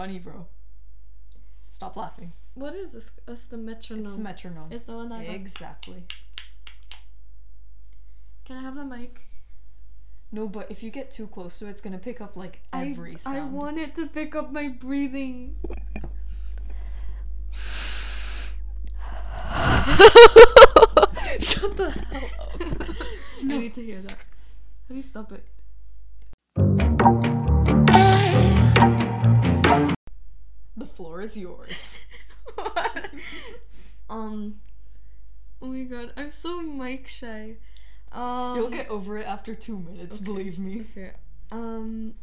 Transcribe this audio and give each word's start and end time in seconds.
funny, 0.00 0.18
bro. 0.18 0.46
Stop 1.68 1.94
laughing. 1.94 2.32
What 2.54 2.74
is 2.74 2.92
this? 2.92 3.10
It's 3.28 3.44
the 3.48 3.58
metronome. 3.58 4.06
It's 4.06 4.16
metronome. 4.18 4.68
It's 4.72 4.84
the 4.84 4.94
one 4.94 5.10
that. 5.10 5.28
Exactly. 5.28 6.04
Can 8.46 8.56
I 8.56 8.62
have 8.62 8.78
a 8.78 8.84
mic? 8.86 9.20
No, 10.32 10.48
but 10.48 10.70
if 10.70 10.82
you 10.82 10.90
get 10.90 11.10
too 11.10 11.26
close 11.26 11.58
to 11.58 11.66
it, 11.66 11.70
it's 11.70 11.82
gonna 11.82 11.98
pick 11.98 12.22
up 12.22 12.34
like 12.34 12.62
every 12.72 13.12
I, 13.12 13.16
sound. 13.16 13.38
I 13.38 13.44
want 13.44 13.76
it 13.76 13.94
to 13.96 14.06
pick 14.06 14.34
up 14.34 14.50
my 14.50 14.68
breathing. 14.68 15.56
Shut 21.40 21.76
the 21.76 21.90
hell 21.90 22.30
up. 22.40 22.62
I 23.38 23.44
need 23.44 23.74
to 23.74 23.82
hear 23.82 24.00
that. 24.00 24.12
How 24.12 24.88
do 24.88 24.94
you 24.94 25.02
stop 25.02 25.30
it? 25.32 25.46
The 30.80 30.86
floor 30.86 31.20
is 31.20 31.36
yours. 31.36 32.06
um. 34.08 34.60
Oh 35.60 35.66
my 35.66 35.82
god, 35.84 36.12
I'm 36.16 36.30
so 36.30 36.62
mic 36.62 37.06
shy. 37.06 37.56
Um. 38.12 38.56
You'll 38.56 38.70
get 38.70 38.88
over 38.88 39.18
it 39.18 39.26
after 39.26 39.54
two 39.54 39.78
minutes, 39.78 40.22
Okay. 40.22 40.24
believe 40.32 40.58
me. 40.58 40.80
Okay. 40.80 41.12
Um, 41.52 42.14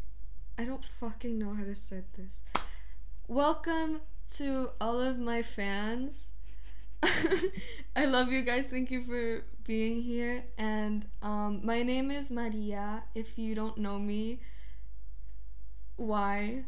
I 0.58 0.66
don't 0.66 0.84
fucking 0.84 1.38
know 1.38 1.54
how 1.54 1.64
to 1.66 1.76
start 1.76 2.06
this. 2.18 2.42
Welcome 3.28 4.02
to 4.38 4.70
all 4.82 5.00
of 5.00 5.20
my 5.20 5.44
fans. 5.44 6.38
I 7.96 8.06
love 8.06 8.32
you 8.32 8.42
guys. 8.42 8.68
Thank 8.70 8.90
you 8.90 9.02
for 9.02 9.44
being 9.66 10.02
here. 10.02 10.46
And 10.58 11.06
um, 11.22 11.62
my 11.64 11.84
name 11.84 12.10
is 12.10 12.32
Maria. 12.32 13.04
If 13.14 13.38
you 13.38 13.54
don't 13.54 13.78
know 13.78 14.00
me, 14.00 14.40
why? 15.98 16.64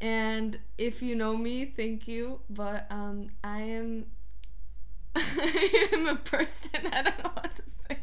And 0.00 0.58
if 0.78 1.02
you 1.02 1.14
know 1.14 1.36
me, 1.36 1.66
thank 1.66 2.08
you. 2.08 2.40
But 2.48 2.86
um, 2.90 3.30
I 3.44 3.60
am. 3.60 4.06
I 5.16 5.88
am 5.92 6.06
a 6.06 6.16
person. 6.16 6.80
I 6.92 7.02
don't 7.02 7.24
know 7.24 7.30
what 7.34 7.54
to 7.54 7.62
say. 7.62 7.98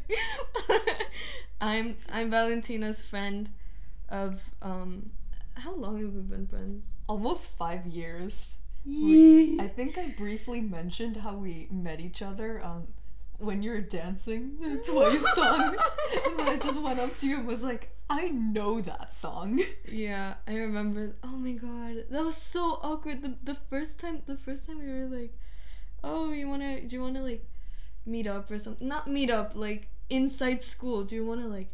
I'm 1.60 1.96
I'm 2.12 2.30
Valentina's 2.30 3.02
friend. 3.02 3.50
Of 4.10 4.42
um, 4.62 5.10
how 5.54 5.74
long 5.74 6.00
have 6.00 6.14
we 6.14 6.22
been 6.22 6.46
friends? 6.46 6.94
Almost 7.08 7.56
five 7.58 7.86
years. 7.86 8.60
We- 8.86 9.58
I 9.60 9.66
think 9.68 9.98
I 9.98 10.08
briefly 10.16 10.62
mentioned 10.62 11.18
how 11.18 11.34
we 11.36 11.68
met 11.70 12.00
each 12.00 12.22
other 12.22 12.64
um, 12.64 12.86
when 13.38 13.62
you 13.62 13.70
were 13.70 13.80
dancing 13.80 14.58
the 14.60 14.78
Twice 14.78 15.34
song. 15.34 15.76
and 16.26 16.38
then 16.38 16.48
I 16.48 16.56
just 16.56 16.82
went 16.82 16.98
up 17.00 17.16
to 17.18 17.26
you 17.28 17.38
and 17.38 17.46
was 17.46 17.62
like, 17.64 17.90
I 18.10 18.28
know 18.28 18.80
that 18.80 19.12
song. 19.12 19.60
Yeah, 19.90 20.34
I 20.46 20.54
remember. 20.56 21.14
Oh 21.22 21.36
my 21.36 21.52
god, 21.52 22.04
that 22.10 22.24
was 22.24 22.36
so 22.36 22.78
awkward. 22.82 23.22
The 23.22 23.36
the 23.42 23.54
first 23.54 24.00
time, 24.00 24.22
the 24.26 24.36
first 24.36 24.66
time 24.66 24.78
we 24.78 24.86
were 24.88 25.06
like, 25.08 25.32
"Oh, 26.02 26.32
you 26.32 26.48
wanna? 26.48 26.80
Do 26.82 26.96
you 26.96 27.02
wanna 27.02 27.22
like 27.22 27.44
meet 28.06 28.26
up 28.26 28.50
or 28.50 28.58
something? 28.58 28.88
Not 28.88 29.08
meet 29.08 29.30
up, 29.30 29.54
like 29.54 29.88
inside 30.08 30.62
school. 30.62 31.04
Do 31.04 31.14
you 31.14 31.24
wanna 31.26 31.46
like 31.46 31.68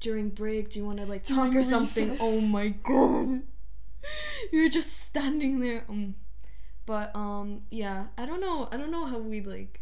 during 0.00 0.30
break? 0.30 0.70
Do 0.70 0.78
you 0.78 0.86
wanna 0.86 1.04
like 1.06 1.22
talk 1.24 1.50
During 1.50 1.58
or 1.58 1.62
something? 1.64 2.10
recess. 2.10 2.20
Oh 2.22 2.40
my 2.48 2.68
god, 2.68 3.42
you 4.52 4.62
were 4.62 4.68
just 4.68 4.92
standing 5.02 5.58
there. 5.60 5.84
Um, 5.88 6.14
but 6.86 7.10
um, 7.16 7.62
yeah, 7.70 8.06
I 8.16 8.24
don't 8.26 8.40
know. 8.40 8.68
I 8.70 8.76
don't 8.76 8.92
know 8.92 9.06
how 9.06 9.18
we 9.18 9.40
like 9.40 9.80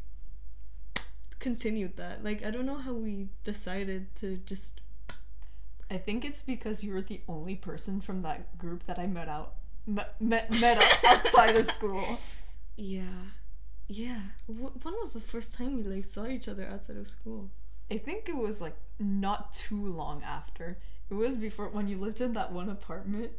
continued 1.44 1.98
that. 1.98 2.24
Like, 2.24 2.44
I 2.44 2.50
don't 2.50 2.64
know 2.64 2.78
how 2.78 2.94
we 2.94 3.28
decided 3.44 4.16
to 4.16 4.38
just 4.38 4.80
I 5.90 5.98
think 5.98 6.24
it's 6.24 6.42
because 6.42 6.82
you 6.82 6.92
were 6.94 7.02
the 7.02 7.20
only 7.28 7.54
person 7.54 8.00
from 8.00 8.22
that 8.22 8.56
group 8.58 8.86
that 8.86 8.98
I 8.98 9.06
met 9.06 9.28
out 9.28 9.54
met 9.86 10.20
met, 10.20 10.58
met 10.60 10.78
out 10.78 11.04
outside 11.04 11.54
of 11.54 11.66
school. 11.66 12.18
Yeah. 12.76 13.20
Yeah. 13.86 14.22
Wh- 14.46 14.74
when 14.84 14.94
was 14.94 15.12
the 15.12 15.20
first 15.20 15.56
time 15.56 15.76
we 15.76 15.82
like 15.82 16.06
saw 16.06 16.26
each 16.26 16.48
other 16.48 16.66
outside 16.66 16.96
of 16.96 17.06
school? 17.06 17.50
I 17.90 17.98
think 17.98 18.28
it 18.28 18.36
was 18.36 18.62
like 18.62 18.76
not 18.98 19.52
too 19.52 19.84
long 19.92 20.22
after. 20.22 20.78
It 21.10 21.14
was 21.14 21.36
before 21.36 21.68
when 21.68 21.86
you 21.86 21.96
lived 21.98 22.22
in 22.22 22.32
that 22.32 22.52
one 22.52 22.70
apartment. 22.70 23.32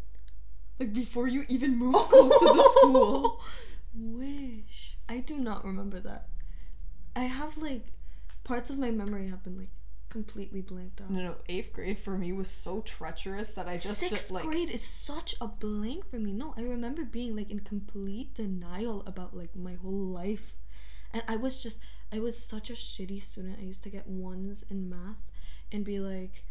Like 0.80 0.94
before 0.94 1.28
you 1.28 1.46
even 1.50 1.76
moved 1.78 1.98
close 1.98 2.40
to 2.40 2.46
the 2.46 2.70
school. 2.78 3.42
Wish. 3.96 4.98
I 5.10 5.18
do 5.18 5.38
not 5.38 5.66
remember 5.66 6.00
that. 6.02 6.28
I 7.16 7.24
have 7.24 7.58
like 7.58 7.88
parts 8.46 8.70
of 8.70 8.78
my 8.80 8.92
memory 8.92 9.28
have 9.28 9.44
been 9.44 9.58
like 9.58 9.70
completely 10.10 10.62
blanked 10.62 11.02
out. 11.02 11.10
No, 11.10 11.22
no, 11.22 11.36
eighth 11.50 11.74
grade 11.74 12.00
for 12.00 12.18
me 12.18 12.32
was 12.32 12.50
so 12.50 12.80
treacherous 12.80 13.52
that 13.54 13.68
I 13.68 13.76
just 13.76 14.00
Sixth 14.00 14.32
like 14.32 14.46
grade 14.46 14.70
is 14.70 14.82
such 14.86 15.36
a 15.42 15.48
blank 15.48 16.10
for 16.10 16.18
me. 16.18 16.32
No, 16.32 16.54
I 16.58 16.62
remember 16.62 17.04
being 17.04 17.36
like 17.36 17.52
in 17.52 17.60
complete 17.60 18.34
denial 18.34 19.04
about 19.06 19.36
like 19.36 19.54
my 19.56 19.74
whole 19.74 19.92
life. 19.92 20.54
And 21.12 21.22
I 21.28 21.36
was 21.36 21.62
just 21.62 21.82
I 22.14 22.20
was 22.20 22.42
such 22.42 22.70
a 22.70 22.74
shitty 22.74 23.22
student. 23.22 23.58
I 23.60 23.64
used 23.64 23.84
to 23.84 23.90
get 23.90 24.08
ones 24.08 24.64
in 24.70 24.90
math 24.90 25.30
and 25.72 25.84
be 25.84 26.00
like 26.00 26.44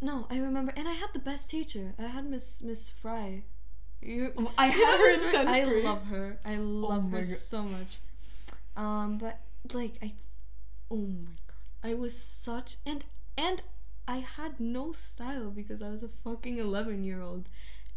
No, 0.00 0.26
I 0.30 0.38
remember 0.38 0.72
and 0.76 0.86
I 0.86 0.92
had 0.92 1.10
the 1.12 1.18
best 1.18 1.50
teacher. 1.50 1.94
I 1.98 2.02
had 2.02 2.26
Miss 2.26 2.62
Miss 2.62 2.90
Fry. 2.90 3.42
You 4.00 4.32
I 4.58 4.66
you 4.66 4.84
had 4.84 4.98
her 4.98 5.12
in 5.24 5.30
Fry? 5.30 5.44
10th 5.44 5.48
I 5.48 5.64
love 5.82 6.04
her. 6.06 6.38
I 6.44 6.56
love 6.56 7.10
my 7.10 7.18
her 7.18 7.24
God. 7.24 7.36
so 7.36 7.62
much. 7.64 7.98
Um 8.76 9.18
but 9.18 9.40
like 9.72 9.94
I 10.02 10.12
oh 10.90 10.96
my 10.96 11.32
god. 11.46 11.90
I 11.90 11.94
was 11.94 12.16
such 12.18 12.76
and 12.84 13.04
and 13.36 13.62
I 14.08 14.18
had 14.18 14.60
no 14.60 14.92
style 14.92 15.50
because 15.50 15.82
I 15.82 15.90
was 15.90 16.02
a 16.02 16.08
fucking 16.08 16.58
11 16.58 17.04
year 17.04 17.20
old 17.20 17.48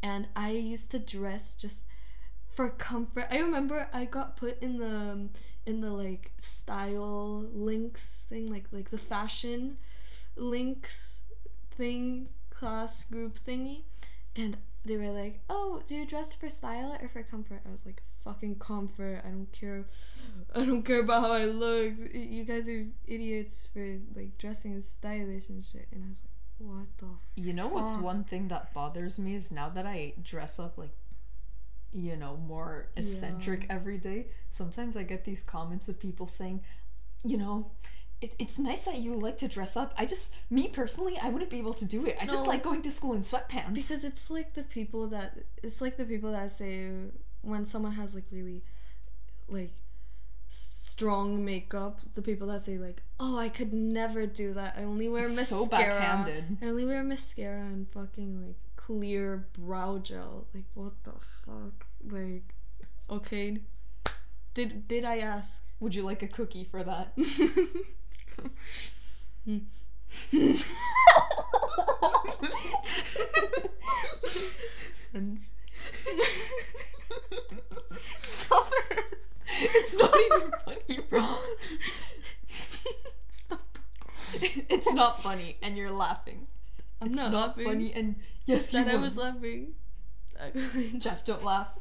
and 0.01 0.27
I 0.35 0.51
used 0.51 0.91
to 0.91 0.99
dress 0.99 1.53
just 1.53 1.85
for 2.51 2.69
comfort. 2.69 3.25
I 3.31 3.39
remember 3.39 3.87
I 3.93 4.05
got 4.05 4.37
put 4.37 4.61
in 4.61 4.79
the 4.79 5.29
in 5.65 5.81
the 5.81 5.91
like 5.91 6.31
style 6.37 7.45
links 7.53 8.23
thing 8.29 8.51
like 8.51 8.65
like 8.71 8.89
the 8.89 8.97
fashion 8.97 9.77
links 10.35 11.23
thing 11.71 12.29
class 12.49 13.05
group 13.05 13.37
thingy 13.37 13.83
and 14.35 14.57
they 14.85 14.97
were 14.97 15.11
like, 15.11 15.41
"Oh, 15.49 15.81
do 15.85 15.95
you 15.95 16.05
dress 16.05 16.33
for 16.33 16.49
style 16.49 16.97
or 17.01 17.07
for 17.07 17.23
comfort?" 17.23 17.61
I 17.67 17.71
was 17.71 17.85
like, 17.85 18.01
"Fucking 18.23 18.55
comfort. 18.59 19.21
I 19.25 19.29
don't 19.29 19.51
care. 19.51 19.85
I 20.55 20.65
don't 20.65 20.83
care 20.83 21.01
about 21.01 21.23
how 21.23 21.31
I 21.33 21.45
look. 21.45 21.93
You 22.13 22.43
guys 22.43 22.67
are 22.69 22.85
idiots 23.07 23.67
for 23.71 23.99
like 24.15 24.37
dressing 24.37 24.75
as 24.75 24.87
stylish 24.87 25.49
and 25.49 25.63
shit." 25.63 25.87
And 25.91 26.05
I 26.05 26.09
was 26.09 26.23
like, 26.23 26.69
"What 26.69 26.87
the?" 26.97 27.41
You 27.41 27.53
know 27.53 27.67
what's 27.67 27.97
one 27.97 28.23
thing 28.23 28.47
that 28.49 28.73
bothers 28.73 29.19
me 29.19 29.35
is 29.35 29.51
now 29.51 29.69
that 29.69 29.85
I 29.85 30.13
dress 30.23 30.59
up 30.59 30.77
like 30.77 30.91
you 31.91 32.15
know, 32.15 32.37
more 32.37 32.87
eccentric 32.95 33.65
every 33.69 33.97
day, 33.97 34.27
sometimes 34.49 34.95
I 34.95 35.03
get 35.03 35.23
these 35.23 35.41
comments 35.41 35.89
of 35.89 35.99
people 35.99 36.27
saying, 36.27 36.61
you 37.23 37.37
know, 37.37 37.71
it, 38.21 38.35
it's 38.39 38.59
nice 38.59 38.85
that 38.85 38.97
you 38.97 39.15
like 39.15 39.37
to 39.37 39.47
dress 39.47 39.77
up. 39.77 39.93
I 39.97 40.05
just, 40.05 40.37
me 40.51 40.67
personally, 40.67 41.17
I 41.21 41.29
wouldn't 41.29 41.49
be 41.49 41.57
able 41.57 41.73
to 41.73 41.85
do 41.85 42.05
it. 42.05 42.17
I 42.21 42.25
just 42.25 42.47
like 42.47 42.63
going 42.63 42.81
to 42.81 42.91
school 42.91 43.13
in 43.13 43.21
sweatpants. 43.21 43.73
Because 43.73 44.03
it's 44.03 44.29
like 44.29 44.53
the 44.55 44.63
people 44.63 45.07
that 45.07 45.37
it's 45.63 45.81
like 45.81 45.97
the 45.97 46.05
people 46.05 46.31
that 46.33 46.51
say 46.51 46.91
when 47.41 47.65
someone 47.65 47.93
has 47.93 48.13
like 48.15 48.25
really 48.31 48.61
like 49.47 49.71
strong 50.49 51.45
makeup, 51.45 52.01
the 52.15 52.21
people 52.21 52.47
that 52.47 52.59
say 52.61 52.77
like, 52.77 53.01
"Oh, 53.19 53.37
I 53.37 53.49
could 53.49 53.71
never 53.73 54.25
do 54.25 54.53
that. 54.53 54.75
I 54.77 54.83
only 54.83 55.07
wear 55.07 55.25
It's 55.25 55.37
mascara. 55.37 55.61
so 55.61 55.69
backhanded. 55.69 56.57
I 56.61 56.65
only 56.65 56.85
wear 56.85 57.03
mascara 57.03 57.61
and 57.61 57.87
fucking 57.89 58.45
like 58.45 58.55
clear 58.75 59.47
brow 59.57 59.99
gel. 59.99 60.47
Like 60.53 60.65
what 60.73 60.93
the 61.03 61.13
fuck? 61.45 61.85
Like 62.09 62.53
okay. 63.09 63.59
Did 64.53 64.87
did 64.87 65.05
I 65.05 65.19
ask? 65.19 65.65
Would 65.79 65.95
you 65.95 66.03
like 66.03 66.21
a 66.23 66.27
cookie 66.27 66.65
for 66.65 66.83
that? 66.83 67.13
Stop 78.21 78.71
it. 78.71 79.03
it's 79.61 79.97
not 79.99 80.15
even 80.19 80.51
funny, 80.65 80.99
bro. 81.09 81.25
Stop. 83.29 83.77
it's 84.69 84.93
not 84.93 85.21
funny, 85.21 85.57
and 85.61 85.77
you're 85.77 85.91
laughing. 85.91 86.47
I'm 87.01 87.09
It's 87.09 87.17
not, 87.23 87.31
not, 87.31 87.47
laughing. 87.49 87.65
funny, 87.65 87.93
and 87.93 88.15
yes, 88.45 88.73
you 88.73 88.79
Said 88.83 88.87
I 88.93 88.97
was 88.97 89.17
laughing. 89.17 89.73
Jeff, 90.99 91.23
don't 91.25 91.43
laugh. 91.43 91.77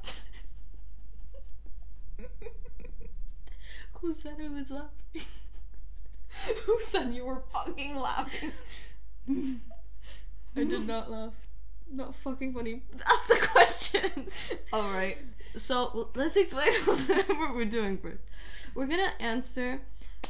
Who 4.01 4.13
said 4.13 4.37
I 4.43 4.49
was 4.49 4.71
laughing? 4.71 5.23
Who 6.67 6.81
said 6.81 7.15
you 7.15 7.25
were 7.25 7.43
fucking 7.53 7.97
laughing? 7.97 8.53
I 9.29 10.65
did 10.65 10.87
not 10.87 11.11
laugh. 11.11 11.33
Not 11.91 12.15
fucking 12.15 12.55
funny. 12.55 12.83
Ask 13.07 13.29
the 13.29 13.49
questions. 13.51 14.55
All 14.73 14.91
right. 14.93 15.19
So 15.57 16.11
let's 16.15 16.37
explain 16.37 16.73
what 17.39 17.55
we're 17.55 17.65
doing 17.65 17.99
first. 17.99 18.23
We're 18.75 18.87
gonna 18.87 19.13
answer 19.21 19.81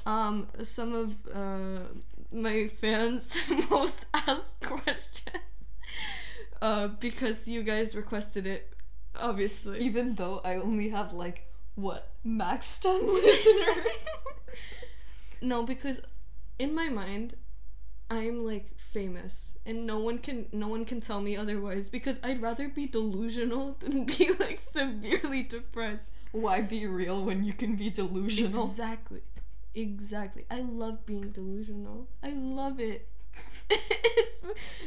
um 0.07 0.47
some 0.63 0.95
of 0.95 1.15
uh 1.35 1.81
my 2.33 2.69
fans' 2.69 3.37
most 3.71 4.07
asked 4.15 4.61
questions. 4.61 5.37
Uh, 6.61 6.89
because 6.89 7.47
you 7.47 7.63
guys 7.63 7.95
requested 7.95 8.45
it 8.47 8.73
Obviously. 9.21 9.81
Even 9.81 10.15
though 10.15 10.41
I 10.45 10.57
only 10.57 10.89
have 10.91 11.13
like 11.13 11.47
what 11.75 12.11
max 12.25 12.79
ten 12.79 13.05
listeners. 13.07 14.07
No, 15.41 15.63
because 15.63 16.01
in 16.59 16.75
my 16.75 16.89
mind, 16.89 17.35
I'm 18.11 18.45
like 18.45 18.79
famous, 18.79 19.57
and 19.67 19.87
no 19.87 19.99
one 19.99 20.19
can 20.19 20.47
no 20.53 20.69
one 20.69 20.85
can 20.85 21.01
tell 21.01 21.21
me 21.21 21.37
otherwise. 21.37 21.89
Because 21.91 22.19
I'd 22.25 22.41
rather 22.43 22.69
be 22.69 22.87
delusional 22.87 23.77
than 23.81 24.05
be 24.05 24.31
like 24.41 24.61
severely 24.61 25.43
depressed. 25.43 26.19
Why 26.33 26.63
be 26.63 26.87
real 26.87 27.25
when 27.25 27.45
you 27.45 27.53
can 27.53 27.77
be 27.77 27.91
delusional? 27.91 28.65
Exactly, 28.65 29.21
exactly. 29.75 30.45
I 30.51 30.61
love 30.61 31.05
being 31.07 31.31
delusional. 31.31 32.09
I 32.23 32.31
love 32.31 32.81
it. 32.81 33.09
it's 33.71 34.43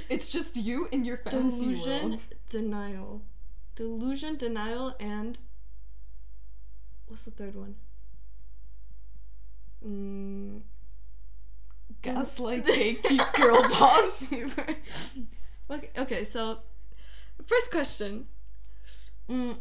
It's 0.09 0.27
just 0.29 0.57
you 0.57 0.87
in 0.91 1.05
your 1.05 1.17
fantasy 1.17 1.65
delusion, 1.65 2.09
world. 2.09 2.21
denial, 2.49 3.21
delusion, 3.75 4.35
denial, 4.35 4.95
and 4.99 5.37
what's 7.07 7.25
the 7.25 7.31
third 7.31 7.55
one? 7.55 7.75
Mm, 9.87 10.61
Gaslight, 12.01 12.65
gatekeep, 12.65 13.33
girl 13.35 13.61
boss. 13.69 14.31
okay, 15.69 15.89
okay, 15.97 16.23
so 16.23 16.59
first 17.45 17.71
question. 17.71 18.25
Mm, 19.29 19.57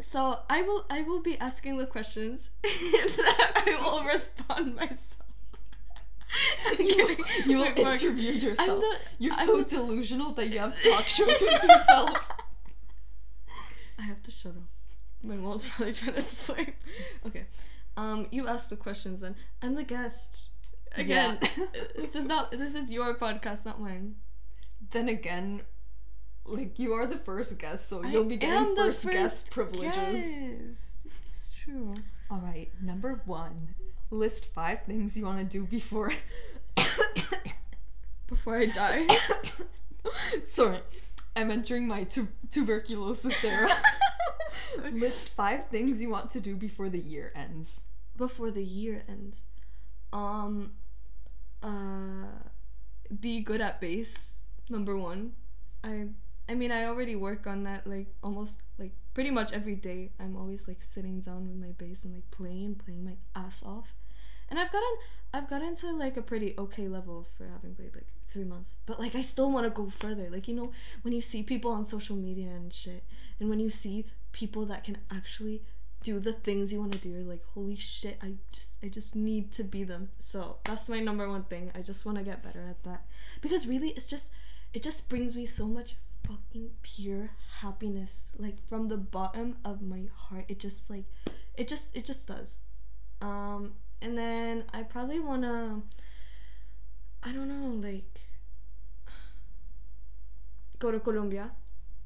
so 0.00 0.36
I 0.50 0.62
will 0.62 0.84
I 0.90 1.02
will 1.02 1.20
be 1.22 1.38
asking 1.38 1.76
the 1.78 1.86
questions 1.86 2.50
that 2.62 3.52
I 3.66 3.78
will 3.82 4.04
respond 4.06 4.76
myself. 4.76 5.12
I'm 6.68 6.76
kidding. 6.76 7.24
You 7.46 7.58
will 7.58 7.64
Wait, 7.64 7.78
interview 8.02 8.32
yourself. 8.32 8.80
the- 8.80 8.98
You're 9.18 9.32
I'm 9.32 9.46
so 9.46 9.56
the- 9.58 9.64
delusional 9.64 10.32
that 10.32 10.48
you 10.48 10.58
have 10.58 10.78
talk 10.80 11.04
shows 11.04 11.26
with 11.40 11.62
yourself. 11.62 12.28
I 13.98 14.02
have 14.02 14.22
to 14.24 14.30
shut 14.30 14.52
up. 14.52 14.62
My 15.22 15.36
mom's 15.36 15.66
probably 15.68 15.94
trying 15.94 16.14
to 16.14 16.22
sleep. 16.22 16.74
Okay. 17.26 17.46
Um, 17.96 18.26
you 18.30 18.46
ask 18.46 18.68
the 18.68 18.76
questions 18.76 19.22
and 19.22 19.34
I'm 19.62 19.74
the 19.74 19.84
guest. 19.84 20.48
Again, 20.96 21.38
Yeah. 21.42 21.64
this 21.96 22.14
is 22.16 22.26
not 22.26 22.50
this 22.50 22.74
is 22.74 22.92
your 22.92 23.14
podcast, 23.14 23.66
not 23.66 23.80
mine. 23.80 24.16
Then 24.90 25.08
again, 25.08 25.62
like 26.44 26.78
you 26.78 26.92
are 26.92 27.06
the 27.06 27.16
first 27.16 27.58
guest, 27.60 27.88
so 27.88 28.04
I 28.04 28.10
you'll 28.10 28.24
be 28.24 28.36
getting 28.36 28.74
the 28.74 28.86
first, 28.86 29.10
guest 29.10 29.50
privileges. 29.50 30.38
Guest. 30.38 31.06
It's 31.26 31.54
true. 31.54 31.94
All 32.30 32.38
right, 32.38 32.70
number 32.82 33.20
one. 33.24 33.74
List 34.10 34.54
five 34.54 34.82
things 34.84 35.16
you 35.18 35.24
want 35.26 35.38
to 35.38 35.44
do 35.44 35.64
before. 35.66 36.12
Before 38.28 38.58
I 38.58 38.66
die. 38.66 39.06
Sorry, 40.42 40.78
I'm 41.36 41.50
entering 41.50 41.86
my 41.86 42.02
tu- 42.04 42.28
tuberculosis 42.50 43.44
era. 43.44 43.68
List 44.92 45.34
five 45.34 45.68
things 45.68 46.00
you 46.00 46.10
want 46.10 46.30
to 46.30 46.40
do 46.40 46.56
before 46.56 46.88
the 46.88 46.98
year 46.98 47.32
ends. 47.34 47.88
Before 48.16 48.50
the 48.50 48.64
year 48.64 49.02
ends. 49.08 49.44
Um 50.12 50.72
uh 51.62 52.26
be 53.20 53.40
good 53.40 53.60
at 53.60 53.80
bass, 53.80 54.38
number 54.68 54.96
one. 54.96 55.32
I 55.84 56.08
I 56.48 56.54
mean 56.54 56.70
I 56.70 56.84
already 56.84 57.16
work 57.16 57.46
on 57.46 57.64
that 57.64 57.86
like 57.86 58.08
almost 58.22 58.62
like 58.78 58.92
pretty 59.14 59.30
much 59.30 59.52
every 59.52 59.74
day. 59.74 60.10
I'm 60.20 60.36
always 60.36 60.68
like 60.68 60.82
sitting 60.82 61.20
down 61.20 61.48
with 61.48 61.56
my 61.56 61.72
bass 61.72 62.04
and 62.04 62.14
like 62.14 62.30
playing, 62.30 62.76
playing 62.76 63.04
my 63.04 63.16
ass 63.34 63.62
off. 63.64 63.94
And 64.48 64.58
I've 64.58 64.70
gotten 64.70 64.96
I've 65.32 65.48
gotten 65.50 65.74
to 65.76 65.92
like 65.92 66.16
a 66.16 66.22
pretty 66.22 66.54
okay 66.56 66.88
level 66.88 67.26
for 67.36 67.46
having 67.46 67.74
played 67.74 67.94
like 67.94 68.08
three 68.26 68.44
months. 68.44 68.78
But 68.86 68.98
like 68.98 69.14
I 69.14 69.22
still 69.22 69.50
wanna 69.50 69.70
go 69.70 69.90
further. 69.90 70.28
Like 70.30 70.48
you 70.48 70.54
know, 70.54 70.72
when 71.02 71.12
you 71.12 71.20
see 71.20 71.42
people 71.42 71.72
on 71.72 71.84
social 71.84 72.16
media 72.16 72.50
and 72.50 72.72
shit, 72.72 73.04
and 73.40 73.48
when 73.48 73.60
you 73.60 73.70
see 73.70 74.06
people 74.36 74.66
that 74.66 74.84
can 74.84 74.98
actually 75.10 75.62
do 76.02 76.20
the 76.20 76.32
things 76.32 76.70
you 76.72 76.78
want 76.78 76.92
to 76.92 76.98
do. 76.98 77.08
You're 77.08 77.22
like 77.22 77.44
holy 77.54 77.76
shit 77.76 78.18
i 78.22 78.34
just 78.52 78.76
i 78.84 78.88
just 78.88 79.16
need 79.16 79.50
to 79.52 79.64
be 79.64 79.82
them. 79.82 80.10
So 80.18 80.58
that's 80.64 80.88
my 80.88 81.00
number 81.00 81.26
one 81.28 81.44
thing. 81.44 81.72
I 81.74 81.80
just 81.80 82.04
want 82.04 82.18
to 82.18 82.24
get 82.24 82.42
better 82.42 82.64
at 82.68 82.84
that. 82.84 83.06
Because 83.40 83.66
really 83.66 83.90
it's 83.90 84.06
just 84.06 84.32
it 84.74 84.82
just 84.82 85.08
brings 85.08 85.34
me 85.34 85.46
so 85.46 85.66
much 85.66 85.96
fucking 86.28 86.70
pure 86.82 87.30
happiness 87.60 88.28
like 88.36 88.58
from 88.66 88.88
the 88.88 88.98
bottom 88.98 89.56
of 89.64 89.80
my 89.80 90.02
heart. 90.14 90.44
It 90.48 90.60
just 90.60 90.90
like 90.90 91.06
it 91.56 91.66
just 91.66 91.96
it 91.96 92.04
just 92.04 92.28
does. 92.28 92.60
Um 93.22 93.72
and 94.02 94.16
then 94.16 94.64
i 94.72 94.82
probably 94.82 95.20
want 95.20 95.42
to 95.42 95.82
i 97.22 97.32
don't 97.32 97.48
know 97.48 97.88
like 97.88 98.20
go 100.78 100.90
to 100.90 101.00
colombia 101.00 101.50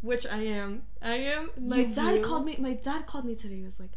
which 0.02 0.26
I 0.26 0.43
am. 0.43 0.82
I 1.02 1.17
am. 1.17 1.50
My 1.61 1.76
You 1.81 1.94
dad 1.94 2.12
will? 2.14 2.23
called 2.25 2.44
me. 2.47 2.56
My 2.58 2.75
dad 2.75 3.06
called 3.06 3.25
me 3.25 3.35
today. 3.35 3.56
He 3.56 3.62
was 3.64 3.79
like, 3.81 3.91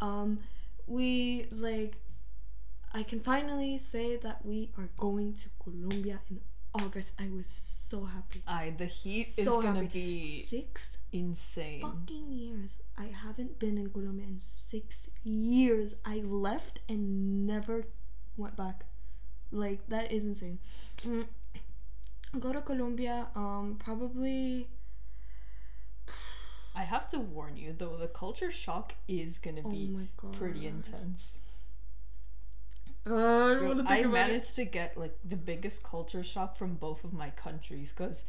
um, 0.00 0.38
we 0.86 1.46
like, 1.52 1.94
I 2.94 3.02
can 3.02 3.20
finally 3.20 3.78
say 3.78 4.16
that 4.16 4.44
we 4.44 4.70
are 4.78 4.88
going 4.96 5.34
to 5.34 5.48
Colombia 5.62 6.20
in 6.30 6.40
August. 6.74 7.20
I 7.20 7.28
was 7.34 7.46
so 7.46 8.04
happy. 8.04 8.42
I 8.46 8.70
the 8.76 8.86
heat 8.86 9.26
is 9.38 9.44
So 9.44 9.62
gonna 9.62 9.82
happy. 9.82 10.22
be 10.22 10.26
Six 10.26 10.98
insane. 11.12 11.80
fucking 11.80 12.30
years. 12.30 12.78
I 12.98 13.06
haven't 13.06 13.58
been 13.58 13.78
in 13.78 13.90
Colombia 13.90 14.26
in 14.26 14.40
six 14.40 15.08
years. 15.24 15.94
I 16.04 16.18
left 16.26 16.80
and 16.88 17.46
never 17.46 17.84
went 18.36 18.56
back. 18.56 18.84
Like 19.52 19.86
that 19.88 20.12
is 20.12 20.26
insane. 20.26 20.58
Mm. 21.02 21.26
Go 22.40 22.52
to 22.52 22.60
Colombia. 22.60 23.28
Um, 23.34 23.76
probably. 23.78 24.68
I 26.76 26.82
have 26.82 27.08
to 27.08 27.18
warn 27.18 27.56
you 27.56 27.72
though, 27.72 27.96
the 27.96 28.08
culture 28.08 28.50
shock 28.50 28.94
is 29.08 29.38
gonna 29.38 29.62
Oh 29.64 29.70
be 29.70 29.96
god. 30.16 30.32
pretty 30.34 30.66
intense. 30.66 31.46
Uh, 33.08 33.14
I 33.14 33.54
Girl, 33.54 33.70
I 33.86 33.98
about 33.98 33.98
it. 34.00 34.08
managed 34.08 34.56
to 34.56 34.64
get 34.64 34.96
like 34.96 35.16
the 35.24 35.36
biggest 35.36 35.84
culture 35.84 36.22
shock 36.22 36.56
from 36.56 36.74
both 36.74 37.04
of 37.04 37.12
my 37.12 37.30
countries 37.30 37.92
because 37.92 38.28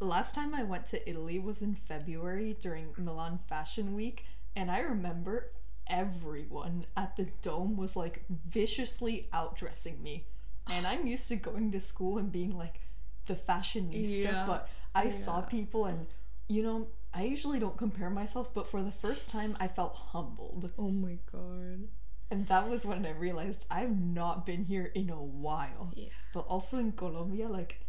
last 0.00 0.34
time 0.34 0.54
I 0.54 0.64
went 0.64 0.86
to 0.86 1.08
Italy 1.08 1.38
was 1.38 1.62
in 1.62 1.74
February 1.74 2.56
during 2.58 2.94
Milan 2.96 3.38
Fashion 3.46 3.94
Week, 3.94 4.24
and 4.56 4.70
I 4.70 4.80
remember 4.80 5.50
everyone 5.86 6.86
at 6.96 7.16
the 7.16 7.28
dome 7.42 7.76
was 7.76 7.96
like 7.96 8.24
viciously 8.48 9.26
outdressing 9.32 10.00
me. 10.00 10.24
And 10.70 10.86
I'm 10.86 11.06
used 11.06 11.28
to 11.28 11.36
going 11.36 11.70
to 11.72 11.80
school 11.80 12.16
and 12.16 12.32
being 12.32 12.56
like 12.56 12.80
the 13.26 13.34
fashionista, 13.34 14.24
Yeah. 14.24 14.44
but 14.46 14.68
I 14.94 15.10
saw 15.10 15.42
people 15.42 15.84
and 15.84 16.06
you 16.48 16.62
know, 16.62 16.86
I 17.14 17.22
usually 17.22 17.60
don't 17.60 17.76
compare 17.76 18.10
myself, 18.10 18.52
but 18.52 18.66
for 18.66 18.82
the 18.82 18.90
first 18.90 19.30
time 19.30 19.56
I 19.60 19.68
felt 19.68 19.94
humbled. 19.94 20.72
Oh 20.78 20.90
my 20.90 21.18
god. 21.30 21.88
And 22.30 22.46
that 22.48 22.68
was 22.68 22.84
when 22.84 23.06
I 23.06 23.12
realized 23.12 23.66
I've 23.70 23.96
not 24.00 24.44
been 24.44 24.64
here 24.64 24.90
in 24.94 25.10
a 25.10 25.22
while. 25.22 25.92
Yeah. 25.94 26.08
But 26.32 26.46
also 26.48 26.78
in 26.78 26.92
Colombia, 26.92 27.48
like, 27.48 27.80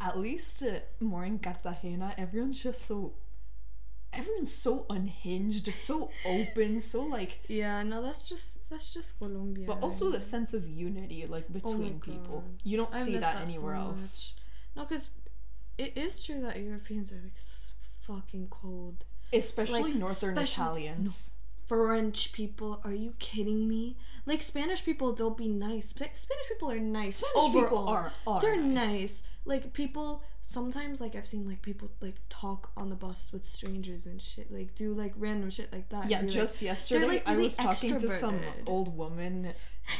at 0.00 0.16
least 0.18 0.62
uh, 0.62 0.78
more 1.00 1.24
in 1.24 1.38
Cartagena, 1.40 2.14
everyone's 2.16 2.62
just 2.62 2.82
so. 2.82 3.14
Everyone's 4.12 4.52
so 4.52 4.86
unhinged, 4.88 5.70
so 5.74 6.10
open, 6.24 6.80
so 6.80 7.02
like. 7.04 7.40
Yeah, 7.48 7.82
no, 7.82 8.00
that's 8.02 8.28
just 8.28 8.58
that's 8.70 8.94
just 8.94 9.18
Colombia. 9.18 9.66
But 9.66 9.82
also 9.82 10.10
the 10.10 10.20
sense 10.20 10.54
of 10.54 10.66
unity, 10.68 11.26
like, 11.26 11.52
between 11.52 12.00
people. 12.00 12.40
God. 12.40 12.60
You 12.64 12.76
don't 12.78 12.94
I 12.94 12.96
see 12.98 13.12
that, 13.14 13.20
that 13.20 13.48
so 13.48 13.54
anywhere 13.54 13.74
else. 13.74 14.34
no, 14.76 14.84
because 14.84 15.10
it 15.76 15.96
is 15.96 16.22
true 16.22 16.40
that 16.42 16.58
Europeans 16.60 17.12
are 17.12 17.16
like 17.22 17.34
s- 17.34 17.67
fucking 18.08 18.48
cold. 18.50 19.04
Especially 19.32 19.82
Like, 19.82 19.94
Northern 19.94 20.38
especially- 20.38 20.86
Italians. 20.86 21.34
French 21.66 22.32
people, 22.32 22.80
are 22.82 22.94
you 22.94 23.12
kidding 23.18 23.68
me? 23.68 23.98
Like 24.24 24.40
Spanish 24.40 24.82
people, 24.82 25.12
they'll 25.12 25.34
be 25.34 25.48
nice. 25.48 25.90
Spanish 25.90 26.48
people 26.48 26.70
are 26.70 26.78
nice. 26.80 27.16
Spanish 27.16 27.52
people 27.52 27.86
are, 27.86 28.10
are 28.26 28.40
They're 28.40 28.56
nice. 28.56 29.00
nice. 29.02 29.22
Like 29.44 29.74
people 29.74 30.22
sometimes 30.40 30.98
like 31.02 31.14
I've 31.14 31.26
seen 31.26 31.46
like 31.46 31.60
people 31.60 31.90
like 32.00 32.14
talk 32.30 32.70
on 32.74 32.88
the 32.88 32.96
bus 32.96 33.30
with 33.34 33.44
strangers 33.44 34.06
and 34.06 34.20
shit. 34.20 34.50
Like 34.50 34.74
do 34.76 34.94
like 34.94 35.12
random 35.18 35.50
shit 35.50 35.70
like 35.70 35.90
that. 35.90 36.08
Yeah, 36.08 36.22
just 36.22 36.62
yesterday 36.62 37.06
like, 37.06 37.28
I 37.28 37.32
really 37.32 37.42
was 37.44 37.56
talking 37.58 37.98
to 37.98 38.08
some 38.08 38.40
old 38.66 38.96
woman, 38.96 39.52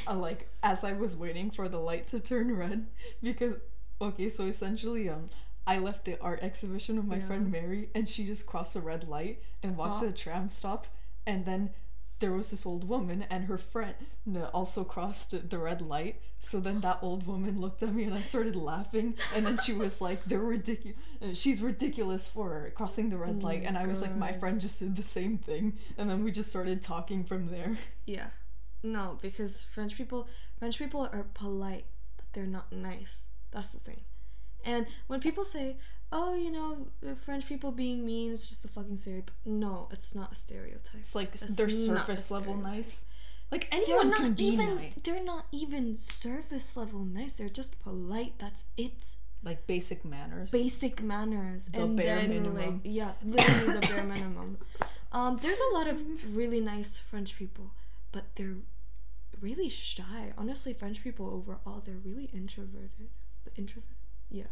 uh, 0.07 0.15
like 0.15 0.49
as 0.63 0.85
I 0.85 0.95
was 0.95 1.19
waiting 1.19 1.51
for 1.51 1.69
the 1.69 1.79
light 1.79 2.07
to 2.09 2.21
turn 2.21 2.57
red, 2.57 2.87
because 3.23 3.57
okay, 4.01 4.31
so 4.31 4.45
essentially, 4.45 5.11
um, 5.11 5.29
I 5.69 5.79
left 5.79 6.07
the 6.07 6.19
art 6.21 6.41
exhibition 6.43 6.97
with 6.97 7.05
my 7.05 7.19
Yeah. 7.19 7.27
friend 7.27 7.51
Mary, 7.53 7.91
and 7.95 8.09
she 8.09 8.25
just 8.25 8.47
crossed 8.47 8.75
a 8.75 8.81
red 8.81 9.07
light 9.07 9.43
and 9.63 9.77
walked 9.77 9.99
to 10.01 10.07
Oh. 10.07 10.09
a 10.09 10.13
tram 10.13 10.49
stop, 10.49 10.87
and 11.27 11.45
then 11.45 11.75
there 12.21 12.33
was 12.33 12.51
this 12.51 12.67
old 12.67 12.89
woman 12.89 13.23
and 13.31 13.45
her 13.45 13.59
friend 13.59 13.95
also 14.53 14.83
crossed 14.83 15.51
the 15.51 15.59
red 15.59 15.81
light. 15.81 16.21
So 16.41 16.59
then 16.59 16.81
that 16.81 16.99
old 17.03 17.27
woman 17.29 17.61
looked 17.61 17.83
at 17.83 17.95
me 17.95 18.05
and 18.05 18.15
I 18.15 18.23
started 18.23 18.57
laughing, 18.57 19.15
and 19.35 19.47
then 19.47 19.59
she 19.59 19.73
was 19.73 20.01
like, 20.01 20.25
"They're 20.25 20.41
ridiculous. 20.41 21.39
She's 21.39 21.63
ridiculous 21.63 22.29
for 22.29 22.71
crossing 22.75 23.11
the 23.11 23.19
red 23.19 23.37
Oh 23.43 23.47
light." 23.47 23.63
And 23.65 23.77
I 23.79 23.87
was 23.87 24.03
like, 24.03 24.17
"My 24.17 24.33
friend 24.33 24.61
just 24.61 24.81
did 24.81 24.97
the 24.97 25.03
same 25.05 25.39
thing," 25.39 25.79
and 25.97 26.11
then 26.11 26.25
we 26.25 26.33
just 26.33 26.51
started 26.51 26.83
talking 26.83 27.25
from 27.25 27.49
there. 27.49 27.77
Yeah. 28.07 28.31
No, 28.83 29.19
because 29.21 29.65
French 29.65 29.97
people 29.97 30.29
French 30.59 30.79
people 30.79 31.09
are 31.13 31.25
polite, 31.35 31.87
but 32.17 32.27
they're 32.33 32.47
not 32.59 32.73
nice. 32.73 33.29
That's 33.53 33.73
the 33.73 33.81
thing. 33.81 34.01
And 34.65 34.87
when 35.07 35.21
people 35.21 35.45
say 35.45 35.77
oh, 36.11 36.35
you 36.35 36.51
know, 36.51 36.89
uh, 37.07 37.15
French 37.15 37.47
people 37.47 37.71
being 37.71 38.05
mean 38.05 38.33
is 38.33 38.49
just 38.49 38.65
a 38.65 38.69
fucking 38.69 38.97
stereotype. 38.97 39.31
No, 39.45 39.89
it's 39.93 40.15
not 40.15 40.33
a 40.33 40.35
stereotype. 40.35 41.01
It's 41.01 41.15
like 41.15 41.35
It's 41.35 41.57
they're 41.57 41.69
surface 41.69 42.31
level 42.31 42.57
nice. 42.57 43.11
Like 43.53 43.71
They're 43.71 43.81
anyone 43.83 44.11
not 44.11 44.17
can 44.21 44.33
be 44.35 44.45
even. 44.47 44.77
nice. 44.77 44.95
They're 45.05 45.25
not 45.25 45.47
even 45.53 45.97
surface 45.97 46.77
level 46.77 47.01
nice. 47.01 47.35
They're 47.35 47.49
just 47.49 47.81
polite. 47.83 48.35
That's 48.39 48.67
it. 48.77 49.17
like 49.43 49.67
basic 49.67 50.05
manners. 50.05 50.51
Basic 50.53 51.03
manners 51.03 51.69
The 51.69 51.83
and 51.83 51.97
bare 51.97 52.17
then 52.21 52.31
minimum. 52.31 52.57
like 52.57 52.81
yeah, 52.85 53.13
literally 53.23 53.75
the 53.81 53.87
bare 53.87 54.05
minimum. 54.05 54.59
Um, 55.11 55.39
there's 55.39 55.59
a 55.59 55.75
lot 55.75 55.89
of 55.89 56.37
really 56.37 56.61
nice 56.61 56.99
French 56.99 57.39
people, 57.39 57.71
but 58.13 58.25
they're 58.35 58.57
really 59.41 59.71
shy. 59.71 60.35
Honestly, 60.37 60.75
French 60.75 61.03
people 61.03 61.27
overall, 61.31 61.81
they're 61.83 61.95
really 62.05 62.29
introverted. 62.35 63.09
Introvert. 63.57 63.89
Yeah. 64.31 64.45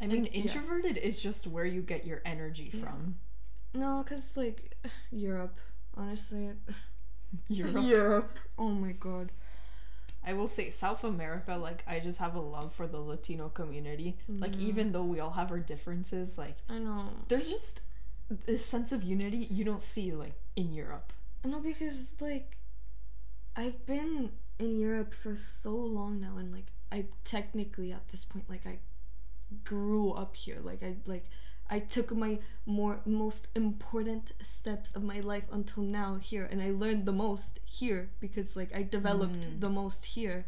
I 0.00 0.06
mean, 0.06 0.24
yeah. 0.24 0.42
introverted 0.42 0.96
is 0.96 1.20
just 1.20 1.46
where 1.46 1.64
you 1.64 1.82
get 1.82 2.06
your 2.06 2.22
energy 2.24 2.70
from. 2.70 3.16
No, 3.74 4.04
cause 4.06 4.36
like 4.36 4.76
Europe. 5.10 5.58
Honestly, 5.96 6.50
Europe. 7.48 7.84
Europe. 7.84 8.30
Oh 8.58 8.68
my 8.70 8.92
god. 8.92 9.32
I 10.24 10.34
will 10.34 10.46
say 10.46 10.68
South 10.68 11.04
America, 11.04 11.56
like 11.56 11.82
I 11.86 12.00
just 12.00 12.20
have 12.20 12.34
a 12.34 12.40
love 12.40 12.72
for 12.74 12.86
the 12.86 13.00
Latino 13.00 13.48
community. 13.48 14.18
Like 14.28 14.56
even 14.58 14.92
though 14.92 15.04
we 15.04 15.20
all 15.20 15.30
have 15.30 15.50
our 15.50 15.58
differences, 15.58 16.36
like 16.36 16.56
I 16.68 16.78
know. 16.78 17.08
there's 17.28 17.48
just 17.48 17.82
this 18.46 18.64
sense 18.64 18.92
of 18.92 19.02
unity 19.02 19.38
you 19.50 19.64
don't 19.64 19.80
see 19.80 20.12
like 20.12 20.34
in 20.54 20.72
Europe. 20.74 21.12
No, 21.44 21.60
because 21.60 22.16
like 22.20 22.58
I've 23.56 23.84
been 23.86 24.30
in 24.58 24.78
Europe 24.78 25.14
for 25.14 25.34
so 25.34 25.74
long 25.74 26.20
now, 26.20 26.36
and 26.36 26.52
like 26.52 26.66
I 26.92 27.06
technically 27.24 27.92
at 27.92 28.08
this 28.08 28.24
point, 28.24 28.50
like 28.50 28.66
I 28.66 28.78
grew 29.64 30.12
up 30.12 30.36
here. 30.36 30.58
Like 30.62 30.82
I 30.82 30.96
like 31.06 31.24
I 31.70 31.80
took 31.80 32.14
my 32.14 32.38
more 32.66 33.00
most 33.04 33.48
important 33.54 34.32
steps 34.42 34.94
of 34.96 35.02
my 35.02 35.20
life 35.20 35.44
until 35.52 35.82
now 35.82 36.16
here, 36.16 36.48
and 36.50 36.62
I 36.62 36.70
learned 36.70 37.06
the 37.06 37.12
most 37.12 37.60
here 37.64 38.10
because 38.20 38.56
like 38.56 38.74
I 38.74 38.82
developed 38.82 39.40
mm. 39.40 39.60
the 39.60 39.70
most 39.70 40.04
here. 40.04 40.46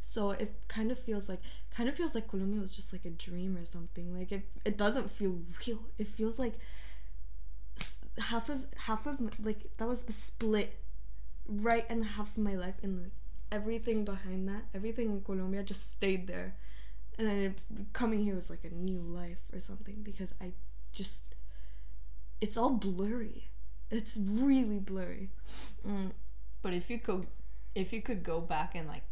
So 0.00 0.30
it 0.30 0.54
kind 0.68 0.92
of 0.92 0.98
feels 0.98 1.28
like 1.28 1.40
kind 1.70 1.88
of 1.88 1.94
feels 1.94 2.14
like 2.14 2.28
Colombia 2.28 2.60
was 2.60 2.74
just 2.74 2.92
like 2.92 3.04
a 3.04 3.10
dream 3.10 3.56
or 3.56 3.64
something. 3.64 4.16
Like 4.16 4.32
it, 4.32 4.42
it 4.64 4.76
doesn't 4.76 5.10
feel 5.10 5.40
real. 5.66 5.78
It 5.98 6.06
feels 6.06 6.38
like 6.38 6.54
half 8.18 8.48
of 8.48 8.66
half 8.76 9.06
of 9.06 9.20
my, 9.20 9.30
like 9.42 9.76
that 9.78 9.86
was 9.86 10.02
the 10.02 10.12
split 10.12 10.78
right 11.48 11.86
and 11.88 12.04
half 12.04 12.36
of 12.36 12.42
my 12.42 12.54
life 12.54 12.74
and 12.82 13.02
like 13.02 13.12
everything 13.52 14.04
behind 14.04 14.48
that 14.48 14.62
everything 14.74 15.06
in 15.06 15.20
colombia 15.20 15.62
just 15.62 15.92
stayed 15.92 16.26
there 16.26 16.54
and 17.18 17.26
then 17.28 17.54
coming 17.92 18.22
here 18.22 18.34
was 18.34 18.50
like 18.50 18.64
a 18.64 18.74
new 18.74 19.00
life 19.00 19.46
or 19.52 19.60
something 19.60 20.02
because 20.02 20.34
i 20.40 20.52
just 20.92 21.34
it's 22.40 22.56
all 22.56 22.70
blurry 22.70 23.48
it's 23.90 24.16
really 24.16 24.78
blurry 24.78 25.30
mm. 25.86 26.12
But 26.66 26.74
if 26.74 26.90
you 26.90 26.98
could 26.98 27.28
if 27.76 27.92
you 27.92 28.02
could 28.02 28.24
go 28.24 28.40
back 28.40 28.74
and 28.74 28.88
like 28.88 29.04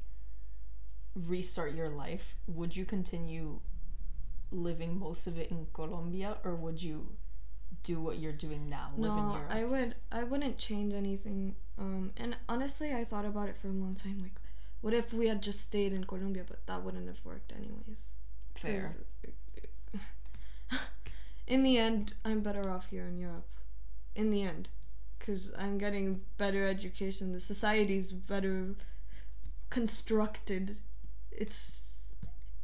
restart 1.15 1.73
your 1.73 1.89
life, 1.89 2.35
would 2.49 2.75
you 2.75 2.85
continue 2.85 3.61
living 4.51 4.99
most 4.99 5.29
of 5.29 5.39
it 5.39 5.53
in 5.53 5.69
Colombia 5.73 6.39
or 6.45 6.57
would 6.57 6.83
you 6.83 7.13
do 7.85 8.01
what 8.01 8.19
you're 8.19 8.33
doing 8.33 8.69
now, 8.69 8.91
live 8.97 9.13
in 9.13 9.19
no 9.19 9.35
Europe? 9.35 9.51
i 9.51 9.65
would 9.65 9.95
i 10.11 10.25
wouldn't 10.25 10.59
change 10.59 10.93
anything 10.95 11.55
um 11.79 12.13
and 12.17 12.37
honestly 12.49 12.93
i 12.93 13.05
thought 13.05 13.25
about 13.27 13.49
it 13.49 13.57
for 13.57 13.69
a 13.69 13.71
long 13.73 13.95
time 13.95 14.21
like 14.23 14.41
what 14.85 14.95
if 14.95 15.13
we 15.13 15.29
had 15.29 15.43
just 15.43 15.61
stayed 15.69 15.93
in 15.93 16.05
colombia 16.05 16.45
but 16.47 16.65
that 16.67 16.83
wouldn't 16.85 17.09
have 17.13 17.23
worked 17.25 17.53
anyways 17.61 18.01
Fair. 18.55 18.93
in 21.47 21.63
the 21.63 21.79
end, 21.79 22.15
I'm 22.25 22.41
better 22.41 22.69
off 22.71 22.87
here 22.91 23.05
in 23.05 23.19
Europe. 23.19 23.47
In 24.15 24.31
the 24.31 24.43
end, 24.43 24.69
because 25.19 25.53
I'm 25.59 25.79
getting 25.79 26.21
better 26.39 26.67
education. 26.67 27.33
The 27.33 27.41
society's 27.41 28.13
better 28.13 28.75
constructed. 29.71 30.79
It's 31.33 31.99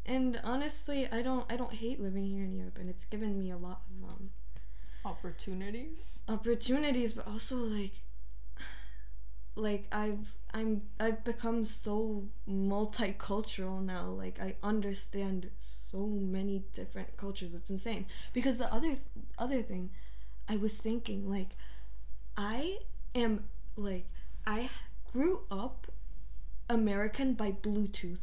and 0.06 0.40
honestly, 0.44 1.08
I 1.10 1.22
don't 1.22 1.50
I 1.52 1.56
don't 1.56 1.74
hate 1.74 2.00
living 2.00 2.26
here 2.26 2.44
in 2.44 2.54
Europe, 2.54 2.78
and 2.78 2.88
it's 2.88 3.04
given 3.04 3.38
me 3.38 3.50
a 3.50 3.56
lot 3.56 3.82
of 3.90 4.12
um, 4.12 4.30
Opportunities? 5.04 6.24
opportunities, 6.28 7.14
but 7.14 7.26
also 7.26 7.56
like 7.56 7.94
like 9.56 9.86
I've 9.92 10.34
I'm 10.54 10.82
I've 10.98 11.24
become 11.24 11.64
so 11.64 12.24
multicultural 12.48 13.82
now. 13.82 14.06
Like 14.06 14.40
I 14.40 14.56
understand 14.62 15.50
so 15.58 16.06
many 16.06 16.64
different 16.72 17.16
cultures. 17.16 17.54
It's 17.54 17.70
insane. 17.70 18.06
Because 18.32 18.58
the 18.58 18.72
other 18.72 18.88
th- 18.88 18.98
other 19.38 19.62
thing 19.62 19.90
I 20.48 20.56
was 20.56 20.78
thinking 20.78 21.28
like 21.28 21.56
I 22.36 22.78
am 23.14 23.44
like 23.76 24.06
I 24.46 24.70
grew 25.12 25.42
up 25.50 25.86
American 26.68 27.34
by 27.34 27.52
Bluetooth. 27.52 28.20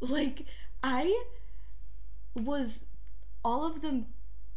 Like 0.00 0.46
I 0.82 1.22
was 2.34 2.88
all 3.44 3.64
of 3.64 3.82
the 3.82 4.04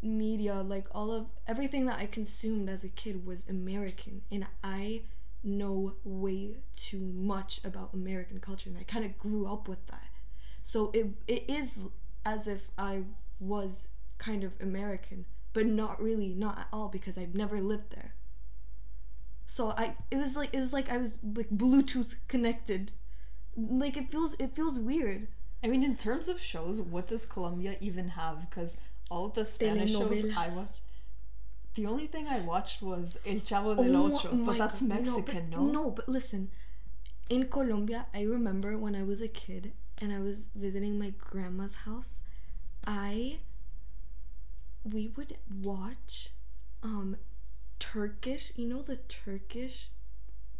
media, 0.01 0.55
like 0.55 0.87
all 0.91 1.11
of 1.11 1.29
everything 1.47 1.85
that 1.85 1.99
I 1.99 2.05
consumed 2.05 2.69
as 2.69 2.83
a 2.83 2.89
kid 2.89 3.25
was 3.25 3.49
American, 3.49 4.21
and 4.31 4.45
I 4.63 5.01
know 5.45 5.95
way 6.03 6.57
too 6.73 6.99
much 6.99 7.63
about 7.63 7.93
American 7.93 8.39
culture, 8.39 8.69
and 8.69 8.77
I 8.77 8.83
kind 8.83 9.05
of 9.05 9.17
grew 9.17 9.47
up 9.47 9.67
with 9.67 9.85
that. 9.87 10.07
So 10.63 10.91
it 10.93 11.07
it 11.27 11.49
is 11.49 11.87
as 12.25 12.47
if 12.47 12.69
I 12.77 13.03
was 13.39 13.89
kind 14.17 14.43
of 14.43 14.53
American, 14.59 15.25
but 15.53 15.65
not 15.65 16.01
really, 16.01 16.33
not 16.33 16.57
at 16.57 16.67
all, 16.73 16.87
because 16.87 17.17
I've 17.17 17.35
never 17.35 17.61
lived 17.61 17.91
there. 17.91 18.15
So 19.45 19.73
I 19.77 19.95
it 20.09 20.17
was 20.17 20.35
like 20.35 20.53
it 20.53 20.59
was 20.59 20.73
like 20.73 20.91
I 20.91 20.97
was 20.97 21.19
like 21.23 21.49
Bluetooth 21.49 22.15
connected. 22.27 22.91
Like 23.55 23.95
it 23.95 24.11
feels 24.11 24.33
it 24.35 24.55
feels 24.55 24.79
weird. 24.79 25.27
I 25.63 25.67
mean, 25.67 25.83
in 25.83 25.95
terms 25.95 26.27
of 26.27 26.39
shows, 26.39 26.81
what 26.81 27.07
does 27.07 27.25
Colombia 27.25 27.75
even 27.79 28.09
have? 28.09 28.41
Because 28.41 28.81
all 29.09 29.29
the 29.29 29.45
Spanish 29.45 29.91
shows 29.91 30.25
I 30.35 30.47
Telenovelas. 30.47 30.81
The 31.75 31.85
only 31.85 32.07
thing 32.07 32.27
I 32.27 32.39
watched 32.39 32.81
was 32.81 33.19
El 33.25 33.35
Chavo 33.35 33.75
del 33.75 33.95
Oh 33.95 34.11
Ocho, 34.13 34.29
but 34.33 34.57
that's 34.57 34.81
God. 34.81 34.89
Mexican, 34.89 35.49
no? 35.49 35.57
no? 35.57 35.63
But, 35.65 35.73
no, 35.73 35.89
but 35.91 36.09
listen. 36.09 36.49
In 37.29 37.47
Colombia, 37.47 38.05
I 38.13 38.21
remember 38.21 38.77
when 38.77 38.95
I 38.95 39.03
was 39.03 39.19
a 39.21 39.27
kid 39.27 39.73
and 40.01 40.13
I 40.13 40.19
was 40.19 40.49
visiting 40.55 40.99
my 40.99 41.11
grandma's 41.17 41.75
house, 41.75 42.21
I 42.85 43.37
we 44.83 45.07
would 45.17 45.33
watch 45.63 46.29
um 46.83 47.17
Turkish, 47.79 48.51
you 48.55 48.67
know 48.67 48.81
the 48.81 48.97
Turkish 48.97 49.89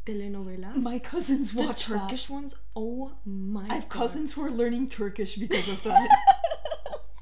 telenovelas? 0.05 0.75
My 0.81 0.99
cousins 0.99 1.53
the 1.53 1.61
watch 1.63 1.85
that. 1.87 2.01
Turkish 2.01 2.29
ones. 2.29 2.55
Oh 2.75 3.13
my 3.25 3.67
I 3.69 3.75
have 3.75 3.89
God. 3.89 3.99
cousins 3.99 4.33
who 4.33 4.43
are 4.45 4.49
learning 4.51 4.89
Turkish 4.89 5.35
because 5.35 5.69
of 5.69 5.83
that. 5.89 6.09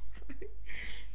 Sorry. 0.10 0.50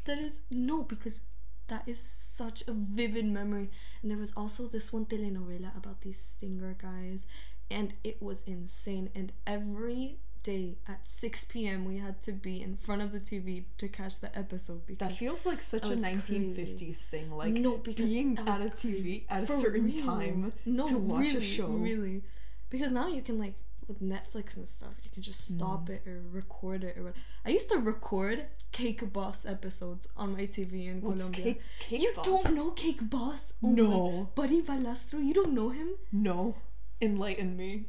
That 0.04 0.18
is 0.18 0.42
no 0.50 0.82
because 0.82 1.20
that 1.68 1.86
is 1.88 2.00
such 2.00 2.62
a 2.66 2.72
vivid 2.72 3.26
memory. 3.26 3.70
And 4.02 4.10
there 4.10 4.18
was 4.18 4.34
also 4.36 4.66
this 4.66 4.92
one 4.92 5.06
telenovela 5.06 5.76
about 5.76 6.00
these 6.02 6.18
singer 6.18 6.76
guys, 6.80 7.26
and 7.70 7.94
it 8.04 8.22
was 8.22 8.42
insane. 8.44 9.10
And 9.14 9.32
every 9.46 10.18
day 10.42 10.78
at 10.88 11.06
6 11.06 11.44
p.m. 11.44 11.84
we 11.84 11.98
had 11.98 12.22
to 12.22 12.32
be 12.32 12.62
in 12.62 12.76
front 12.76 13.02
of 13.02 13.12
the 13.12 13.18
TV 13.18 13.64
to 13.76 13.88
catch 13.88 14.20
the 14.20 14.36
episode 14.38 14.86
because 14.86 15.08
that 15.08 15.16
feels 15.16 15.46
like 15.46 15.60
such 15.60 15.86
a 15.86 15.90
was 15.90 16.04
1950s 16.04 17.06
thing. 17.06 17.30
Like 17.36 17.52
no 17.54 17.76
because 17.76 18.06
being 18.06 18.38
at 18.38 18.46
a 18.46 18.70
TV 18.70 18.92
crazy. 18.92 19.26
at 19.28 19.42
a 19.42 19.46
For 19.46 19.52
certain 19.52 19.84
real. 19.84 20.04
time 20.04 20.52
no, 20.64 20.84
to 20.86 20.98
watch 20.98 21.20
really, 21.26 21.36
a 21.38 21.40
show. 21.40 21.66
Really, 21.66 22.22
because 22.70 22.92
now 22.92 23.08
you 23.08 23.20
can 23.22 23.38
like 23.38 23.54
with 23.88 24.00
Netflix 24.02 24.56
and 24.56 24.68
stuff, 24.68 25.00
you 25.02 25.10
can 25.10 25.22
just 25.22 25.46
stop 25.48 25.86
Mm. 25.86 25.94
it 25.94 26.06
or 26.06 26.22
record 26.30 26.84
it 26.84 26.96
or 26.98 27.04
what. 27.04 27.14
I 27.44 27.50
used 27.50 27.70
to 27.70 27.78
record 27.78 28.46
Cake 28.70 29.12
Boss 29.12 29.46
episodes 29.46 30.08
on 30.16 30.32
my 30.34 30.46
TV 30.46 30.86
in 30.88 31.00
What's 31.00 31.28
Colombia. 31.30 31.54
cake, 31.54 31.62
cake 31.80 32.02
you 32.02 32.12
boss? 32.14 32.24
don't 32.26 32.54
know 32.54 32.70
Cake 32.72 33.08
Boss? 33.10 33.54
Oh 33.62 33.68
No. 33.70 34.30
Buddy 34.34 34.60
Valastro, 34.62 35.24
you 35.24 35.32
don't 35.34 35.52
know 35.54 35.70
him? 35.70 35.88
No. 36.12 36.54
Enlighten 37.00 37.56
me. 37.56 37.84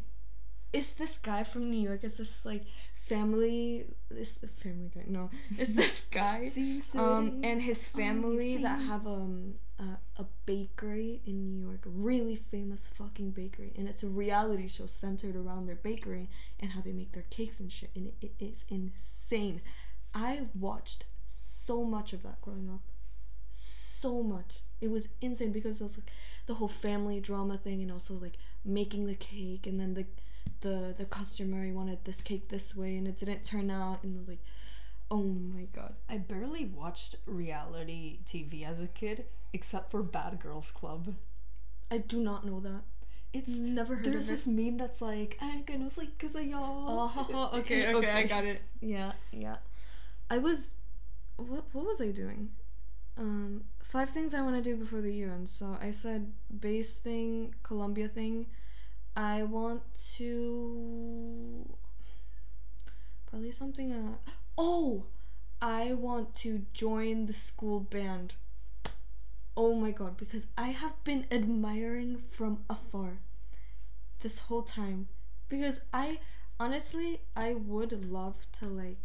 It's 0.72 0.94
this 0.94 1.18
guy 1.18 1.44
from 1.44 1.70
New 1.72 1.82
York. 1.82 2.04
It's 2.04 2.18
this 2.18 2.46
like 2.46 2.64
family. 3.10 3.86
This 4.10 4.44
family 4.58 4.92
guy. 4.94 5.04
No, 5.08 5.30
it's 5.52 5.74
this 5.74 6.06
guy. 6.06 6.48
um, 6.98 7.42
and 7.44 7.62
his 7.62 7.86
family 7.86 8.58
that 8.58 8.80
have 8.82 9.06
um 9.08 9.56
uh, 9.80 9.96
a 10.18 10.26
bakery 10.46 11.22
in 11.26 11.50
New 11.50 11.68
York, 11.68 11.86
a 11.86 11.90
really 11.90 12.36
famous 12.36 12.88
fucking 12.88 13.32
bakery, 13.32 13.72
and 13.78 13.88
it's 13.88 14.04
a 14.04 14.10
reality 14.10 14.68
show 14.68 14.86
centered 14.86 15.36
around 15.36 15.68
their 15.68 15.76
bakery 15.76 16.30
and 16.60 16.72
how 16.72 16.82
they 16.82 16.92
make 16.92 17.14
their 17.14 17.26
cakes 17.30 17.60
and 17.60 17.72
shit, 17.72 17.90
and 17.96 18.08
it, 18.08 18.16
it 18.22 18.44
is 18.44 18.66
insane. 18.70 19.62
I 20.14 20.48
watched 20.60 21.06
so 21.26 21.84
much 21.86 22.14
of 22.14 22.24
that 22.24 22.42
growing 22.42 22.70
up, 22.70 22.82
so 23.52 24.22
much. 24.22 24.62
It 24.82 24.92
was 24.92 25.10
insane 25.22 25.52
because 25.52 25.82
it 25.82 25.84
was 25.84 25.98
like 25.98 26.12
the 26.46 26.56
whole 26.56 26.68
family 26.68 27.20
drama 27.22 27.58
thing, 27.58 27.82
and 27.82 27.92
also 27.92 28.16
like 28.16 28.38
making 28.66 29.06
the 29.06 29.16
cake, 29.16 29.66
and 29.66 29.80
then 29.80 29.94
the 29.94 30.06
the 30.62 30.94
the 30.98 31.06
customer 31.06 31.64
he 31.64 31.72
wanted 31.72 32.06
this 32.06 32.22
cake 32.22 32.50
this 32.50 32.76
way, 32.76 32.98
and 32.98 33.08
it 33.08 33.18
didn't 33.18 33.44
turn 33.44 33.70
out, 33.72 34.04
and 34.04 34.28
like 34.28 34.40
Oh 35.12 35.24
my 35.24 35.64
god. 35.74 35.96
I 36.10 36.20
barely 36.20 36.66
watched 36.66 37.16
reality 37.26 38.20
TV 38.26 38.64
as 38.68 38.84
a 38.84 38.88
kid, 38.88 39.26
except 39.54 39.90
for 39.90 40.04
Bad 40.04 40.40
Girls 40.40 40.72
Club. 40.72 41.16
I 41.92 41.98
do 41.98 42.20
not 42.20 42.46
know 42.46 42.60
that. 42.60 42.82
It's 43.34 43.60
Never 43.60 43.96
heard 43.96 44.06
there's 44.06 44.30
this 44.30 44.48
meme 44.48 44.78
that's 44.78 45.02
like 45.02 45.38
I 45.42 45.50
ain't 45.52 45.66
gonna 45.66 45.90
sleep 45.90 46.18
cause 46.18 46.36
of 46.36 46.46
y'all. 46.46 47.12
Oh, 47.16 47.52
okay, 47.60 47.94
okay, 47.94 48.12
I 48.12 48.26
got 48.26 48.44
it. 48.44 48.62
Yeah, 48.82 49.14
yeah. 49.32 49.58
I 50.30 50.38
was, 50.38 50.74
what 51.38 51.64
what 51.72 51.86
was 51.86 52.02
I 52.02 52.12
doing? 52.12 52.50
Um, 53.18 53.66
five 53.84 54.10
things 54.10 54.34
I 54.34 54.42
want 54.42 54.56
to 54.56 54.62
do 54.62 54.76
before 54.76 55.02
the 55.02 55.24
un. 55.24 55.46
So 55.46 55.78
I 55.82 55.92
said 55.92 56.32
bass 56.60 56.98
thing, 56.98 57.54
Colombia 57.62 58.08
thing. 58.08 58.48
I 59.20 59.44
want 59.44 59.82
to 60.16 61.68
probably 63.30 63.52
something. 63.52 63.92
Uh, 63.92 64.32
oh, 64.58 65.04
I 65.62 65.92
want 65.92 66.36
to 66.36 66.62
join 66.74 67.26
the 67.26 67.34
school 67.34 67.82
band. 67.82 68.36
Oh 69.58 69.76
my 69.76 69.92
god, 69.92 70.16
because 70.16 70.46
I 70.58 70.70
have 70.70 71.04
been 71.04 71.26
admiring 71.34 72.16
from 72.16 72.64
afar 72.70 73.18
this 74.22 74.40
whole 74.44 74.62
time 74.62 75.10
because 75.50 75.82
I 75.94 76.20
honestly 76.58 77.20
I 77.36 77.56
would 77.56 78.10
love 78.10 78.48
to 78.62 78.70
like 78.70 79.00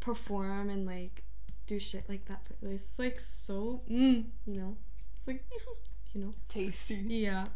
perform 0.00 0.70
and 0.70 0.86
like 0.86 1.24
do 1.66 1.78
shit 1.78 2.08
like 2.08 2.24
that 2.26 2.40
but 2.62 2.70
it's 2.70 2.98
like 2.98 3.18
so 3.18 3.82
mm, 3.90 4.24
you 4.46 4.54
know 4.54 4.76
it's 5.16 5.26
like 5.26 5.44
you 6.14 6.22
know 6.22 6.32
Tasty. 6.48 6.96
yeah 7.06 7.46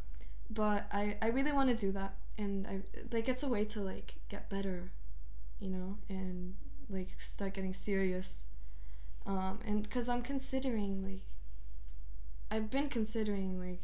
but 0.55 0.87
I 0.93 1.17
I 1.23 1.29
really 1.29 1.53
want 1.53 1.71
to 1.71 1.77
do 1.77 1.93
that 1.93 2.15
and 2.39 2.67
I 2.67 2.81
like 3.13 3.29
it's 3.29 3.43
a 3.43 3.49
way 3.49 3.65
to 3.65 3.81
like 3.81 4.15
get 4.29 4.49
better 4.51 4.91
you 5.61 5.71
know 5.71 5.99
and 6.09 6.55
like 6.89 7.11
start 7.19 7.55
getting 7.55 7.73
serious 7.73 8.49
um 9.27 9.61
and 9.67 9.83
because 9.83 10.09
I'm 10.09 10.23
considering 10.23 11.03
like 11.03 11.23
I've 12.51 12.71
been 12.71 12.89
considering 12.89 13.59
like 13.59 13.81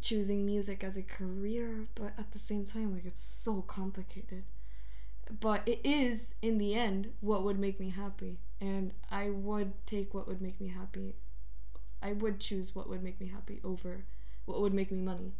choosing 0.00 0.46
music 0.46 0.82
as 0.84 0.96
a 0.96 1.02
career, 1.02 1.86
but 1.94 2.12
at 2.18 2.32
the 2.32 2.38
same 2.38 2.64
time, 2.64 2.94
like 2.94 3.04
it's 3.04 3.22
so 3.22 3.62
complicated. 3.62 4.44
But 5.40 5.62
it 5.66 5.80
is, 5.84 6.34
in 6.42 6.58
the 6.58 6.74
end, 6.74 7.12
what 7.20 7.44
would 7.44 7.58
make 7.58 7.78
me 7.78 7.90
happy. 7.90 8.38
And 8.60 8.92
I 9.10 9.30
would 9.30 9.72
take 9.86 10.12
what 10.12 10.26
would 10.26 10.40
make 10.42 10.60
me 10.60 10.68
happy. 10.68 11.14
I 12.02 12.12
would 12.12 12.40
choose 12.40 12.74
what 12.74 12.88
would 12.88 13.02
make 13.02 13.20
me 13.20 13.28
happy 13.28 13.60
over 13.62 14.04
what 14.46 14.60
would 14.60 14.74
make 14.74 14.90
me 14.90 15.00
money. 15.00 15.32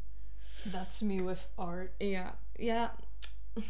That's 0.72 1.02
me 1.02 1.20
with 1.20 1.46
art. 1.58 1.94
Yeah. 2.00 2.32
Yeah. 2.58 2.88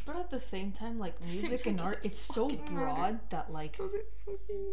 But 0.04 0.16
at 0.16 0.30
the 0.30 0.38
same 0.38 0.72
time, 0.72 0.98
like 0.98 1.18
the 1.18 1.26
music 1.26 1.62
time, 1.64 1.72
and 1.72 1.80
art, 1.80 2.00
it 2.02 2.08
it's 2.08 2.18
so 2.20 2.48
fucking 2.48 2.74
matter? 2.74 2.86
broad 2.86 3.30
that 3.30 3.50
like 3.50 3.78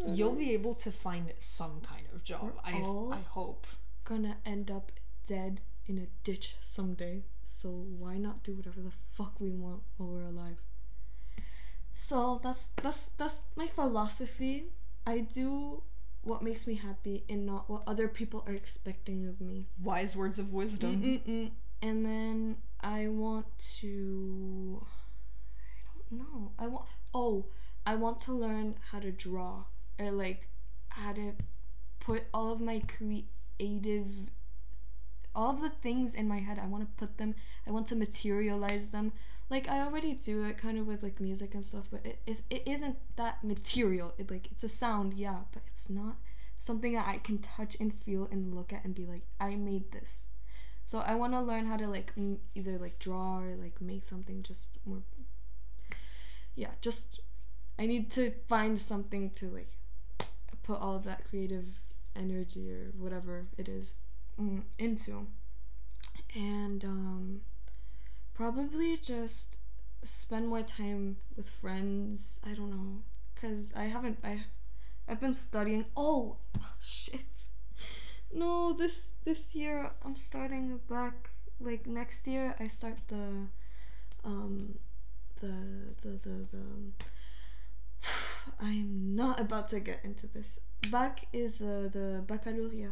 you'll 0.07 0.35
be 0.35 0.53
able 0.53 0.73
to 0.75 0.91
find 0.91 1.31
some 1.39 1.79
kind 1.81 2.05
of 2.13 2.23
job. 2.23 2.43
We're 2.43 2.51
I, 2.63 3.17
I 3.17 3.21
hope. 3.29 3.67
gonna 4.03 4.37
end 4.45 4.69
up 4.69 4.91
dead 5.25 5.61
in 5.85 5.97
a 5.97 6.07
ditch 6.23 6.55
someday. 6.61 7.23
So 7.43 7.69
why 7.69 8.17
not 8.17 8.43
do 8.43 8.53
whatever 8.53 8.81
the 8.81 8.91
fuck 9.13 9.39
we 9.39 9.51
want 9.51 9.81
while 9.95 10.09
we're 10.09 10.23
alive? 10.23 10.57
So 11.93 12.39
that's 12.43 12.67
that's 12.83 13.05
that's 13.17 13.41
my 13.55 13.67
philosophy. 13.67 14.65
I 15.05 15.19
do 15.21 15.83
what 16.23 16.41
makes 16.41 16.67
me 16.67 16.75
happy 16.75 17.23
and 17.29 17.45
not 17.45 17.69
what 17.69 17.83
other 17.87 18.07
people 18.09 18.43
are 18.45 18.53
expecting 18.53 19.25
of 19.25 19.39
me. 19.39 19.63
Wise 19.81 20.15
words 20.17 20.37
of 20.37 20.51
wisdom. 20.51 21.01
Mm-mm-mm. 21.01 21.51
And 21.81 22.05
then 22.05 22.57
I 22.81 23.07
want 23.07 23.45
to 23.79 24.85
I 25.89 25.99
don't 26.09 26.19
know. 26.19 26.51
I 26.57 26.67
want 26.67 26.85
oh, 27.13 27.45
I 27.85 27.95
want 27.95 28.19
to 28.19 28.33
learn 28.33 28.75
how 28.91 28.99
to 28.99 29.11
draw 29.11 29.63
or 29.99 30.11
like 30.11 30.49
how 30.89 31.13
to 31.13 31.33
put 31.99 32.23
all 32.33 32.51
of 32.51 32.59
my 32.59 32.81
creative 32.87 34.29
all 35.37 35.51
of 35.51 35.61
the 35.61 35.69
things 35.69 36.15
in 36.15 36.27
my 36.27 36.39
head, 36.39 36.57
I 36.57 36.65
want 36.65 36.83
to 36.83 37.05
put 37.05 37.19
them, 37.19 37.35
I 37.67 37.71
want 37.71 37.85
to 37.87 37.95
materialize 37.95 38.89
them. 38.89 39.13
Like 39.49 39.69
I 39.69 39.81
already 39.81 40.13
do 40.13 40.43
it 40.43 40.57
kind 40.57 40.79
of 40.79 40.87
with 40.87 41.03
like 41.03 41.21
music 41.21 41.53
and 41.53 41.63
stuff, 41.63 41.85
but 41.91 42.05
it 42.05 42.19
is 42.25 42.41
it 42.49 42.63
isn't 42.65 42.97
that 43.15 43.43
material. 43.43 44.13
It 44.17 44.29
like 44.29 44.51
it's 44.51 44.63
a 44.63 44.67
sound, 44.67 45.13
yeah, 45.13 45.41
but 45.53 45.61
it's 45.67 45.89
not 45.89 46.17
something 46.59 46.93
that 46.93 47.07
I 47.07 47.19
can 47.19 47.37
touch 47.37 47.77
and 47.79 47.93
feel 47.93 48.27
and 48.31 48.53
look 48.53 48.73
at 48.73 48.83
and 48.83 48.95
be 48.95 49.05
like, 49.05 49.21
I 49.39 49.55
made 49.55 49.91
this. 49.91 50.31
So 50.87 51.03
I 51.05 51.15
want 51.15 51.33
to 51.33 51.41
learn 51.41 51.65
how 51.65 51.75
to 51.75 51.85
like 51.89 52.13
m- 52.15 52.39
either 52.55 52.77
like 52.77 52.97
draw 52.97 53.39
or 53.41 53.57
like 53.57 53.81
make 53.81 54.05
something 54.05 54.41
just 54.41 54.69
more. 54.85 55.01
Yeah, 56.55 56.71
just 56.79 57.19
I 57.77 57.85
need 57.85 58.09
to 58.11 58.31
find 58.47 58.79
something 58.79 59.31
to 59.31 59.47
like 59.47 59.67
put 60.63 60.79
all 60.79 60.95
of 60.95 61.03
that 61.03 61.27
creative 61.27 61.65
energy 62.15 62.71
or 62.71 62.85
whatever 62.97 63.43
it 63.57 63.67
is 63.67 63.99
mm, 64.39 64.61
into, 64.79 65.27
and 66.33 66.85
um, 66.85 67.41
probably 68.33 68.95
just 68.95 69.59
spend 70.03 70.47
more 70.47 70.61
time 70.61 71.17
with 71.35 71.49
friends. 71.49 72.39
I 72.49 72.53
don't 72.53 72.69
know, 72.71 73.01
cause 73.35 73.73
I 73.75 73.87
haven't 73.87 74.19
I, 74.23 74.45
I've 75.05 75.19
been 75.19 75.33
studying. 75.33 75.83
Oh 75.97 76.37
shit. 76.79 77.25
No, 78.31 78.73
this 78.73 79.11
this 79.25 79.55
year 79.55 79.91
I'm 80.05 80.15
starting 80.15 80.79
back. 80.89 81.29
Like 81.59 81.87
next 81.87 82.27
year, 82.27 82.55
I 82.59 82.67
start 82.67 82.97
the, 83.07 83.47
um, 84.23 84.75
the 85.39 85.53
the 86.01 86.09
the 86.09 86.47
the. 86.51 86.63
I'm 88.61 89.15
not 89.15 89.39
about 89.39 89.69
to 89.69 89.79
get 89.79 89.99
into 90.03 90.27
this. 90.27 90.59
Bac 90.91 91.25
is 91.33 91.61
uh, 91.61 91.89
the 91.91 92.23
baccalaureate. 92.27 92.91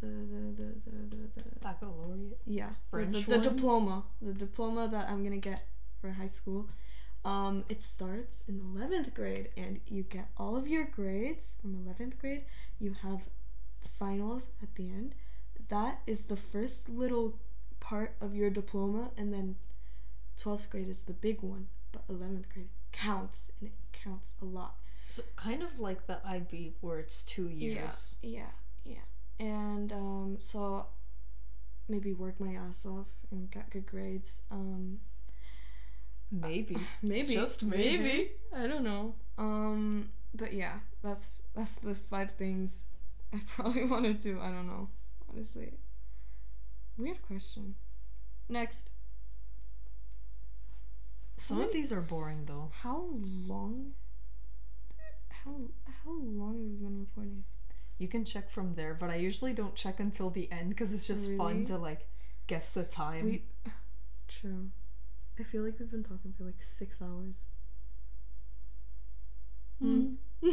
The 0.00 0.06
the 0.06 0.42
the 0.56 0.66
the 0.86 1.16
the, 1.16 1.42
the 1.42 1.58
Baccalaureate. 1.60 2.38
yeah 2.46 2.68
the, 2.68 2.74
French 2.90 3.24
the, 3.26 3.38
the 3.38 3.38
one? 3.38 3.56
diploma 3.56 4.04
the 4.22 4.32
diploma 4.32 4.88
that 4.88 5.08
I'm 5.10 5.24
gonna 5.24 5.38
get 5.38 5.62
for 6.00 6.10
high 6.10 6.26
school. 6.26 6.68
Um, 7.24 7.64
it 7.68 7.82
starts 7.82 8.44
in 8.48 8.60
eleventh 8.60 9.12
grade, 9.12 9.48
and 9.56 9.80
you 9.88 10.04
get 10.04 10.28
all 10.36 10.56
of 10.56 10.68
your 10.68 10.84
grades 10.86 11.56
from 11.60 11.74
eleventh 11.74 12.18
grade. 12.18 12.44
You 12.78 12.94
have 13.02 13.28
finals 13.86 14.48
at 14.62 14.74
the 14.74 14.88
end. 14.88 15.14
That 15.68 16.00
is 16.06 16.24
the 16.24 16.36
first 16.36 16.88
little 16.88 17.38
part 17.78 18.14
of 18.20 18.34
your 18.34 18.50
diploma, 18.50 19.10
and 19.16 19.32
then 19.32 19.56
twelfth 20.36 20.70
grade 20.70 20.88
is 20.88 21.02
the 21.02 21.12
big 21.12 21.42
one. 21.42 21.68
But 21.92 22.02
eleventh 22.08 22.52
grade 22.52 22.70
counts, 22.90 23.52
and 23.60 23.68
it 23.68 23.74
counts 23.92 24.34
a 24.42 24.44
lot. 24.44 24.76
So 25.10 25.22
kind 25.36 25.62
of 25.62 25.78
like 25.78 26.06
the 26.06 26.18
IB 26.26 26.74
where 26.80 26.98
it's 26.98 27.22
two 27.22 27.48
years. 27.48 28.16
Yeah, 28.22 28.46
yeah, 28.84 28.96
yeah. 29.38 29.46
And 29.46 29.92
um, 29.92 30.36
so 30.38 30.86
maybe 31.88 32.12
work 32.12 32.40
my 32.40 32.54
ass 32.54 32.84
off 32.86 33.06
and 33.30 33.50
get 33.50 33.70
good 33.70 33.86
grades. 33.86 34.42
Um, 34.50 35.00
Maybe. 36.30 36.76
maybe, 37.02 37.34
Just 37.34 37.64
maybe. 37.64 38.30
I 38.54 38.66
don't 38.66 38.84
know. 38.84 39.14
Um, 39.36 40.10
but 40.34 40.52
yeah, 40.52 40.78
that's 41.02 41.42
that's 41.54 41.76
the 41.76 41.94
five 41.94 42.32
things 42.32 42.86
I 43.34 43.40
probably 43.46 43.84
wanted 43.84 44.20
to. 44.20 44.40
I 44.40 44.50
don't 44.50 44.66
know, 44.66 44.88
honestly. 45.30 45.72
Weird 46.96 47.22
question. 47.22 47.74
Next, 48.48 48.90
Some 51.36 51.60
of 51.60 51.72
these 51.72 51.92
are 51.92 52.00
boring 52.00 52.46
though. 52.46 52.70
how 52.82 53.06
long? 53.12 53.92
How 55.44 55.60
how 56.04 56.10
long 56.12 56.54
have 56.54 56.66
we 56.70 56.76
been 56.86 57.00
recording? 57.00 57.44
You 57.98 58.08
can 58.08 58.24
check 58.24 58.48
from 58.50 58.74
there, 58.74 58.94
but 58.94 59.10
I 59.10 59.16
usually 59.16 59.52
don't 59.52 59.74
check 59.74 60.00
until 60.00 60.30
the 60.30 60.50
end 60.50 60.70
because 60.70 60.92
it's 60.94 61.06
just 61.06 61.26
Really? 61.30 61.38
fun 61.38 61.64
to 61.66 61.76
like 61.78 62.06
guess 62.46 62.72
the 62.74 62.84
time. 62.84 63.24
We 63.26 63.42
true. 64.28 64.70
I 65.38 65.42
feel 65.44 65.62
like 65.62 65.78
we've 65.78 65.90
been 65.90 66.02
talking 66.02 66.32
for 66.36 66.44
like 66.44 66.60
six 66.60 67.00
hours. 67.00 67.36
Hmm. 69.80 70.14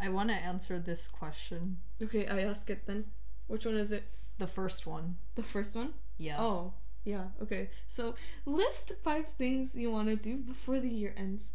I 0.00 0.08
want 0.08 0.28
to 0.28 0.34
answer 0.34 0.78
this 0.78 1.08
question. 1.08 1.78
Okay, 2.02 2.26
I 2.26 2.40
ask 2.40 2.68
it 2.70 2.86
then. 2.86 3.06
Which 3.46 3.64
one 3.64 3.76
is 3.76 3.92
it? 3.92 4.04
The 4.38 4.46
first 4.46 4.86
one. 4.86 5.16
The 5.34 5.42
first 5.42 5.74
one? 5.74 5.94
Yeah. 6.18 6.36
Oh, 6.38 6.74
yeah. 7.04 7.26
Okay. 7.42 7.70
So 7.88 8.14
list 8.44 8.92
five 9.02 9.28
things 9.28 9.74
you 9.74 9.90
want 9.90 10.08
to 10.08 10.16
do 10.16 10.36
before 10.38 10.80
the 10.80 10.88
year 10.88 11.14
ends. 11.16 11.52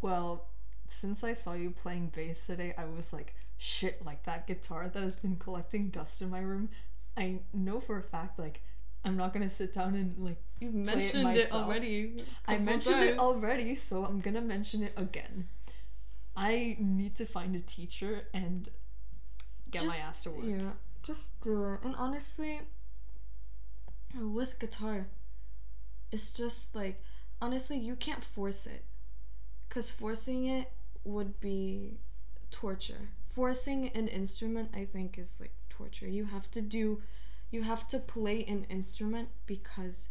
Well, 0.00 0.48
since 0.86 1.24
I 1.24 1.32
saw 1.32 1.54
you 1.54 1.70
playing 1.70 2.12
bass 2.14 2.46
today, 2.46 2.74
I 2.76 2.84
was 2.84 3.12
like, 3.12 3.34
shit, 3.56 4.04
like 4.04 4.24
that 4.24 4.46
guitar 4.46 4.90
that 4.92 5.02
has 5.02 5.16
been 5.16 5.36
collecting 5.36 5.88
dust 5.88 6.20
in 6.20 6.30
my 6.30 6.40
room. 6.40 6.68
I 7.16 7.40
know 7.54 7.78
for 7.80 7.98
a 7.98 8.02
fact, 8.02 8.38
like, 8.38 8.60
I'm 9.04 9.16
not 9.16 9.32
gonna 9.32 9.50
sit 9.50 9.72
down 9.72 9.94
and 9.94 10.16
like. 10.18 10.38
You 10.60 10.68
it 10.68 10.74
mentioned 10.74 11.22
it, 11.22 11.24
myself. 11.24 11.64
already. 11.64 12.22
I 12.46 12.58
mentioned 12.58 13.02
it 13.02 13.18
already, 13.18 13.74
so 13.74 14.04
I'm 14.04 14.20
gonna 14.20 14.40
mention 14.40 14.82
it 14.82 14.92
again. 14.96 15.48
I 16.36 16.76
need 16.78 17.14
to 17.16 17.26
find 17.26 17.54
a 17.54 17.60
teacher 17.60 18.22
and 18.32 18.68
get 19.70 19.84
my 19.84 19.96
ass 19.96 20.24
to 20.24 20.30
work. 20.30 20.44
Yeah, 20.44 20.70
just 21.02 21.40
do 21.42 21.64
it. 21.72 21.80
And 21.84 21.94
honestly, 21.96 22.60
with 24.14 24.58
guitar, 24.58 25.08
it's 26.10 26.32
just 26.32 26.74
like 26.74 27.02
honestly 27.40 27.76
you 27.76 27.96
can't 27.96 28.22
force 28.22 28.66
it, 28.66 28.84
because 29.68 29.90
forcing 29.90 30.46
it 30.46 30.70
would 31.04 31.40
be 31.40 31.98
torture. 32.50 33.08
Forcing 33.24 33.88
an 33.88 34.08
instrument, 34.08 34.70
I 34.74 34.84
think, 34.84 35.18
is 35.18 35.40
like 35.40 35.52
torture. 35.70 36.06
You 36.06 36.26
have 36.26 36.50
to 36.50 36.60
do, 36.60 37.00
you 37.50 37.62
have 37.62 37.88
to 37.88 37.98
play 37.98 38.44
an 38.44 38.66
instrument 38.68 39.30
because 39.46 40.10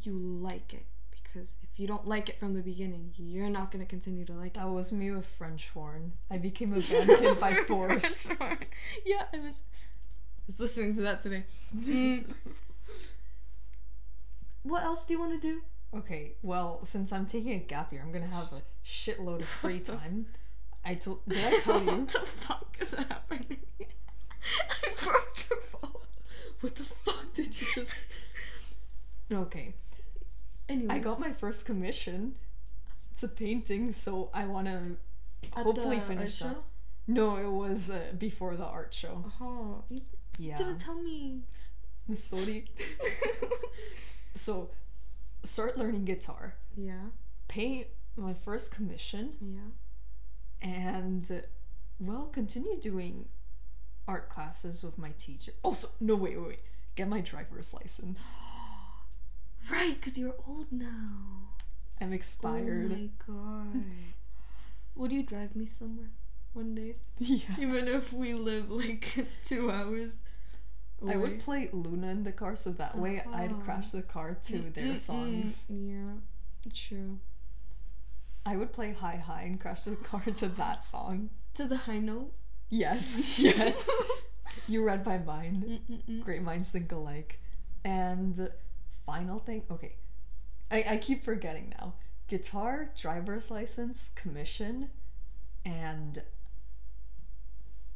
you 0.00 0.14
like 0.14 0.72
it. 0.72 0.86
Because 1.32 1.56
if 1.62 1.80
you 1.80 1.86
don't 1.86 2.06
like 2.06 2.28
it 2.28 2.38
from 2.38 2.52
the 2.52 2.60
beginning, 2.60 3.14
you're 3.16 3.48
not 3.48 3.70
gonna 3.70 3.86
continue 3.86 4.24
to 4.26 4.34
like 4.34 4.48
it. 4.48 4.54
That 4.54 4.68
was 4.68 4.92
me 4.92 5.10
with 5.10 5.24
French 5.24 5.70
horn. 5.70 6.12
I 6.30 6.36
became 6.36 6.72
a 6.72 6.74
band 6.80 7.08
kid 7.08 7.40
by 7.40 7.54
force. 7.54 8.30
yeah, 9.06 9.24
I 9.32 9.38
was, 9.38 9.62
was 10.46 10.60
listening 10.60 10.94
to 10.96 11.00
that 11.02 11.22
today. 11.22 11.44
Mm. 11.74 12.24
what 14.62 14.82
else 14.82 15.06
do 15.06 15.14
you 15.14 15.20
want 15.20 15.40
to 15.40 15.40
do? 15.40 15.62
Okay, 15.94 16.34
well, 16.42 16.84
since 16.84 17.12
I'm 17.12 17.26
taking 17.26 17.52
a 17.52 17.58
gap 17.58 17.92
year, 17.92 18.02
I'm 18.04 18.12
gonna 18.12 18.26
have 18.26 18.52
a 18.52 18.62
shitload 18.84 19.40
of 19.40 19.46
free 19.46 19.80
time. 19.80 20.26
I 20.84 20.94
told. 20.94 21.20
Did 21.26 21.38
I 21.46 21.58
tell 21.58 21.82
you? 21.82 21.90
what 21.92 22.08
the 22.08 22.18
fuck 22.20 22.76
is 22.80 22.92
happening? 22.92 23.58
I 23.80 24.88
broke 25.02 25.44
your 25.48 25.60
phone. 25.60 26.02
What 26.60 26.74
the 26.74 26.82
fuck 26.82 27.32
did 27.32 27.58
you 27.58 27.66
just? 27.74 27.96
Okay, 29.32 29.74
Anyways, 30.72 30.90
I 30.90 30.98
got 30.98 31.20
my 31.20 31.32
first 31.32 31.66
commission. 31.66 32.34
It's 33.10 33.22
a 33.22 33.28
painting, 33.28 33.92
so 33.92 34.30
I 34.32 34.46
want 34.46 34.66
to 34.68 34.96
hopefully 35.54 35.98
finish 36.00 36.38
that. 36.38 36.54
show? 36.54 36.56
No, 37.06 37.36
it 37.36 37.50
was 37.50 37.90
uh, 37.90 38.00
before 38.18 38.56
the 38.56 38.64
art 38.64 38.94
show. 38.94 39.24
Oh, 39.40 39.82
you 39.90 39.98
Yeah, 40.38 40.56
didn't 40.56 40.78
tell 40.78 40.94
me. 41.00 41.40
sorry. 42.12 42.64
So, 44.34 44.70
start 45.42 45.76
learning 45.76 46.06
guitar. 46.06 46.54
yeah, 46.74 47.08
Paint 47.48 47.88
my 48.16 48.32
first 48.32 48.74
commission, 48.74 49.32
yeah. 49.42 50.66
and 50.66 51.30
uh, 51.30 51.40
well, 52.00 52.26
continue 52.32 52.80
doing 52.80 53.26
art 54.08 54.30
classes 54.30 54.82
with 54.82 54.96
my 54.96 55.10
teacher. 55.18 55.52
Also, 55.62 55.88
no, 56.00 56.14
wait, 56.14 56.38
wait, 56.38 56.46
wait. 56.48 56.58
Get 56.94 57.08
my 57.08 57.20
driver's 57.20 57.74
license. 57.74 58.40
Right, 59.70 59.94
because 59.98 60.18
you're 60.18 60.34
old 60.46 60.66
now. 60.72 61.50
I'm 62.00 62.12
expired. 62.12 62.92
Oh 62.92 62.96
my 62.96 63.08
god. 63.26 63.84
Would 64.96 65.12
you 65.12 65.22
drive 65.22 65.54
me 65.56 65.66
somewhere 65.66 66.10
one 66.52 66.74
day? 66.74 66.96
yeah. 67.18 67.54
Even 67.60 67.88
if 67.88 68.12
we 68.12 68.34
live 68.34 68.70
like 68.70 69.26
two 69.44 69.70
hours. 69.70 70.14
I 71.08 71.16
would 71.16 71.40
play 71.40 71.68
LOONA 71.72 72.06
in 72.10 72.22
the 72.22 72.30
car 72.30 72.54
so 72.54 72.70
that 72.70 72.96
way 72.96 73.20
I'd 73.32 73.50
Uh-huh. 73.52 73.60
crash 73.64 73.90
the 73.90 74.02
car 74.02 74.34
to 74.42 74.58
their 74.70 74.94
songs. 74.94 75.68
Yeah, 75.74 76.12
true. 76.72 77.18
I 78.46 78.56
would 78.56 78.72
play 78.72 78.92
Hi 78.92 79.16
High 79.16 79.42
and 79.42 79.60
crash 79.60 79.82
the 79.84 79.96
car 79.96 80.20
to 80.24 80.48
that 80.48 80.84
song. 80.84 81.30
To 81.54 81.64
the 81.64 81.76
high 81.76 81.98
note. 81.98 82.32
Yes, 82.68 83.38
yes. 83.40 83.88
you 84.68 84.84
read 84.86 85.04
my 85.04 85.18
mind. 85.18 85.64
Mm-mm-mm. 85.88 86.20
Great 86.22 86.42
minds 86.42 86.70
think 86.70 86.92
alike. 86.92 87.40
And 87.84 88.48
final 89.06 89.38
thing, 89.38 89.62
okay. 89.70 89.96
I, 90.70 90.84
I 90.90 90.96
keep 90.96 91.22
forgetting 91.24 91.74
now. 91.78 91.94
Guitar, 92.28 92.90
driver's 92.96 93.50
license, 93.50 94.08
commission, 94.14 94.88
and 95.64 96.22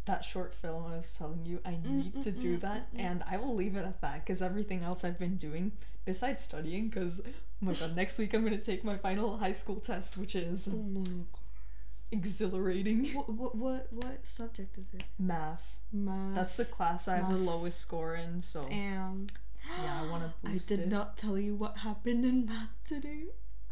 that 0.04 0.24
short 0.24 0.52
film 0.54 0.84
I 0.92 0.96
was 0.96 1.16
telling 1.18 1.44
you, 1.46 1.60
I 1.64 1.70
mm, 1.72 1.84
need 1.84 2.22
to 2.22 2.30
mm, 2.30 2.40
do 2.40 2.56
mm, 2.58 2.60
that, 2.60 2.88
and 2.96 3.24
I 3.30 3.38
will 3.38 3.54
leave 3.54 3.76
it 3.76 3.84
at 3.84 4.00
that 4.02 4.24
because 4.24 4.42
everything 4.42 4.82
else 4.82 5.04
I've 5.04 5.18
been 5.18 5.36
doing, 5.36 5.72
besides 6.04 6.42
studying, 6.42 6.88
because 6.88 7.22
oh 7.26 7.30
my 7.60 7.72
god, 7.72 7.96
next 7.96 8.18
week 8.18 8.34
I'm 8.34 8.44
gonna 8.44 8.58
take 8.58 8.84
my 8.84 8.96
final 8.96 9.36
high 9.38 9.52
school 9.52 9.76
test, 9.80 10.16
which 10.16 10.34
is 10.36 10.68
Oh 10.72 10.82
my 10.82 11.00
god. 11.02 11.26
exhilarating. 12.12 13.06
What, 13.14 13.28
what 13.30 13.54
what 13.56 13.86
what 13.92 14.26
subject 14.26 14.78
is 14.78 14.86
it? 14.94 15.04
Math. 15.18 15.76
Math. 15.92 16.34
That's 16.34 16.56
the 16.56 16.64
class 16.66 17.08
I 17.08 17.16
have 17.16 17.28
the 17.28 17.36
lowest 17.36 17.80
score 17.80 18.14
in, 18.14 18.40
so 18.40 18.64
Damn. 18.68 19.26
Yeah, 19.82 20.02
I 20.02 20.10
want 20.10 20.22
to 20.24 20.32
boost 20.50 20.72
I 20.72 20.76
did 20.76 20.84
it. 20.86 20.88
not 20.88 21.16
tell 21.16 21.38
you 21.38 21.54
what 21.54 21.78
happened 21.78 22.24
in 22.24 22.46
math 22.46 22.70
today. 22.84 23.24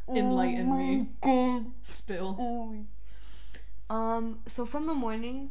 Enlighten 0.08 0.68
oh 0.70 0.76
me. 0.76 0.96
my 0.98 1.06
God. 1.22 1.66
Spill. 1.80 2.36
Oh. 2.38 3.94
Um. 3.94 4.38
So 4.46 4.66
from 4.66 4.86
the 4.86 4.94
morning, 4.94 5.50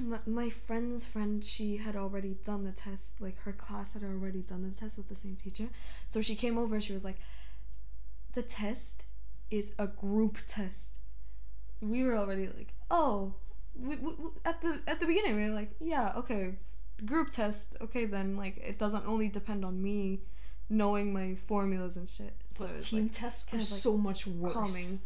my, 0.00 0.18
my 0.26 0.48
friend's 0.50 1.06
friend, 1.06 1.44
she 1.44 1.76
had 1.76 1.96
already 1.96 2.36
done 2.44 2.64
the 2.64 2.72
test. 2.72 3.20
Like 3.20 3.38
her 3.40 3.52
class 3.52 3.94
had 3.94 4.02
already 4.02 4.42
done 4.42 4.62
the 4.68 4.74
test 4.74 4.98
with 4.98 5.08
the 5.08 5.14
same 5.14 5.36
teacher. 5.36 5.68
So 6.06 6.20
she 6.20 6.34
came 6.34 6.58
over. 6.58 6.80
She 6.80 6.92
was 6.92 7.04
like, 7.04 7.18
"The 8.34 8.42
test 8.42 9.04
is 9.50 9.74
a 9.78 9.86
group 9.86 10.38
test." 10.46 10.98
We 11.80 12.02
were 12.04 12.16
already 12.16 12.46
like, 12.46 12.74
"Oh." 12.90 13.34
We, 13.78 13.94
we, 13.96 14.12
we- 14.14 14.30
at 14.46 14.62
the 14.62 14.80
at 14.88 15.00
the 15.00 15.06
beginning, 15.06 15.36
we 15.36 15.42
were 15.50 15.54
like, 15.54 15.70
"Yeah, 15.80 16.12
okay, 16.16 16.54
group 17.04 17.30
test. 17.30 17.76
Okay, 17.80 18.06
then 18.06 18.36
like 18.36 18.56
it 18.58 18.78
doesn't 18.78 19.06
only 19.06 19.28
depend 19.28 19.64
on 19.64 19.82
me." 19.82 20.20
Knowing 20.68 21.12
my 21.12 21.36
formulas 21.36 21.96
and 21.96 22.10
shit, 22.10 22.34
so 22.50 22.66
But 22.66 22.80
team 22.80 23.04
like, 23.04 23.12
tests 23.12 23.46
were 23.46 23.50
kind 23.52 23.62
of, 23.62 23.70
like, 23.70 23.80
so 23.80 23.96
much 23.96 24.26
worse. 24.26 24.52
calming. 24.52 24.98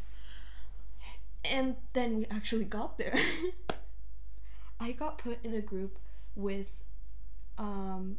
And 1.52 1.76
then 1.92 2.16
we 2.16 2.26
actually 2.30 2.64
got 2.64 2.96
there. 2.96 3.14
I 4.80 4.92
got 4.92 5.18
put 5.18 5.44
in 5.44 5.52
a 5.54 5.60
group 5.60 5.98
with 6.34 6.72
um 7.58 8.16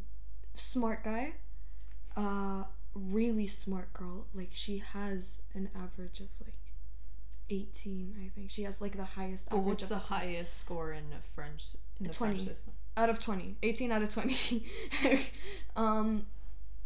smart 0.54 1.02
guy, 1.02 1.32
uh 2.16 2.64
really 2.94 3.46
smart 3.48 3.92
girl. 3.92 4.26
Like 4.32 4.50
she 4.52 4.78
has 4.78 5.42
an 5.52 5.68
average 5.74 6.20
of 6.20 6.28
like 6.44 6.54
18, 7.52 8.14
I 8.24 8.28
think. 8.34 8.50
She 8.50 8.62
has 8.62 8.80
like 8.80 8.96
the 8.96 9.04
highest 9.04 9.50
But 9.50 9.56
average 9.58 9.68
what's 9.68 9.88
the 9.90 9.96
class. 9.96 10.22
highest 10.24 10.58
score 10.58 10.92
in 10.92 11.04
French 11.20 11.76
in 12.00 12.06
the 12.06 12.12
20. 12.12 12.34
French 12.34 12.48
system? 12.48 12.72
out 12.94 13.08
of 13.08 13.18
20 13.18 13.56
18 13.62 13.90
out 13.90 14.02
of 14.02 14.12
20 14.12 14.62
um 15.76 16.26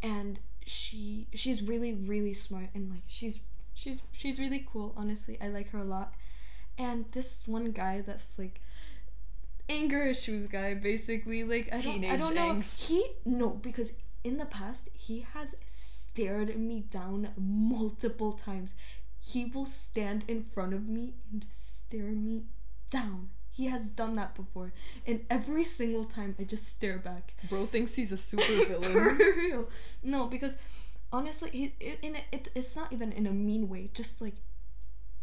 and 0.01 0.39
she 0.65 1.27
she's 1.33 1.61
really 1.61 1.93
really 1.93 2.33
smart 2.33 2.69
and 2.73 2.89
like 2.89 3.01
she's 3.09 3.41
she's 3.73 4.01
she's 4.13 4.39
really 4.39 4.65
cool 4.71 4.93
honestly 4.95 5.37
i 5.41 5.49
like 5.49 5.69
her 5.71 5.79
a 5.79 5.83
lot 5.83 6.13
and 6.77 7.03
this 7.11 7.43
one 7.45 7.71
guy 7.71 7.99
that's 7.99 8.39
like 8.39 8.61
anger 9.67 10.01
issues 10.03 10.47
guy 10.47 10.73
basically 10.73 11.43
like 11.43 11.67
i 11.73 11.77
don't, 11.77 12.05
I 12.05 12.15
don't 12.15 12.33
know 12.35 12.53
angst. 12.53 12.87
he 12.87 13.05
no 13.25 13.49
because 13.49 13.91
in 14.23 14.37
the 14.37 14.45
past 14.45 14.87
he 14.93 15.25
has 15.33 15.55
stared 15.65 16.57
me 16.57 16.85
down 16.89 17.29
multiple 17.37 18.31
times 18.31 18.75
he 19.27 19.45
will 19.45 19.65
stand 19.65 20.23
in 20.27 20.43
front 20.43 20.73
of 20.73 20.87
me 20.87 21.13
and 21.31 21.45
stare 21.49 22.11
me 22.11 22.43
down 22.89 23.29
he 23.51 23.65
has 23.67 23.89
done 23.89 24.15
that 24.15 24.35
before 24.35 24.71
and 25.05 25.21
every 25.29 25.63
single 25.63 26.05
time 26.05 26.35
i 26.39 26.43
just 26.43 26.67
stare 26.67 26.97
back 26.99 27.33
Bro 27.49 27.65
thinks 27.67 27.95
he's 27.95 28.11
a 28.11 28.17
super 28.17 28.43
for 28.65 28.65
villain. 28.65 29.17
real. 29.37 29.69
No, 30.03 30.27
because 30.27 30.57
honestly, 31.11 31.49
he 31.51 31.73
it, 31.79 31.99
in 32.01 32.15
it, 32.15 32.23
it 32.31 32.47
it's 32.55 32.75
not 32.75 32.91
even 32.93 33.11
in 33.11 33.25
a 33.25 33.31
mean 33.31 33.69
way. 33.69 33.89
Just 33.93 34.21
like, 34.21 34.35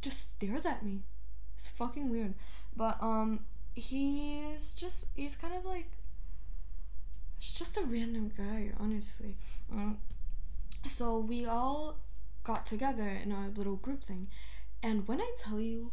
just 0.01 0.33
stares 0.35 0.67
at 0.67 0.85
me. 0.85 1.03
It's 1.55 1.69
fucking 1.69 2.11
weird. 2.11 2.35
But 2.77 2.97
um, 3.03 3.41
he's 3.75 4.75
just 4.75 5.09
he's 5.17 5.37
kind 5.37 5.55
of 5.55 5.65
like. 5.65 5.91
It's 7.39 7.59
just 7.59 7.77
a 7.77 7.83
random 7.83 8.33
guy, 8.37 8.71
honestly. 8.81 9.37
Um, 9.71 9.99
so 10.87 11.19
we 11.19 11.45
all 11.47 11.97
got 12.45 12.67
together 12.67 13.11
in 13.23 13.33
our 13.33 13.49
little 13.49 13.77
group 13.77 14.05
thing, 14.05 14.29
and 14.83 15.09
when 15.09 15.21
I 15.21 15.31
tell 15.39 15.61
you, 15.61 15.93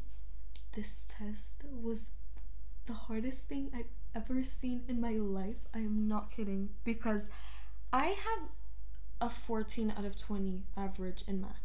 this 0.73 1.13
test 1.17 1.63
was 1.63 2.09
the 2.85 2.93
hardest 2.93 3.47
thing 3.47 3.71
I've 3.73 3.85
ever 4.15 4.43
seen 4.43 4.83
in 4.87 4.99
my 4.99 5.13
life. 5.13 5.67
I 5.73 5.79
am 5.79 6.07
not 6.07 6.31
kidding. 6.31 6.69
Because 6.83 7.29
I 7.93 8.05
have 8.05 8.49
a 9.19 9.29
14 9.29 9.93
out 9.97 10.05
of 10.05 10.17
20 10.17 10.63
average 10.75 11.23
in 11.27 11.41
math, 11.41 11.63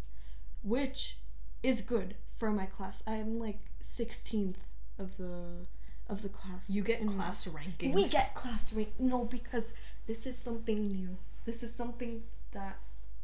which 0.63 1.19
is 1.63 1.81
good 1.81 2.17
for 2.37 2.51
my 2.51 2.67
class. 2.67 3.03
I 3.07 3.15
am 3.15 3.39
like 3.39 3.59
16th 3.83 4.69
of 4.99 5.17
the 5.17 5.67
of 6.09 6.23
the 6.23 6.29
class. 6.29 6.71
You 6.71 6.83
get 6.83 7.01
in 7.01 7.07
math. 7.07 7.17
class 7.17 7.49
rankings. 7.49 7.95
We 7.95 8.09
get 8.09 8.33
class 8.35 8.73
rank. 8.73 8.91
No, 8.99 9.25
because 9.25 9.73
this 10.07 10.27
is 10.27 10.39
something 10.39 10.77
new. 10.77 11.17
This 11.45 11.63
is 11.63 11.75
something 11.75 12.23
that 12.53 12.79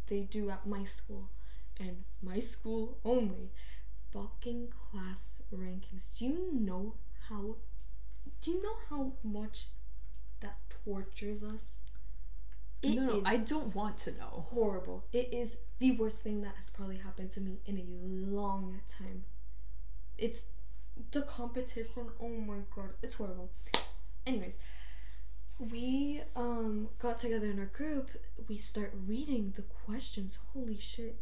they 0.09 0.20
do 0.20 0.51
at 0.51 0.66
my 0.66 0.83
school, 0.83 1.29
and 1.81 2.05
my 2.23 2.41
school 2.41 2.99
only. 3.05 3.51
Fucking 4.13 4.69
class 4.69 5.43
rankings. 5.55 6.19
Do 6.19 6.27
you 6.27 6.51
know 6.53 6.95
how? 7.29 7.57
Do 8.41 8.51
you 8.51 8.63
know 8.63 8.77
how 8.91 9.13
much 9.23 9.69
that 10.41 10.57
tortures 10.85 11.43
us? 11.43 11.85
It 12.83 12.97
no, 12.97 13.07
no, 13.07 13.23
I 13.25 13.37
don't 13.37 13.75
want 13.75 13.97
to 13.99 14.11
know. 14.19 14.27
horrible. 14.27 15.05
It 15.13 15.33
is 15.33 15.59
the 15.79 15.93
worst 15.93 16.23
thing 16.23 16.43
that 16.43 16.57
has 16.57 16.69
probably 16.69 16.97
happened 16.99 17.31
to 17.33 17.41
me 17.41 17.61
in 17.65 17.79
a 17.79 18.35
long 18.37 18.81
time. 18.89 19.25
It's 20.19 20.49
the 21.13 21.23
competition. 21.23 22.07
Oh 22.21 22.29
my 22.29 22.59
god, 22.75 22.91
it's 23.03 23.15
horrible. 23.15 23.51
Anyways, 24.27 24.59
we 25.73 26.21
um 26.37 26.89
got 26.99 27.21
together 27.21 27.47
in 27.47 27.59
our 27.59 27.67
group. 27.67 28.11
We 28.49 28.57
start 28.57 28.93
reading 29.07 29.53
the 29.57 29.63
questions. 29.63 30.39
Holy 30.53 30.77
shit. 30.77 31.17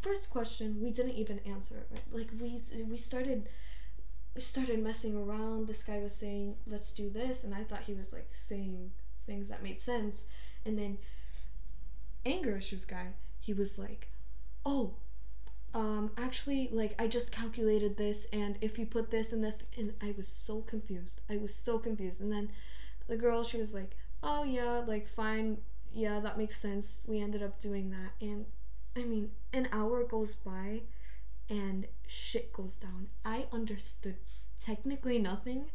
First 0.00 0.30
question 0.30 0.80
we 0.80 0.90
didn't 0.90 1.12
even 1.12 1.38
answer 1.40 1.86
right? 1.90 2.02
Like 2.10 2.28
we 2.40 2.58
we 2.88 2.96
started 2.96 3.48
we 4.34 4.40
started 4.42 4.82
messing 4.82 5.16
around. 5.16 5.66
This 5.66 5.82
guy 5.82 5.98
was 5.98 6.14
saying, 6.14 6.56
"Let's 6.66 6.92
do 6.92 7.08
this," 7.08 7.42
and 7.42 7.54
I 7.54 7.64
thought 7.64 7.82
he 7.82 7.94
was 7.94 8.12
like 8.12 8.28
saying 8.32 8.92
things 9.26 9.48
that 9.48 9.62
made 9.62 9.80
sense. 9.80 10.24
And 10.64 10.78
then 10.78 10.98
anger 12.24 12.56
issues 12.56 12.84
guy, 12.84 13.08
he 13.40 13.54
was 13.54 13.78
like, 13.78 14.10
"Oh, 14.64 14.96
um, 15.74 16.10
actually, 16.18 16.68
like 16.72 17.00
I 17.00 17.06
just 17.06 17.32
calculated 17.32 17.96
this, 17.96 18.26
and 18.32 18.58
if 18.60 18.78
you 18.78 18.86
put 18.86 19.10
this 19.10 19.32
and 19.32 19.42
this, 19.42 19.64
and 19.76 19.94
I 20.02 20.14
was 20.16 20.28
so 20.28 20.60
confused. 20.62 21.20
I 21.30 21.36
was 21.38 21.54
so 21.54 21.78
confused. 21.78 22.20
And 22.20 22.30
then 22.32 22.50
the 23.08 23.16
girl, 23.16 23.44
she 23.44 23.58
was 23.58 23.74
like, 23.74 23.96
"Oh 24.22 24.44
yeah, 24.44 24.82
like 24.86 25.06
fine, 25.06 25.58
yeah, 25.92 26.20
that 26.20 26.38
makes 26.38 26.56
sense." 26.56 27.02
We 27.06 27.20
ended 27.20 27.42
up 27.42 27.60
doing 27.60 27.90
that, 27.90 28.12
and 28.20 28.46
I 28.96 29.04
mean, 29.04 29.30
an 29.52 29.68
hour 29.72 30.04
goes 30.04 30.34
by, 30.34 30.82
and 31.48 31.86
shit 32.06 32.52
goes 32.52 32.76
down. 32.78 33.08
I 33.24 33.46
understood 33.52 34.16
technically 34.58 35.18
nothing, 35.18 35.66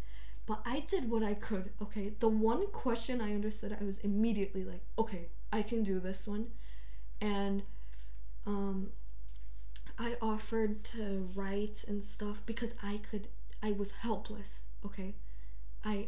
but 0.46 0.62
I 0.66 0.82
did 0.82 1.10
what 1.10 1.24
I 1.24 1.34
could. 1.36 1.72
Okay, 1.82 2.14
the 2.20 2.28
one 2.30 2.68
question 2.72 3.22
I 3.22 3.34
understood, 3.34 3.78
I 3.80 3.84
was 3.84 4.00
immediately 4.00 4.64
like, 4.64 4.84
"Okay, 4.98 5.30
I 5.52 5.62
can 5.62 5.84
do 5.84 6.00
this 6.00 6.28
one," 6.28 6.48
and 7.22 7.64
um 8.46 8.92
I 9.98 10.16
offered 10.22 10.84
to 10.86 11.28
write 11.36 11.86
and 11.88 12.04
stuff 12.04 12.42
because 12.46 12.74
I 12.84 12.98
could 12.98 13.28
I 13.62 13.72
was 13.72 13.92
helpless, 13.92 14.66
okay? 14.86 15.16
I 15.84 16.08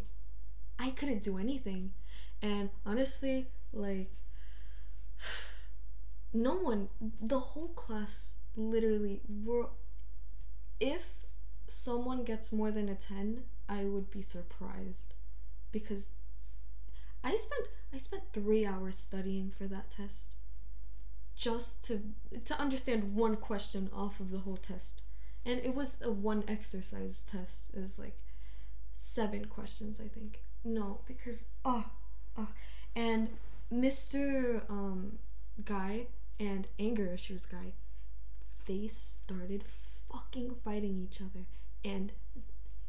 I 0.79 0.89
couldn't 0.91 1.21
do 1.23 1.37
anything. 1.37 1.93
And 2.41 2.69
honestly, 2.85 3.47
like 3.71 4.11
no 6.33 6.55
one 6.55 6.89
the 7.21 7.39
whole 7.39 7.69
class 7.69 8.35
literally 8.55 9.21
were 9.43 9.67
if 10.79 11.23
someone 11.67 12.23
gets 12.23 12.51
more 12.51 12.71
than 12.71 12.89
a 12.89 12.95
10, 12.95 13.43
I 13.69 13.83
would 13.85 14.11
be 14.11 14.21
surprised 14.21 15.15
because 15.71 16.09
I 17.23 17.35
spent 17.35 17.67
I 17.93 17.97
spent 17.97 18.23
3 18.33 18.65
hours 18.65 18.95
studying 18.97 19.51
for 19.51 19.65
that 19.67 19.89
test 19.89 20.35
just 21.35 21.83
to 21.85 22.01
to 22.45 22.59
understand 22.59 23.15
one 23.15 23.35
question 23.37 23.89
off 23.93 24.19
of 24.19 24.31
the 24.31 24.39
whole 24.39 24.57
test. 24.57 25.01
And 25.45 25.59
it 25.59 25.75
was 25.75 26.01
a 26.01 26.11
one 26.11 26.43
exercise 26.47 27.23
test. 27.23 27.71
It 27.73 27.79
was 27.79 27.99
like 27.99 28.17
seven 28.95 29.45
questions, 29.45 29.99
I 29.99 30.07
think. 30.07 30.41
No, 30.63 31.01
because 31.07 31.45
oh, 31.65 31.85
oh. 32.37 32.47
and 32.95 33.29
Mr. 33.73 34.69
Um, 34.69 35.17
guy 35.65 36.07
and 36.39 36.67
anger 36.79 37.07
issues 37.07 37.45
guy, 37.45 37.73
they 38.65 38.87
started 38.87 39.63
fucking 40.11 40.55
fighting 40.63 41.07
each 41.09 41.21
other. 41.21 41.45
And 41.83 42.11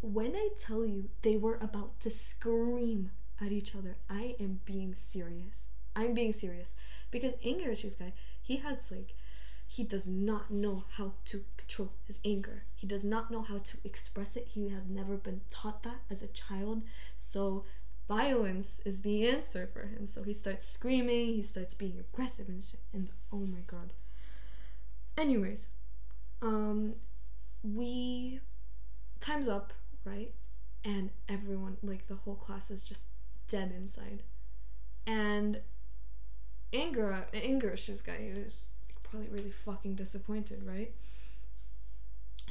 when 0.00 0.34
I 0.34 0.48
tell 0.56 0.84
you 0.84 1.08
they 1.22 1.36
were 1.36 1.58
about 1.60 2.00
to 2.00 2.10
scream 2.10 3.10
at 3.40 3.52
each 3.52 3.74
other, 3.74 3.96
I 4.08 4.36
am 4.40 4.60
being 4.64 4.94
serious. 4.94 5.70
I'm 5.96 6.14
being 6.14 6.32
serious 6.32 6.74
because 7.10 7.36
anger 7.44 7.70
issues 7.70 7.94
guy 7.94 8.12
he 8.42 8.56
has 8.56 8.90
like 8.90 9.14
he 9.66 9.82
does 9.84 10.06
not 10.06 10.50
know 10.50 10.84
how 10.98 11.14
to 11.24 11.44
control 11.56 11.92
his 12.06 12.20
anger. 12.24 12.64
He 12.74 12.86
does 12.86 13.04
not 13.04 13.30
know 13.30 13.42
how 13.42 13.58
to 13.58 13.78
express 13.82 14.36
it. 14.36 14.48
He 14.48 14.68
has 14.68 14.90
never 14.90 15.16
been 15.16 15.40
taught 15.50 15.82
that 15.84 16.00
as 16.10 16.22
a 16.22 16.28
child. 16.28 16.82
So 17.16 17.64
violence 18.08 18.80
is 18.84 19.02
the 19.02 19.26
answer 19.28 19.68
for 19.72 19.86
him. 19.86 20.06
So 20.06 20.22
he 20.22 20.32
starts 20.32 20.66
screaming, 20.66 21.34
he 21.34 21.42
starts 21.42 21.74
being 21.74 21.98
aggressive 21.98 22.48
and 22.48 22.62
shit. 22.62 22.80
And 22.92 23.10
oh 23.32 23.38
my 23.38 23.60
god. 23.66 23.92
Anyways, 25.16 25.70
um 26.42 26.94
we 27.62 28.40
time's 29.20 29.48
up, 29.48 29.72
right? 30.04 30.32
And 30.84 31.10
everyone 31.28 31.78
like 31.82 32.08
the 32.08 32.16
whole 32.16 32.34
class 32.34 32.70
is 32.70 32.84
just 32.84 33.08
dead 33.48 33.72
inside. 33.74 34.22
And 35.06 35.60
anger 36.74 37.70
issues 37.72 38.02
guy 38.02 38.32
was 38.36 38.68
probably 39.02 39.28
really 39.28 39.50
fucking 39.50 39.94
disappointed, 39.94 40.62
right? 40.66 40.92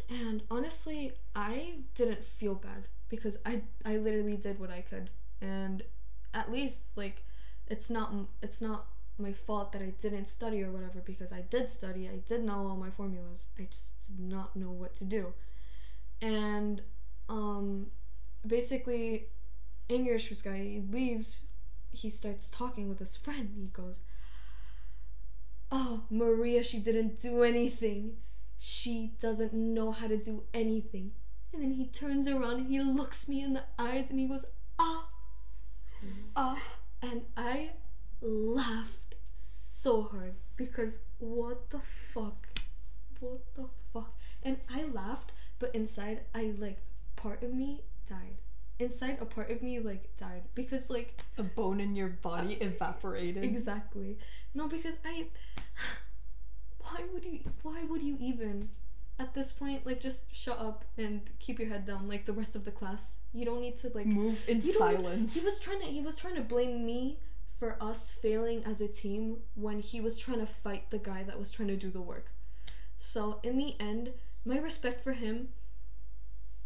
And 0.10 0.44
honestly, 0.50 1.14
I 1.36 1.76
didn't 1.96 2.24
feel 2.24 2.56
bad 2.56 2.88
because 3.10 3.38
I 3.46 3.62
I 3.86 3.98
literally 3.98 4.38
did 4.38 4.60
what 4.60 4.72
I 4.72 4.82
could, 4.82 5.10
and 5.44 5.84
at 6.34 6.52
least 6.52 6.86
like 6.96 7.24
it's 7.68 7.90
not 7.90 8.12
it's 8.42 8.62
not 8.62 8.88
my 9.20 9.32
fault 9.32 9.72
that 9.74 9.82
I 9.82 9.94
didn't 10.00 10.26
study 10.26 10.64
or 10.64 10.72
whatever 10.72 11.00
because 11.06 11.32
I 11.32 11.42
did 11.42 11.70
study. 11.70 12.10
I 12.10 12.18
did 12.26 12.44
know 12.44 12.68
all 12.68 12.78
my 12.78 12.90
formulas. 12.90 13.50
I 13.60 13.68
just 13.70 14.08
did 14.08 14.20
not 14.20 14.56
know 14.56 14.72
what 14.72 14.96
to 14.96 15.06
do, 15.06 15.34
and 16.22 16.82
um, 17.30 17.88
basically, 18.46 19.28
issues 19.90 20.42
guy 20.42 20.82
leaves. 20.90 21.46
He 21.92 22.10
starts 22.10 22.50
talking 22.50 22.90
with 22.90 22.98
his 22.98 23.16
friend. 23.16 23.52
He 23.56 23.68
goes, 23.68 24.02
oh, 25.72 26.04
Maria, 26.10 26.64
she 26.64 26.80
didn't 26.80 27.22
do 27.22 27.44
anything. 27.44 28.14
She 28.58 29.14
doesn't 29.20 29.54
know 29.54 29.92
how 29.92 30.08
to 30.08 30.18
do 30.18 30.44
anything. 30.54 31.12
And 31.52 31.62
then 31.62 31.72
he 31.72 31.88
turns 31.88 32.28
around 32.28 32.62
and 32.62 32.68
he 32.68 32.80
looks 32.80 33.28
me 33.28 33.42
in 33.42 33.54
the 33.54 33.64
eyes 33.78 34.10
and 34.10 34.20
he 34.20 34.28
goes, 34.28 34.46
ah, 34.80 35.08
ah. 36.36 36.62
And 37.02 37.24
I 37.36 37.72
laughed 38.22 39.16
so 39.34 40.04
hard 40.04 40.36
because 40.56 41.00
what 41.20 41.70
the 41.70 41.80
fuck? 41.80 42.48
What 43.20 43.42
the 43.56 43.68
fuck? 43.94 44.14
And 44.44 44.58
I 44.74 44.84
laughed, 44.86 45.32
but 45.60 45.76
inside, 45.76 46.22
I 46.34 46.54
like, 46.58 46.80
part 47.16 47.44
of 47.44 47.54
me 47.54 47.82
died 48.08 48.38
inside 48.80 49.18
a 49.22 49.26
part 49.26 49.50
of 49.52 49.62
me 49.62 49.80
like 49.80 50.16
died 50.18 50.42
because 50.56 50.90
like 50.90 51.16
the 51.36 51.44
bone 51.44 51.80
in 51.80 51.96
your 51.96 52.10
body 52.10 52.58
uh, 52.60 52.66
evaporated 52.66 53.44
exactly 53.44 54.18
no 54.54 54.68
because 54.68 54.98
i 55.06 55.26
why 56.80 57.02
would 57.14 57.24
you 57.24 57.40
why 57.62 57.84
would 57.90 58.02
you 58.02 58.18
even 58.20 58.68
at 59.24 59.34
this 59.34 59.52
point 59.52 59.86
like 59.86 60.00
just 60.00 60.34
shut 60.36 60.60
up 60.60 60.84
and 60.98 61.22
keep 61.40 61.60
your 61.60 61.70
head 61.70 61.86
down 61.86 62.08
like 62.08 62.26
the 62.26 62.34
rest 62.34 62.56
of 62.56 62.66
the 62.66 62.72
class 62.72 63.22
you 63.34 63.46
don't 63.46 63.62
need 63.62 63.78
to 63.78 63.90
like 63.96 64.06
move 64.06 64.44
in 64.50 64.62
silence 64.62 65.34
he 65.34 65.46
was 65.46 65.60
trying 65.60 65.80
to 65.80 65.86
he 65.86 66.02
was 66.02 66.18
trying 66.18 66.36
to 66.36 66.42
blame 66.42 66.86
me 66.86 67.18
for 67.56 67.78
us 67.80 68.12
failing 68.12 68.64
as 68.66 68.82
a 68.82 68.88
team 68.88 69.38
when 69.56 69.80
he 69.80 70.02
was 70.02 70.18
trying 70.18 70.40
to 70.40 70.46
fight 70.46 70.90
the 70.90 70.98
guy 70.98 71.24
that 71.24 71.40
was 71.40 71.50
trying 71.52 71.70
to 71.70 71.78
do 71.78 71.90
the 71.90 72.02
work 72.02 72.28
so 72.98 73.40
in 73.44 73.58
the 73.58 73.76
end 73.80 74.12
my 74.44 74.58
respect 74.58 75.02
for 75.02 75.14
him 75.14 75.48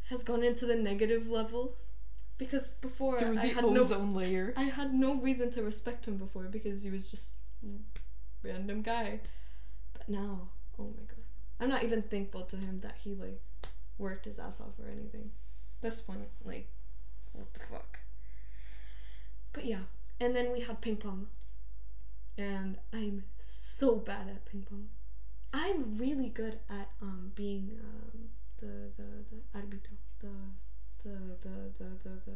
has 0.10 0.24
gone 0.24 0.43
into 0.43 0.65
the 0.65 0.76
negative 0.76 1.30
levels 1.30 1.93
because 2.38 2.70
before 2.70 3.20
Through 3.20 3.38
I 3.39 3.48
had 3.48 3.65
ozone 3.65 4.13
no 4.13 4.20
layer. 4.20 4.54
I 4.56 4.63
had 4.63 4.93
no 4.93 5.15
reason 5.15 5.52
to 5.52 5.63
respect 5.63 6.08
him 6.08 6.17
before 6.17 6.43
because 6.43 6.84
he 6.84 6.91
was 6.91 7.10
just 7.10 7.34
random 8.43 8.82
guy. 8.82 9.20
But 9.93 10.08
now, 10.08 10.50
oh 10.80 10.84
my 10.84 11.04
god. 11.08 11.16
I'm 11.60 11.70
not 11.70 11.84
even 11.84 12.02
thankful 12.04 12.43
to 12.43 12.58
him 12.58 12.80
that 12.82 12.96
he 12.98 13.15
like 13.15 13.41
worked 13.98 14.26
his 14.26 14.39
ass 14.39 14.62
off 14.62 14.78
or 14.80 14.89
anything. 14.89 15.32
This 15.82 16.02
point, 16.02 16.28
like 16.43 16.67
what 17.34 17.54
the 17.54 17.60
fuck. 17.60 18.00
But 19.54 19.65
yeah. 19.65 19.82
And 20.20 20.36
then 20.36 20.52
we 20.52 20.62
had 20.62 20.82
ping 20.82 20.98
pong. 20.98 21.28
And 22.38 22.78
I'm 22.93 23.24
so 23.39 23.96
bad 23.96 24.28
at 24.28 24.46
ping 24.46 24.65
pong. 24.70 24.88
I'm 25.54 25.98
really 25.98 26.30
good 26.30 26.60
at 26.70 26.89
um 27.02 27.32
being 27.36 27.72
um 27.82 28.30
the 28.60 28.91
the 28.98 29.04
the 29.30 29.60
arbitro, 29.60 29.96
the 30.20 30.28
the 31.04 31.10
the 31.41 31.50
the 31.78 31.86
the 32.04 32.10
the, 32.26 32.32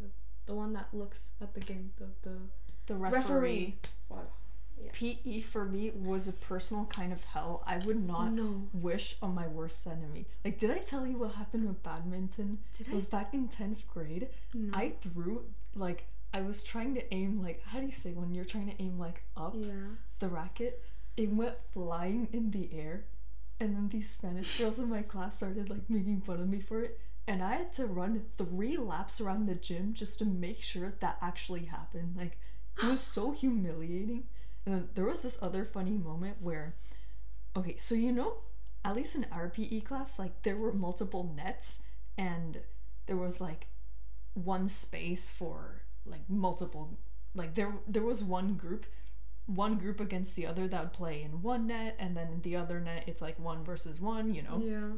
the 0.45 0.55
one 0.55 0.73
that 0.73 0.87
looks 0.93 1.31
at 1.41 1.53
the 1.53 1.59
game, 1.59 1.91
the 1.97 2.07
the 2.23 2.37
the 2.87 2.95
referee. 2.95 3.17
referee. 3.19 3.75
Yeah. 4.77 4.91
PE 4.93 5.39
for 5.41 5.65
me 5.65 5.91
was 5.95 6.27
a 6.27 6.33
personal 6.33 6.85
kind 6.85 7.13
of 7.13 7.23
hell. 7.23 7.63
I 7.65 7.77
would 7.79 8.05
not 8.05 8.33
no. 8.33 8.67
wish 8.73 9.15
on 9.21 9.35
my 9.35 9.47
worst 9.47 9.85
enemy. 9.87 10.25
Like, 10.43 10.59
did 10.59 10.71
I 10.71 10.79
tell 10.79 11.05
you 11.05 11.17
what 11.17 11.33
happened 11.33 11.67
with 11.67 11.83
badminton? 11.83 12.59
Did 12.77 12.87
it 12.87 12.93
was 12.93 13.05
back 13.05 13.33
in 13.33 13.47
tenth 13.47 13.87
grade. 13.87 14.29
No. 14.53 14.77
I 14.77 14.93
threw 15.01 15.43
like 15.75 16.05
I 16.33 16.41
was 16.41 16.63
trying 16.63 16.95
to 16.95 17.13
aim 17.13 17.41
like 17.41 17.61
how 17.65 17.79
do 17.79 17.85
you 17.85 17.91
say 17.91 18.11
when 18.13 18.33
you're 18.33 18.45
trying 18.45 18.69
to 18.69 18.81
aim 18.81 18.97
like 18.99 19.23
up 19.37 19.53
yeah. 19.55 19.73
the 20.19 20.29
racket? 20.29 20.83
It 21.17 21.31
went 21.31 21.55
flying 21.73 22.29
in 22.31 22.51
the 22.51 22.69
air, 22.73 23.03
and 23.59 23.75
then 23.75 23.89
these 23.89 24.09
Spanish 24.09 24.57
girls 24.57 24.79
in 24.79 24.89
my 24.89 25.01
class 25.01 25.37
started 25.37 25.69
like 25.69 25.89
making 25.89 26.21
fun 26.21 26.39
of 26.39 26.47
me 26.47 26.61
for 26.61 26.81
it 26.81 26.99
and 27.27 27.43
I 27.43 27.53
had 27.53 27.73
to 27.73 27.85
run 27.85 28.21
three 28.37 28.77
laps 28.77 29.21
around 29.21 29.45
the 29.45 29.55
gym 29.55 29.93
just 29.93 30.19
to 30.19 30.25
make 30.25 30.61
sure 30.61 30.93
that 30.99 31.17
actually 31.21 31.65
happened. 31.65 32.15
Like, 32.17 32.37
it 32.81 32.89
was 32.89 32.99
so 32.99 33.31
humiliating. 33.31 34.23
And 34.65 34.75
then 34.75 34.89
there 34.93 35.05
was 35.05 35.23
this 35.23 35.41
other 35.41 35.65
funny 35.65 35.97
moment 35.97 36.37
where, 36.41 36.75
okay, 37.57 37.75
so 37.77 37.95
you 37.95 38.11
know, 38.11 38.37
at 38.85 38.95
least 38.95 39.15
in 39.15 39.25
our 39.31 39.49
PE 39.49 39.81
class, 39.81 40.19
like, 40.19 40.41
there 40.43 40.57
were 40.57 40.73
multiple 40.73 41.31
nets 41.35 41.87
and 42.17 42.59
there 43.05 43.17
was 43.17 43.41
like 43.41 43.67
one 44.33 44.67
space 44.67 45.29
for 45.29 45.81
like 46.05 46.29
multiple, 46.29 46.97
like, 47.35 47.55
there, 47.55 47.73
there 47.87 48.03
was 48.03 48.23
one 48.23 48.55
group 48.55 48.85
one 49.47 49.77
group 49.77 49.99
against 49.99 50.35
the 50.35 50.45
other 50.45 50.67
that 50.67 50.81
would 50.83 50.93
play 50.93 51.23
in 51.23 51.41
one 51.41 51.67
net 51.67 51.95
and 51.99 52.15
then 52.15 52.39
the 52.43 52.55
other 52.55 52.79
net 52.79 53.03
it's 53.07 53.21
like 53.21 53.37
one 53.39 53.63
versus 53.63 53.99
one 53.99 54.33
you 54.33 54.41
know 54.43 54.61
Yeah. 54.63 54.91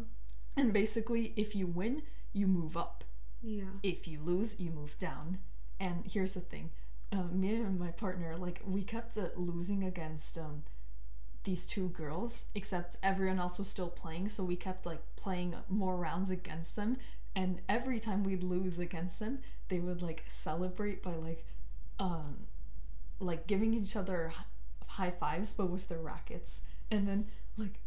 and 0.62 0.74
basically 0.74 1.34
if 1.38 1.56
you 1.56 1.66
win 1.66 2.04
you 2.34 2.46
move 2.46 2.76
up 2.76 3.04
Yeah. 3.42 3.64
if 3.82 4.06
you 4.08 4.20
lose 4.20 4.60
you 4.60 4.70
move 4.70 5.00
down 5.00 5.40
and 5.80 6.04
here's 6.06 6.34
the 6.36 6.42
thing 6.42 6.72
um, 7.14 7.40
me 7.40 7.56
and 7.56 7.80
my 7.80 7.92
partner 7.92 8.36
like 8.38 8.62
we 8.66 8.84
kept 8.84 9.18
uh, 9.18 9.28
losing 9.36 9.84
against 9.84 10.38
um, 10.38 10.64
these 11.44 11.66
two 11.66 11.90
girls 11.90 12.52
except 12.56 12.98
everyone 13.04 13.40
else 13.40 13.58
was 13.58 13.70
still 13.70 13.90
playing 13.90 14.28
so 14.28 14.44
we 14.44 14.56
kept 14.56 14.86
like 14.86 15.02
playing 15.16 15.56
more 15.70 15.96
rounds 15.96 16.30
against 16.30 16.76
them 16.76 16.98
and 17.36 17.62
every 17.70 18.00
time 18.00 18.24
we'd 18.24 18.44
lose 18.44 18.80
against 18.80 19.20
them 19.20 19.40
they 19.70 19.80
would 19.80 20.02
like 20.02 20.24
celebrate 20.28 21.02
by 21.02 21.16
like 21.16 21.46
um 22.00 22.46
like 23.20 23.48
giving 23.48 23.74
each 23.74 23.96
other 23.96 24.32
high 24.88 25.12
fives 25.12 25.54
but 25.54 25.70
with 25.70 25.88
their 25.90 26.00
rackets. 26.00 26.68
And 26.92 27.08
then 27.08 27.28
like 27.58 27.80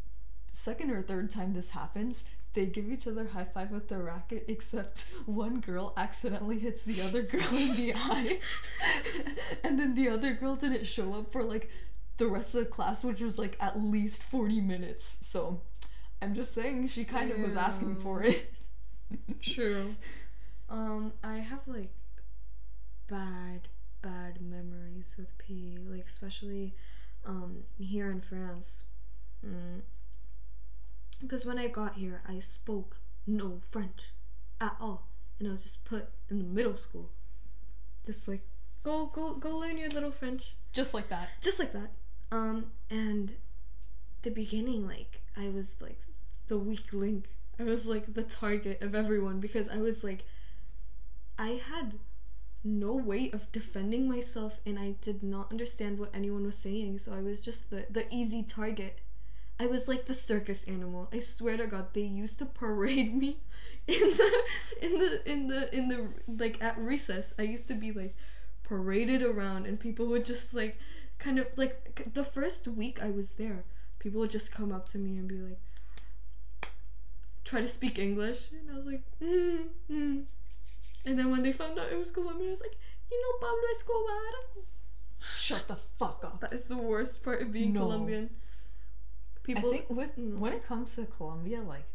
second 0.50 0.90
or 0.90 1.02
third 1.02 1.30
time 1.30 1.52
this 1.52 1.70
happens 1.70 2.30
they 2.56 2.66
give 2.66 2.90
each 2.90 3.06
other 3.06 3.28
high 3.28 3.44
five 3.44 3.70
with 3.70 3.86
the 3.88 3.98
racket 3.98 4.44
except 4.48 5.06
one 5.26 5.60
girl 5.60 5.92
accidentally 5.96 6.58
hits 6.58 6.84
the 6.84 7.00
other 7.02 7.22
girl 7.22 7.48
in 7.56 7.76
the 7.76 7.92
eye 7.96 8.40
and 9.62 9.78
then 9.78 9.94
the 9.94 10.08
other 10.08 10.32
girl 10.34 10.56
didn't 10.56 10.84
show 10.84 11.14
up 11.14 11.30
for 11.30 11.44
like 11.44 11.70
the 12.16 12.26
rest 12.26 12.54
of 12.56 12.64
the 12.64 12.70
class 12.70 13.04
which 13.04 13.20
was 13.20 13.38
like 13.38 13.56
at 13.60 13.80
least 13.80 14.24
40 14.24 14.60
minutes 14.62 15.26
so 15.26 15.60
i'm 16.20 16.34
just 16.34 16.52
saying 16.52 16.88
she 16.88 17.04
kind 17.04 17.30
of 17.30 17.38
was 17.38 17.56
asking 17.56 17.94
for 17.96 18.24
it 18.24 18.52
True. 19.40 19.94
Um, 20.68 21.12
I 21.22 21.36
have 21.36 21.68
like 21.68 21.92
bad, 23.06 23.68
bad 24.02 24.40
memories 24.40 25.14
with 25.16 25.38
PE, 25.38 25.76
like 25.88 26.04
especially 26.06 26.74
um 27.24 27.62
here 27.78 28.10
in 28.10 28.20
France. 28.20 28.86
Mm. 29.46 29.82
Because 31.20 31.46
when 31.46 31.58
I 31.58 31.68
got 31.68 31.94
here, 31.94 32.22
I 32.28 32.38
spoke 32.40 32.98
no 33.26 33.58
French 33.62 34.10
at 34.60 34.76
all, 34.80 35.08
and 35.38 35.48
I 35.48 35.50
was 35.50 35.62
just 35.62 35.84
put 35.84 36.08
in 36.30 36.38
the 36.38 36.44
middle 36.44 36.76
school, 36.76 37.10
just 38.04 38.28
like 38.28 38.42
go 38.82 39.10
go 39.12 39.34
go 39.36 39.56
learn 39.58 39.78
your 39.78 39.88
little 39.90 40.12
French 40.12 40.54
just 40.72 40.94
like 40.94 41.08
that 41.08 41.28
just 41.40 41.58
like 41.58 41.72
that. 41.72 41.90
Um, 42.30 42.66
and 42.90 43.32
the 44.22 44.30
beginning, 44.30 44.86
like 44.86 45.22
I 45.36 45.48
was 45.48 45.80
like 45.80 46.00
the 46.48 46.58
weak 46.58 46.92
link. 46.92 47.28
I 47.58 47.64
was 47.64 47.86
like 47.86 48.14
the 48.14 48.22
target 48.22 48.82
of 48.82 48.94
everyone 48.94 49.40
because 49.40 49.68
I 49.68 49.78
was 49.78 50.04
like, 50.04 50.24
I 51.38 51.60
had 51.72 51.94
no 52.62 52.94
way 52.94 53.30
of 53.32 53.50
defending 53.52 54.08
myself, 54.08 54.60
and 54.66 54.78
I 54.78 54.96
did 55.00 55.22
not 55.22 55.50
understand 55.50 55.98
what 55.98 56.10
anyone 56.14 56.44
was 56.44 56.58
saying. 56.58 56.98
So 56.98 57.12
I 57.12 57.20
was 57.20 57.40
just 57.40 57.70
the 57.70 57.86
the 57.90 58.06
easy 58.14 58.42
target. 58.42 59.00
I 59.58 59.66
was 59.66 59.88
like 59.88 60.06
the 60.06 60.14
circus 60.14 60.64
animal. 60.68 61.08
I 61.12 61.20
swear 61.20 61.56
to 61.56 61.66
God, 61.66 61.94
they 61.94 62.02
used 62.02 62.38
to 62.40 62.46
parade 62.46 63.14
me 63.14 63.38
in 63.86 63.94
the 64.00 64.42
in 64.82 64.98
the 64.98 65.32
in 65.32 65.46
the 65.48 65.76
in 65.76 65.88
the 65.88 66.08
like 66.38 66.62
at 66.62 66.76
recess. 66.78 67.34
I 67.38 67.42
used 67.42 67.66
to 67.68 67.74
be 67.74 67.92
like 67.92 68.14
paraded 68.64 69.22
around, 69.22 69.66
and 69.66 69.80
people 69.80 70.06
would 70.06 70.24
just 70.24 70.52
like 70.54 70.78
kind 71.18 71.38
of 71.38 71.46
like 71.56 72.10
the 72.14 72.24
first 72.24 72.68
week 72.68 73.02
I 73.02 73.10
was 73.10 73.36
there, 73.36 73.64
people 73.98 74.20
would 74.20 74.30
just 74.30 74.52
come 74.52 74.72
up 74.72 74.84
to 74.86 74.98
me 74.98 75.16
and 75.16 75.28
be 75.28 75.38
like, 75.38 75.60
try 77.44 77.60
to 77.60 77.68
speak 77.68 77.98
English, 77.98 78.50
and 78.52 78.70
I 78.70 78.74
was 78.74 78.86
like, 78.86 79.02
mm, 79.22 79.64
mm. 79.90 80.24
and 81.06 81.18
then 81.18 81.30
when 81.30 81.42
they 81.42 81.52
found 81.52 81.78
out 81.78 81.90
it 81.90 81.98
was 81.98 82.10
Colombian, 82.10 82.48
I 82.48 82.50
was 82.50 82.60
like, 82.60 82.76
you 83.10 83.22
know 83.22 83.46
Pablo 83.46 83.62
Escobar. 83.74 84.66
shut 85.36 85.68
the 85.68 85.76
fuck 85.76 86.24
up 86.24 86.40
That 86.40 86.52
is 86.52 86.64
the 86.66 86.76
worst 86.76 87.24
part 87.24 87.40
of 87.40 87.52
being 87.52 87.72
No. 87.72 87.80
Colombian. 87.80 88.30
People, 89.46 89.70
I 89.70 89.72
think 89.78 89.90
with 89.90 90.16
Mm. 90.18 90.38
when 90.38 90.52
it 90.52 90.64
comes 90.64 90.96
to 90.96 91.06
Colombia, 91.06 91.60
like 91.62 91.86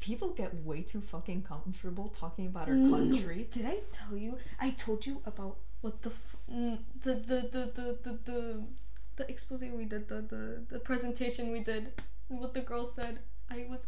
people 0.00 0.30
get 0.30 0.54
way 0.64 0.82
too 0.82 1.00
fucking 1.00 1.42
comfortable 1.42 2.08
talking 2.08 2.46
about 2.46 2.68
our 2.68 2.74
country. 2.74 3.46
Did 3.50 3.66
I 3.66 3.78
tell 3.90 4.16
you? 4.16 4.38
I 4.58 4.70
told 4.70 5.06
you 5.06 5.20
about 5.24 5.56
what 5.80 6.02
the 6.02 6.10
f- 6.10 6.36
mm, 6.50 6.78
the, 7.02 7.14
the 7.14 7.38
the 7.54 7.62
the 7.74 7.98
the 8.02 8.18
the 8.24 8.62
the 9.16 9.30
expose 9.30 9.60
we 9.60 9.84
did, 9.84 10.08
the 10.08 10.20
the 10.22 10.62
the 10.68 10.78
presentation 10.78 11.52
we 11.52 11.60
did, 11.60 11.92
what 12.28 12.54
the 12.54 12.60
girl 12.60 12.84
said. 12.84 13.20
I 13.50 13.66
was. 13.68 13.86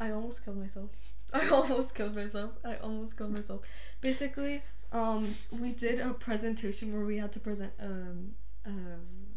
I 0.00 0.10
almost 0.10 0.44
killed 0.44 0.58
myself. 0.58 0.90
I 1.34 1.48
almost 1.48 1.94
killed 1.94 2.14
myself. 2.14 2.56
I 2.64 2.76
almost 2.76 3.16
killed 3.18 3.32
myself. 3.32 3.60
Basically, 4.00 4.62
um, 4.92 5.26
we 5.52 5.72
did 5.72 5.98
a 6.00 6.12
presentation 6.14 6.92
where 6.94 7.04
we 7.04 7.18
had 7.18 7.32
to 7.32 7.40
present 7.40 7.72
um, 7.80 8.34
um 8.66 9.27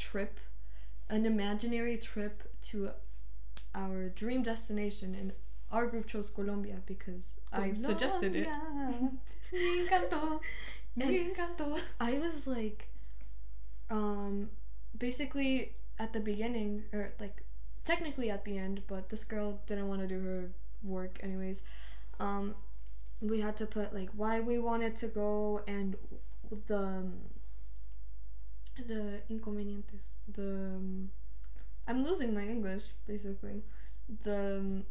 trip, 0.00 0.40
an 1.08 1.26
imaginary 1.26 1.96
trip 1.98 2.42
to 2.62 2.90
our 3.74 4.08
dream 4.08 4.42
destination, 4.42 5.14
and 5.14 5.32
our 5.70 5.86
group 5.86 6.06
chose 6.06 6.30
Colombia 6.30 6.78
because 6.86 7.34
I 7.52 7.74
suggested 7.74 8.34
it. 8.34 8.48
Me 9.52 9.86
encantó. 9.86 10.40
Me 10.96 11.28
encantó. 11.28 11.80
I 12.00 12.18
was 12.18 12.46
like, 12.46 12.88
um, 13.90 14.48
basically 14.98 15.74
at 15.98 16.12
the 16.12 16.20
beginning, 16.20 16.84
or 16.92 17.12
like 17.20 17.44
technically 17.84 18.30
at 18.30 18.44
the 18.44 18.56
end, 18.58 18.82
but 18.88 19.10
this 19.10 19.24
girl 19.24 19.60
didn't 19.66 19.88
want 19.88 20.00
to 20.00 20.08
do 20.08 20.20
her 20.24 20.50
work 20.82 21.20
anyways. 21.22 21.64
Um, 22.18 22.54
we 23.20 23.40
had 23.40 23.56
to 23.58 23.66
put 23.66 23.94
like 23.94 24.10
why 24.16 24.40
we 24.40 24.58
wanted 24.58 24.96
to 24.96 25.06
go 25.08 25.62
and 25.66 25.96
the 26.66 27.04
the 28.86 29.20
inconvenientes. 29.30 30.16
The 30.32 30.42
um, 30.76 31.10
I'm 31.88 32.02
losing 32.04 32.34
my 32.34 32.42
English 32.42 32.84
basically. 33.06 33.62
The 34.22 34.58
um, 34.58 34.84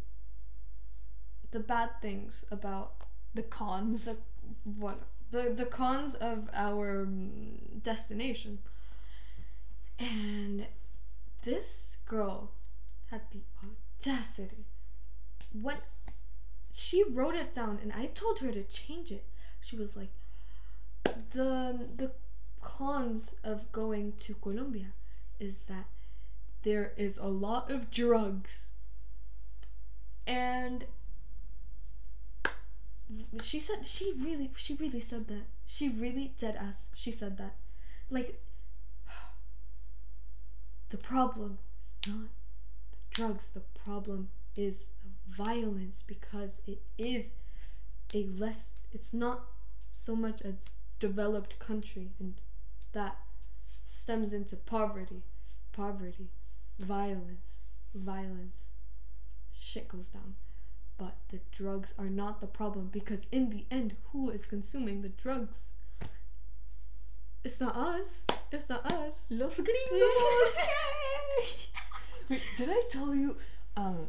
the 1.52 1.60
bad 1.60 1.90
things 2.02 2.46
about 2.52 2.94
The 3.36 3.44
cons. 3.44 4.22
what 4.80 5.00
the 5.32 5.54
the 5.56 5.66
cons 5.66 6.16
of 6.16 6.50
our 6.54 7.06
mm, 7.06 7.84
destination 7.84 8.60
and 10.00 10.66
this 11.44 11.98
girl 12.06 12.52
had 13.12 13.22
the 13.32 13.42
audacity 13.64 14.66
when 15.54 15.78
she 16.72 17.04
wrote 17.04 17.36
it 17.36 17.54
down 17.54 17.80
and 17.82 17.92
i 17.94 18.06
told 18.08 18.40
her 18.40 18.52
to 18.52 18.64
change 18.64 19.12
it 19.12 19.26
she 19.62 19.76
was 19.76 19.96
like 19.98 20.10
the 21.32 21.88
the 21.98 22.12
cons 22.62 23.38
of 23.44 23.72
going 23.72 24.14
to 24.18 24.34
colombia 24.36 24.88
is 25.40 25.64
that 25.64 25.86
there 26.64 26.92
is 26.98 27.18
a 27.18 27.28
lot 27.28 27.72
of 27.72 27.90
drugs. 27.90 28.74
And 30.28 30.86
she 33.42 33.60
said 33.60 33.88
she 33.88 34.14
really 34.24 34.52
she 34.56 34.76
really 34.76 35.00
said 35.00 35.28
that. 35.28 35.46
She 35.66 35.90
really 35.90 36.34
dead 36.38 36.56
ass 36.56 36.90
she 36.96 37.12
said 37.12 37.38
that. 37.38 37.56
Like 38.10 38.42
the 40.90 40.98
problem 40.98 41.60
is 41.82 41.96
not 42.08 42.30
the 42.92 42.98
drugs 43.12 43.50
the 43.52 43.62
problem 43.86 44.30
is 44.56 44.86
the 45.04 45.34
violence 45.36 46.04
because 46.08 46.62
it 46.68 46.82
is 46.98 47.34
a 48.14 48.26
less 48.26 48.72
it's 48.92 49.14
not 49.14 49.46
so 49.88 50.16
much 50.16 50.42
a 50.42 50.54
developed 51.00 51.58
country 51.60 52.10
and 52.20 52.36
that 52.94 53.18
stems 53.84 54.34
into 54.34 54.56
poverty 54.56 55.22
poverty 55.72 56.28
violence 56.80 57.64
violence 57.94 58.70
shit 59.58 59.88
goes 59.88 60.10
down 60.10 60.36
but 60.98 61.16
the 61.30 61.40
drugs 61.52 61.94
are 61.98 62.10
not 62.10 62.42
the 62.42 62.48
problem 62.48 62.90
because 62.92 63.26
in 63.32 63.50
the 63.50 63.66
end 63.72 63.96
who 64.12 64.30
is 64.30 64.46
consuming 64.46 65.02
the 65.02 65.10
drugs 65.10 65.74
it's 67.44 67.60
not 67.62 67.76
us 67.76 68.26
it's 68.52 68.70
not 68.70 68.86
us 68.92 69.32
Los 69.32 69.60
gringos. 69.62 70.58
Wait, 72.30 72.42
did 72.58 72.70
I 72.70 72.84
tell 72.90 73.14
you? 73.14 73.38
Um, 73.76 74.08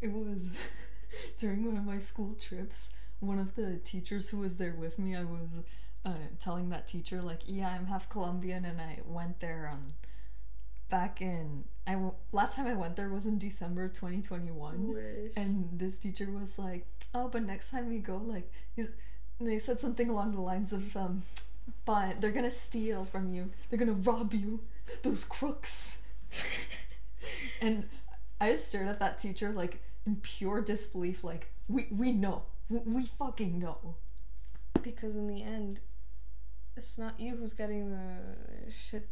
it 0.00 0.12
was 0.12 0.70
during 1.38 1.64
one 1.64 1.76
of 1.76 1.84
my 1.84 1.98
school 1.98 2.34
trips. 2.34 2.96
One 3.20 3.38
of 3.38 3.54
the 3.54 3.76
teachers 3.84 4.30
who 4.30 4.38
was 4.38 4.56
there 4.56 4.74
with 4.74 4.98
me, 4.98 5.14
I 5.14 5.24
was 5.24 5.62
uh, 6.04 6.14
telling 6.38 6.70
that 6.70 6.86
teacher 6.88 7.20
like, 7.22 7.42
"Yeah, 7.46 7.68
I'm 7.68 7.86
half 7.86 8.08
Colombian, 8.08 8.64
and 8.64 8.80
I 8.80 9.00
went 9.06 9.40
there 9.40 9.70
um 9.72 9.94
back 10.88 11.20
in 11.22 11.64
I 11.86 11.92
w- 11.94 12.14
last 12.32 12.56
time 12.56 12.66
I 12.66 12.74
went 12.74 12.96
there 12.96 13.08
was 13.08 13.26
in 13.26 13.38
December 13.38 13.88
2021." 13.88 14.88
Wish. 14.94 15.32
And 15.36 15.68
this 15.78 15.98
teacher 15.98 16.30
was 16.30 16.58
like, 16.58 16.86
"Oh, 17.14 17.28
but 17.28 17.42
next 17.44 17.70
time 17.70 17.88
we 17.88 17.98
go, 17.98 18.16
like, 18.16 18.50
he's." 18.76 18.92
They 19.40 19.58
said 19.58 19.80
something 19.80 20.08
along 20.08 20.32
the 20.32 20.40
lines 20.40 20.72
of, 20.72 20.96
um, 20.96 21.22
"But 21.84 22.20
they're 22.20 22.30
gonna 22.32 22.50
steal 22.50 23.04
from 23.04 23.30
you. 23.30 23.50
They're 23.68 23.78
gonna 23.78 23.92
rob 23.92 24.34
you. 24.34 24.60
Those 25.02 25.24
crooks." 25.24 26.06
and 27.60 27.88
I 28.40 28.50
just 28.50 28.66
stared 28.68 28.88
at 28.88 29.00
that 29.00 29.18
teacher 29.18 29.50
like 29.50 29.80
in 30.06 30.16
pure 30.16 30.60
disbelief. 30.62 31.24
Like, 31.24 31.48
we 31.68 31.86
we 31.90 32.12
know, 32.12 32.42
we, 32.68 32.78
we 32.80 33.06
fucking 33.06 33.58
know. 33.58 33.96
because 34.82 35.16
in 35.16 35.28
the 35.28 35.42
end 35.42 35.80
it's 36.76 36.98
not 36.98 37.18
you 37.20 37.36
who's 37.36 37.54
getting 37.54 37.90
the 37.90 38.70
shit 38.72 39.08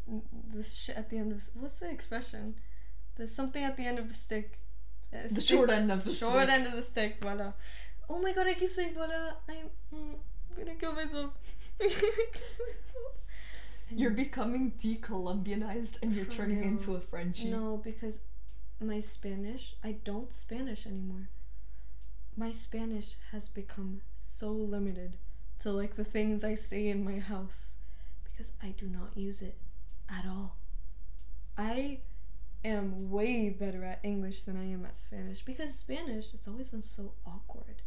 the 0.53 0.63
shit 0.63 0.97
at 0.97 1.11
the 1.11 1.19
end 1.19 1.33
of 1.33 1.43
what's 1.55 1.79
the 1.81 1.91
expression? 1.91 2.55
There's 3.17 3.35
something 3.35 3.63
at 3.63 3.77
the 3.77 3.85
end 3.87 3.99
of 3.99 4.09
the 4.09 4.15
stick. 4.15 4.59
Uh, 5.13 5.23
The 5.25 5.29
stick- 5.41 5.45
short 5.59 5.71
end 5.71 5.91
of 5.93 6.05
the 6.05 6.15
short 6.15 6.33
stick. 6.45 6.49
end 6.51 6.67
of 6.67 6.73
the 6.73 6.83
stick, 6.83 7.19
voila. 7.21 7.53
Oh 8.09 8.21
my 8.21 8.33
god, 8.33 8.47
I 8.47 8.55
keep 8.55 8.71
saying 8.71 8.95
voila. 8.95 9.33
I'm, 9.49 9.71
mm, 9.95 10.15
I'm 10.51 10.57
gonna 10.57 10.75
kill 10.77 10.93
myself. 10.95 11.31
I'm 11.81 11.89
gonna 11.89 12.29
kill 12.33 12.67
myself. 12.67 13.13
You're 13.93 14.13
becoming 14.13 14.73
decolombianized 14.79 16.03
and 16.03 16.13
you're 16.15 16.25
turning 16.25 16.59
real. 16.61 16.69
into 16.69 16.95
a 16.95 17.01
Frenchie. 17.01 17.51
No, 17.51 17.77
because 17.77 18.21
my 18.81 19.01
Spanish, 19.01 19.75
I 19.85 19.93
don't 20.05 20.33
Spanish 20.33 20.87
anymore. 20.87 21.29
My 22.37 22.53
Spanish 22.53 23.17
has 23.33 23.49
become 23.49 24.01
so 24.17 24.51
limited 24.53 25.19
to 25.61 25.71
like 25.73 25.95
the 25.97 26.05
things 26.05 26.45
I 26.45 26.55
say 26.55 26.89
in 26.89 27.05
my 27.05 27.19
house 27.19 27.77
because 28.25 28.53
I 28.63 28.71
do 28.71 28.87
not 28.87 29.17
use 29.17 29.43
it 29.43 29.57
at 30.09 30.25
all. 30.27 30.57
I 31.57 32.01
am 32.65 33.11
way 33.11 33.51
better 33.51 33.85
at 33.85 34.01
English 34.03 34.43
than 34.45 34.57
I 34.57 34.71
am 34.73 34.85
at 34.85 34.97
Spanish 34.97 35.43
because 35.43 35.75
Spanish, 35.75 36.33
it's 36.35 36.49
always 36.49 36.69
been 36.69 36.83
so 36.83 37.13
awkward. 37.27 37.83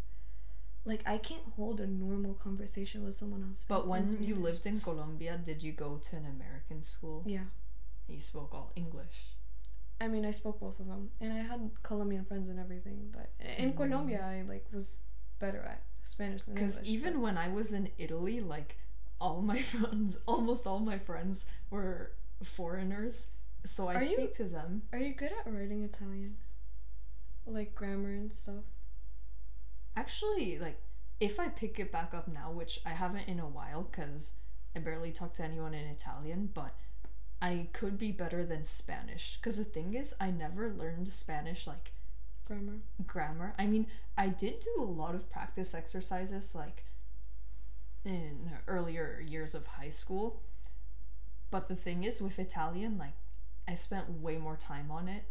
Like 0.86 1.02
I 1.08 1.18
can't 1.18 1.44
hold 1.56 1.80
a 1.82 1.88
normal 1.88 2.34
conversation 2.34 3.04
with 3.06 3.16
someone 3.16 3.44
else. 3.48 3.66
But 3.68 3.88
when 3.88 4.06
you 4.22 4.36
lived 4.36 4.66
in 4.66 4.80
Colombia, 4.82 5.40
did 5.42 5.64
you 5.64 5.72
go 5.72 5.98
to 5.98 6.16
an 6.16 6.26
American 6.26 6.84
school? 6.84 7.24
yeah. 7.26 7.46
You 8.08 8.20
spoke 8.20 8.54
all 8.54 8.74
English. 8.76 9.28
I 10.02 10.10
mean, 10.10 10.26
I 10.26 10.32
spoke 10.32 10.60
both 10.60 10.82
of 10.82 10.88
them, 10.88 11.10
and 11.22 11.32
I 11.32 11.38
had 11.38 11.72
Colombian 11.84 12.26
friends 12.26 12.50
and 12.50 12.60
everything. 12.60 13.10
But 13.14 13.30
in 13.58 13.72
Mm. 13.72 13.78
Colombia, 13.78 14.22
I 14.26 14.42
like 14.42 14.66
was 14.74 14.98
better 15.40 15.62
at 15.62 15.82
Spanish 16.04 16.44
than 16.44 16.56
English. 16.58 16.76
Because 16.78 16.86
even 16.86 17.22
when 17.22 17.38
I 17.38 17.48
was 17.50 17.74
in 17.74 17.90
Italy, 17.98 18.40
like 18.40 18.78
all 19.20 19.42
my 19.42 19.58
friends, 19.74 20.20
almost 20.28 20.68
all 20.68 20.80
my 20.80 20.98
friends 21.00 21.50
were 21.70 22.12
foreigners. 22.44 23.34
So 23.64 23.88
I 23.88 23.96
Are 23.96 24.00
you- 24.02 24.06
speak 24.06 24.34
to 24.34 24.44
them. 24.44 24.84
are 24.92 25.00
you 25.00 25.14
good 25.16 25.32
at 25.32 25.52
writing 25.52 25.84
Italian? 25.84 26.36
Like 27.46 27.74
grammar 27.76 28.10
and 28.12 28.32
stuff. 28.34 28.64
Actually, 29.96 30.58
like 30.60 30.80
if 31.20 31.40
I 31.40 31.48
pick 31.50 31.80
it 31.80 31.92
back 31.92 32.14
up 32.14 32.28
now, 32.28 32.52
which 32.52 32.80
I 32.86 32.90
haven't 32.90 33.28
in 33.28 33.40
a 33.40 33.48
while, 33.48 33.84
because 33.84 34.34
I 34.76 34.80
barely 34.80 35.12
talk 35.12 35.34
to 35.36 35.44
anyone 35.44 35.74
in 35.74 35.86
Italian, 35.86 36.50
but 36.54 36.74
I 37.42 37.68
could 37.74 37.98
be 37.98 38.12
better 38.12 38.46
than 38.46 38.64
Spanish. 38.64 39.38
Because 39.38 39.58
the 39.58 39.64
thing 39.64 39.94
is, 39.94 40.16
I 40.20 40.32
never 40.32 40.70
learned 40.70 41.08
Spanish 41.10 41.68
like 41.68 41.92
Grammar. 42.46 42.80
grammar. 43.08 43.54
I 43.58 43.68
mean, 43.68 43.88
I 44.18 44.28
did 44.28 44.60
do 44.60 44.82
a 44.82 44.84
lot 44.84 45.16
of 45.16 45.30
practice 45.30 45.74
exercises 45.74 46.54
like 46.54 46.84
in 48.06 48.52
earlier 48.68 49.24
years 49.26 49.56
of 49.56 49.66
high 49.66 49.90
school. 49.90 50.42
But 51.52 51.68
the 51.68 51.76
thing 51.76 52.04
is 52.04 52.22
with 52.22 52.40
Italian, 52.40 52.98
like 52.98 53.14
I 53.68 53.76
spent 53.76 54.22
way 54.22 54.38
more 54.38 54.56
time 54.56 54.92
on 54.92 55.08
it. 55.08 55.24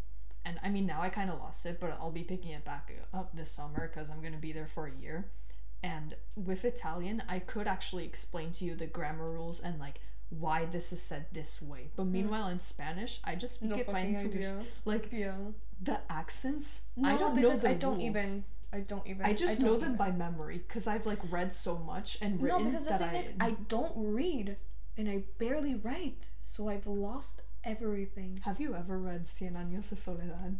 And 0.45 0.59
I 0.63 0.71
mean, 0.71 0.87
now 0.87 1.01
I 1.03 1.09
kind 1.09 1.31
of 1.31 1.39
lost 1.39 1.67
it, 1.67 1.79
but 1.81 1.97
I'll 2.01 2.11
be 2.11 2.25
picking 2.25 2.53
it 2.53 2.65
back 2.65 2.93
up 3.13 3.35
this 3.35 3.51
summer 3.51 3.89
because 3.89 4.11
I'm 4.11 4.21
going 4.21 4.33
to 4.33 4.39
be 4.39 4.53
there 4.53 4.67
for 4.67 4.87
a 4.87 5.03
year. 5.03 5.27
And 5.83 6.15
with 6.37 6.65
Italian, 6.65 7.23
I 7.29 7.41
could 7.41 7.67
actually 7.67 8.05
explain 8.05 8.53
to 8.53 8.65
you 8.65 8.75
the 8.75 8.87
grammar 8.87 9.31
rules 9.31 9.61
and 9.61 9.79
like 9.79 10.01
why 10.39 10.64
this 10.66 10.93
is 10.93 11.03
said 11.03 11.26
this 11.33 11.61
way. 11.62 11.91
But 11.97 12.05
hmm. 12.05 12.12
meanwhile, 12.12 12.49
in 12.49 12.59
Spanish, 12.59 13.20
I 13.24 13.35
just 13.35 13.57
speak 13.57 13.70
No 13.70 13.76
it 13.76 13.87
by 13.87 14.03
intuition. 14.03 14.66
Like 14.85 15.09
Yeah. 15.12 15.37
the 15.80 16.01
accents, 16.11 16.91
No, 16.97 17.09
I 17.09 17.16
don't 17.16 17.35
know 17.37 17.43
because 17.43 17.62
the 17.62 17.70
I 17.70 17.74
don't 17.74 17.99
rules. 17.99 18.05
even. 18.05 18.45
I 18.72 18.80
don't 18.80 19.07
even. 19.07 19.26
I 19.26 19.35
just 19.35 19.61
don't 19.61 19.66
know 19.68 19.76
them 19.76 19.95
even. 19.95 19.97
by 19.97 20.11
memory 20.11 20.59
because 20.66 20.87
I've 20.89 21.07
like 21.07 21.18
read 21.30 21.53
so 21.53 21.78
much 21.78 22.18
and 22.22 22.41
written. 22.41 22.59
No, 22.61 22.64
because 22.64 22.85
the 22.87 22.91
that 22.93 23.01
thing 23.01 23.11
I. 23.11 23.18
is, 23.18 23.33
I 23.41 23.51
don't 23.68 23.93
read, 23.97 24.57
and 24.97 25.09
I 25.09 25.24
barely 25.39 25.74
write, 25.74 26.28
so 26.43 26.68
I've 26.68 26.87
lost 26.87 27.43
everything. 27.64 28.39
Have 28.45 28.61
you 28.61 28.74
ever 28.74 28.99
read 28.99 29.24
Cien 29.24 29.53
Años 29.55 29.91
de 29.91 29.97
Soledad? 29.97 30.59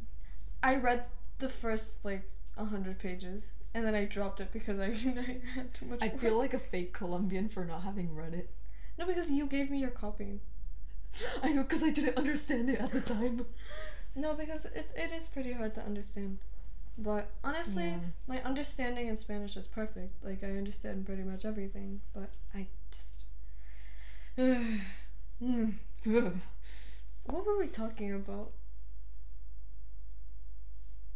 I 0.63 0.77
read 0.77 1.05
the 1.39 1.49
first 1.49 2.05
like 2.05 2.29
a 2.57 2.65
hundred 2.65 2.99
pages, 2.99 3.55
and 3.75 3.85
then 3.85 3.95
I 3.95 4.05
dropped 4.05 4.41
it 4.41 4.53
because 4.53 4.79
I, 4.79 4.87
I 5.19 5.41
had 5.55 5.73
too 5.75 5.87
much. 5.87 6.03
I 6.03 6.09
work. 6.09 6.19
feel 6.19 6.37
like 6.39 6.55
a 6.55 6.59
fake 6.59 6.93
Colombian 6.93 7.49
for 7.49 7.65
not 7.65 7.83
having 7.83 8.15
read 8.15 8.35
it. 8.35 8.51
No, 9.03 9.09
because 9.09 9.31
you 9.31 9.47
gave 9.47 9.71
me 9.71 9.79
your 9.79 9.91
copy. 9.91 10.41
I 11.43 11.53
know 11.53 11.63
because 11.63 11.83
I 11.83 11.91
didn't 11.91 12.17
understand 12.17 12.71
it 12.71 12.81
at 12.81 12.93
the 12.93 13.01
time. 13.01 13.45
No, 14.15 14.35
because 14.35 14.67
it's 14.67 14.93
it 14.93 15.11
is 15.13 15.29
pretty 15.29 15.53
hard 15.53 15.75
to 15.75 15.81
understand. 15.81 16.39
But 16.97 17.31
honestly, 17.43 17.85
Yeah. 17.89 17.99
my 18.29 18.41
understanding 18.43 19.09
in 19.09 19.17
Spanish 19.17 19.57
is 19.57 19.67
perfect. 19.67 20.25
Like 20.25 20.45
I 20.45 20.51
understand 20.57 21.07
pretty 21.07 21.23
much 21.23 21.45
everything, 21.45 22.01
but 22.15 22.31
I 22.55 22.67
just. 22.91 23.25
What 27.25 27.47
were 27.47 27.59
we 27.59 27.69
talking 27.69 28.13
about? 28.15 28.51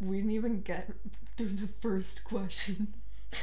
we 0.01 0.17
didn't 0.19 0.31
even 0.33 0.61
get 0.61 0.93
through 1.37 1.49
the 1.49 1.67
first 1.67 2.23
question. 2.25 2.93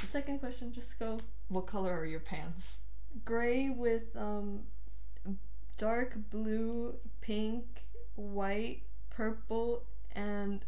Second 0.00 0.38
question, 0.40 0.72
just 0.72 0.98
go. 0.98 1.18
What 1.50 1.66
color 1.66 1.92
are 1.92 2.06
your 2.06 2.20
pants? 2.20 2.86
Gray 3.24 3.70
with 3.70 4.04
um, 4.16 4.60
dark 5.76 6.16
blue, 6.30 6.94
pink, 7.20 7.64
white, 8.14 8.82
purple, 9.10 9.82
and 10.14 10.64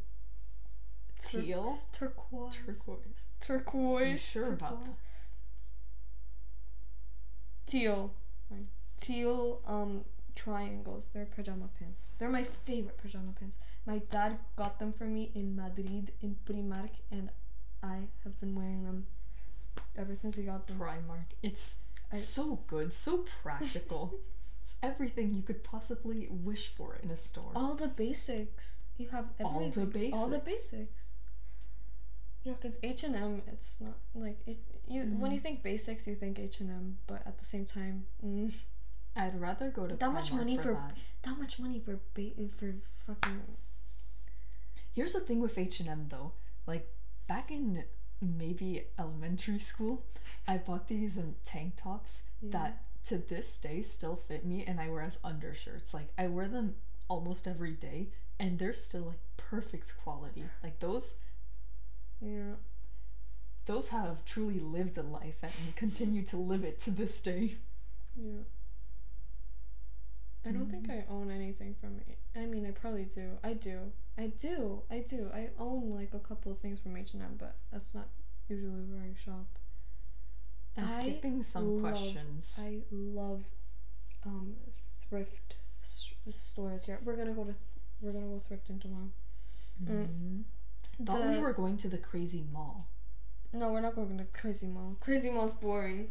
tur- 1.24 1.40
Teal? 1.40 1.78
turquoise. 1.92 2.56
Turquoise. 2.66 3.26
Turquoise. 3.40 4.10
You 4.10 4.18
sure 4.18 4.52
about 4.52 4.80
turquoise. 4.80 5.00
Teal. 7.66 8.12
Fine. 8.48 8.66
Teal 9.00 9.60
um 9.66 10.04
triangles. 10.34 11.10
They're 11.14 11.26
pajama 11.26 11.68
pants. 11.78 12.12
They're 12.18 12.28
my 12.28 12.42
favorite 12.42 12.98
pajama 12.98 13.32
pants. 13.38 13.58
My 13.86 13.98
dad 13.98 14.38
got 14.56 14.78
them 14.80 14.92
for 14.92 15.04
me 15.04 15.30
in 15.34 15.54
Madrid 15.54 16.12
in 16.20 16.36
Primark 16.44 16.90
and 17.10 17.30
I 17.82 17.98
have 18.24 18.38
been 18.40 18.54
wearing 18.54 18.84
them 18.84 19.06
ever 19.96 20.14
since 20.14 20.36
he 20.36 20.44
got 20.44 20.66
them. 20.66 20.78
Primark. 20.78 21.26
It's 21.42 21.84
I- 22.12 22.16
so 22.16 22.60
good, 22.66 22.92
so 22.92 23.24
practical. 23.42 24.14
it's 24.60 24.76
everything 24.82 25.34
you 25.34 25.42
could 25.42 25.62
possibly 25.64 26.28
wish 26.30 26.68
for 26.68 26.96
in 27.02 27.10
a 27.10 27.16
store. 27.16 27.52
All 27.54 27.74
the 27.74 27.88
basics. 27.88 28.82
You 28.98 29.08
have 29.08 29.26
everything. 29.40 29.46
All 29.46 29.60
the 29.60 29.66
everything. 29.80 30.14
All 30.14 30.28
the 30.28 30.38
basics. 30.38 30.70
basics. 30.70 31.08
Yeah, 32.44 32.54
because 32.54 32.78
H 32.82 33.04
and 33.04 33.14
M, 33.14 33.42
it's 33.46 33.80
not 33.80 33.96
like 34.14 34.38
it. 34.46 34.58
You 34.88 35.02
when 35.02 35.10
Mm-hmm. 35.12 35.32
you 35.32 35.38
think 35.38 35.62
basics, 35.62 36.06
you 36.08 36.14
think 36.16 36.38
H 36.40 36.60
and 36.60 36.70
M, 36.70 36.98
but 37.06 37.22
at 37.26 37.38
the 37.38 37.44
same 37.44 37.64
time, 37.64 38.04
mm, 38.24 38.52
I'd 39.16 39.40
rather 39.40 39.70
go 39.70 39.86
to 39.86 39.94
That 39.94 40.12
much 40.12 40.32
money 40.32 40.56
for, 40.56 40.62
for- 40.64 40.72
that. 40.74 40.96
that 41.22 41.38
much 41.38 41.60
money 41.60 41.78
for 41.78 42.00
ba- 42.14 42.48
for 42.58 42.74
fucking. 43.06 43.40
Here's 44.92 45.12
the 45.14 45.20
thing 45.20 45.40
with 45.40 45.56
H&M 45.56 46.06
though. 46.08 46.32
Like 46.66 46.88
back 47.28 47.50
in 47.50 47.84
maybe 48.22 48.84
elementary 48.98 49.58
school, 49.58 50.04
I 50.48 50.58
bought 50.58 50.88
these 50.88 51.18
um, 51.18 51.34
tank 51.44 51.74
tops 51.76 52.30
Yeah. 52.40 52.50
that 52.52 52.82
to 53.04 53.18
this 53.18 53.60
day 53.60 53.82
still 53.82 54.14
fit 54.16 54.46
me 54.46 54.64
and 54.66 54.80
I 54.80 54.88
wear 54.88 55.02
as 55.02 55.24
undershirts. 55.24 55.92
Like 55.92 56.08
I 56.16 56.28
wear 56.28 56.46
them 56.48 56.76
almost 57.08 57.48
every 57.48 57.72
day 57.72 58.08
and 58.38 58.58
they're 58.58 58.72
still 58.72 59.02
like 59.02 59.18
perfect 59.36 59.94
quality. 60.02 60.44
Like 60.62 60.78
those 60.78 61.20
Yeah. 62.20 62.54
those 63.66 63.88
have 63.88 64.24
truly 64.24 64.60
lived 64.60 64.96
a 64.98 65.02
life 65.02 65.42
and 65.42 65.74
continue 65.76 66.22
to 66.24 66.36
live 66.36 66.64
it 66.64 66.78
to 66.80 66.90
this 66.90 67.20
day. 67.20 67.54
Yeah. 68.16 68.42
I 70.44 70.50
don't 70.50 70.68
think 70.70 70.90
I 70.90 71.04
own 71.08 71.30
anything 71.30 71.74
from 71.80 71.98
it. 72.08 72.18
I 72.36 72.46
mean, 72.46 72.66
I 72.66 72.72
probably 72.72 73.04
do. 73.04 73.38
I 73.44 73.52
do. 73.54 73.92
I 74.18 74.26
do. 74.38 74.82
I 74.90 74.98
do. 75.00 75.28
I 75.32 75.50
own 75.58 75.90
like 75.90 76.14
a 76.14 76.18
couple 76.18 76.50
of 76.52 76.58
things 76.58 76.80
from 76.80 76.96
H 76.96 77.14
and 77.14 77.22
M, 77.22 77.36
but 77.38 77.54
that's 77.70 77.94
not 77.94 78.08
usually 78.48 78.82
where 78.82 79.02
I 79.02 79.14
shop. 79.14 79.46
I'm 80.76 80.88
skipping 80.88 81.42
some 81.42 81.82
love- 81.82 81.92
questions. 81.92 82.66
I 82.68 82.82
love 82.90 83.44
um 84.24 84.56
thrift 85.08 85.56
s- 85.82 86.12
stores 86.30 86.86
here. 86.86 86.98
We're 87.04 87.16
gonna 87.16 87.34
go 87.34 87.44
to 87.44 87.52
th- 87.52 87.64
we're 88.00 88.12
gonna 88.12 88.26
go 88.26 88.40
thrifting 88.50 88.80
tomorrow. 88.80 89.10
Mhm. 89.84 90.44
Thought 91.04 91.28
we 91.28 91.34
The- 91.36 91.40
were 91.40 91.52
going 91.52 91.76
to 91.78 91.88
the 91.88 91.98
crazy 91.98 92.46
mall. 92.52 92.88
No, 93.54 93.70
we're 93.72 93.80
not 93.80 93.94
going 93.94 94.16
to 94.16 94.24
Crazy 94.24 94.66
Mall. 94.66 94.96
Crazy 95.00 95.30
Mall's 95.30 95.52
boring. 95.52 96.08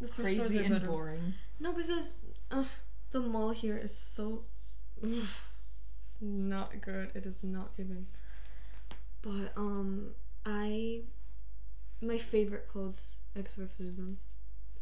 The 0.00 0.08
Crazy 0.08 0.58
and 0.60 0.70
better. 0.70 0.86
boring. 0.86 1.34
No, 1.60 1.72
because 1.74 2.18
uh, 2.50 2.64
the 3.12 3.20
mall 3.20 3.50
here 3.50 3.76
is 3.76 3.96
so. 3.96 4.42
Oof, 5.04 5.52
it's 5.98 6.16
not 6.20 6.80
good. 6.80 7.10
It 7.14 7.26
is 7.26 7.44
not 7.44 7.76
giving. 7.76 8.06
But 9.22 9.52
um, 9.56 10.14
I 10.44 11.00
my 12.00 12.18
favorite 12.18 12.68
clothes 12.68 13.16
I've 13.36 13.48
thrifted 13.48 13.96
them 13.96 14.18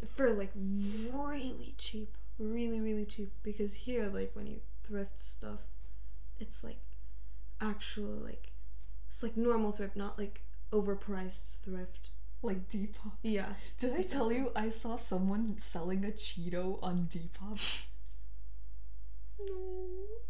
for 0.06 0.30
like 0.30 0.52
really 0.54 1.74
cheap, 1.78 2.16
really 2.38 2.80
really 2.80 3.04
cheap. 3.04 3.32
Because 3.42 3.74
here, 3.74 4.06
like 4.06 4.32
when 4.34 4.46
you 4.46 4.60
thrift 4.82 5.18
stuff, 5.18 5.66
it's 6.38 6.62
like 6.62 6.78
actual 7.60 8.10
like 8.10 8.52
it's 9.08 9.22
like 9.22 9.36
normal 9.36 9.72
thrift, 9.72 9.96
not 9.96 10.18
like 10.18 10.42
overpriced 10.70 11.60
thrift. 11.60 12.10
Like 12.42 12.68
Depop. 12.68 13.12
Yeah. 13.22 13.54
Did 13.78 13.94
I 13.94 14.02
tell 14.02 14.30
you 14.30 14.52
I 14.54 14.68
saw 14.68 14.96
someone 14.96 15.58
selling 15.58 16.04
a 16.04 16.08
Cheeto 16.08 16.78
on 16.82 17.06
Depop? 17.08 17.86
No. 19.38 20.20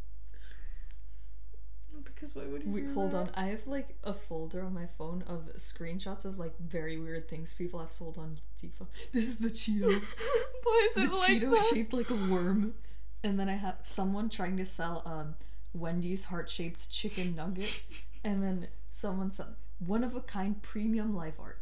No, 1.93 2.01
because 2.05 2.35
why 2.35 2.47
would 2.47 2.65
you 2.65 2.73
Wait, 2.73 2.89
hold 2.91 3.13
that? 3.13 3.17
on. 3.17 3.31
I 3.35 3.47
have 3.49 3.67
like 3.67 3.95
a 4.03 4.13
folder 4.13 4.63
on 4.65 4.75
my 4.75 4.87
phone 4.87 5.23
of 5.27 5.53
screenshots 5.55 6.25
of 6.25 6.39
like 6.39 6.59
very 6.59 6.97
weird 6.99 7.29
things 7.29 7.53
people 7.55 7.81
have 7.81 7.93
sold 7.93 8.19
on 8.19 8.39
Depop. 8.61 8.89
This 9.13 9.27
is 9.27 9.39
the 9.39 9.49
Cheeto. 9.51 10.03
Why 10.65 10.89
is 10.91 10.95
the 10.97 11.03
it 11.03 11.13
like 11.13 11.31
Cheeto 11.43 11.51
that? 11.51 11.71
shaped 11.73 11.93
like 11.93 12.11
a 12.11 12.15
worm. 12.15 12.75
And 13.23 13.39
then 13.39 13.49
I 13.49 13.55
have 13.55 13.79
someone 13.83 14.29
trying 14.29 14.57
to 14.57 14.65
sell 14.67 15.03
um 15.07 15.35
Wendy's 15.73 16.27
heart 16.27 16.51
shaped 16.51 16.91
chicken 16.91 17.35
nugget. 17.37 17.83
and 18.25 18.43
then 18.43 18.69
someone 18.91 19.31
said 19.31 19.47
one 19.79 20.03
of 20.05 20.15
a 20.15 20.21
kind 20.21 20.61
premium 20.63 21.13
life 21.15 21.39
art. 21.41 21.61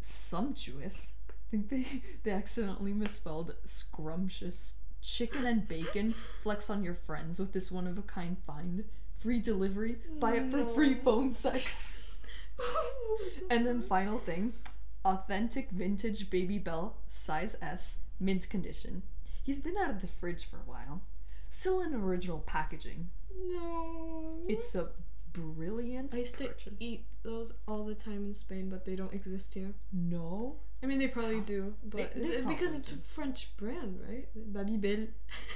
Sumptuous. 0.00 1.22
I 1.30 1.34
think 1.50 1.68
they 1.68 1.84
they 2.22 2.30
accidentally 2.30 2.92
misspelled 2.92 3.54
scrumptious. 3.64 4.76
Chicken 5.06 5.46
and 5.46 5.68
bacon. 5.68 6.12
Flex 6.40 6.68
on 6.68 6.82
your 6.82 6.94
friends 6.94 7.38
with 7.38 7.52
this 7.52 7.70
one 7.70 7.86
of 7.86 7.96
a 7.96 8.02
kind 8.02 8.36
find. 8.44 8.84
Free 9.16 9.38
delivery. 9.38 9.96
Buy 10.18 10.34
it 10.34 10.50
for 10.50 10.64
free 10.64 10.94
phone 10.94 11.32
sex. 11.32 12.02
And 13.50 13.66
then 13.66 13.82
final 13.82 14.18
thing, 14.18 14.52
authentic 15.04 15.70
vintage 15.70 16.30
Babybel, 16.30 16.94
size 17.06 17.56
S, 17.62 18.04
mint 18.18 18.48
condition. 18.48 19.02
He's 19.44 19.60
been 19.60 19.76
out 19.76 19.90
of 19.90 20.00
the 20.00 20.06
fridge 20.06 20.46
for 20.48 20.56
a 20.56 20.68
while. 20.70 21.02
Still 21.48 21.80
in 21.82 21.94
original 21.94 22.38
packaging. 22.40 23.08
no. 23.48 24.38
It's 24.48 24.74
a 24.74 24.88
brilliant 25.40 26.14
I 26.14 26.18
used 26.18 26.38
to 26.38 26.48
purchase. 26.48 26.72
eat 26.78 27.02
those 27.22 27.52
all 27.68 27.84
the 27.84 27.94
time 27.94 28.24
in 28.26 28.34
Spain, 28.34 28.68
but 28.70 28.84
they 28.84 28.96
don't 28.96 29.12
exist 29.12 29.54
here. 29.54 29.72
No. 29.92 30.56
I 30.82 30.86
mean, 30.86 30.98
they 30.98 31.08
probably 31.08 31.40
do, 31.40 31.74
but 31.84 32.14
They- 32.14 32.20
they 32.20 32.36
uh, 32.42 32.48
because 32.48 32.72
probably 32.72 32.78
it's 32.78 32.92
a. 32.92 32.96
French 32.96 33.56
brand, 33.56 34.00
right? 34.08 34.26
Babybel. 34.52 35.08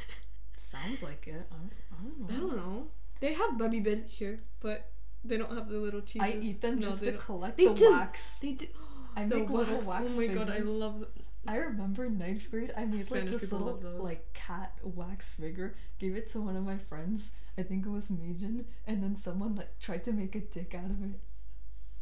Sounds 0.56 1.02
like 1.02 1.26
it. 1.26 1.46
I 1.50 1.56
don't, 1.56 1.72
I 1.92 2.02
don't 2.02 2.20
know. 2.20 2.26
I 2.28 2.38
don't 2.40 2.56
know. 2.56 2.86
They 3.20 3.32
have 3.34 3.50
Babybel 3.58 4.06
here, 4.06 4.40
but 4.60 4.90
they 5.24 5.36
don't 5.38 5.52
have 5.54 5.68
the 5.68 5.78
little 5.78 6.00
cheeses. 6.02 6.22
I 6.22 6.38
eat 6.40 6.60
them 6.60 6.76
No, 6.76 6.86
just 6.88 7.04
to 7.04 7.12
don't. 7.12 7.20
collect 7.20 7.56
They 7.56 7.68
the 7.68 7.74
do. 7.74 7.90
wax. 7.90 8.40
They 8.40 8.52
do. 8.54 8.66
I 9.16 9.24
The 9.24 9.36
make 9.38 9.50
little 9.50 9.74
wax. 9.76 9.86
wax 9.86 10.18
Oh 10.20 10.26
my 10.26 10.34
god, 10.34 10.50
I 10.50 10.58
love. 10.60 11.00
The, 11.00 11.08
I 11.48 11.56
remember 11.56 12.04
in 12.04 12.18
ninth 12.18 12.50
grade, 12.50 12.70
I 12.76 12.84
made 12.84 13.10
like 13.10 13.24
this 13.30 13.50
little 13.52 13.78
like 13.98 14.32
cat 14.34 14.72
wax 14.82 15.32
figure. 15.32 15.74
Gave 15.98 16.14
it 16.16 16.26
to 16.28 16.40
one 16.40 16.56
of 16.56 16.64
my 16.64 16.76
friends. 16.76 17.38
I 17.56 17.62
think 17.62 17.86
it 17.86 17.90
was 17.90 18.08
Majin, 18.10 18.64
and 18.86 19.02
then 19.02 19.16
someone 19.16 19.54
like 19.54 19.78
tried 19.80 20.04
to 20.04 20.12
make 20.12 20.34
a 20.34 20.40
dick 20.40 20.74
out 20.74 20.90
of 20.90 21.02
it. 21.02 21.18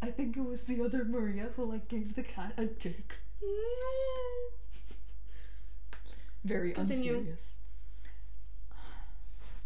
I 0.03 0.07
think 0.07 0.37
it 0.37 0.45
was 0.45 0.65
the 0.65 0.83
other 0.83 1.05
Maria 1.05 1.51
who 1.57 1.65
like 1.71 1.89
gave 1.89 2.15
the 2.15 2.23
cat 2.23 2.53
a 2.57 2.67
dick. 2.67 3.19
Very 6.45 6.73
Continue. 6.73 7.15
unserious. 7.19 7.61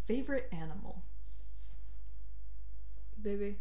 Favorite 0.05 0.47
animal? 0.51 1.01
Baby. 3.21 3.57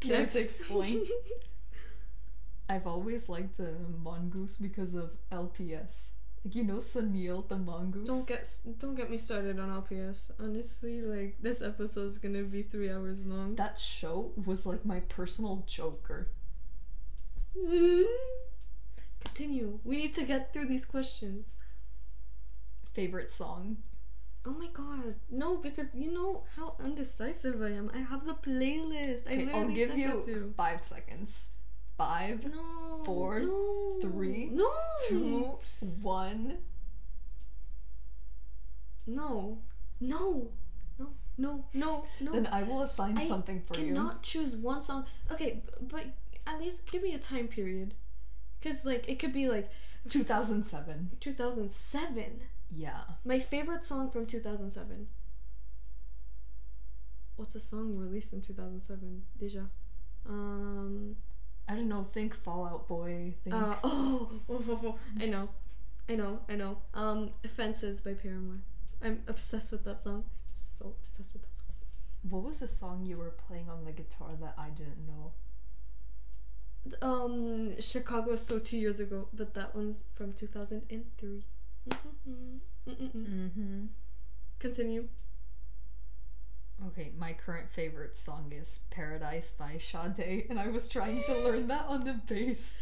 Can't 0.00 0.20
Next. 0.22 0.36
explain. 0.36 1.04
I've 2.68 2.86
always 2.86 3.28
liked 3.28 3.58
a 3.60 3.74
mongoose 4.02 4.56
because 4.56 4.94
of 4.94 5.10
LPS. 5.30 6.14
Like 6.44 6.54
you 6.54 6.64
know 6.64 6.76
Sunil 6.76 7.46
the 7.48 7.56
mongoose. 7.56 8.06
Don't 8.08 8.26
get 8.28 8.46
don't 8.78 8.94
get 8.94 9.10
me 9.10 9.18
started 9.18 9.58
on 9.58 9.70
LPS. 9.82 10.30
Honestly, 10.38 11.00
like 11.02 11.36
this 11.40 11.62
episode 11.62 12.04
is 12.04 12.18
gonna 12.18 12.42
be 12.42 12.62
three 12.62 12.90
hours 12.90 13.26
long. 13.26 13.54
that 13.56 13.78
show 13.80 14.32
was 14.44 14.66
like 14.66 14.84
my 14.84 15.00
personal 15.00 15.64
joker. 15.66 16.28
Continue. 19.24 19.78
We 19.84 19.96
need 19.96 20.14
to 20.14 20.24
get 20.24 20.52
through 20.52 20.66
these 20.66 20.84
questions. 20.84 21.52
Favorite 22.92 23.30
song? 23.30 23.78
Oh 24.46 24.52
my 24.54 24.68
god. 24.72 25.14
No, 25.30 25.56
because 25.56 25.94
you 25.96 26.12
know 26.12 26.44
how 26.56 26.76
undecisive 26.78 27.62
I 27.62 27.70
am. 27.70 27.90
I 27.94 27.98
have 27.98 28.24
the 28.26 28.34
playlist. 28.34 29.26
I 29.30 29.36
literally 29.36 29.52
I'll 29.54 29.68
give 29.74 29.88
sent 29.90 30.00
you 30.00 30.08
that 30.20 30.26
to. 30.26 30.54
five 30.56 30.84
seconds. 30.84 31.56
Five, 31.96 32.44
No. 32.52 33.02
four, 33.04 33.38
no, 33.40 33.98
three, 34.00 34.46
no. 34.52 34.68
two, 35.08 35.58
one. 36.02 36.58
No. 39.06 39.58
No. 40.00 40.48
No. 40.98 41.08
No. 41.38 41.64
No. 41.74 42.06
No. 42.20 42.32
Then 42.32 42.46
I 42.50 42.62
will 42.62 42.82
assign 42.82 43.18
I 43.18 43.24
something 43.24 43.60
for 43.60 43.74
you. 43.78 43.86
cannot 43.88 44.22
choose 44.22 44.56
one 44.56 44.82
song. 44.82 45.04
Okay, 45.30 45.62
but 45.80 46.06
at 46.46 46.58
least 46.60 46.90
give 46.90 47.02
me 47.02 47.14
a 47.14 47.18
time 47.18 47.48
period. 47.48 47.94
Cause 48.62 48.84
like 48.86 49.08
it 49.08 49.18
could 49.18 49.32
be 49.32 49.48
like 49.48 49.68
2007. 50.08 51.10
2007. 51.20 52.40
Yeah. 52.72 53.00
My 53.24 53.38
favorite 53.38 53.84
song 53.84 54.10
from 54.10 54.26
2007. 54.26 55.06
What's 57.36 57.54
a 57.54 57.60
song 57.60 57.96
released 57.98 58.32
in 58.32 58.40
2007? 58.40 59.22
Deja. 59.38 59.64
Um. 60.26 61.16
I 61.68 61.74
don't 61.74 61.88
know. 61.88 62.02
Think 62.02 62.34
Fall 62.34 62.66
Out 62.66 62.88
Boy. 62.88 63.34
Think. 63.42 63.54
Uh, 63.54 63.76
oh, 63.84 64.30
oh, 64.48 64.64
oh, 64.68 64.80
oh, 64.84 64.98
I 65.20 65.26
know, 65.26 65.48
I 66.08 66.14
know, 66.16 66.40
I 66.48 66.54
know. 66.56 66.78
Um, 66.94 67.30
"Fences" 67.46 68.00
by 68.00 68.14
Paramore. 68.14 68.60
I'm 69.02 69.22
obsessed 69.28 69.72
with 69.72 69.84
that 69.84 70.02
song. 70.02 70.24
So 70.52 70.94
obsessed 71.00 71.32
with 71.34 71.42
that 71.42 71.56
song. 71.58 71.66
what 72.30 72.42
was 72.44 72.60
the 72.60 72.68
song 72.68 73.06
you 73.06 73.18
were 73.18 73.30
playing 73.30 73.68
on 73.68 73.84
the 73.84 73.92
guitar 73.92 74.30
that 74.40 74.54
I 74.58 74.70
didn't 74.70 75.06
know? 75.06 75.32
Um, 77.00 77.80
Chicago 77.80 78.36
so 78.36 78.58
two 78.58 78.76
years 78.76 79.00
ago, 79.00 79.28
but 79.32 79.54
that 79.54 79.74
one's 79.74 80.02
from 80.14 80.32
2003. 80.34 81.44
Mm-mm-mm. 81.88 82.58
Mm-mm-mm. 82.88 83.12
Mm-hmm. 83.14 83.86
Continue. 84.58 85.08
Okay, 86.88 87.12
my 87.18 87.32
current 87.32 87.70
favorite 87.70 88.16
song 88.16 88.52
is 88.52 88.86
Paradise 88.90 89.52
by 89.52 89.76
Sade, 89.78 90.46
and 90.50 90.58
I 90.58 90.68
was 90.68 90.88
trying 90.88 91.22
to 91.22 91.34
learn 91.44 91.68
that 91.68 91.86
on 91.88 92.04
the 92.04 92.14
bass. 92.26 92.78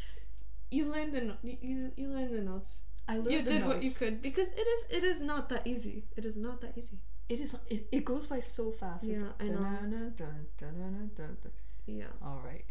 You 0.71 0.87
learned 0.87 1.13
the 1.15 1.21
no- 1.21 1.37
you, 1.43 1.93
you 1.97 2.09
learned 2.09 2.35
the 2.35 2.41
notes. 2.41 2.87
I 3.07 3.17
learned 3.19 3.33
You 3.33 3.43
did 3.43 3.67
what 3.67 3.83
you 3.83 3.91
could 3.91 4.23
because 4.23 4.49
it 4.49 4.67
is 4.67 4.87
it 4.91 5.05
is 5.05 5.23
not 5.23 5.49
that 5.51 5.67
easy. 5.67 6.05
It 6.17 6.25
is 6.25 6.37
not 6.37 6.61
that 6.63 6.77
easy. 6.77 6.99
It 7.29 7.41
is. 7.41 7.59
It, 7.69 7.87
it 7.93 8.05
goes 8.05 8.27
by 8.27 8.41
so 8.41 8.71
fast. 8.71 9.09
It's 9.09 9.23
Yeah, 9.23 9.29
I 9.41 9.45
know. 9.49 9.59
dun-dun-dun, 9.61 10.47
dun-dun-dun. 10.59 11.53
Yeah. 11.87 12.05
All 12.23 12.41
right. 12.45 12.65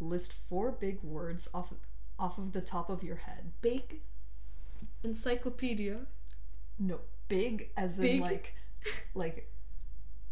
List 0.00 0.32
four 0.32 0.70
big 0.70 1.02
words 1.02 1.50
off 1.52 1.72
off 2.18 2.38
of 2.38 2.52
the 2.52 2.60
top 2.60 2.88
of 2.88 3.02
your 3.02 3.16
head. 3.16 3.52
Big. 3.60 4.00
Encyclopedia. 5.02 6.06
No, 6.78 7.00
big 7.28 7.70
as 7.76 7.98
in 7.98 8.20
like, 8.20 8.54
like 9.14 9.50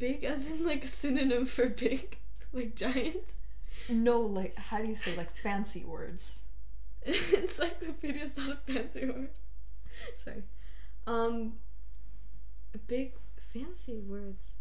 Big 0.03 0.25
as 0.25 0.51
in 0.51 0.67
like 0.67 0.83
a 0.83 0.89
synonym 0.89 1.47
for 1.47 1.69
big, 1.69 2.19
like 2.53 2.75
giant. 2.75 3.35
no, 3.89 4.21
like 4.21 4.59
how 4.59 4.79
do 4.79 4.89
you 4.89 4.97
say 4.97 5.17
like 5.17 5.31
fancy 5.45 5.85
words? 5.85 6.51
Encyclopedia 7.07 8.25
is 8.25 8.37
not 8.37 8.59
a 8.67 8.73
fancy 8.73 9.07
word. 9.07 9.29
Sorry. 10.17 10.43
Um, 11.07 11.53
big 12.89 13.13
fancy 13.39 14.01
words. 14.01 14.55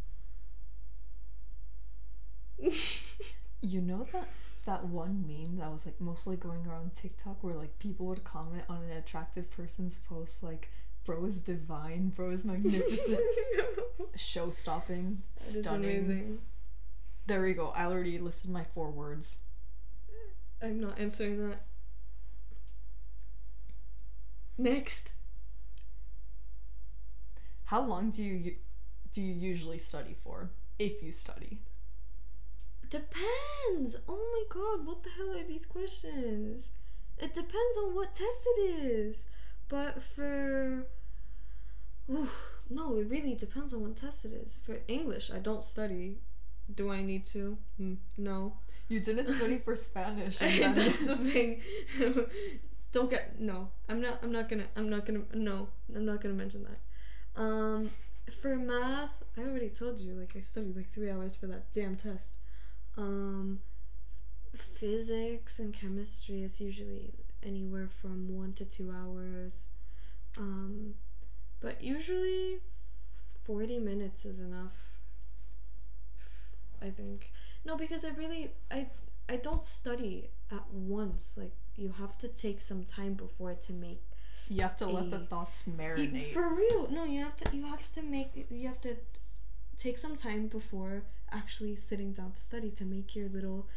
You 3.64 3.80
know 3.82 4.08
that 4.12 4.28
that 4.66 4.86
one 4.86 5.24
meme 5.28 5.58
that 5.58 5.72
was 5.72 5.86
like 5.86 6.02
mostly 6.02 6.36
going 6.36 6.66
around 6.68 6.94
TikTok 6.96 7.44
where 7.44 7.56
like 7.56 7.78
people 7.80 8.08
would 8.08 8.24
comment 8.24 8.64
on 8.70 8.84
an 8.84 8.98
attractive 8.98 9.50
person's 9.52 10.00
post 10.00 10.42
like 10.42 10.70
bro 11.06 11.26
is 11.26 11.44
divine, 11.44 12.10
bro 12.10 12.30
is 12.30 12.46
magnificent, 12.46 13.20
show 14.16 14.50
stopping, 14.50 15.22
stunning. 15.36 16.40
There 17.28 17.42
we 17.42 17.54
go. 17.54 17.70
I 17.76 17.86
already 17.86 18.18
listed 18.20 18.52
my 18.52 18.64
four 18.64 18.92
words. 18.92 19.46
I'm 20.62 20.80
not 20.80 21.00
answering 21.00 21.50
that. 21.50 21.62
Next. 24.58 25.14
How 27.66 27.82
long 27.82 28.10
do 28.10 28.24
you 28.24 28.56
do 29.12 29.22
you 29.22 29.34
usually 29.34 29.80
study 29.80 30.16
for? 30.24 30.50
If 30.78 31.02
you 31.02 31.12
study. 31.12 31.60
Depends. 32.90 33.96
Oh 34.10 34.20
my 34.34 34.44
god, 34.50 34.86
what 34.86 35.04
the 35.04 35.10
hell 35.12 35.32
are 35.38 35.48
these 35.48 35.66
questions? 35.66 36.72
It 37.18 37.34
depends 37.34 37.78
on 37.78 37.96
what 37.96 38.14
test 38.14 38.48
it 38.58 38.62
is. 38.84 39.26
But 39.72 40.04
for 40.04 40.86
Oof, 42.12 42.60
no, 42.70 42.98
it 42.98 43.08
really 43.08 43.36
depends 43.36 43.74
on 43.74 43.84
what 43.84 43.96
test 43.96 44.26
it 44.26 44.34
is. 44.34 44.60
For 44.66 44.80
English, 44.90 45.32
I 45.32 45.40
don't 45.40 45.64
study. 45.64 46.18
Do 46.76 46.92
I 46.92 47.02
need 47.02 47.24
to? 47.28 47.58
Hmm, 47.78 47.94
no. 48.18 48.58
You 48.90 49.00
didn't 49.00 49.32
study 49.32 49.60
for 49.60 49.78
Spanish. 49.78 50.40
That's 50.40 51.06
the 51.06 51.16
thing. 51.16 51.62
don't 52.92 53.10
get 53.10 53.40
no. 53.40 53.70
I'm 53.88 54.02
not. 54.02 54.20
I'm 54.22 54.34
not 54.34 54.50
gonna. 54.50 54.68
I'm 54.76 54.90
not 54.90 55.06
gonna. 55.06 55.22
No, 55.34 55.70
I'm 55.96 56.06
not 56.06 56.20
gonna 56.20 56.34
mention 56.34 56.66
that. 56.66 57.42
Um, 57.42 57.90
for 58.42 58.58
math, 58.58 59.24
I 59.38 59.44
already 59.44 59.70
told 59.70 60.02
you. 60.02 60.16
Like 60.16 60.36
I 60.36 60.42
studied 60.42 60.76
like 60.76 60.90
three 60.90 61.10
hours 61.10 61.38
for 61.38 61.48
that 61.48 61.72
damn 61.72 61.96
test. 61.96 62.34
Um, 62.98 63.62
physics 64.54 65.60
and 65.60 65.74
chemistry, 65.74 66.44
it's 66.44 66.60
usually 66.60 67.14
anywhere 67.44 67.88
from 67.88 68.28
one 68.36 68.54
to 68.54 68.66
two 68.66 68.92
hours. 68.92 69.70
Um, 70.38 70.94
but 71.60 71.82
usually 71.84 72.60
40 73.44 73.80
minutes 73.80 74.26
is 74.26 74.40
enough. 74.40 74.78
I 76.82 76.90
think. 76.90 77.32
No, 77.64 77.78
because 77.78 78.04
I 78.06 78.10
really 78.12 78.52
I 78.72 78.88
I 79.30 79.36
don't 79.38 79.64
study 79.64 80.30
at 80.52 80.64
once. 80.74 81.38
Like 81.38 81.54
you 81.76 81.90
have 82.00 82.18
to 82.20 82.28
take 82.28 82.60
some 82.60 82.84
time 82.84 83.14
before 83.14 83.54
to 83.54 83.74
make 83.74 84.02
You 84.50 84.62
have 84.62 84.76
to 84.78 84.88
let 84.88 85.12
the 85.12 85.20
thoughts 85.20 85.68
You- 85.68 85.74
marinate. 85.74 86.34
For 86.34 86.54
real. 86.56 86.90
No, 86.90 87.04
you 87.04 87.22
have 87.24 87.36
to 87.38 87.56
you 87.56 87.66
have 87.66 87.92
to 87.92 88.02
make 88.02 88.48
you 88.50 88.68
have 88.68 88.82
to 88.82 88.96
take 89.78 89.98
some 89.98 90.16
time 90.16 90.48
before 90.48 91.04
actually 91.32 91.76
sitting 91.76 92.14
down 92.14 92.32
to 92.32 92.42
study 92.42 92.72
to 92.72 92.84
make 92.86 93.16
your 93.16 93.30
little 93.30 93.68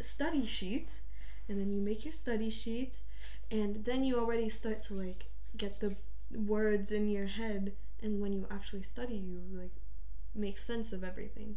study 0.00 0.44
sheet. 0.44 1.00
And 1.50 1.60
then 1.60 1.70
you 1.72 1.80
make 1.80 2.04
your 2.04 2.12
study 2.12 2.48
sheet 2.48 3.00
and 3.50 3.84
then 3.84 4.04
you 4.04 4.16
already 4.16 4.48
start 4.48 4.80
to 4.82 4.94
like 4.94 5.26
get 5.56 5.80
the 5.80 5.96
words 6.32 6.92
in 6.92 7.10
your 7.10 7.26
head 7.26 7.72
and 8.00 8.20
when 8.20 8.32
you 8.32 8.46
actually 8.52 8.82
study 8.82 9.16
you 9.16 9.42
like 9.52 9.72
make 10.34 10.56
sense 10.56 10.92
of 10.92 11.02
everything. 11.02 11.56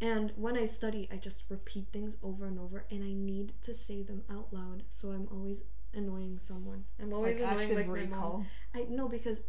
And 0.00 0.32
when 0.36 0.56
I 0.56 0.66
study, 0.66 1.08
I 1.10 1.16
just 1.16 1.50
repeat 1.50 1.86
things 1.92 2.16
over 2.22 2.46
and 2.46 2.58
over 2.58 2.84
and 2.90 3.02
I 3.02 3.12
need 3.12 3.54
to 3.62 3.74
say 3.74 4.02
them 4.02 4.22
out 4.30 4.52
loud. 4.52 4.84
So 4.88 5.08
I'm 5.08 5.26
always 5.32 5.64
annoying 5.94 6.38
someone. 6.38 6.84
I'm 7.00 7.12
always 7.12 7.40
like 7.40 7.50
annoying 7.50 7.62
active 7.64 7.76
like 7.76 7.86
my 7.88 7.92
mom. 7.92 8.10
recall. 8.10 8.46
I 8.74 8.84
know 8.88 9.08
because 9.08 9.40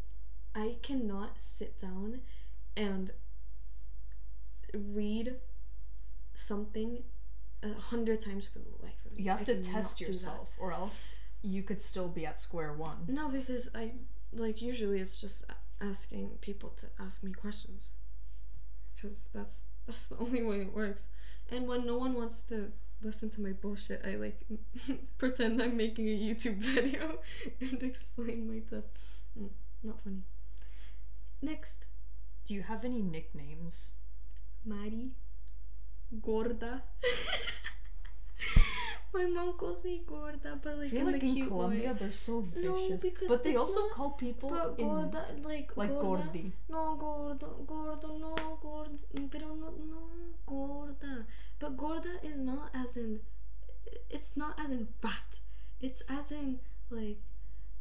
I 0.56 0.78
cannot 0.82 1.42
sit 1.42 1.80
down 1.80 2.22
and 2.76 3.12
read 4.74 5.36
something 6.34 7.04
a 7.64 7.74
hundred 7.74 8.22
times 8.22 8.48
for 8.48 8.60
the 8.60 8.70
life 8.82 9.06
of 9.06 9.07
me. 9.07 9.07
You 9.18 9.32
have 9.32 9.42
I 9.42 9.46
to 9.46 9.62
test 9.62 10.00
yourself, 10.00 10.56
or 10.60 10.72
else 10.72 11.20
you 11.42 11.64
could 11.64 11.82
still 11.82 12.08
be 12.08 12.26
at 12.26 12.40
square 12.40 12.74
one. 12.74 12.98
No, 13.08 13.30
because 13.30 13.70
I 13.76 13.94
like 14.32 14.62
usually 14.62 15.00
it's 15.00 15.20
just 15.20 15.52
asking 15.82 16.38
people 16.42 16.70
to 16.78 16.88
ask 17.00 17.24
me 17.24 17.32
questions. 17.32 17.94
Because 18.96 19.30
that's 19.34 19.64
that's 19.86 20.08
the 20.08 20.18
only 20.20 20.44
way 20.44 20.62
it 20.62 20.74
works. 20.74 21.10
And 21.52 21.68
when 21.68 21.86
no 21.86 21.98
one 21.98 22.14
wants 22.14 22.42
to 22.50 22.72
listen 23.02 23.30
to 23.32 23.42
my 23.42 23.52
bullshit, 23.52 24.06
I 24.06 24.16
like 24.16 24.42
pretend 25.18 25.62
I'm 25.62 25.78
making 25.78 26.08
a 26.08 26.18
YouTube 26.18 26.56
video 26.76 27.20
and 27.60 27.84
explain 27.84 28.48
my 28.48 28.60
test. 28.60 28.98
Mm, 29.40 29.50
not 29.84 30.02
funny. 30.02 30.24
Next. 31.42 31.86
Do 32.46 32.54
you 32.54 32.62
have 32.62 32.86
any 32.86 33.02
nicknames? 33.02 33.96
Mari. 34.66 35.12
Gorda. 36.22 36.84
My 39.14 39.26
mom 39.26 39.54
calls 39.54 39.84
me 39.84 40.02
gorda, 40.06 40.60
but 40.62 40.78
like 40.78 40.88
I 40.88 40.90
feel 40.90 41.08
in 41.08 41.12
like 41.14 41.22
the 41.22 41.28
in 41.28 41.34
cute 41.36 41.48
Colombia 41.48 41.92
way. 41.92 41.98
they're 41.98 42.12
so 42.12 42.42
vicious. 42.42 42.64
No, 43.04 43.10
because 43.10 43.28
but 43.28 43.44
they 43.44 43.56
also 43.56 43.82
not- 43.82 43.92
call 43.92 44.12
people 44.12 44.50
But 44.50 44.80
in 44.80 44.88
gorda, 44.88 45.26
like 45.44 45.76
like 45.78 45.90
gorda. 46.00 46.24
gordi. 46.24 46.52
No, 46.70 46.96
gordo, 46.98 47.48
gordo, 47.66 48.18
no, 48.20 48.36
gordo, 48.62 49.00
pero 49.32 49.56
no, 49.56 49.72
no, 49.94 50.02
gorda. 50.46 51.26
But 51.60 51.78
gorda 51.78 52.20
is 52.24 52.40
not 52.42 52.70
as 52.76 52.98
in, 52.98 53.20
it's 54.10 54.36
not 54.38 54.60
as 54.60 54.72
in 54.72 54.88
fat. 55.02 55.40
It's 55.82 56.02
as 56.10 56.32
in 56.32 56.60
like, 56.90 57.18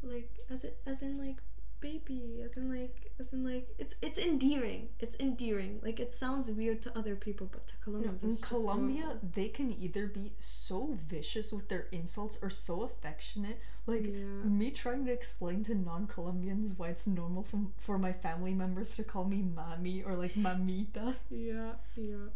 like 0.01 0.39
as 0.49 0.63
in, 0.63 0.71
as 0.85 1.01
in 1.03 1.17
like 1.19 1.37
baby, 1.79 2.41
as 2.43 2.57
in 2.57 2.69
like, 2.69 3.11
as 3.19 3.33
in 3.33 3.43
like, 3.43 3.67
it's 3.77 3.95
it's 4.01 4.17
endearing. 4.19 4.89
It's 4.99 5.15
endearing. 5.19 5.79
Like 5.83 5.99
it 5.99 6.13
sounds 6.13 6.49
weird 6.51 6.81
to 6.83 6.97
other 6.97 7.15
people, 7.15 7.47
but 7.51 7.67
to 7.67 7.77
Colombians, 7.77 8.23
in 8.23 8.29
it's 8.29 8.43
Colombia, 8.43 9.01
normal. 9.01 9.19
they 9.33 9.47
can 9.49 9.73
either 9.79 10.07
be 10.07 10.33
so 10.37 10.93
vicious 10.93 11.51
with 11.51 11.69
their 11.69 11.87
insults 11.91 12.39
or 12.41 12.49
so 12.49 12.83
affectionate. 12.83 13.59
Like 13.85 14.05
Yeah. 14.05 14.43
me 14.43 14.71
trying 14.71 15.05
to 15.05 15.11
explain 15.13 15.63
to 15.63 15.75
non-Colombians 15.75 16.73
why 16.77 16.89
it's 16.89 17.07
normal 17.07 17.43
for, 17.43 17.59
for 17.77 17.97
my 17.97 18.11
family 18.13 18.53
members 18.53 18.95
to 18.97 19.03
call 19.03 19.25
me 19.25 19.41
mami 19.43 20.05
or 20.07 20.13
like 20.15 20.33
mamita. 20.33 21.17
Yeah, 21.29 21.73
yeah. 21.95 22.29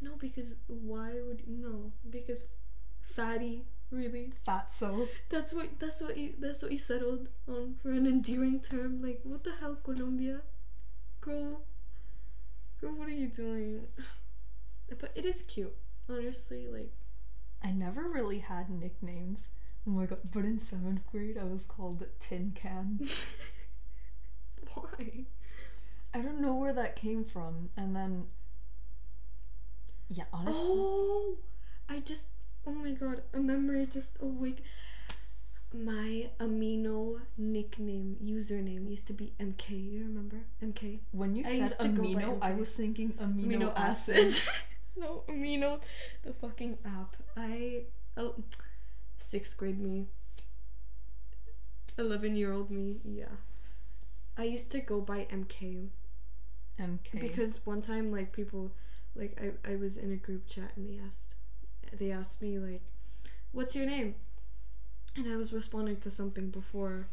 No, 0.00 0.16
because 0.18 0.56
why 0.66 1.12
would 1.26 1.42
no? 1.46 1.92
Because 2.08 2.46
fatty, 3.02 3.64
really. 3.90 4.32
Fatso. 4.46 5.08
That's 5.28 5.52
what 5.52 5.78
that's 5.78 6.00
what 6.00 6.16
you 6.16 6.34
that's 6.38 6.62
what 6.62 6.72
you 6.72 6.78
settled 6.78 7.28
on 7.48 7.74
for 7.82 7.90
an 7.92 8.06
endearing 8.06 8.60
term. 8.60 9.02
Like 9.02 9.20
what 9.24 9.44
the 9.44 9.52
hell, 9.60 9.76
Colombia, 9.82 10.40
girl, 11.20 11.62
girl, 12.80 12.92
what 12.94 13.08
are 13.08 13.12
you 13.12 13.28
doing? 13.28 13.82
But 14.98 15.12
it 15.14 15.24
is 15.24 15.42
cute, 15.42 15.74
honestly. 16.08 16.66
Like 16.68 16.92
I 17.62 17.70
never 17.70 18.02
really 18.08 18.40
had 18.40 18.68
nicknames. 18.70 19.52
Oh 19.86 19.90
my 19.90 20.06
god! 20.06 20.18
But 20.32 20.44
in 20.44 20.58
seventh 20.58 21.06
grade, 21.10 21.38
I 21.38 21.44
was 21.44 21.64
called 21.64 22.04
Tin 22.18 22.52
Can. 22.54 23.00
why? 24.74 25.24
I 26.12 26.20
don't 26.20 26.40
know 26.40 26.54
where 26.56 26.72
that 26.72 26.96
came 26.96 27.24
from. 27.24 27.70
And 27.76 27.94
then, 27.94 28.26
yeah, 30.08 30.24
honestly, 30.32 30.74
Oh, 30.76 31.36
I 31.88 32.00
just 32.00 32.28
oh 32.66 32.72
my 32.72 32.92
god, 32.92 33.22
a 33.34 33.40
memory 33.40 33.86
just 33.86 34.16
awake. 34.20 34.64
My 35.72 36.28
amino 36.40 37.20
nickname 37.38 38.16
username 38.22 38.90
used 38.90 39.06
to 39.06 39.12
be 39.12 39.32
MK. 39.38 39.70
You 39.70 40.00
remember 40.04 40.38
MK? 40.62 40.98
when 41.12 41.36
you 41.36 41.44
I 41.46 41.50
said 41.50 41.60
used 41.62 41.80
to 41.80 41.88
go 41.88 42.02
by 42.02 42.22
amino, 42.22 42.38
I 42.42 42.52
was 42.52 42.76
thinking 42.76 43.12
amino, 43.12 43.46
amino 43.46 43.72
acids. 43.76 44.48
acids. 44.48 44.62
no, 44.96 45.22
amino, 45.28 45.80
the 46.22 46.32
fucking 46.32 46.78
app. 46.84 47.16
I, 47.36 47.82
oh, 48.16 48.34
sixth 49.18 49.56
grade 49.56 49.78
me, 49.78 50.06
11 51.98 52.34
year 52.34 52.52
old 52.52 52.70
me, 52.70 52.96
yeah. 53.04 53.26
I 54.36 54.44
used 54.44 54.72
to 54.72 54.80
go 54.80 55.00
by 55.00 55.26
MK 55.30 55.88
MK. 56.78 57.20
because 57.20 57.64
one 57.64 57.80
time, 57.80 58.10
like, 58.10 58.32
people, 58.32 58.72
like, 59.14 59.40
I, 59.40 59.72
I 59.72 59.76
was 59.76 59.96
in 59.98 60.12
a 60.12 60.16
group 60.16 60.46
chat 60.46 60.72
and 60.76 60.88
they 60.88 60.98
asked, 61.04 61.34
they 61.98 62.10
asked 62.10 62.42
me, 62.42 62.58
like, 62.58 62.82
what's 63.52 63.74
your 63.76 63.86
name? 63.86 64.14
And 65.16 65.30
I 65.30 65.36
was 65.36 65.52
responding 65.52 65.98
to 66.00 66.10
something 66.10 66.50
before. 66.50 67.08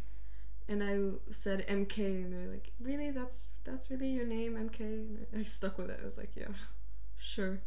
And 0.69 0.83
I 0.83 1.31
said 1.31 1.65
MK, 1.67 1.97
and 1.97 2.33
they're 2.33 2.51
like, 2.51 2.73
"Really? 2.81 3.09
That's 3.09 3.47
that's 3.63 3.89
really 3.89 4.09
your 4.09 4.25
name, 4.25 4.55
MK?" 4.57 4.81
And 4.81 5.27
I 5.39 5.43
stuck 5.43 5.77
with 5.77 5.89
it. 5.89 5.99
I 6.01 6.05
was 6.05 6.17
like, 6.17 6.35
"Yeah, 6.35 6.49
sure." 7.17 7.61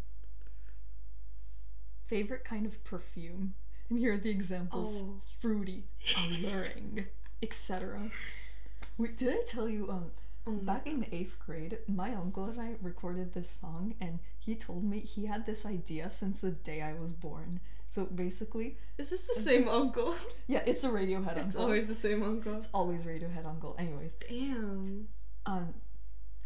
favorite 2.10 2.42
kind 2.42 2.66
of 2.66 2.82
perfume. 2.82 3.54
And 3.88 3.98
here 3.98 4.14
are 4.14 4.18
the 4.18 4.30
examples: 4.30 5.04
Oh. 5.06 5.20
fruity, 5.38 5.84
alluring, 6.18 7.06
etc. 7.42 8.00
Wait, 8.98 9.16
did 9.16 9.28
I 9.30 9.42
tell 9.46 9.68
you? 9.68 9.88
Um, 9.88 10.10
My 10.50 10.56
back 10.56 10.86
in 10.88 11.06
eighth 11.12 11.38
grade, 11.38 11.78
my 11.86 12.12
uncle 12.12 12.46
and 12.46 12.60
I 12.60 12.74
recorded 12.82 13.32
this 13.32 13.48
song, 13.48 13.94
and 14.00 14.18
he 14.40 14.56
told 14.56 14.82
me 14.82 14.98
he 14.98 15.26
had 15.26 15.46
this 15.46 15.64
idea 15.64 16.10
since 16.10 16.40
the 16.40 16.50
day 16.50 16.82
I 16.82 16.94
was 16.94 17.12
born. 17.12 17.60
So 17.88 18.06
basically, 18.06 18.76
Is 18.98 19.10
this 19.10 19.22
the 19.26 19.40
same 19.40 19.68
uncle? 19.68 20.14
yeah, 20.48 20.62
it's 20.66 20.82
a 20.82 20.88
Radiohead 20.88 21.36
It's 21.36 21.38
uncle. 21.38 21.46
It's 21.46 21.56
always 21.56 21.88
the 21.88 21.94
same 21.94 22.22
uncle. 22.24 22.54
It's 22.56 22.68
always 22.74 23.04
Radiohead 23.04 23.46
uncle. 23.46 23.76
Anyways, 23.78 24.16
Damn. 24.16 25.06
um, 25.46 25.74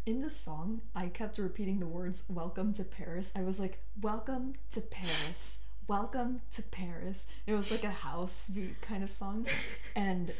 in 0.05 0.21
the 0.21 0.29
song, 0.29 0.81
I 0.95 1.07
kept 1.07 1.39
repeating 1.39 1.79
the 1.79 1.87
words 1.87 2.25
"Welcome 2.29 2.73
to 2.73 2.83
Paris." 2.83 3.33
I 3.35 3.41
was 3.41 3.59
like, 3.59 3.79
"Welcome 4.01 4.53
to 4.71 4.81
Paris." 4.81 5.65
Welcome 5.87 6.41
to 6.51 6.61
Paris. 6.63 7.31
It 7.47 7.53
was 7.53 7.71
like 7.71 7.83
a 7.83 7.91
house 7.91 8.49
beat 8.49 8.81
kind 8.81 9.03
of 9.03 9.09
song. 9.09 9.47
And 9.95 10.31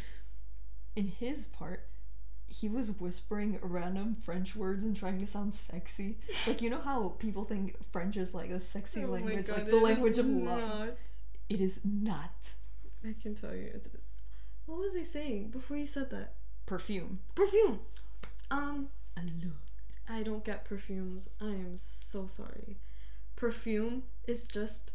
in 0.95 1.07
his 1.07 1.47
part, 1.47 1.87
he 2.47 2.69
was 2.69 2.99
whispering 2.99 3.59
random 3.61 4.15
French 4.15 4.55
words 4.55 4.85
and 4.85 4.95
trying 4.95 5.19
to 5.19 5.27
sound 5.27 5.53
sexy. 5.53 6.17
It's 6.27 6.47
like 6.47 6.61
you 6.61 6.69
know 6.69 6.79
how 6.79 7.09
people 7.19 7.43
think 7.43 7.75
French 7.91 8.17
is 8.17 8.35
like 8.35 8.49
a 8.49 8.59
sexy 8.59 9.03
Oh 9.03 9.07
language, 9.07 9.47
God, 9.47 9.57
like 9.57 9.69
the 9.69 9.77
language 9.77 10.17
of 10.17 10.27
love. 10.27 10.59
not. 10.79 10.89
It 11.49 11.61
is 11.61 11.85
not 11.85 12.55
I 13.03 13.13
can 13.21 13.35
tell 13.35 13.53
you. 13.53 13.69
It's, 13.73 13.89
what 14.65 14.79
was 14.79 14.95
I 14.95 15.03
saying 15.03 15.49
before 15.49 15.77
you 15.77 15.85
said 15.85 16.09
that? 16.11 16.33
perfume. 16.65 17.19
Perfume. 17.35 17.79
Um, 18.49 18.87
Allure. 19.17 19.53
I 20.09 20.23
don't 20.23 20.43
get 20.43 20.65
perfumes. 20.65 21.29
I 21.39 21.49
am 21.49 21.77
so 21.77 22.25
sorry. 22.25 22.77
Perfume 23.35 24.03
is 24.27 24.47
just, 24.47 24.91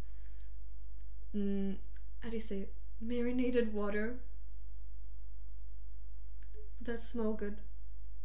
mm, 1.37 1.77
how 2.23 2.31
do 2.31 2.37
you 2.37 2.41
say 2.41 2.61
it? 2.63 2.73
Marinated 3.01 3.73
water 3.73 4.17
that 6.91 7.01
smell 7.01 7.33
good. 7.33 7.57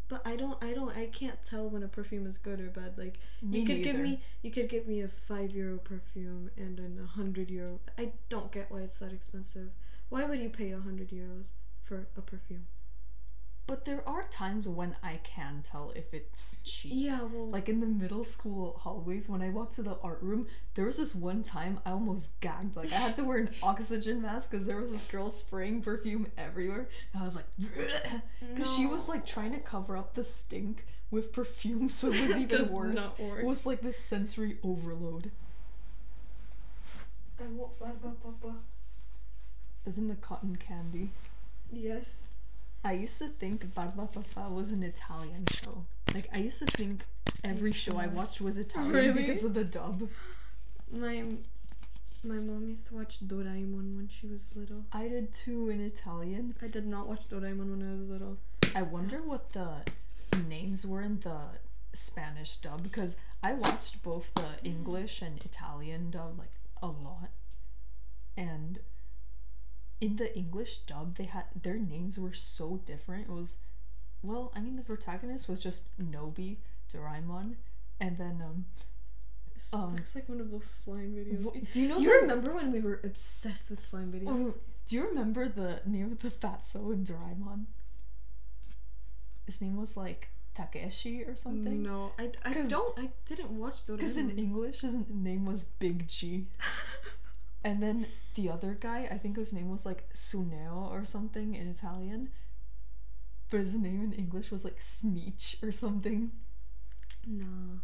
But 0.08 0.26
I 0.28 0.36
don't, 0.36 0.64
I 0.64 0.74
don't, 0.74 0.96
I 0.96 1.08
can't 1.08 1.42
tell 1.44 1.68
when 1.70 1.82
a 1.82 1.88
perfume 1.88 2.28
is 2.28 2.38
good 2.38 2.60
or 2.60 2.70
bad. 2.70 2.98
Like 2.98 3.20
Me 3.42 3.60
you 3.60 3.66
could 3.66 3.84
give 3.84 3.98
me, 3.98 4.20
you 4.44 4.52
could 4.52 4.70
give 4.70 4.88
me 4.88 5.02
a 5.02 5.08
five 5.08 5.56
euro 5.56 5.78
perfume 5.78 6.52
and 6.58 6.80
an 6.80 7.00
a 7.04 7.08
hundred 7.08 7.50
euro. 7.50 7.80
I 7.98 8.12
don't 8.30 8.52
get 8.52 8.70
why 8.70 8.82
it's 8.82 9.00
that 9.00 9.14
expensive. 9.14 9.70
Why 10.10 10.26
would 10.26 10.40
you 10.40 10.50
pay 10.50 10.72
a 10.72 10.80
hundred 10.80 11.10
euros 11.10 11.48
for 11.84 12.08
a 12.16 12.22
perfume? 12.22 12.68
But 13.68 13.86
there 13.86 14.08
are 14.08 14.24
times 14.30 14.68
when 14.68 14.96
I 15.02 15.20
can 15.24 15.62
tell 15.64 15.92
if 15.96 16.14
it's 16.14 16.62
cheap. 16.64 16.92
Yeah, 16.94 17.24
well, 17.24 17.48
Like 17.50 17.68
in 17.68 17.80
the 17.80 17.88
middle 17.88 18.24
school 18.24 18.80
hallways, 18.84 19.28
when 19.28 19.42
I 19.42 19.50
walked 19.50 19.74
to 19.74 19.82
the 19.84 19.98
art 20.04 20.20
room, 20.22 20.46
there 20.76 20.86
was 20.86 20.98
this 20.98 21.16
one 21.16 21.42
time 21.42 21.80
I 21.84 21.92
almost 21.92 22.40
gagged. 22.42 22.76
Like 22.76 22.94
I 22.94 22.98
had 22.98 23.16
to 23.16 23.24
wear 23.24 23.40
an 23.40 23.50
oxygen 23.64 24.22
mask 24.22 24.52
because 24.52 24.68
there 24.68 24.80
was 24.80 24.92
this 24.92 25.10
girl 25.12 25.32
spraying 25.32 25.82
perfume 25.82 26.28
everywhere. 26.38 26.88
And 27.14 27.22
I 27.22 27.26
was 27.26 27.36
like, 27.36 27.46
because 28.40 28.76
she 28.76 28.86
was 28.86 29.10
like 29.10 29.26
trying 29.26 29.52
to 29.54 29.60
cover 29.60 29.98
up 29.98 30.14
the 30.14 30.24
stink 30.24 30.86
with 31.10 31.34
perfume, 31.34 31.90
so 31.90 32.08
it 32.10 32.22
was 32.22 32.40
even 32.40 32.72
worse. 32.72 33.14
It 33.20 33.46
was 33.46 33.66
like 33.66 33.82
this 33.82 33.98
sensory 33.98 34.58
overload. 34.64 35.32
Isn't 39.86 40.08
the 40.08 40.16
cotton 40.16 40.56
candy? 40.56 41.10
Yes. 41.72 42.25
I 42.86 42.94
used 42.94 43.18
to 43.20 43.28
think 43.28 43.66
Barbapapa 43.74 44.52
was 44.52 44.72
an 44.72 44.84
Italian 44.84 45.46
show. 45.52 45.86
Like 46.14 46.30
I 46.34 46.38
used 46.38 46.60
to 46.60 46.66
think 46.68 47.04
every 47.44 47.72
show 47.72 47.98
I 47.98 48.08
watched 48.08 48.40
was 48.42 48.58
Italian 48.60 48.94
Really? 48.94 49.14
because 49.14 49.44
of 49.44 49.54
the 49.56 49.64
dub. 49.64 50.08
My 50.92 51.24
my 52.24 52.36
mom 52.38 52.68
used 52.70 52.88
to 52.88 52.96
watch 52.96 53.20
Doraemon 53.28 53.98
when 53.98 54.08
she 54.08 54.28
was 54.28 54.56
little. 54.56 54.86
I 54.94 55.08
did 55.08 55.34
too 55.34 55.70
in 55.70 55.80
Italian. 55.82 56.56
I 56.62 56.68
did 56.68 56.86
not 56.88 57.08
watch 57.08 57.28
Doraemon 57.30 57.70
when 57.72 57.84
I 57.88 57.92
was 58.00 58.10
little. 58.10 58.38
I 58.76 58.84
wonder 58.84 59.18
what 59.22 59.52
the 59.54 59.70
names 60.48 60.86
were 60.86 61.02
in 61.02 61.20
the 61.20 61.40
Spanish 61.94 62.58
dub 62.58 62.84
because 62.84 63.22
I 63.42 63.54
watched 63.54 64.04
both 64.04 64.34
the 64.36 64.52
English 64.64 65.22
and 65.22 65.44
Italian 65.44 66.12
dub 66.12 66.38
like 66.38 66.52
a 66.84 66.88
lot. 66.88 67.30
And 68.38 68.80
in 70.02 70.16
the 70.18 70.36
English 70.38 70.80
dub 70.80 71.16
they 71.16 71.24
had 71.26 71.46
their 71.64 71.78
names 71.78 72.18
were 72.20 72.34
so 72.34 72.82
different. 72.86 73.28
It 73.28 73.32
was 73.32 73.60
well, 74.22 74.52
I 74.56 74.60
mean 74.60 74.76
the 74.76 74.82
protagonist 74.84 75.48
was 75.48 75.62
just 75.64 75.96
Nobi 76.00 76.58
Doraemon 76.92 77.56
and 78.00 78.18
then 78.18 78.42
um 78.44 78.66
This 79.54 79.74
Um, 79.74 79.96
looks 79.96 80.16
like 80.16 80.28
one 80.28 80.42
of 80.42 80.52
those 80.52 80.66
slime 80.66 81.14
videos. 81.16 81.46
wh- 81.46 81.72
do 81.72 81.82
you 81.82 81.88
know 81.88 81.98
you 81.98 82.10
the- 82.10 82.22
remember 82.28 82.54
when 82.54 82.72
we 82.72 82.82
were 82.82 83.00
obsessed 83.04 83.70
with 83.70 83.80
slime 83.80 84.12
videos? 84.12 84.28
Oh, 84.50 84.54
do 84.86 84.96
you 84.98 85.08
remember 85.08 85.48
the 85.48 85.82
name 85.86 86.12
of 86.12 86.20
the 86.20 86.30
fatso 86.30 86.92
in 86.94 87.04
Doraemon? 87.04 87.66
His 89.46 89.62
name 89.62 89.78
was 89.78 89.96
like 89.96 90.30
Takeshi 90.56 91.24
or 91.24 91.36
something. 91.36 91.84
No, 91.84 92.12
I, 92.20 92.32
I 92.44 92.54
don't. 92.54 92.98
I 93.00 93.10
didn't 93.26 93.52
watch 93.52 93.86
Doraemon. 93.86 93.98
Because 93.98 94.18
in 94.18 94.32
English, 94.32 94.82
his 94.82 94.96
name 95.10 95.46
was 95.46 95.64
Big 95.66 96.08
G. 96.08 96.48
And 97.66 97.84
then 97.84 98.08
the 98.36 98.50
other 98.50 98.78
guy, 98.80 99.10
I 99.12 99.18
think 99.18 99.36
his 99.38 99.52
name 99.54 99.70
was 99.72 99.86
like 99.86 100.08
Suneo 100.14 100.90
or 100.92 101.04
something 101.04 101.56
in 101.56 101.68
Italian. 101.68 102.30
But 103.50 103.60
his 103.62 103.76
name 103.78 104.04
in 104.04 104.14
English 104.14 104.52
was 104.52 104.64
like 104.64 104.78
Sneech 104.80 105.62
or 105.64 105.72
something. 105.74 106.32
no, 107.28 107.82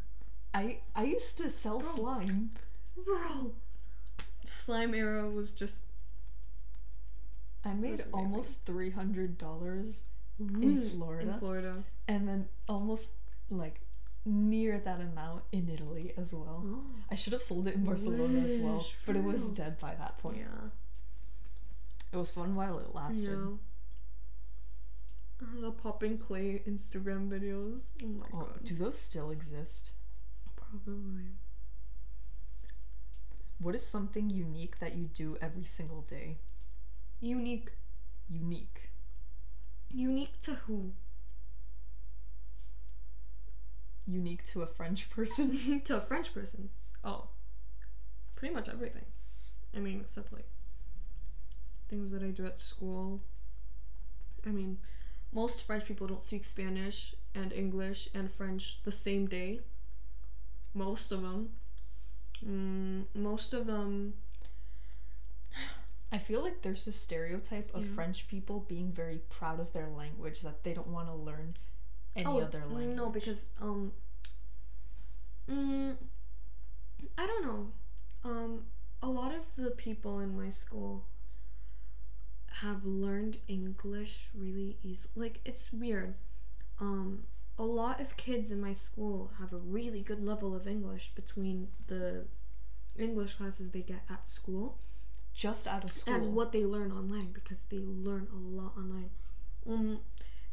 I 0.53 0.79
I 0.95 1.03
used 1.05 1.37
to 1.39 1.49
sell 1.49 1.79
Bro. 1.79 1.87
slime. 1.87 2.51
bro. 3.05 3.53
Slime 4.45 4.93
era 4.93 5.29
was 5.29 5.53
just 5.53 5.85
I 7.65 7.73
made 7.73 8.01
almost 8.13 8.65
three 8.65 8.89
hundred 8.91 9.37
dollars 9.37 10.09
in 10.39 10.81
Florida, 10.81 11.33
In 11.33 11.39
Florida. 11.39 11.83
and 12.07 12.27
then 12.27 12.49
almost 12.67 13.15
like 13.49 13.79
near 14.25 14.77
that 14.79 14.99
amount 14.99 15.43
in 15.51 15.67
Italy 15.69 16.13
as 16.17 16.33
well. 16.33 16.63
Oh. 16.65 16.83
I 17.09 17.15
should 17.15 17.33
have 17.33 17.41
sold 17.41 17.67
it 17.67 17.75
in 17.75 17.83
Barcelona 17.83 18.39
as 18.41 18.57
well, 18.57 18.85
but 19.05 19.15
it 19.15 19.23
was 19.23 19.49
dead 19.51 19.79
by 19.79 19.95
that 19.95 20.17
point. 20.19 20.37
Yeah. 20.37 20.67
It 22.13 22.17
was 22.17 22.31
fun 22.31 22.55
while 22.55 22.77
it 22.79 22.93
lasted. 22.93 23.37
Uh, 23.37 23.57
the 25.59 25.71
popping 25.71 26.17
clay 26.17 26.61
Instagram 26.67 27.29
videos. 27.29 27.89
Oh 28.03 28.07
my 28.07 28.27
Oh, 28.33 28.39
god. 28.41 28.63
do 28.63 28.75
those 28.75 28.99
still 28.99 29.31
exist? 29.31 29.91
Probably. 30.55 31.31
What 33.59 33.75
is 33.75 33.85
something 33.85 34.29
unique 34.29 34.79
that 34.79 34.95
you 34.95 35.05
do 35.05 35.37
every 35.41 35.63
single 35.63 36.01
day? 36.01 36.37
Unique. 37.19 37.71
Unique. 38.29 38.89
Unique 39.89 40.39
to 40.41 40.51
who? 40.55 40.93
Unique 44.07 44.43
to 44.45 44.61
a 44.61 44.65
French 44.65 45.09
person? 45.09 45.81
to 45.85 45.97
a 45.97 46.01
French 46.01 46.33
person. 46.33 46.69
Oh. 47.03 47.27
Pretty 48.35 48.53
much 48.53 48.69
everything. 48.69 49.05
I 49.75 49.79
mean, 49.79 49.99
except 50.01 50.33
like 50.33 50.47
things 51.87 52.11
that 52.11 52.23
I 52.23 52.27
do 52.27 52.45
at 52.45 52.59
school. 52.59 53.21
I 54.45 54.49
mean, 54.49 54.79
most 55.31 55.65
French 55.65 55.85
people 55.85 56.07
don't 56.07 56.23
speak 56.23 56.43
Spanish 56.43 57.15
and 57.35 57.53
English 57.53 58.09
and 58.13 58.29
French 58.29 58.81
the 58.83 58.91
same 58.91 59.27
day. 59.27 59.59
Most 60.73 61.11
of 61.11 61.21
them. 61.21 61.49
Mm, 62.45 63.05
most 63.13 63.53
of 63.53 63.67
them. 63.67 64.13
I 66.11 66.17
feel 66.17 66.41
like 66.41 66.61
there's 66.61 66.87
a 66.87 66.91
stereotype 66.91 67.73
of. 67.73 67.85
French 67.85 68.27
people 68.27 68.65
being 68.67 68.91
very 68.91 69.19
proud 69.29 69.59
of 69.59 69.71
their 69.73 69.87
language 69.87 70.41
that 70.41 70.63
they 70.63 70.73
don't 70.73 70.87
want 70.87 71.07
to 71.07 71.13
learn 71.13 71.53
any 72.15 72.41
other 72.41 72.63
language. 72.67 72.91
Oh, 72.91 72.95
No, 72.95 73.09
because 73.09 73.51
um 73.61 73.91
mm, 75.49 75.95
I 77.17 77.27
don't 77.27 77.45
know. 77.45 77.71
Um 78.23 78.65
a 79.01 79.07
lot 79.09 79.33
of 79.33 79.55
the 79.55 79.71
people 79.71 80.19
in 80.19 80.37
my 80.37 80.49
school 80.49 81.05
have 82.61 82.83
learned 82.83 83.37
English 83.47 84.29
really 84.35 84.77
easy. 84.83 85.09
Like 85.15 85.39
it's 85.45 85.71
weird. 85.73 86.15
Um 86.79 87.23
a 87.57 87.63
lot 87.63 87.99
of 88.01 88.17
kids 88.17 88.51
in 88.51 88.59
my 88.61 88.73
school 88.73 89.31
have 89.39 89.53
a 89.53 89.57
really 89.57 90.01
good 90.01 90.23
level 90.23 90.55
of 90.55 90.67
English 90.67 91.11
between 91.15 91.67
the 91.87 92.25
English 92.97 93.35
classes 93.35 93.71
they 93.71 93.81
get 93.81 94.01
at 94.09 94.27
school 94.27 94.77
just 95.33 95.67
out 95.67 95.83
of 95.83 95.91
school. 95.91 96.13
and 96.13 96.33
what 96.35 96.51
they 96.51 96.65
learn 96.65 96.91
online 96.91 97.31
because 97.31 97.61
they 97.69 97.77
learn 97.79 98.27
a 98.33 98.35
lot 98.35 98.75
online. 98.77 99.09
Um, 99.67 99.99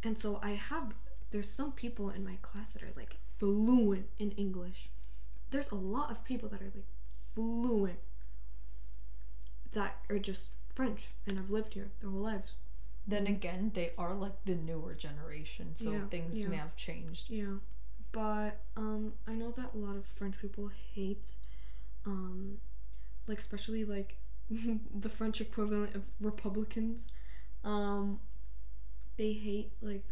and 0.05 0.17
so 0.17 0.39
I 0.43 0.51
have 0.51 0.95
there's 1.31 1.49
some 1.51 1.73
people 1.73 2.11
in 2.11 2.25
my 2.25 2.37
class 2.43 2.73
that 2.73 2.83
are 2.83 2.93
like 2.97 3.17
fluent 3.39 4.09
in 4.19 4.31
English. 4.33 4.89
There's 5.51 5.71
a 5.71 5.75
lot 5.77 6.11
of 6.11 6.25
people 6.25 6.49
that 6.51 6.61
are 6.61 6.73
like 6.75 6.87
fluent 7.35 7.99
that 9.73 9.97
are 10.11 10.19
just 10.19 10.53
French 10.75 11.09
and 11.27 11.37
have 11.37 11.51
lived 11.51 11.75
here 11.75 11.91
their 12.01 12.11
whole 12.11 12.21
lives. 12.21 12.55
then 13.07 13.27
again, 13.27 13.71
they 13.75 13.91
are 13.97 14.15
like 14.15 14.45
the 14.45 14.55
newer 14.55 14.95
generation, 14.95 15.75
so 15.75 15.93
Yeah, 15.93 16.07
things 16.09 16.43
yeah. 16.43 16.49
may 16.49 16.57
have 16.57 16.77
changed. 16.77 17.31
Yeah. 17.31 17.57
But 18.13 18.61
um 18.77 19.13
I 19.27 19.33
know 19.35 19.51
that 19.53 19.75
a 19.75 19.79
lot 19.79 19.97
of 19.97 20.05
French 20.07 20.39
people 20.39 20.71
hate 20.95 21.35
um 22.07 22.59
like 23.27 23.39
especially 23.39 23.85
like 23.85 24.17
the 24.51 25.09
French 25.09 25.41
equivalent 25.41 25.95
of 25.95 26.11
Republicans. 26.21 27.11
Um 27.65 28.21
they 29.17 29.33
hate 29.33 29.73
like 29.81 30.05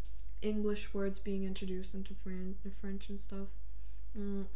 English 0.42 0.92
words 0.94 1.18
being 1.18 1.44
introduced 1.44 1.94
into 1.94 2.14
Fran- 2.14 2.56
French 2.80 3.08
and 3.08 3.18
stuff. 3.18 3.48
Mm, 4.18 4.46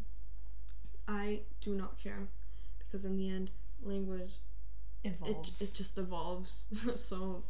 I 1.09 1.41
do 1.61 1.74
not 1.74 1.99
care 1.99 2.28
because 2.78 3.05
in 3.05 3.16
the 3.16 3.28
end 3.28 3.51
language 3.83 4.37
it, 5.03 5.12
Evolves. 5.12 5.61
it 5.61 5.76
just 5.76 5.99
evolves. 5.99 6.93
so 7.01 7.45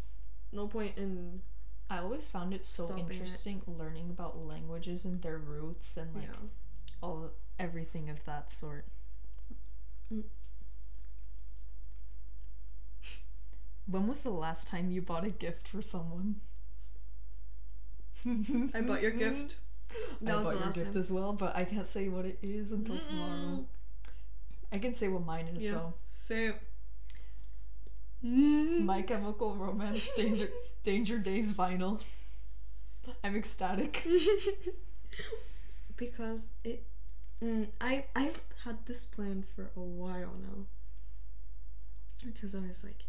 no 0.52 0.66
point 0.66 0.96
in 0.96 1.40
I 1.88 1.98
always 1.98 2.28
found 2.28 2.54
it 2.54 2.62
so 2.62 2.86
Stopping 2.86 3.06
it. 3.06 3.12
interesting 3.12 3.62
learning 3.66 4.10
about 4.10 4.44
languages 4.44 5.04
and 5.04 5.20
their 5.22 5.38
roots 5.38 5.96
and 5.96 6.14
like 6.14 6.24
yeah. 6.26 6.48
all 7.02 7.30
everything 7.58 8.08
of 8.08 8.24
that 8.26 8.52
sort. 8.52 8.84
Mm. 10.12 10.22
When 13.86 14.06
was 14.06 14.22
the 14.22 14.30
last 14.30 14.68
time 14.68 14.90
you 14.92 15.02
bought 15.02 15.24
a 15.24 15.30
gift 15.30 15.66
for 15.66 15.82
someone? 15.82 16.36
I 18.74 18.80
bought 18.82 19.02
your 19.02 19.12
gift. 19.12 19.56
That 20.22 20.34
I 20.34 20.38
was 20.38 20.44
bought 20.46 20.52
the 20.52 20.58
your 20.58 20.66
last 20.66 20.74
gift 20.76 20.92
time. 20.92 20.98
as 21.00 21.10
well, 21.12 21.32
but 21.32 21.56
I 21.56 21.64
can't 21.64 21.86
say 21.86 22.08
what 22.08 22.24
it 22.24 22.38
is 22.42 22.70
until 22.70 22.96
tomorrow. 23.00 23.64
I 24.70 24.78
can 24.78 24.94
say 24.94 25.08
what 25.08 25.26
mine 25.26 25.48
is 25.48 25.66
Yeah. 25.66 25.72
though. 25.72 25.94
So 26.12 26.52
My 28.22 29.02
Chemical 29.02 29.56
Romance 29.56 30.12
Danger 30.14 30.48
Danger 30.84 31.18
Days 31.18 31.52
vinyl. 31.54 32.00
I'm 33.24 33.34
ecstatic. 33.34 34.06
because 35.96 36.50
it 36.64 36.84
mm, 37.42 37.66
I 37.80 38.04
I've 38.14 38.40
had 38.64 38.76
this 38.86 39.04
plan 39.04 39.42
for 39.42 39.70
a 39.76 39.80
while 39.80 40.34
now. 40.40 40.66
Because 42.24 42.54
I 42.54 42.60
was 42.60 42.84
like 42.84 43.06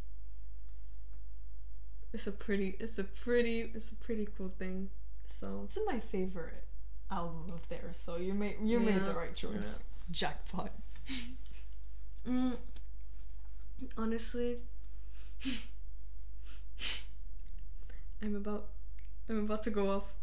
it's 2.14 2.28
a 2.28 2.32
pretty 2.32 2.76
it's 2.80 3.00
a 3.00 3.04
pretty 3.04 3.72
it's 3.74 3.92
a 3.92 3.96
pretty 3.96 4.28
cool 4.38 4.50
thing. 4.58 4.90
So 5.26 5.62
It's 5.66 5.80
my 5.88 6.00
favorite 6.00 6.64
album 7.10 7.52
of 7.54 7.68
theirs, 7.70 7.98
so 7.98 8.18
you 8.18 8.34
made 8.34 8.58
you 8.64 8.80
made 8.80 9.02
the 9.06 9.14
right 9.14 9.34
choice. 9.36 9.86
Jackpot. 10.12 10.72
mm, 12.28 12.58
honestly 13.98 14.58
I'm 18.22 18.36
about 18.36 18.68
I'm 19.30 19.40
about 19.46 19.62
to 19.64 19.70
go 19.72 19.90
off. 19.90 20.14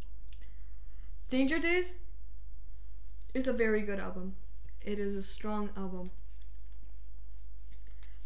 Danger 1.28 1.58
Days 1.58 1.94
is 3.34 3.46
a 3.48 3.52
very 3.52 3.82
good 3.82 3.98
album. 3.98 4.34
It 4.84 4.98
is 4.98 5.16
a 5.16 5.22
strong 5.22 5.70
album. 5.76 6.10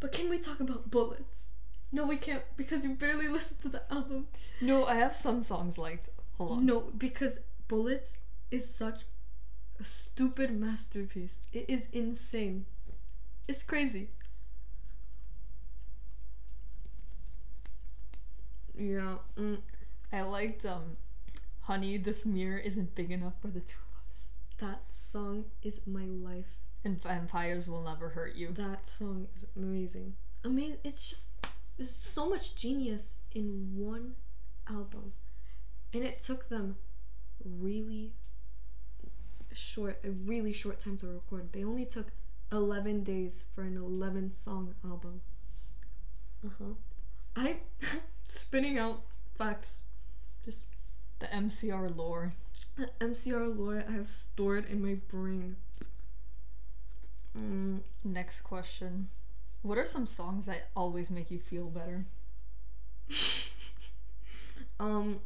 But 0.01 0.13
can 0.13 0.29
we 0.29 0.39
talk 0.39 0.61
about 0.61 0.91
Bullets? 0.91 1.52
No, 1.93 2.07
we 2.07 2.17
can't 2.17 2.43
because 2.57 2.85
you 2.85 2.95
barely 2.95 3.29
listened 3.29 3.61
to 3.63 3.69
the 3.69 3.83
album. 3.93 4.27
No, 4.61 4.85
I 4.85 4.95
have 4.95 5.15
some 5.15 5.43
songs 5.43 5.77
liked. 5.79 6.09
Hold 6.39 6.53
on. 6.53 6.67
No, 6.67 6.81
because 6.97 7.39
Bullets 7.69 8.19
is 8.51 8.69
such 8.75 9.03
a 9.79 9.85
stupid 9.85 10.59
masterpiece. 10.59 11.41
It 11.53 11.67
is 11.69 11.89
insane. 11.93 12.65
It's 13.47 13.63
crazy. 13.63 14.09
Yeah. 18.75 19.17
Mm. 19.37 19.61
I 20.13 20.23
liked 20.23 20.65
um 20.65 20.97
Honey, 21.63 21.97
this 21.97 22.27
mirror 22.27 22.59
isn't 22.59 22.95
big 22.97 23.11
enough 23.13 23.35
for 23.41 23.49
the 23.49 23.61
two 23.61 23.79
of 23.79 24.11
us. 24.11 24.33
That 24.59 24.93
song 24.93 25.45
is 25.63 25.87
my 25.87 26.05
life. 26.05 26.57
And 26.85 27.01
vampires 27.01 27.71
will 27.71 27.83
never 27.83 28.09
hurt 28.09 28.35
you. 28.35 28.49
That 28.49 28.89
song 28.89 29.29
is 29.35 29.47
amazing. 29.57 30.15
Amazing. 30.45 30.79
It's 30.83 31.09
just 31.09 31.31
there's 31.83 31.91
so 31.91 32.29
much 32.31 32.55
genius 32.55 33.19
in 33.35 33.73
one 33.75 34.15
album, 34.71 35.13
and 35.93 36.05
it 36.05 36.19
took 36.21 36.49
them 36.49 36.77
really 37.45 38.13
short, 39.53 39.99
a 40.05 40.11
really 40.11 40.53
short 40.53 40.79
time 40.81 40.97
to 40.99 41.09
record. 41.09 41.53
They 41.53 41.65
only 41.65 41.85
took 41.85 42.13
eleven 42.53 43.03
days 43.03 43.47
for 43.53 43.63
an 43.65 43.77
eleven 43.77 44.31
song 44.31 44.75
album. 44.85 45.23
Uh 46.47 46.51
huh. 46.59 46.75
I 47.37 47.57
spinning 48.29 48.79
out 48.79 49.01
facts. 49.37 49.83
Just 50.45 50.67
The 51.19 51.27
MCR 51.27 51.97
lore. 51.97 52.33
the 52.77 52.91
MCR 53.01 53.57
lore 53.59 53.85
I 53.89 53.93
have 53.93 54.07
stored 54.09 54.67
in 54.67 54.81
my 54.85 54.95
brain. 55.09 55.57
Mm, 57.37 57.81
Next 58.05 58.43
question. 58.43 59.09
What 59.63 59.79
are 59.79 59.85
some 59.85 60.07
songs 60.07 60.47
that 60.47 60.69
always 60.77 61.11
make 61.11 61.31
you 61.31 61.39
feel 61.41 61.67
better? 61.67 62.05
um 64.81 65.21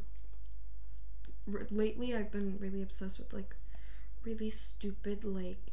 r- 1.51 1.67
lately 1.71 2.15
I've 2.15 2.31
been 2.31 2.57
really 2.59 2.81
obsessed 2.81 3.19
with 3.19 3.33
like 3.33 3.55
really 4.23 4.49
stupid 4.49 5.25
like 5.25 5.71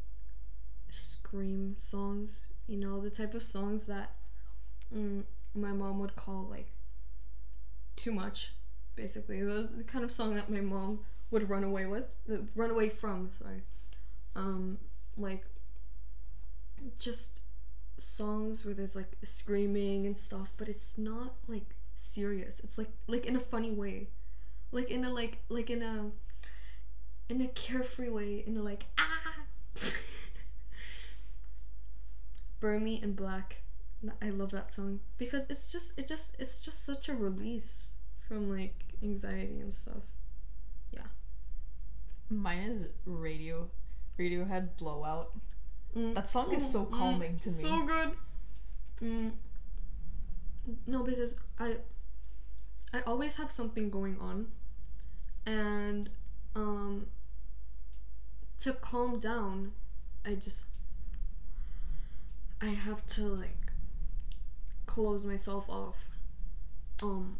scream 0.89 1.75
songs, 1.77 2.53
you 2.67 2.77
know, 2.77 3.01
the 3.01 3.09
type 3.09 3.33
of 3.33 3.43
songs 3.43 3.87
that 3.87 4.11
mm, 4.95 5.23
my 5.55 5.71
mom 5.71 5.99
would 5.99 6.15
call 6.15 6.47
like 6.49 6.69
too 7.95 8.11
much 8.11 8.53
basically. 8.95 9.41
The, 9.43 9.69
the 9.77 9.83
kind 9.83 10.03
of 10.03 10.11
song 10.11 10.35
that 10.35 10.49
my 10.49 10.61
mom 10.61 10.99
would 11.31 11.49
run 11.49 11.63
away 11.63 11.85
with, 11.85 12.05
uh, 12.31 12.37
run 12.55 12.69
away 12.71 12.89
from, 12.89 13.29
sorry. 13.31 13.61
Um 14.35 14.77
like 15.17 15.45
just 16.99 17.41
songs 17.97 18.65
where 18.65 18.73
there's 18.73 18.95
like 18.95 19.11
screaming 19.23 20.05
and 20.05 20.17
stuff, 20.17 20.51
but 20.57 20.67
it's 20.67 20.97
not 20.97 21.35
like 21.47 21.75
serious. 21.95 22.59
It's 22.59 22.77
like 22.77 22.89
like 23.07 23.25
in 23.25 23.35
a 23.35 23.39
funny 23.39 23.71
way. 23.71 24.09
Like 24.71 24.91
in 24.91 25.03
a 25.03 25.09
like 25.09 25.39
like 25.49 25.69
in 25.69 25.81
a 25.81 26.11
in 27.29 27.41
a 27.41 27.47
carefree 27.47 28.09
way, 28.09 28.43
in 28.45 28.57
a 28.57 28.61
like 28.61 28.85
ah 28.97 29.35
Burn 32.59 32.83
Me 32.83 32.99
in 33.01 33.13
Black. 33.13 33.61
I 34.21 34.29
love 34.29 34.51
that 34.51 34.71
song 34.71 34.99
because 35.17 35.47
it's 35.49 35.71
just 35.71 35.97
it 35.97 36.07
just 36.07 36.35
it's 36.39 36.63
just 36.63 36.85
such 36.85 37.09
a 37.09 37.15
release 37.15 37.97
from 38.27 38.49
like 38.49 38.75
anxiety 39.01 39.59
and 39.59 39.73
stuff. 39.73 40.03
Yeah. 40.91 41.07
Mine 42.29 42.59
is 42.59 42.89
Radio. 43.05 43.69
Radiohead 44.19 44.77
Blowout. 44.77 45.31
Mm. 45.95 46.13
That 46.13 46.27
song 46.29 46.53
is 46.53 46.69
so 46.69 46.85
Mm, 46.85 46.91
calming 46.91 47.37
to 47.39 47.49
me. 47.49 47.63
So 47.63 47.85
good. 47.85 48.11
Mm. 49.01 49.31
No, 50.87 51.03
because 51.03 51.35
I 51.59 51.77
I 52.93 53.01
always 53.05 53.37
have 53.37 53.51
something 53.51 53.89
going 53.89 54.17
on, 54.19 54.47
and 55.45 56.09
um, 56.55 57.07
to 58.59 58.73
calm 58.73 59.19
down, 59.19 59.73
I 60.25 60.35
just 60.35 60.65
I 62.61 62.67
have 62.67 63.05
to 63.07 63.21
like 63.23 63.71
close 64.85 65.25
myself 65.25 65.69
off. 65.69 65.97
Um, 67.03 67.37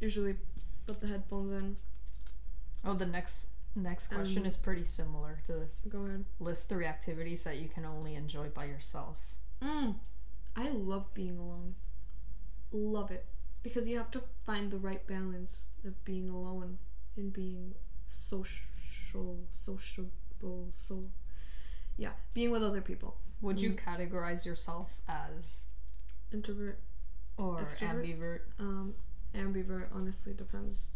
usually 0.00 0.36
put 0.86 1.00
the 1.00 1.06
headphones 1.06 1.62
in. 1.62 1.76
Oh, 2.84 2.94
the 2.94 3.06
next 3.06 3.50
next 3.74 4.08
question 4.08 4.42
Um, 4.42 4.46
is 4.48 4.56
pretty 4.56 4.84
similar 4.84 5.40
to 5.44 5.52
this. 5.54 5.86
Go 5.90 6.04
ahead. 6.06 6.24
List 6.40 6.68
three 6.68 6.86
activities 6.86 7.44
that 7.44 7.58
you 7.58 7.68
can 7.68 7.84
only 7.84 8.14
enjoy 8.14 8.48
by 8.50 8.64
yourself. 8.66 9.36
Mm. 9.60 9.96
I 10.56 10.68
love 10.70 11.12
being 11.14 11.38
alone. 11.38 11.74
Love 12.72 13.10
it. 13.10 13.26
Because 13.62 13.88
you 13.88 13.96
have 13.96 14.10
to 14.12 14.22
find 14.44 14.70
the 14.70 14.78
right 14.78 15.04
balance 15.06 15.66
of 15.84 16.04
being 16.04 16.28
alone 16.28 16.78
and 17.16 17.32
being 17.32 17.74
social, 18.06 19.38
sociable, 19.50 20.68
so 20.70 21.04
yeah, 21.96 22.12
being 22.34 22.50
with 22.50 22.62
other 22.62 22.80
people. 22.82 23.16
Would 23.40 23.60
you 23.60 23.70
Mm. 23.72 23.78
categorize 23.78 24.44
yourself 24.46 25.00
as 25.08 25.70
Introvert, 26.32 26.80
or 27.36 27.58
Extrovert? 27.60 28.06
ambivert? 28.06 28.40
um, 28.58 28.94
ambivert. 29.34 29.88
Honestly, 29.92 30.32
depends. 30.34 30.88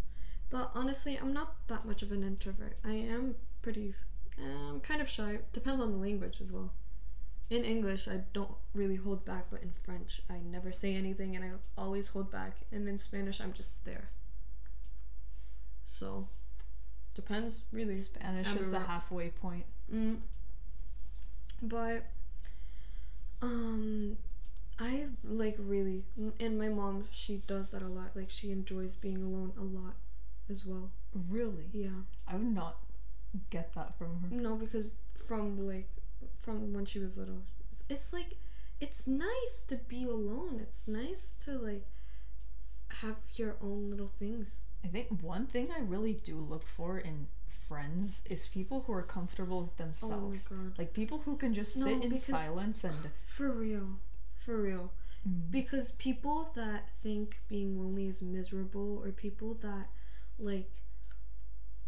But 0.51 0.71
honestly, 0.75 1.19
I'm 1.21 1.33
not 1.33 1.55
that 1.69 1.85
much 1.85 2.03
of 2.03 2.13
an 2.13 2.23
introvert. 2.23 2.79
I 2.85 2.93
am 2.93 3.37
pretty, 3.61 3.95
um, 4.43 4.81
kind 4.81 5.01
of 5.01 5.09
shy. 5.09 5.41
Depends 5.53 5.81
on 5.81 5.93
the 5.93 5.99
language 5.99 6.41
as 6.41 6.53
well. 6.53 6.73
In 7.51 7.65
English, 7.65 8.09
I 8.09 8.23
don't 8.33 8.55
really 8.75 8.97
hold 8.97 9.25
back, 9.25 9.47
but 9.51 9.63
in 9.63 9.73
French, 9.73 10.23
I 10.29 10.39
never 10.39 10.71
say 10.73 10.95
anything 10.95 11.35
and 11.35 11.45
I 11.45 11.51
always 11.81 12.09
hold 12.09 12.31
back. 12.31 12.59
And 12.73 12.89
in 12.89 12.99
Spanish, 12.99 13.41
I'm 13.41 13.53
just 13.53 13.85
there. 13.85 14.11
So, 15.85 16.29
depends 17.15 17.65
really. 17.73 17.97
Spanish 17.97 18.55
is 18.55 18.71
the 18.71 18.81
halfway 18.81 19.31
point. 19.31 19.65
Mm. 19.93 20.19
But 21.63 22.05
um 23.43 24.17
I 24.79 25.07
like 25.25 25.57
really 25.59 26.05
and 26.41 26.59
my 26.59 26.69
mom 26.69 27.07
she 27.11 27.43
does 27.47 27.71
that 27.71 27.83
a 27.83 27.89
lot. 27.89 28.15
Like 28.15 28.31
she 28.31 28.51
enjoys 28.51 28.95
being 28.95 29.23
alone 29.23 29.53
a 29.59 29.63
lot 29.63 29.95
as 30.51 30.65
well. 30.67 30.91
Really? 31.31 31.67
Yeah. 31.73 32.03
I 32.27 32.37
would 32.37 32.55
not 32.55 32.79
get 33.51 33.73
that 33.75 33.97
from 33.99 34.21
her. 34.21 34.29
No, 34.31 34.57
because 34.57 34.91
from 35.15 35.57
like 35.57 35.89
from 36.39 36.73
when 36.73 36.85
she 36.85 36.99
was 36.99 37.19
little. 37.19 37.43
It's, 37.89 38.13
like 38.13 38.35
it's 38.81 39.07
nice 39.07 39.65
to 39.69 39.77
be 39.77 40.05
alone. 40.05 40.59
It's 40.61 40.89
nice 40.89 41.33
to 41.45 41.53
like 41.59 41.87
have 43.03 43.17
your 43.35 43.57
own 43.61 43.91
little 43.91 44.09
things. 44.09 44.65
I 44.85 44.89
think 44.89 45.23
one 45.23 45.47
thing 45.47 45.69
I 45.77 45.81
really 45.81 46.15
do 46.15 46.37
look 46.37 46.67
for 46.67 46.99
in 46.99 47.27
friends 47.47 48.27
is 48.31 48.49
people 48.49 48.85
who 48.87 48.93
are 48.93 49.03
comfortable 49.03 49.63
with 49.63 49.77
themselves. 49.77 50.51
Oh 50.53 50.57
my 50.57 50.63
god. 50.65 50.79
Like 50.79 50.93
people 50.95 51.19
who 51.19 51.37
can 51.37 51.53
just 51.53 51.79
No, 51.79 51.85
sit 51.85 51.93
in 51.95 52.01
because- 52.03 52.25
silence 52.25 52.85
and 52.85 52.95
For 53.25 53.51
real. 53.51 53.99
For 54.37 54.63
real. 54.63 54.93
Mm. 55.29 55.51
Because 55.51 55.93
people 55.93 56.51
that 56.55 56.89
think 56.91 57.41
being 57.49 57.79
lonely 57.79 58.07
is 58.07 58.23
miserable 58.23 59.01
or 59.05 59.11
people 59.11 59.55
that 59.61 59.89
like 60.39 60.71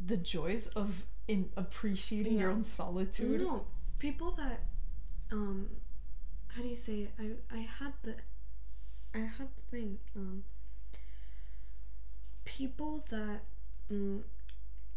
the 0.04 0.16
joys 0.16 0.68
of 0.68 1.04
in 1.28 1.50
appreciating 1.56 2.38
your 2.38 2.50
own 2.50 2.64
solitude. 2.64 3.40
no. 3.42 3.66
People 3.98 4.30
that 4.32 4.64
um 5.30 5.68
how 6.48 6.62
do 6.62 6.68
you 6.68 6.76
say 6.76 7.00
it? 7.02 7.12
I 7.18 7.56
i 7.56 7.60
had 7.60 7.92
the 8.02 8.14
i 9.14 9.18
had 9.18 9.48
the 9.56 9.62
thing 9.70 9.98
um 10.16 10.42
people 12.44 13.04
that 13.10 13.40
mm, 13.92 14.22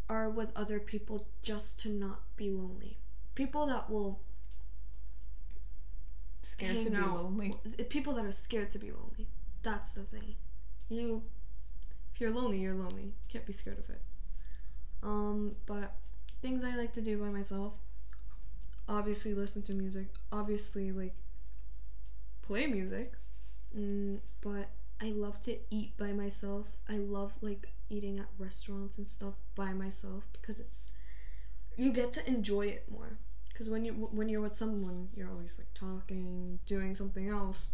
are 0.08 0.28
with 0.30 0.52
other 0.56 0.80
people 0.80 1.26
just 1.42 1.78
to 1.80 1.88
not 1.88 2.20
be 2.36 2.50
lonely. 2.50 2.98
People 3.34 3.66
that 3.66 3.90
will 3.90 4.20
Scared 6.42 6.82
to 6.82 6.90
be 6.90 6.96
out- 6.96 7.14
lonely. 7.16 7.54
people 7.88 8.12
that 8.14 8.24
are 8.24 8.32
scared 8.32 8.70
to 8.72 8.78
be 8.78 8.90
lonely. 8.90 9.28
That's 9.62 9.92
the 9.92 10.02
thing. 10.02 10.34
You 10.88 11.22
if 12.14 12.20
you're 12.20 12.30
lonely 12.30 12.58
you're 12.58 12.74
lonely. 12.74 13.02
You 13.04 13.12
can't 13.28 13.46
be 13.46 13.52
scared 13.52 13.78
of 13.78 13.90
it. 13.90 14.00
Um 15.02 15.56
but 15.66 15.92
things 16.42 16.62
i 16.62 16.76
like 16.76 16.92
to 16.92 17.00
do 17.00 17.16
by 17.18 17.28
myself 17.30 17.74
obviously 18.86 19.32
listen 19.32 19.62
to 19.62 19.74
music 19.74 20.06
obviously 20.30 20.92
like 20.92 21.14
play 22.42 22.66
music 22.66 23.14
mm, 23.76 24.18
but 24.42 24.68
i 25.00 25.06
love 25.06 25.40
to 25.40 25.56
eat 25.70 25.96
by 25.96 26.12
myself. 26.12 26.76
I 26.88 26.96
love 26.98 27.36
like 27.42 27.68
eating 27.90 28.18
at 28.18 28.26
restaurants 28.38 28.98
and 28.98 29.06
stuff 29.06 29.34
by 29.54 29.72
myself 29.72 30.24
because 30.32 30.60
it's 30.60 30.92
you 31.76 31.92
get 31.92 32.12
to 32.12 32.26
enjoy 32.28 32.66
it 32.66 32.84
more. 32.90 33.18
Because 33.48 33.70
when 33.70 33.84
you 33.84 33.92
when 33.92 34.28
you're 34.28 34.40
with 34.40 34.56
someone 34.56 35.08
you're 35.14 35.30
always 35.30 35.58
like 35.58 35.72
talking 35.74 36.58
doing 36.66 36.94
something 36.94 37.28
else 37.28 37.68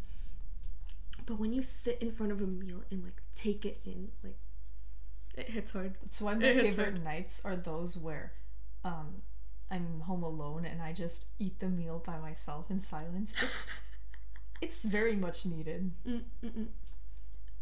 but 1.31 1.39
when 1.41 1.53
you 1.53 1.63
sit 1.63 2.03
in 2.03 2.11
front 2.11 2.33
of 2.33 2.41
a 2.41 2.47
meal 2.47 2.83
and 2.91 3.05
like 3.05 3.23
take 3.35 3.65
it 3.65 3.79
in 3.85 4.11
like 4.25 4.39
it 5.37 5.49
hits 5.49 5.73
hard. 5.73 5.95
That's 6.03 6.21
why 6.21 6.35
my 6.35 6.43
favorite 6.43 6.77
hard. 6.99 7.05
nights 7.05 7.45
are 7.45 7.57
those 7.57 7.97
where 7.97 8.33
um 8.85 9.23
I'm 9.71 10.01
home 10.01 10.25
alone 10.25 10.65
and 10.65 10.83
I 10.83 10.93
just 10.93 11.31
eat 11.39 11.61
the 11.61 11.69
meal 11.69 12.03
by 12.05 12.19
myself 12.19 12.71
in 12.71 12.81
silence. 12.81 13.35
It's 13.43 13.69
it's 14.61 14.85
very 14.85 15.17
much 15.17 15.47
needed. 15.47 15.93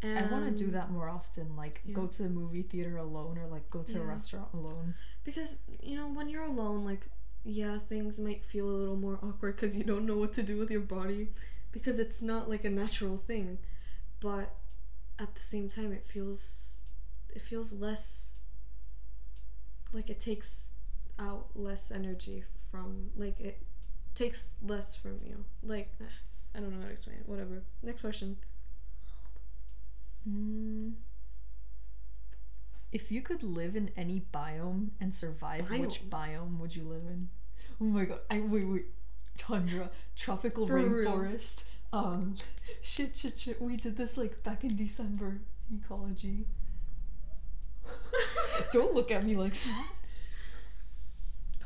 I 0.03 0.23
want 0.31 0.45
to 0.45 0.51
do 0.65 0.71
that 0.71 0.91
more 0.91 1.09
often, 1.09 1.55
like 1.57 1.81
go 1.91 2.07
to 2.07 2.23
the 2.23 2.29
movie 2.29 2.61
theater 2.63 2.97
alone 2.97 3.37
or 3.37 3.47
like 3.47 3.69
go 3.69 3.83
to 3.83 3.99
a 3.99 4.03
restaurant 4.03 4.49
alone. 4.53 4.95
because 5.23 5.59
you 5.83 5.97
know 5.97 6.07
when 6.07 6.29
you're 6.29 6.43
alone 6.43 6.85
like 6.85 7.07
yeah 7.43 7.77
things 7.77 8.19
might 8.19 8.43
feel 8.45 8.69
a 8.69 8.77
little 8.81 8.95
more 8.95 9.19
awkward 9.23 9.55
because 9.55 9.75
you 9.77 9.83
don't 9.83 10.05
know 10.05 10.17
what 10.17 10.33
to 10.33 10.43
do 10.43 10.57
with 10.57 10.71
your 10.71 10.81
body 10.81 11.29
because 11.71 11.99
it's 11.99 12.21
not 12.21 12.49
like 12.49 12.63
a 12.63 12.69
natural 12.69 13.17
thing 13.17 13.57
but 14.19 14.55
at 15.19 15.33
the 15.35 15.41
same 15.41 15.67
time 15.67 15.91
it 15.91 16.05
feels 16.05 16.77
it 17.33 17.41
feels 17.41 17.79
less 17.79 18.39
like 19.91 20.09
it 20.09 20.19
takes 20.19 20.69
out 21.19 21.47
less 21.55 21.91
energy 21.91 22.43
from 22.71 23.09
like 23.15 23.39
it 23.39 23.61
takes 24.15 24.55
less 24.61 24.95
from 24.95 25.19
you 25.23 25.43
like 25.63 25.91
eh, 26.01 26.05
i 26.55 26.59
don't 26.59 26.71
know 26.71 26.79
how 26.79 26.85
to 26.85 26.91
explain 26.91 27.17
it 27.17 27.27
whatever 27.27 27.61
next 27.83 28.01
question 28.01 28.37
Mm. 30.27 30.93
If 32.91 33.11
you 33.11 33.21
could 33.21 33.43
live 33.43 33.75
in 33.75 33.91
any 33.95 34.23
biome 34.33 34.89
and 34.99 35.13
survive, 35.13 35.69
which 35.69 36.09
biome 36.09 36.57
would 36.59 36.75
you 36.75 36.83
live 36.83 37.05
in? 37.07 37.29
Oh 37.79 37.85
my 37.85 38.05
god! 38.05 38.19
I 38.29 38.39
wait, 38.41 38.65
wait. 38.65 38.85
Tundra, 39.39 39.89
tropical 40.15 40.67
For 40.67 40.75
real. 40.75 41.09
rainforest. 41.09 41.65
Um, 41.93 42.35
shit, 42.81 43.15
shit, 43.15 43.39
shit. 43.39 43.61
We 43.61 43.77
did 43.77 43.97
this 43.97 44.17
like 44.17 44.43
back 44.43 44.63
in 44.63 44.75
December. 44.75 45.39
Ecology. 45.73 46.45
Don't 48.73 48.93
look 48.93 49.11
at 49.11 49.23
me 49.23 49.35
like 49.35 49.53
that. 49.53 49.87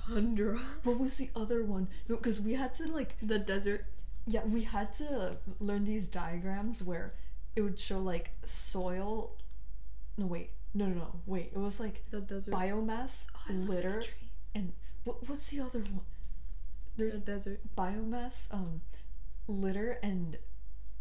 tundra 0.08 0.58
What 0.84 1.00
was 1.00 1.18
the 1.18 1.30
other 1.36 1.64
one? 1.64 1.88
No, 2.08 2.18
because 2.18 2.40
we 2.42 2.54
had 2.54 2.74
to 2.76 2.92
like 2.92 3.16
the 3.22 3.40
desert 3.40 3.86
yeah, 4.26 4.42
we 4.46 4.62
had 4.62 4.94
to 4.94 5.36
learn 5.60 5.84
these 5.84 6.08
diagrams 6.08 6.84
where 6.84 7.14
it 7.56 7.62
would 7.62 7.80
show 7.80 8.00
like 8.00 8.32
soil. 8.44 9.36
No, 10.18 10.28
wait. 10.28 10.52
No, 10.74 10.86
no, 10.86 10.96
no. 10.96 11.16
Wait. 11.26 11.52
It 11.54 11.60
was 11.60 11.80
like 11.80 12.04
the 12.10 12.22
desert 12.22 12.54
biomass, 12.54 13.32
Oh, 13.50 13.54
litter, 13.54 14.02
and 14.56 14.74
what, 15.04 15.28
what's 15.28 15.50
the 15.52 15.62
other 15.62 15.80
one? 15.80 16.06
There's 16.98 17.22
the 17.22 17.32
desert 17.34 17.62
biomass, 17.76 18.54
um, 18.54 18.82
litter, 19.48 19.98
and 20.04 20.38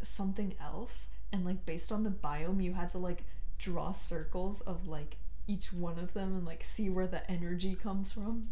something 0.03 0.55
else. 0.61 1.11
And 1.33 1.45
like 1.45 1.65
based 1.67 1.93
on 1.93 2.03
the 2.05 2.11
biome, 2.11 2.63
you 2.63 2.75
had 2.75 2.91
to 2.91 2.99
like 2.99 3.25
draw 3.59 3.93
circles 3.93 4.61
of 4.63 4.89
like 4.89 5.17
each 5.47 5.73
one 5.73 5.99
of 5.99 6.13
them 6.15 6.37
and 6.37 6.45
like 6.47 6.63
see 6.65 6.91
where 6.91 7.07
the 7.07 7.29
energy 7.31 7.75
comes 7.75 8.13
from. 8.13 8.49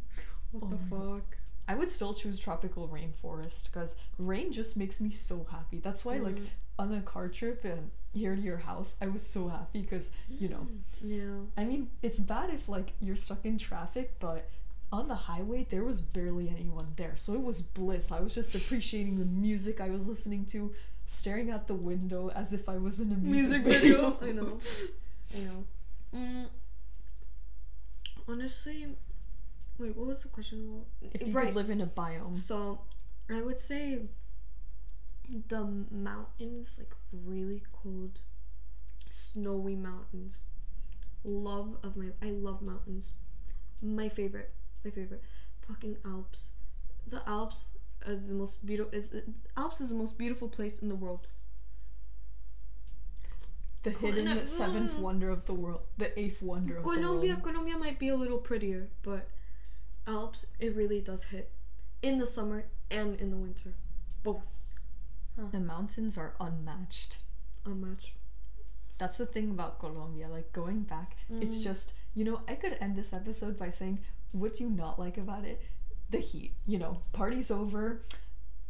what 0.53 0.71
the 0.71 0.77
Oh 0.93 1.19
fuck 1.19 1.37
I 1.69 1.75
would 1.77 1.89
still 1.91 2.13
choose 2.15 2.39
tropical 2.41 2.89
rainforest 2.89 3.71
because 3.73 4.01
rain 4.19 4.51
just 4.51 4.77
makes 4.77 5.01
me 5.01 5.11
so 5.11 5.47
happy. 5.53 5.79
That's 5.79 6.05
why, 6.05 6.17
like, 6.17 6.35
Mm. 6.35 6.47
on 6.81 6.91
the 6.91 7.01
car 7.03 7.29
trip 7.29 7.65
and 7.65 7.93
here 8.13 8.35
to 8.35 8.41
your 8.43 8.57
house, 8.57 8.97
I 9.01 9.07
was 9.07 9.25
so 9.25 9.47
happy 9.47 9.83
because, 9.83 10.11
you 10.29 10.49
know, 10.49 10.67
yeah 11.01 11.43
I 11.57 11.63
mean, 11.65 11.89
it's 12.03 12.19
bad 12.19 12.51
if, 12.51 12.69
like, 12.69 12.95
you're 13.01 13.15
stuck 13.15 13.45
in 13.45 13.57
traffic, 13.57 14.17
but 14.19 14.51
on 14.93 15.07
the 15.07 15.15
highway, 15.15 15.67
there 15.69 15.85
was 15.85 16.01
barely 16.01 16.49
anyone 16.49 16.89
there. 16.97 17.13
So 17.17 17.35
it 17.35 17.43
was 17.43 17.63
bliss. 17.63 18.11
I 18.11 18.21
was 18.21 18.35
just 18.35 18.55
appreciating 18.55 19.19
the 19.19 19.25
music 19.25 19.81
I 19.81 19.91
was 19.91 20.09
listening 20.09 20.45
to, 20.47 20.73
staring 21.05 21.51
out 21.51 21.69
the 21.69 21.75
window 21.75 22.31
as 22.35 22.53
if 22.53 22.69
I 22.69 22.77
was 22.77 23.01
in 23.01 23.13
a 23.13 23.17
music, 23.17 23.63
video. 23.63 24.17
I 24.21 24.33
know. 24.33 24.59
I 25.37 25.41
know. 25.43 25.65
Mm, 26.15 26.49
honestly, 28.29 28.87
wait, 29.79 29.97
what 29.97 30.09
was 30.09 30.25
the 30.25 30.29
question 30.29 30.83
about? 31.01 31.15
If 31.15 31.27
you 31.27 31.33
right. 31.33 31.47
could 31.47 31.55
live 31.55 31.71
in 31.71 31.81
a 31.81 31.87
biome. 31.87 32.37
so, 32.37 32.81
I 33.33 33.43
would 33.43 33.61
say 33.61 34.07
the 35.49 35.85
mountains, 35.91 36.81
like 36.81 36.95
really 37.13 37.63
cold, 37.73 38.19
snowy 39.09 39.77
mountains. 39.77 40.47
Love 41.23 41.77
of 41.85 41.97
my, 41.97 42.07
I 42.23 42.31
love 42.31 42.63
mountains. 42.63 43.13
My 43.83 44.09
favorite, 44.09 44.53
my 44.85 44.91
favorite, 44.91 45.23
fucking 45.63 45.97
Alps. 46.05 46.53
The 47.07 47.23
Alps 47.29 47.73
are 48.07 48.15
the 48.15 48.35
most 48.35 48.65
beautiful. 48.67 48.93
Is 48.93 49.15
Alps 49.57 49.81
is 49.81 49.89
the 49.91 49.95
most 49.95 50.19
beautiful 50.19 50.49
place 50.49 50.79
in 50.81 50.89
the 50.89 50.95
world. 50.95 51.27
The 53.83 53.93
Cool, 53.93 54.13
hidden 54.13 54.47
seventh 54.47 54.93
mm. 54.95 55.01
wonder 55.01 55.31
of 55.31 55.47
the 55.47 55.55
world. 55.55 55.81
The 55.97 56.19
eighth 56.19 56.43
wonder 56.43 56.77
of 56.77 56.83
the 56.83 56.89
world. 56.89 57.01
Colombia, 57.03 57.37
Colombia 57.43 57.79
might 57.79 57.99
be 57.99 58.09
a 58.09 58.17
little 58.17 58.39
prettier, 58.39 58.89
but 59.03 59.29
Alps, 60.07 60.47
it 60.59 60.77
really 60.77 61.01
does 61.01 61.25
hit 61.25 61.51
in 62.03 62.19
the 62.19 62.27
summer 62.27 62.65
and 62.91 63.17
in 63.21 63.31
the 63.31 63.37
winter, 63.37 63.73
both 64.23 64.57
The 65.53 65.61
mountains 65.61 66.19
are 66.19 66.35
unmatched. 66.39 67.19
unmatched. 67.65 68.15
That's 68.99 69.17
the 69.17 69.25
thing 69.25 69.51
about 69.51 69.79
Colombia. 69.79 70.29
Like 70.29 70.53
going 70.53 70.83
back, 70.83 71.17
it's 71.31 71.59
Mm. 71.59 71.63
just 71.65 71.95
you 72.15 72.25
know 72.25 72.43
I 72.47 72.55
could 72.57 72.77
end 72.81 72.97
this 72.97 73.15
episode 73.15 73.59
by 73.59 73.71
saying 73.71 74.01
what 74.33 74.55
do 74.55 74.65
you 74.65 74.71
not 74.71 74.99
like 74.99 75.19
about 75.19 75.45
it? 75.45 75.61
The 76.11 76.19
heat. 76.19 76.53
You 76.67 76.79
know, 76.79 77.03
party's 77.13 77.51
over. 77.51 78.01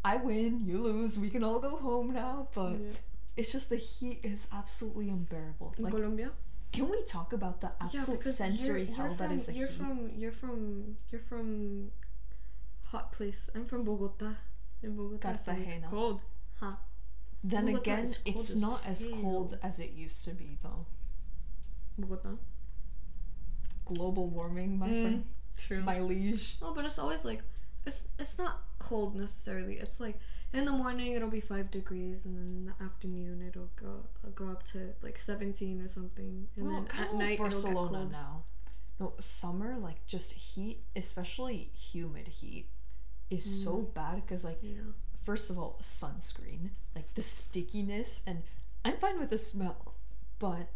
I 0.05 0.17
win, 0.17 0.61
you 0.61 0.79
lose. 0.79 1.19
We 1.19 1.31
can 1.31 1.45
all 1.45 1.61
go 1.61 1.77
home 1.77 2.13
now. 2.13 2.49
But 2.55 2.79
Yeah. 2.81 2.93
it's 3.37 3.53
just 3.53 3.69
the 3.71 3.77
heat 3.77 4.21
is 4.23 4.49
absolutely 4.53 5.09
unbearable. 5.11 5.75
In 5.79 5.85
Like, 5.85 5.93
Colombia, 5.95 6.31
can 6.73 6.89
we 6.89 7.03
talk 7.05 7.33
about 7.33 7.61
the 7.61 7.73
absolute 7.81 8.23
sensory 8.23 8.85
you're, 8.85 8.95
hell 8.95 9.07
you're 9.07 9.15
that 9.17 9.25
from, 9.27 9.33
is 9.33 9.47
the 9.47 9.55
you're 9.55 9.69
heat? 9.69 9.77
from 9.77 10.11
you're 10.17 10.33
from 10.33 10.97
you're 11.11 11.21
from 11.23 11.91
hot 12.87 13.13
place. 13.13 13.51
I'm 13.55 13.65
from 13.67 13.85
Bogota. 13.85 14.35
In 14.83 14.97
Bogota, 14.97 15.37
so 15.37 15.53
it's 15.53 15.75
cold. 15.91 16.23
Huh. 16.59 16.73
then 17.45 17.67
Bogota 17.67 17.81
again, 17.81 18.15
it's 18.25 18.57
not 18.57 18.87
as 18.87 19.05
hell. 19.05 19.21
cold 19.21 19.59
as 19.63 19.79
it 19.81 19.91
used 19.93 20.25
to 20.25 20.31
be 20.35 20.57
though. 20.63 20.87
Bogota. 21.99 22.37
Global 23.85 24.29
warming, 24.31 24.79
my 24.79 24.89
Mm, 24.89 25.03
friend, 25.03 25.25
True. 25.57 25.83
my 25.83 26.01
liege. 26.01 26.57
No, 26.61 26.73
but 26.75 26.85
it's 26.85 26.99
always 26.99 27.25
like 27.25 27.43
it's 27.87 28.09
it's 28.19 28.39
not 28.39 28.63
cold 28.79 29.15
necessarily. 29.17 29.75
It's 29.75 30.01
like 30.01 30.19
in 30.53 30.65
the 30.65 30.73
morning 30.73 31.13
it'll 31.13 31.31
be 31.31 31.41
five 31.41 31.71
degrees, 31.71 32.25
and 32.27 32.37
then 32.37 32.45
in 32.45 32.67
the 32.67 32.85
afternoon 32.85 33.43
it'll 33.47 33.71
go 33.77 34.05
go 34.35 34.49
up 34.51 34.63
to 34.65 34.93
like 35.03 35.17
seventeen 35.19 35.81
or 35.81 35.89
something, 35.89 36.49
and 36.57 36.65
well, 36.67 36.75
then 36.77 36.87
kind 36.87 37.05
at 37.09 37.11
of 37.13 37.19
night 37.19 37.21
like 37.21 37.33
it'll 37.33 37.45
get 37.45 37.51
Barcelona 37.53 37.99
cold. 37.99 38.13
now. 38.13 38.45
No, 38.99 39.13
summer 39.19 39.77
like 39.77 40.07
just 40.07 40.33
heat, 40.35 40.83
especially 40.95 41.71
humid 41.75 42.29
heat, 42.29 42.67
is 43.31 43.45
so 43.65 43.77
Mm. 43.79 43.95
bad 43.95 44.15
because 44.17 44.45
like 44.45 44.59
Yeah. 44.63 44.93
first 45.23 45.51
of 45.51 45.59
all 45.59 45.79
sunscreen, 45.81 46.71
like 46.95 47.15
the 47.15 47.23
stickiness, 47.23 48.27
and 48.27 48.43
I'm 48.85 48.99
fine 48.99 49.19
with 49.19 49.31
the 49.31 49.39
smell, 49.39 49.95
but 50.39 50.69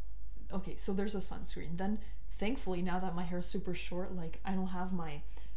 okay, 0.52 0.76
so 0.76 0.92
there's 0.92 1.14
a 1.14 1.18
sunscreen. 1.18 1.76
Then 1.76 1.98
thankfully 2.42 2.82
now 2.82 2.98
that 3.00 3.14
my 3.14 3.24
hair 3.24 3.38
is 3.38 3.46
super 3.46 3.74
short, 3.74 4.14
like 4.14 4.40
I 4.44 4.52
don't 4.52 4.68
have 4.80 4.92
my 4.92 5.12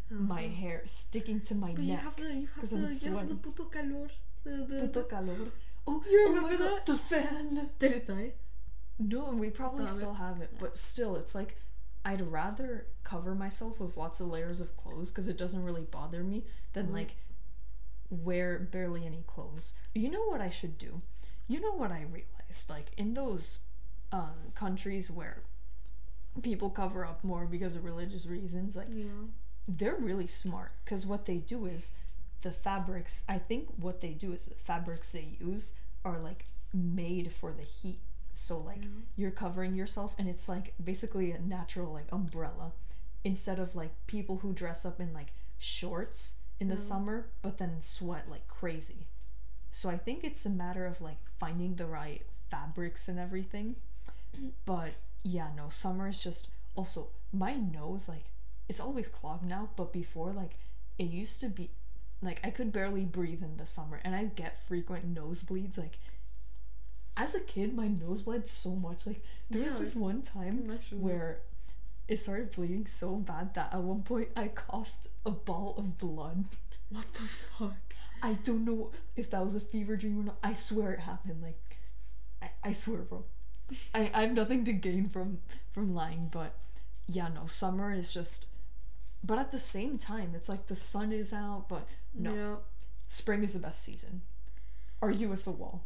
my 0.10 0.46
Uh-huh. 0.46 0.56
hair 0.62 0.82
sticking 0.86 1.40
to 1.42 1.56
my 1.56 1.72
But 1.74 1.84
you 1.84 1.94
neck. 1.94 2.04
have 2.04 2.16
the 2.16 2.34
you 2.42 2.48
have 2.56 2.70
the 2.70 2.78
you 3.06 3.16
have 3.18 3.30
the 3.30 3.36
puto 3.36 3.66
calor. 3.66 4.08
The, 4.44 4.52
the, 4.70 4.80
Puto 4.82 5.04
calor. 5.04 5.36
Oh, 5.86 6.04
You 6.10 6.26
oh 6.30 6.42
my 6.42 6.56
God, 6.56 6.86
the 6.86 6.98
fan. 6.98 7.70
Did 7.80 7.92
it 7.92 8.06
die? 8.06 8.32
No, 9.00 9.28
and 9.30 9.40
we 9.40 9.50
probably 9.50 9.84
it. 9.86 9.90
still 9.90 10.14
have 10.16 10.40
it, 10.42 10.52
but 10.60 10.78
still, 10.78 11.16
it's 11.18 11.36
like 11.36 11.58
I'd 12.06 12.22
rather 12.22 12.86
cover 13.04 13.36
myself 13.36 13.80
with 13.82 13.98
lots 13.98 14.20
of 14.22 14.28
layers 14.28 14.62
of 14.62 14.76
clothes 14.78 15.12
because 15.12 15.28
it 15.28 15.38
doesn't 15.38 15.64
really 15.70 15.84
bother 15.98 16.24
me 16.24 16.46
than 16.74 16.88
Mhm. 16.88 16.94
like 17.00 17.16
wear 18.10 18.60
barely 18.60 19.06
any 19.06 19.24
clothes. 19.28 19.74
You 19.94 20.10
know 20.10 20.24
what 20.26 20.42
I 20.42 20.50
should 20.50 20.78
do? 20.78 20.98
You 21.48 21.60
know 21.60 21.74
what 21.74 21.92
I 21.92 22.02
realized? 22.04 22.70
Like 22.70 22.92
in 22.98 23.14
those 23.14 23.62
um, 24.12 24.52
countries 24.56 25.12
where 25.12 25.44
people 26.42 26.70
cover 26.70 27.06
up 27.06 27.24
more 27.24 27.46
because 27.46 27.76
of 27.76 27.84
religious 27.84 28.26
reasons, 28.28 28.76
like 28.78 28.88
Yeah. 28.90 29.06
they're 29.68 29.98
really 30.00 30.28
smart 30.28 30.72
because 30.86 31.06
what 31.06 31.26
they 31.26 31.38
do 31.38 31.66
is 31.66 31.94
the 32.42 32.52
fabrics 32.52 33.26
i 33.28 33.38
think 33.38 33.68
what 33.78 34.00
they 34.00 34.12
do 34.14 34.32
is 34.32 34.46
the 34.46 34.56
fabrics 34.56 35.12
they 35.12 35.36
use 35.42 35.80
are 36.06 36.20
like 36.20 36.46
made 36.74 37.32
for 37.34 37.52
the 37.52 37.64
heat 37.64 38.00
so 38.32 38.60
like 38.60 38.84
Yeah. 38.84 38.90
you're 39.18 39.32
covering 39.32 39.74
yourself 39.74 40.16
and 40.20 40.30
it's 40.30 40.48
like 40.48 40.74
basically 40.82 41.32
a 41.32 41.40
natural 41.40 41.92
like 41.92 42.10
umbrella 42.14 42.72
instead 43.24 43.60
of 43.60 43.76
like 43.76 43.92
people 44.08 44.38
who 44.38 44.54
dress 44.54 44.86
up 44.86 45.00
in 45.02 45.14
like 45.14 45.34
shorts 45.58 46.40
in 46.60 46.68
the 46.70 46.76
Yeah. 46.76 46.90
summer 46.92 47.28
but 47.42 47.58
then 47.58 47.82
sweat 47.82 48.30
like 48.30 48.48
crazy 48.48 49.08
so 49.72 49.90
i 49.90 49.98
think 49.98 50.24
it's 50.24 50.46
a 50.46 50.50
matter 50.50 50.86
of 50.86 51.02
like 51.02 51.18
finding 51.40 51.76
the 51.76 51.88
right 51.88 52.22
fabrics 52.50 53.10
and 53.10 53.20
everything 53.20 53.76
but 54.66 54.94
yeah 55.28 55.48
no 55.56 55.70
summer 55.70 56.08
is 56.08 56.24
just 56.24 56.52
also 56.76 57.10
my 57.34 57.56
nose 57.56 58.08
like 58.08 58.26
it's 58.70 58.80
always 58.80 59.10
clogged 59.10 59.46
now 59.46 59.70
but 59.76 59.92
before 59.92 60.32
like 60.32 60.58
it 60.98 61.06
used 61.06 61.40
to 61.40 61.48
be 61.48 61.70
like 62.22 62.40
i 62.44 62.50
could 62.50 62.72
barely 62.72 63.06
breathe 63.06 63.44
in 63.44 63.58
the 63.58 63.66
summer 63.66 64.00
and 64.04 64.16
i'd 64.16 64.36
get 64.36 64.58
frequent 64.58 65.14
nosebleeds 65.14 65.78
like 65.78 66.00
as 67.18 67.34
a 67.36 67.42
kid, 67.42 67.74
my 67.76 67.88
nose 67.88 68.22
bled 68.22 68.48
so 68.48 68.76
much. 68.76 69.08
Like 69.08 69.22
there 69.50 69.64
was 69.64 69.80
this 69.80 69.96
one 69.96 70.22
time 70.22 70.68
where 70.92 71.40
it 72.08 72.18
started 72.18 72.52
bleeding 72.52 72.86
so 72.86 73.16
bad 73.16 73.54
that 73.56 73.74
at 73.74 73.82
one 73.82 74.04
point 74.04 74.30
I 74.38 74.48
coughed 74.50 75.08
a 75.26 75.32
ball 75.32 75.74
of 75.78 75.98
blood. 75.98 76.46
What 76.90 77.12
the 77.14 77.24
fuck? 77.24 77.76
I 78.24 78.34
don't 78.44 78.64
know 78.64 78.92
if 79.16 79.30
that 79.32 79.44
was 79.44 79.56
a 79.56 79.60
fever 79.60 79.98
dream 79.98 80.22
or 80.22 80.24
not. 80.24 80.38
I 80.42 80.54
swear 80.54 80.94
it 80.94 81.02
happened. 81.02 81.42
Like, 81.42 81.60
I, 82.42 82.70
I 82.70 82.72
swear, 82.72 83.00
bro. 83.00 83.26
I, 83.93 84.11
I 84.13 84.22
have 84.22 84.34
nothing 84.34 84.63
to 84.65 84.74
gain 84.74 85.05
from 85.05 85.39
from 85.72 85.93
lying, 85.93 86.30
but 86.32 86.53
yeah, 87.07 87.28
no. 87.28 87.45
Summer 87.45 87.93
is 87.93 88.13
just, 88.13 88.49
but 89.24 89.38
at 89.38 89.51
the 89.51 89.57
same 89.57 89.97
time, 89.97 90.32
it's 90.36 90.49
like 90.49 90.68
the 90.68 90.76
sun 90.76 91.11
is 91.11 91.34
out, 91.34 91.65
but 91.70 91.88
no. 92.13 92.34
Yeah. 92.34 92.55
Spring 93.07 93.43
is 93.43 93.53
the 93.53 93.65
best 93.65 93.84
season. 93.84 94.22
Argue 95.01 95.30
with 95.30 95.45
the 95.45 95.51
wall. 95.51 95.86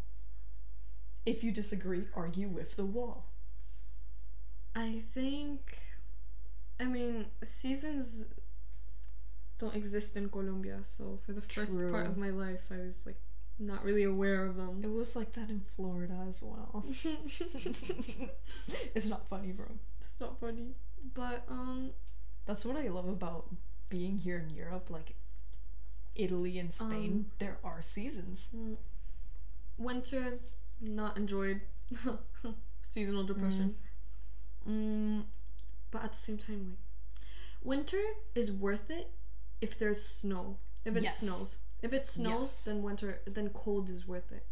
If 1.25 1.43
you 1.43 1.51
disagree, 1.51 2.05
argue 2.15 2.47
with 2.47 2.75
the 2.75 2.85
wall. 2.85 3.25
I 4.75 5.01
think. 5.13 5.77
I 6.79 6.85
mean, 6.85 7.27
seasons 7.43 8.25
don't 9.59 9.75
exist 9.75 10.17
in 10.17 10.29
Colombia, 10.29 10.79
so 10.81 11.19
for 11.23 11.33
the 11.33 11.41
first 11.41 11.79
part 11.91 12.07
of 12.07 12.17
my 12.17 12.31
life, 12.31 12.69
I 12.71 12.77
was 12.77 13.05
like 13.05 13.19
not 13.61 13.83
really 13.83 14.03
aware 14.03 14.45
of 14.45 14.55
them. 14.57 14.81
It 14.83 14.91
was 14.91 15.15
like 15.15 15.31
that 15.33 15.49
in 15.49 15.61
Florida 15.61 16.17
as 16.27 16.43
well. 16.43 16.83
it's 18.95 19.09
not 19.09 19.27
funny, 19.29 19.51
bro. 19.51 19.65
It's 19.99 20.19
not 20.19 20.39
funny, 20.39 20.73
but 21.13 21.43
um, 21.49 21.91
That's 22.45 22.65
what 22.65 22.75
I 22.77 22.89
love 22.89 23.07
about 23.07 23.45
being 23.89 24.17
here 24.17 24.37
in 24.39 24.49
Europe, 24.55 24.89
like 24.89 25.15
Italy 26.15 26.59
and 26.59 26.73
Spain. 26.73 27.11
Um, 27.11 27.25
there 27.39 27.57
are 27.63 27.81
seasons. 27.81 28.55
winter 29.77 30.39
not 30.81 31.17
enjoyed. 31.17 31.61
Seasonal 32.81 33.23
depression. 33.23 33.75
Mm, 34.67 35.23
but 35.91 36.03
at 36.03 36.13
the 36.13 36.19
same 36.19 36.37
time, 36.37 36.69
like 36.69 36.77
winter 37.63 38.01
is 38.35 38.51
worth 38.51 38.89
it 38.89 39.09
if 39.61 39.77
there's 39.79 40.03
snow. 40.03 40.57
If 40.85 40.97
it 40.97 41.03
Yes. 41.03 41.19
snows. 41.19 41.59
If 41.81 41.93
it 41.93 42.05
snows, 42.05 42.49
Yes. 42.51 42.65
then 42.65 42.83
winter 42.83 43.21
then 43.25 43.49
cold 43.49 43.89
is 43.89 44.07
worth 44.07 44.31
it. 44.31 44.45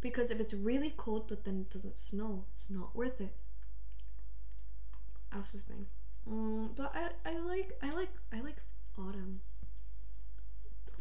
Because 0.00 0.30
if 0.30 0.38
it's 0.40 0.54
really 0.54 0.90
cold 0.96 1.28
but 1.28 1.44
then 1.44 1.60
it 1.62 1.70
doesn't 1.70 1.96
snow, 1.98 2.44
it's 2.52 2.70
not 2.70 2.94
worth 2.94 3.20
it. 3.20 3.34
That's 5.32 5.52
the 5.52 5.58
thing. 5.58 5.86
Mm, 6.28 6.76
but 6.76 6.94
I, 6.94 7.08
I 7.30 7.38
like 7.38 7.72
I 7.82 7.90
like 7.90 8.10
I 8.32 8.40
like 8.40 8.56
autumn. 8.98 9.40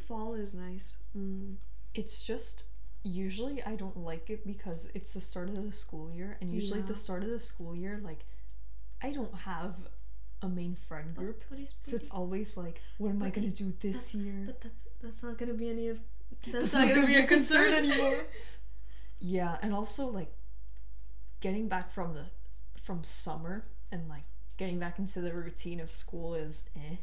Fall 0.07 0.33
is 0.33 0.53
nice. 0.53 0.97
Mm. 1.17 1.55
It's 1.93 2.25
just 2.25 2.65
usually 3.03 3.63
I 3.63 3.75
don't 3.75 3.97
like 3.97 4.29
it 4.29 4.45
because 4.45 4.91
it's 4.95 5.13
the 5.13 5.21
start 5.21 5.49
of 5.49 5.63
the 5.63 5.71
school 5.71 6.09
year, 6.11 6.37
and 6.41 6.51
usually 6.51 6.79
at 6.79 6.85
Yeah. 6.85 6.89
the 6.89 6.95
start 6.95 7.23
of 7.23 7.29
the 7.29 7.39
school 7.39 7.75
year, 7.75 7.99
like 8.03 8.25
I 9.01 9.11
don't 9.11 9.33
have 9.35 9.75
a 10.43 10.49
main 10.49 10.75
friend 10.75 11.15
group, 11.15 11.43
But 11.49 11.59
he's 11.59 11.75
so 11.79 11.95
it's 11.95 12.09
always 12.11 12.57
like, 12.57 12.81
what 12.97 13.09
am 13.09 13.23
I 13.23 13.29
gonna 13.29 13.47
it- 13.47 13.55
do 13.55 13.73
this 13.79 14.13
year? 14.15 14.43
But 14.45 14.61
that's 14.61 14.85
that's 15.01 15.23
not 15.23 15.37
gonna 15.37 15.53
be 15.53 15.69
any 15.69 15.87
of 15.87 15.99
that's, 16.45 16.71
That's 16.71 16.73
not, 16.73 16.93
gonna, 16.93 17.07
be 17.07 17.15
a 17.15 17.25
concern, 17.25 17.73
anymore. 17.73 18.17
yeah, 19.19 19.57
and 19.61 19.73
also 19.73 20.07
like 20.07 20.31
getting 21.41 21.67
back 21.67 21.89
from 21.91 22.13
the 22.13 22.29
from 22.75 23.03
summer 23.03 23.65
and 23.91 24.09
like 24.09 24.23
getting 24.57 24.79
back 24.79 24.99
into 24.99 25.21
the 25.21 25.33
routine 25.33 25.79
of 25.79 25.89
school 25.89 26.35
is 26.35 26.69
eh. 26.75 26.97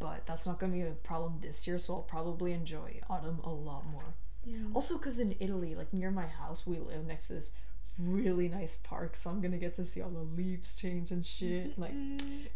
But 0.00 0.26
that's 0.26 0.46
not 0.46 0.58
gonna 0.60 0.72
be 0.74 0.82
a 0.82 0.92
problem 0.92 1.38
this 1.40 1.66
year, 1.66 1.76
so 1.76 1.94
I'll 1.96 2.02
probably 2.02 2.52
enjoy 2.52 3.00
autumn 3.10 3.40
a 3.44 3.50
lot 3.50 3.84
more. 3.86 4.14
Yeah. 4.44 4.58
Also, 4.72 4.96
because 4.96 5.18
in 5.18 5.34
Italy, 5.40 5.74
like 5.74 5.92
near 5.92 6.10
my 6.12 6.26
house, 6.26 6.66
we 6.66 6.78
live 6.78 7.04
next 7.04 7.28
to 7.28 7.34
this 7.34 7.52
really 8.00 8.48
nice 8.48 8.76
park, 8.76 9.16
so 9.16 9.30
I'm 9.30 9.40
gonna 9.40 9.58
get 9.58 9.74
to 9.74 9.84
see 9.84 10.00
all 10.02 10.10
the 10.10 10.20
leaves 10.22 10.74
change 10.76 11.10
and 11.10 11.24
shit. 11.24 11.78
Like, 11.78 11.94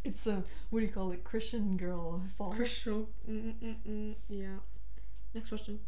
it's 0.04 0.26
a 0.26 0.42
what 0.70 0.80
do 0.80 0.86
you 0.86 0.92
call 0.92 1.12
it? 1.12 1.24
Christian 1.24 1.76
girl 1.76 2.20
fall. 2.36 2.52
Christian, 2.52 3.06
Mm-mm-mm. 3.28 4.14
Yeah. 4.28 4.56
Next 5.34 5.48
question. 5.48 5.80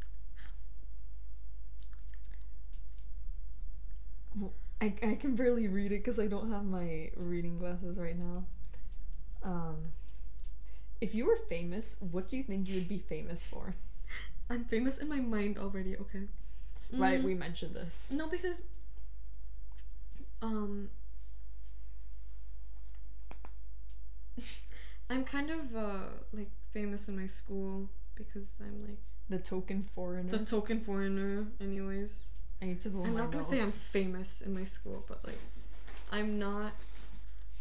I, 4.81 4.93
I 5.03 5.15
can 5.15 5.35
barely 5.35 5.69
read 5.69 5.93
it 5.93 6.01
because 6.03 6.19
I 6.19 6.27
don't 6.27 6.51
have 6.51 6.65
my 6.65 7.11
reading 7.17 7.59
glasses 7.59 7.99
right 7.99 8.19
now. 8.19 8.45
Um, 9.43 9.77
if 11.01 11.15
you 11.15 11.27
were 11.27 11.37
famous, 11.37 12.03
what 12.11 12.29
do 12.29 12.37
you 12.37 12.43
think 12.43 12.69
you 12.69 12.77
would 12.77 12.89
be 12.89 12.99
famous 12.99 13.47
for? 13.47 13.75
I'm 14.51 14.65
famous 14.65 14.99
in 14.99 15.09
my 15.09 15.21
mind 15.21 15.59
already. 15.59 15.97
Okay. 15.97 16.23
Right, 16.93 17.21
Mm, 17.21 17.25
we 17.25 17.35
mentioned 17.35 17.75
this. 17.75 18.13
No, 18.13 18.29
because 18.29 18.63
um, 20.45 20.89
I'm 25.11 25.25
kind 25.25 25.51
of 25.51 25.75
uh 25.77 26.09
like 26.33 26.51
famous 26.71 27.09
in 27.09 27.17
my 27.19 27.27
school 27.27 27.89
because 28.15 28.55
I'm 28.61 28.83
like 28.89 28.99
The 29.29 29.39
token 29.39 29.83
foreigner. 29.83 30.31
the 30.31 30.45
token 30.45 30.81
foreigner. 30.81 31.47
Anyways, 31.61 32.25
I 32.63 32.67
need 32.67 32.81
to 32.81 32.91
blow 32.91 33.05
I'm 33.05 33.17
not 33.17 33.31
gonna 33.31 33.45
say 33.45 33.61
I'm 33.61 33.71
famous 33.71 34.41
in 34.43 34.55
my 34.55 34.65
school, 34.65 35.05
but 35.09 35.25
like 35.25 35.39
I'm 36.13 36.39
not 36.39 36.73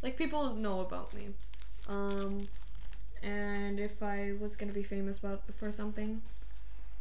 like 0.02 0.18
people 0.18 0.56
know 0.56 0.82
about 0.82 1.14
me. 1.14 1.30
Um 1.90 2.48
and 3.22 3.80
if 3.80 4.02
I 4.04 4.34
was 4.40 4.56
gonna 4.56 4.74
be 4.74 4.84
famous 4.84 5.20
about 5.20 5.42
for 5.54 5.72
something, 5.72 6.22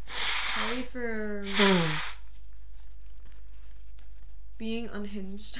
probably 0.06 0.82
for 0.82 1.44
being 4.62 4.88
unhinged. 4.92 5.58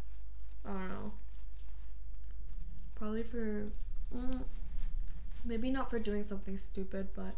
I 0.66 0.72
don't 0.72 0.88
know. 0.88 1.12
Probably 2.94 3.22
for 3.22 3.66
mm, 4.16 4.42
maybe 5.44 5.70
not 5.70 5.90
for 5.90 5.98
doing 5.98 6.22
something 6.22 6.56
stupid, 6.56 7.08
but 7.14 7.34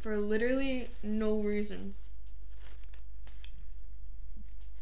for 0.00 0.16
literally 0.16 0.88
no 1.04 1.38
reason. 1.38 1.94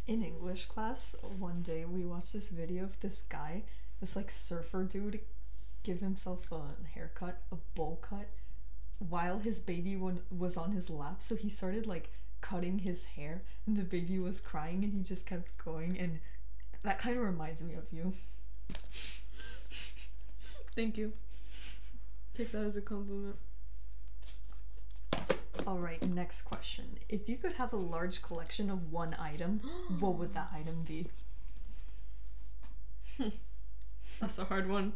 in 0.07 0.23
English 0.23 0.65
class, 0.67 1.15
one 1.39 1.61
day 1.61 1.85
we 1.85 2.07
watched 2.07 2.33
this 2.33 2.49
video 2.49 2.85
of 2.85 2.99
this 3.01 3.23
guy, 3.23 3.63
this 4.01 4.17
like 4.17 4.31
surfer 4.31 4.83
dude, 4.83 5.21
give 5.85 6.01
himself 6.01 6.51
a 6.51 6.63
haircut, 6.95 7.43
a 7.53 7.57
bowl 7.75 7.99
cut, 8.03 8.27
while 8.99 9.39
his 9.39 9.61
baby 9.61 9.95
one 9.95 10.21
was 10.37 10.57
on 10.57 10.73
his 10.73 10.89
lap. 10.91 11.23
So 11.23 11.37
he 11.37 11.51
started 11.51 11.87
like 11.87 12.09
cutting 12.41 12.79
his 12.81 13.07
hair, 13.07 13.43
and 13.67 13.77
the 13.77 13.83
baby 13.83 14.19
was 14.19 14.41
crying, 14.41 14.85
and 14.85 14.93
he 14.93 15.03
just 15.03 15.27
kept 15.27 15.57
going, 15.65 15.99
and 15.99 16.21
that 16.83 16.99
kind 16.99 17.17
of 17.17 17.25
reminds 17.25 17.63
me 17.63 17.75
of 17.75 17.87
you. 17.93 18.13
Thank 20.75 20.97
you. 20.97 21.13
Take 22.35 22.53
that 22.53 22.65
as 22.65 22.77
a 22.77 22.83
compliment. 22.83 23.37
All 25.67 25.79
right, 25.79 26.03
next 26.09 26.43
question. 26.43 26.99
If 27.09 27.29
you 27.29 27.37
could 27.37 27.53
have 27.55 27.73
a 27.73 27.77
large 27.77 28.23
collection 28.23 28.71
of 28.71 28.91
one 28.93 29.15
item, 29.19 29.61
what 29.99 30.15
would 30.15 30.33
that 30.35 30.49
item 30.55 30.85
be? 30.87 31.09
That's 34.21 34.39
a 34.39 34.45
hard 34.45 34.69
one. 34.69 34.95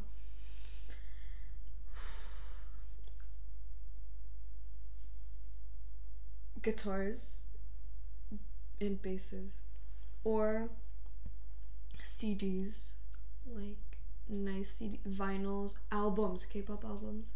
Guitars 6.64 7.42
and 8.80 9.00
basses. 9.00 9.60
Or 10.24 10.68
CDs. 12.02 12.94
Like 13.46 13.76
nice 14.28 14.70
CD 14.70 14.98
vinyls, 15.08 15.78
albums, 15.92 16.46
K 16.46 16.62
pop 16.62 16.84
albums. 16.84 17.34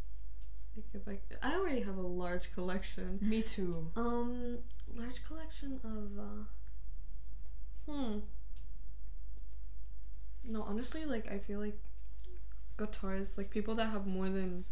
Like 0.75 0.87
if 0.95 1.07
I 1.07 1.49
I 1.49 1.57
already 1.57 1.83
have 1.83 1.97
a 1.97 2.03
large 2.03 2.53
collection. 2.55 3.19
Me 3.21 3.43
too. 3.43 3.91
Um 3.95 4.59
large 4.97 5.25
collection 5.25 5.81
of 5.85 6.19
uh 6.19 6.45
hmm. 7.93 8.19
No, 10.45 10.63
honestly, 10.63 11.05
like 11.05 11.31
I 11.31 11.39
feel 11.39 11.61
like 11.61 11.79
guitars, 12.79 13.37
like 13.37 13.51
people 13.51 13.75
that 13.75 13.91
have 13.91 14.07
more 14.07 14.29
than 14.29 14.65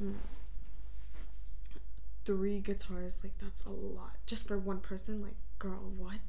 mm, 0.00 0.14
three 2.28 2.60
guitars, 2.60 3.24
like 3.24 3.36
that's 3.38 3.64
a 3.64 3.70
lot 3.70 4.16
just 4.26 4.46
for 4.46 4.58
one 4.58 4.80
person. 4.80 5.22
Like, 5.22 5.36
girl, 5.58 5.90
what? 5.96 6.20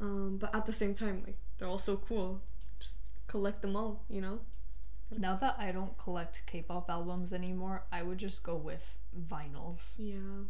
Um, 0.00 0.36
but 0.38 0.54
at 0.54 0.66
the 0.66 0.72
same 0.72 0.94
time, 0.94 1.20
like 1.26 1.36
they're 1.58 1.68
all 1.68 1.78
so 1.78 1.96
cool. 1.96 2.40
Just 2.80 3.02
collect 3.28 3.62
them 3.62 3.76
all, 3.76 4.04
you 4.08 4.20
know. 4.20 4.40
Now 5.16 5.36
that 5.36 5.54
I 5.58 5.70
don't 5.70 5.96
collect 5.96 6.42
K-pop 6.46 6.90
albums 6.90 7.32
anymore, 7.32 7.84
I 7.92 8.02
would 8.02 8.18
just 8.18 8.42
go 8.42 8.56
with 8.56 8.98
vinyls 9.16 9.98
Yeah. 10.00 10.42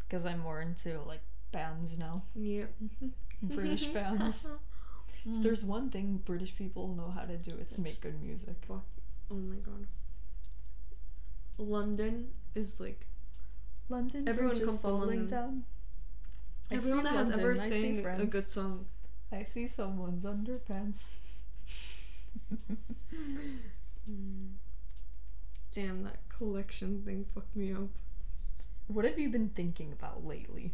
because 0.00 0.26
I'm 0.26 0.40
more 0.40 0.60
into 0.60 1.00
like 1.06 1.22
bands 1.50 1.98
now, 1.98 2.22
Yeah. 2.34 2.64
British 3.42 3.86
bands. 3.96 4.50
If 5.24 5.42
there's 5.42 5.64
one 5.64 5.88
thing 5.90 6.20
British 6.24 6.54
people 6.56 6.88
know 6.94 7.10
how 7.10 7.22
to 7.24 7.36
do, 7.38 7.52
it's 7.58 7.78
make 7.78 8.00
good 8.02 8.22
music. 8.22 8.56
Fuck. 8.62 8.84
Oh 9.30 9.34
my 9.34 9.56
god. 9.56 9.86
London 11.58 12.28
is 12.54 12.80
like 12.80 13.06
London 13.88 14.28
Everyone 14.28 14.54
Bridge 14.56 14.68
from 14.68 14.78
falling 14.78 15.20
London. 15.20 15.26
down. 15.26 15.64
I 16.70 16.74
Everyone 16.74 17.04
that 17.04 17.12
has 17.14 17.30
ever 17.36 17.56
sang 17.56 18.04
a 18.04 18.26
good 18.26 18.44
song. 18.44 18.86
I 19.32 19.42
see 19.42 19.66
someone's 19.66 20.24
underpants. 20.24 21.18
Damn, 25.72 26.04
that 26.04 26.18
collection 26.28 27.02
thing 27.02 27.24
fucked 27.34 27.54
me 27.54 27.72
up. 27.72 27.88
What 28.88 29.04
have 29.04 29.18
you 29.18 29.28
been 29.28 29.50
thinking 29.50 29.92
about 29.92 30.24
lately? 30.24 30.72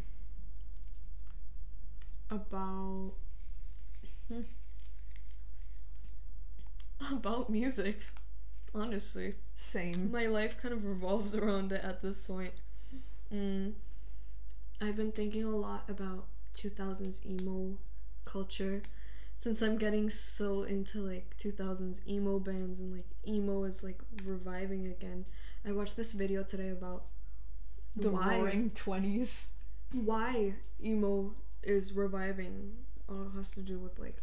About. 2.30 3.12
Hmm. 4.32 4.42
About 7.12 7.50
music. 7.50 7.98
Honestly. 8.74 9.34
Same. 9.54 10.10
My 10.10 10.26
life 10.26 10.60
kind 10.60 10.72
of 10.74 10.84
revolves 10.86 11.34
around 11.36 11.72
it 11.72 11.84
at 11.84 12.02
this 12.02 12.26
point. 12.26 12.52
Mm. 13.32 13.72
I've 14.80 14.96
been 14.96 15.12
thinking 15.12 15.44
a 15.44 15.48
lot 15.50 15.84
about 15.88 16.26
2000s 16.54 17.24
emo 17.26 17.76
culture 18.24 18.82
since 19.38 19.62
I'm 19.62 19.76
getting 19.76 20.08
so 20.08 20.62
into 20.62 21.00
like 21.00 21.36
2000s 21.38 22.06
emo 22.08 22.38
bands 22.38 22.78
and 22.80 22.92
like 22.94 23.06
emo 23.26 23.64
is 23.64 23.82
like 23.82 24.00
reviving 24.24 24.86
again. 24.86 25.24
I 25.66 25.72
watched 25.72 25.96
this 25.96 26.12
video 26.12 26.42
today 26.42 26.70
about 26.70 27.04
The 27.96 28.10
why 28.10 28.38
roaring 28.38 28.70
20s. 28.70 29.48
why 30.04 30.54
emo 30.82 31.32
is 31.62 31.92
reviving. 31.92 32.72
All 33.08 33.22
it 33.22 33.36
has 33.36 33.50
to 33.52 33.60
do 33.60 33.78
with 33.78 33.98
like 33.98 34.22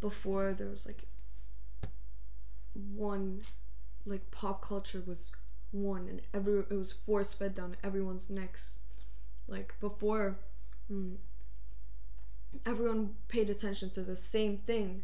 before 0.00 0.52
there 0.52 0.68
was 0.68 0.86
like 0.86 1.04
one 2.74 3.40
like 4.06 4.30
pop 4.30 4.62
culture 4.62 5.02
was 5.06 5.30
one 5.72 6.08
and 6.08 6.20
every 6.32 6.60
it 6.60 6.72
was 6.72 6.92
force 6.92 7.34
fed 7.34 7.54
down 7.54 7.76
everyone's 7.82 8.30
necks. 8.30 8.78
Like 9.48 9.74
before 9.80 10.36
mm, 10.90 11.16
everyone 12.66 13.14
paid 13.28 13.50
attention 13.50 13.90
to 13.90 14.02
the 14.02 14.16
same 14.16 14.56
thing. 14.58 15.02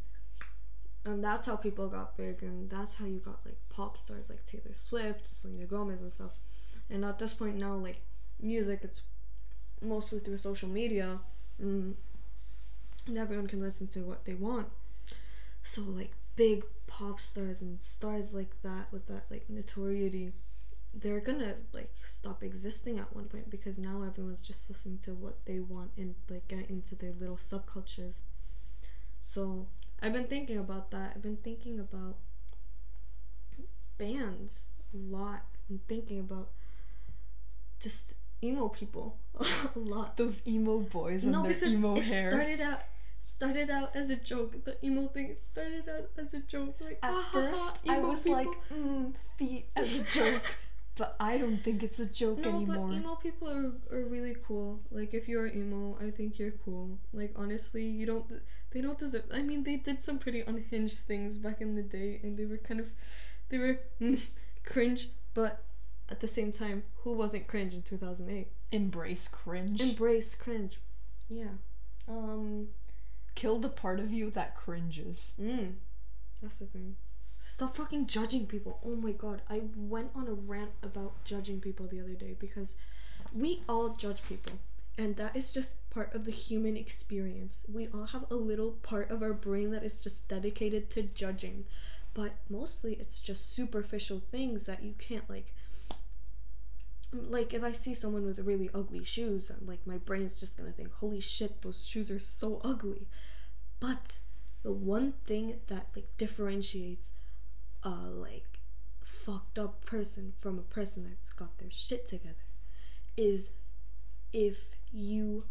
And 1.05 1.25
that's 1.25 1.47
how 1.47 1.57
people 1.57 1.89
got 1.89 2.17
big 2.17 2.43
and 2.43 2.69
that's 2.69 2.99
how 2.99 3.07
you 3.07 3.21
got 3.21 3.41
like 3.45 3.57
pop 3.75 3.97
stars 3.97 4.29
like 4.29 4.45
Taylor 4.45 4.73
Swift, 4.73 5.27
Selena 5.29 5.65
Gomez 5.65 6.03
and 6.03 6.13
stuff. 6.13 6.39
And 6.91 7.05
at 7.05 7.19
this 7.19 7.33
point 7.33 7.57
now 7.57 7.75
like 7.75 8.01
music 8.43 8.81
it's 8.83 9.03
mostly 9.83 10.19
through 10.19 10.37
social 10.37 10.69
media 10.69 11.19
mm, 11.63 11.95
and 13.07 13.19
everyone 13.19 13.47
can 13.47 13.61
listen 13.61 13.87
to 13.89 14.01
what 14.01 14.25
they 14.25 14.35
want 14.35 14.69
so 15.63 15.83
like 15.83 16.13
big 16.41 16.65
pop 16.87 17.21
stars 17.21 17.61
and 17.61 17.83
stars 17.83 18.35
like 18.35 18.63
that 18.63 18.87
with 18.91 19.07
that 19.07 19.25
like 19.31 19.45
notoriety 19.51 20.33
they're 20.95 21.21
gonna 21.21 21.55
like 21.75 21.91
stop 21.95 22.43
existing 22.43 22.99
at 22.99 23.15
one 23.15 23.27
point 23.27 23.51
because 23.51 23.79
now 23.79 24.03
everyone's 24.03 24.41
just 24.41 24.71
listening 24.71 24.97
to 24.97 25.13
what 25.13 25.45
they 25.45 25.61
want 25.61 25.91
and 25.99 26.15
like 26.31 26.49
get 26.49 26.71
into 26.71 26.95
their 26.95 27.13
little 27.13 27.37
subcultures 27.37 28.23
so 29.21 29.67
i've 30.03 30.15
been 30.15 30.27
thinking 30.29 30.57
about 30.57 30.91
that 30.91 31.13
i've 31.15 31.21
been 31.21 31.37
thinking 31.37 31.79
about 31.79 32.17
bands 33.99 34.71
a 34.95 34.97
lot 35.15 35.43
and 35.69 35.87
thinking 35.89 36.21
about 36.21 36.49
just 37.81 38.17
emo 38.43 38.69
people 38.69 39.19
a 39.77 39.79
lot. 39.79 40.17
Those 40.17 40.49
emo 40.49 40.81
boys 40.81 41.25
and 41.25 41.33
no, 41.33 41.43
their 41.43 41.53
because 41.53 41.75
emo 41.75 41.97
it 41.97 42.05
hair. 42.05 42.31
started 42.31 42.61
out 42.63 42.79
started 43.21 43.71
out 43.71 43.95
as 43.95 44.11
a 44.11 44.17
joke. 44.17 44.65
The 44.65 44.77
emo 44.85 45.07
thing 45.09 45.35
started 45.39 45.89
out 45.89 46.11
as 46.19 46.35
a 46.35 46.41
joke. 46.41 46.77
Like 46.81 46.99
At 47.03 47.13
"Ah, 47.13 47.29
first, 47.33 47.89
I 47.89 48.01
was 48.01 48.23
people." 48.25 48.39
like, 48.39 48.49
mm, 48.73 49.15
feet 49.37 49.67
as 49.77 50.01
a 50.01 50.05
joke. 50.19 50.59
but 50.97 51.17
I 51.21 51.39
don't 51.39 51.57
think 51.59 51.83
it's 51.83 51.99
a 52.01 52.13
joke 52.13 52.39
no, 52.39 52.49
anymore. 52.57 52.89
but 52.89 52.95
emo 52.95 53.15
people 53.17 53.49
are, 53.49 53.73
are 53.97 54.05
really 54.07 54.37
cool. 54.47 54.81
Like 54.91 55.15
if 55.15 55.29
you're 55.29 55.47
emo, 55.49 55.97
I 56.01 56.11
think 56.11 56.39
you're 56.39 56.53
cool. 56.53 56.99
Like 57.13 57.33
honestly, 57.37 57.85
you 57.85 58.07
don't 58.07 58.31
they 58.71 58.81
don't 58.81 58.99
deserve. 58.99 59.25
I 59.33 59.43
mean, 59.43 59.65
they 59.65 59.77
did 59.77 60.03
some 60.03 60.19
pretty 60.19 60.43
unhinged 60.43 61.01
things 61.01 61.39
back 61.39 61.61
in 61.61 61.75
the 61.75 61.83
day, 61.83 62.21
and 62.23 62.37
they 62.39 62.47
were 62.47 62.59
kind 62.59 62.81
of 62.81 62.89
they 63.49 63.59
were 63.59 63.81
mm, 64.01 64.25
cringe, 64.65 65.09
but 65.35 65.63
at 66.11 66.21
the 66.21 66.27
same 66.27 66.53
time, 66.53 66.83
who 67.03 67.13
wasn't 67.15 67.47
cringe 67.47 67.73
in 67.75 67.83
two 67.83 67.97
thousand 67.97 68.31
eight? 68.31 68.49
Embrace 68.73 69.27
cringe. 69.29 69.81
Embrace 69.81 70.35
cringe. 70.35 70.79
Yeah. 71.29 71.55
Um. 72.09 72.69
Kill 73.35 73.59
the 73.59 73.69
part 73.69 74.01
of 74.01 74.13
you 74.13 74.31
that 74.31 74.55
cringes. 74.55 75.41
Mm, 75.43 75.75
that's 76.43 76.59
the 76.59 76.67
thing. 76.67 76.97
Stop 77.39 77.77
fucking 77.77 78.07
judging 78.07 78.47
people. 78.47 78.79
Oh 78.85 78.97
my 78.97 79.13
god. 79.13 79.43
I 79.49 79.63
went 79.77 80.11
on 80.15 80.29
a 80.29 80.33
rant 80.33 80.73
about 80.83 81.25
judging 81.25 81.61
people 81.61 81.87
the 81.87 82.01
other 82.01 82.15
day 82.15 82.37
because 82.39 82.77
we 83.35 83.63
all 83.69 83.91
judge 83.91 84.23
people. 84.29 84.59
And 84.99 85.17
that 85.17 85.35
is 85.35 85.53
just 85.53 85.75
part 85.91 86.15
of 86.15 86.27
the 86.27 86.33
human 86.33 86.77
experience. 86.77 87.65
We 87.73 87.89
all 87.89 88.07
have 88.07 88.27
a 88.31 88.35
little 88.35 88.73
part 88.83 89.11
of 89.11 89.23
our 89.23 89.33
brain 89.33 89.71
that 89.71 89.83
is 89.83 90.01
just 90.01 90.29
dedicated 90.29 90.91
to 90.91 91.03
judging. 91.03 91.65
But 92.13 92.33
mostly 92.49 92.95
it's 92.95 93.21
just 93.21 93.53
superficial 93.53 94.21
things 94.21 94.67
that 94.67 94.83
you 94.83 94.95
can't 94.99 95.29
like 95.31 95.55
like 97.13 97.55
if 97.55 97.65
I 97.65 97.73
see 97.73 97.95
someone 97.95 98.25
with 98.25 98.39
really 98.41 98.71
ugly 98.75 99.05
shoes, 99.05 99.51
I'm 99.51 99.67
like 99.67 99.87
my 99.87 99.99
brain's 99.99 100.39
just 100.39 100.57
gonna 100.57 100.73
think, 100.73 100.93
holy 100.93 101.21
shit, 101.21 101.63
those 101.63 101.87
shoes 101.87 102.11
are 102.11 102.19
so 102.19 102.61
ugly. 102.65 103.09
But 103.81 104.19
the 104.63 104.73
one 104.73 105.15
thing 105.25 105.55
that 105.69 105.87
like 105.97 106.09
differentiates 106.19 107.13
a 107.83 107.89
like 107.89 108.61
fucked 109.05 109.59
up 109.59 109.85
person 109.85 110.33
from 110.37 110.59
a 110.59 110.63
person 110.63 111.05
that's 111.05 111.33
got 111.33 111.59
their 111.59 111.71
shit 111.71 112.07
together 112.07 112.37
is 113.17 113.51
if 114.33 114.77
you 114.93 115.45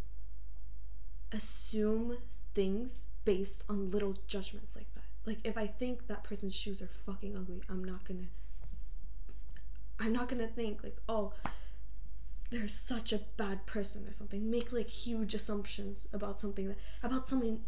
assume 1.32 2.18
things 2.54 3.06
based 3.26 3.64
on 3.70 3.92
little 3.92 4.16
judgments 4.28 4.76
like 4.76 4.92
that. 4.96 5.04
Like 5.26 5.40
if 5.44 5.58
I 5.58 5.68
think 5.68 6.08
that 6.08 6.24
person's 6.24 6.56
shoes 6.56 6.82
are 6.82 6.88
fucking 6.88 7.36
ugly, 7.36 7.62
I'm 7.70 7.84
not 7.84 8.06
gonna 8.06 8.30
I'm 10.00 10.14
not 10.14 10.30
gonna 10.30 10.48
think 10.48 10.84
like, 10.84 10.98
oh, 11.08 11.34
they're 12.50 12.68
such 12.68 13.14
a 13.14 13.22
bad 13.38 13.66
person 13.66 14.08
or 14.08 14.12
something. 14.12 14.50
Make 14.50 14.72
like 14.72 14.90
huge 14.90 15.34
assumptions 15.34 16.08
about 16.14 16.40
something 16.40 16.68
that 16.68 16.78
about 17.04 17.28
someone 17.28 17.62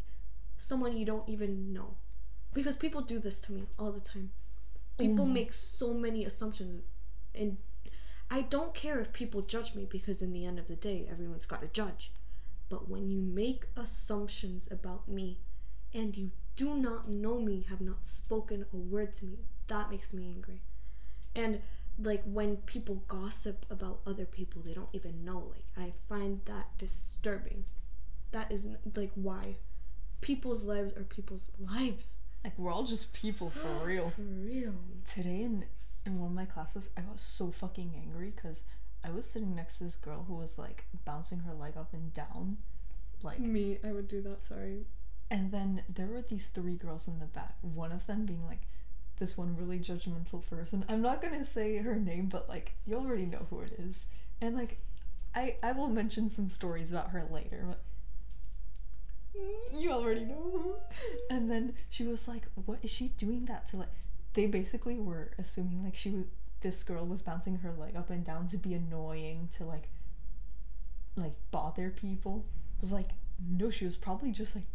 someone 0.58 0.96
you 0.96 1.06
don't 1.06 1.28
even 1.28 1.74
know. 1.74 1.96
Because 2.54 2.76
people 2.76 3.02
do 3.02 3.20
this 3.20 3.40
to 3.42 3.54
me 3.54 3.64
all 3.80 3.92
the 3.92 4.00
time. 4.00 4.32
People 4.98 5.26
mm. 5.26 5.34
make 5.34 5.54
so 5.54 5.94
many 5.94 6.26
assumptions 6.26 6.84
and 7.34 7.58
I 8.30 8.42
don't 8.42 8.74
care 8.74 9.00
if 9.00 9.12
people 9.12 9.42
judge 9.42 9.76
me 9.76 9.86
because 9.90 10.22
in 10.22 10.32
the 10.32 10.46
end 10.46 10.58
of 10.58 10.68
the 10.68 10.76
day 10.76 11.08
everyone's 11.10 11.46
got 11.46 11.62
to 11.62 11.68
judge. 11.68 12.12
But 12.70 12.90
when 12.90 13.10
you 13.10 13.22
make 13.22 13.66
assumptions 13.76 14.72
about 14.72 15.08
me 15.08 15.40
and 15.94 16.16
you 16.16 16.32
do 16.56 16.76
not 16.76 17.10
know 17.10 17.40
me, 17.40 17.66
have 17.70 17.82
not 17.82 18.06
spoken 18.06 18.66
a 18.74 18.78
word 18.78 19.12
to 19.14 19.26
me, 19.26 19.40
that 19.68 19.92
makes 19.92 20.14
me 20.14 20.28
angry. 20.34 20.62
And 21.36 21.62
like 22.00 22.24
when 22.26 22.58
people 22.58 23.04
gossip 23.08 23.66
about 23.70 24.00
other 24.06 24.26
people 24.26 24.62
they 24.62 24.74
don't 24.74 24.90
even 24.94 25.24
know, 25.24 25.52
like 25.54 25.66
I 25.78 25.94
find 26.10 26.42
that 26.46 26.78
disturbing. 26.78 27.66
That 28.32 28.52
is 28.52 28.70
like 28.96 29.12
why 29.16 29.56
people's 30.22 30.66
lives 30.66 30.96
are 30.96 31.04
people's 31.04 31.52
lives. 31.60 32.22
Like 32.44 32.58
we're 32.58 32.72
all 32.72 32.86
just 32.86 33.14
people 33.14 33.50
for 33.50 33.68
real. 33.86 34.10
For 34.12 34.22
real. 34.22 34.74
Today 35.06 35.42
in 35.42 35.66
in 36.06 36.20
one 36.20 36.30
of 36.30 36.36
my 36.36 36.46
classes, 36.46 36.94
I 36.98 37.02
got 37.02 37.20
so 37.20 37.52
fucking 37.52 37.94
angry 37.96 38.32
because 38.36 38.66
I 39.04 39.12
was 39.12 39.30
sitting 39.30 39.56
next 39.56 39.78
to 39.78 39.84
this 39.86 39.96
girl 39.96 40.26
who 40.28 40.36
was 40.36 40.58
like 40.58 40.86
bouncing 41.06 41.40
her 41.40 41.54
leg 41.54 41.74
up 41.78 41.94
and 41.94 42.14
down, 42.14 42.58
like 43.24 43.40
Me, 43.40 43.78
I 43.84 43.92
would 43.92 44.08
do 44.08 44.22
that, 44.22 44.42
sorry. 44.42 44.86
And 45.30 45.52
then 45.52 45.84
there 45.88 46.08
were 46.08 46.22
these 46.22 46.48
three 46.48 46.76
girls 46.76 47.08
in 47.08 47.20
the 47.20 47.26
back, 47.26 47.56
one 47.62 47.92
of 47.92 48.06
them 48.08 48.26
being 48.26 48.46
like 48.46 48.62
this 49.22 49.38
one 49.38 49.56
really 49.58 49.80
judgmental 49.80 50.48
person. 50.50 50.86
I'm 50.90 51.02
not 51.02 51.22
gonna 51.22 51.46
say 51.46 51.78
her 51.78 51.96
name, 51.96 52.28
but 52.28 52.50
like 52.50 52.74
you 52.86 52.98
already 52.98 53.28
know 53.28 53.48
who 53.50 53.62
it 53.62 53.74
is. 53.74 54.10
And 54.42 54.58
like 54.58 54.80
I 55.36 55.58
I 55.64 55.74
will 55.74 55.90
mention 55.90 56.30
some 56.30 56.50
stories 56.50 56.92
about 56.94 57.12
her 57.12 57.26
later, 57.32 57.66
but 57.68 57.82
you 59.74 59.92
already 59.92 60.26
know 60.26 60.36
who. 60.52 60.76
And 61.30 61.50
then 61.50 61.74
she 61.90 62.06
was 62.06 62.28
like, 62.28 62.44
What 62.66 62.80
is 62.84 62.92
she 62.92 63.10
doing 63.10 63.46
that 63.46 63.66
to 63.68 63.78
like 63.78 63.90
they 64.34 64.48
basically 64.48 65.00
were 65.00 65.32
assuming 65.38 65.84
like 65.84 65.96
she 65.96 66.10
was 66.12 66.26
this 66.62 66.84
girl 66.84 67.06
was 67.06 67.22
bouncing 67.22 67.58
her 67.60 67.74
leg 67.74 67.96
up 67.96 68.10
and 68.12 68.24
down 68.24 68.48
to 68.48 68.58
be 68.58 68.74
annoying 68.74 69.50
to 69.52 69.66
like 69.66 69.90
like 71.16 71.34
bother 71.52 71.90
people. 71.90 72.46
It 72.78 72.82
was 72.82 72.94
like 72.94 73.10
no, 73.50 73.70
she 73.70 73.86
was 73.86 73.96
probably 73.96 74.32
just 74.32 74.56
like 74.56 74.66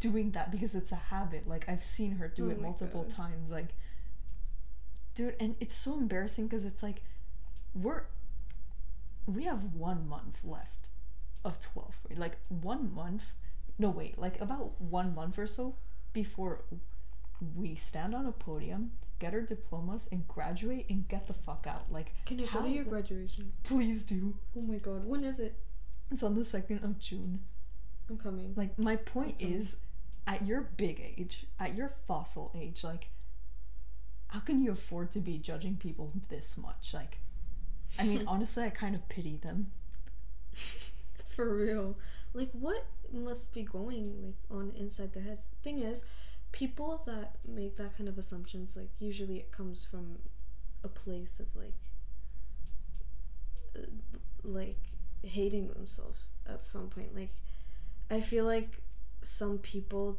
doing 0.00 0.30
that 0.32 0.50
because 0.50 0.74
it's 0.74 0.92
a 0.92 0.96
habit. 0.96 1.48
Like 1.48 1.68
I've 1.68 1.82
seen 1.84 2.16
her 2.16 2.28
do 2.28 2.48
Oh 2.48 2.50
it 2.50 2.60
multiple 2.60 3.02
God. 3.02 3.10
times. 3.10 3.50
Like, 3.50 3.68
dude, 5.16 5.34
and 5.40 5.56
it's 5.58 5.74
so 5.74 5.98
embarrassing 5.98 6.46
because 6.46 6.64
it's 6.64 6.82
like 6.84 7.02
we're 7.74 8.04
we 9.26 9.42
have 9.44 9.64
one 9.74 10.08
month 10.08 10.44
left 10.44 10.90
of 11.44 11.58
twelfth 11.58 12.00
grade. 12.04 12.18
Like 12.18 12.36
one 12.48 12.94
month. 12.94 13.32
No, 13.78 13.90
wait, 13.90 14.16
like 14.18 14.40
about 14.40 14.80
one 14.80 15.14
month 15.14 15.38
or 15.38 15.46
so 15.46 15.74
before 16.12 16.62
we 17.54 17.74
stand 17.74 18.14
on 18.14 18.24
a 18.24 18.32
podium, 18.32 18.92
get 19.18 19.34
our 19.34 19.42
diplomas, 19.42 20.08
and 20.10 20.26
graduate 20.26 20.86
and 20.88 21.06
get 21.08 21.26
the 21.26 21.34
fuck 21.34 21.66
out. 21.68 21.92
Like, 21.92 22.12
Can 22.24 22.38
I 22.38 22.42
go 22.44 22.46
how 22.48 22.60
to 22.62 22.68
your 22.70 22.82
it- 22.84 22.88
graduation? 22.88 23.52
please 23.64 24.02
do. 24.04 24.34
Oh 24.56 24.62
my 24.62 24.76
god, 24.76 25.04
when 25.04 25.24
is 25.24 25.40
it? 25.40 25.56
It's 26.10 26.22
on 26.22 26.34
the 26.34 26.44
second 26.44 26.82
of 26.84 26.98
June. 26.98 27.40
I'm 28.08 28.16
coming. 28.16 28.54
Like, 28.56 28.78
my 28.78 28.94
point 28.96 29.34
is, 29.40 29.86
at 30.26 30.46
your 30.46 30.62
big 30.62 31.00
age, 31.18 31.44
at 31.60 31.74
your 31.74 31.88
fossil 31.88 32.52
age, 32.56 32.82
like, 32.84 33.08
how 34.28 34.40
can 34.40 34.62
you 34.62 34.72
afford 34.72 35.10
to 35.12 35.20
be 35.20 35.38
judging 35.38 35.76
people 35.76 36.12
this 36.28 36.58
much? 36.58 36.92
Like, 36.94 37.18
I 37.98 38.04
mean, 38.04 38.24
honestly, 38.28 38.64
I 38.64 38.70
kind 38.70 38.94
of 38.94 39.08
pity 39.08 39.36
them. 39.36 39.70
For 41.28 41.56
real. 41.56 41.96
Like 42.32 42.50
what 42.52 42.84
must 43.12 43.54
be 43.54 43.62
going 43.62 44.22
like 44.22 44.58
on 44.58 44.72
inside 44.76 45.12
their 45.12 45.22
heads? 45.22 45.48
Thing 45.62 45.80
is, 45.80 46.04
people 46.52 47.02
that 47.06 47.36
make 47.46 47.76
that 47.76 47.96
kind 47.96 48.08
of 48.08 48.18
assumptions, 48.18 48.76
like 48.76 48.90
usually 48.98 49.38
it 49.38 49.52
comes 49.52 49.86
from 49.86 50.18
a 50.84 50.88
place 50.88 51.40
of 51.40 51.46
like 51.54 51.74
uh, 53.76 53.86
like 54.42 54.88
hating 55.22 55.68
themselves 55.68 56.28
at 56.48 56.62
some 56.62 56.88
point. 56.88 57.14
Like 57.14 57.32
I 58.10 58.20
feel 58.20 58.44
like 58.44 58.80
some 59.20 59.58
people 59.58 60.18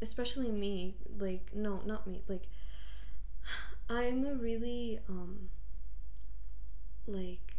especially 0.00 0.50
me, 0.50 0.94
like 1.18 1.50
no, 1.54 1.80
not 1.84 2.06
me, 2.06 2.22
like 2.28 2.48
I'm 3.90 4.24
a 4.26 4.34
really 4.34 5.00
um 5.08 5.48
like 7.06 7.56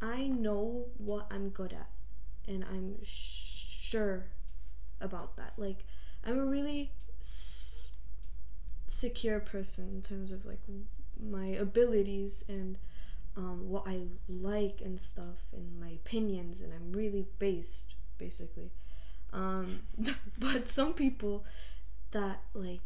I 0.00 0.26
know 0.26 0.86
what 0.98 1.26
I'm 1.30 1.50
good 1.50 1.72
at 1.72 1.88
and 2.46 2.64
I'm 2.64 2.96
sure 3.02 4.26
about 5.00 5.36
that. 5.36 5.52
Like 5.56 5.84
I'm 6.24 6.38
a 6.38 6.44
really 6.44 6.92
s- 7.20 7.90
secure 8.86 9.40
person 9.40 9.88
in 9.88 10.02
terms 10.02 10.30
of 10.32 10.44
like 10.44 10.60
my 11.22 11.46
abilities 11.46 12.44
and 12.48 12.78
um, 13.36 13.68
what 13.68 13.84
I 13.86 14.02
like 14.28 14.80
and 14.84 14.98
stuff 14.98 15.46
and 15.52 15.78
my 15.80 15.90
opinions 15.90 16.60
and 16.60 16.72
I'm 16.72 16.92
really 16.92 17.26
based 17.38 17.94
basically. 18.18 18.70
Um, 19.32 19.80
but 20.38 20.68
some 20.68 20.94
people 20.94 21.44
that 22.12 22.40
like 22.54 22.80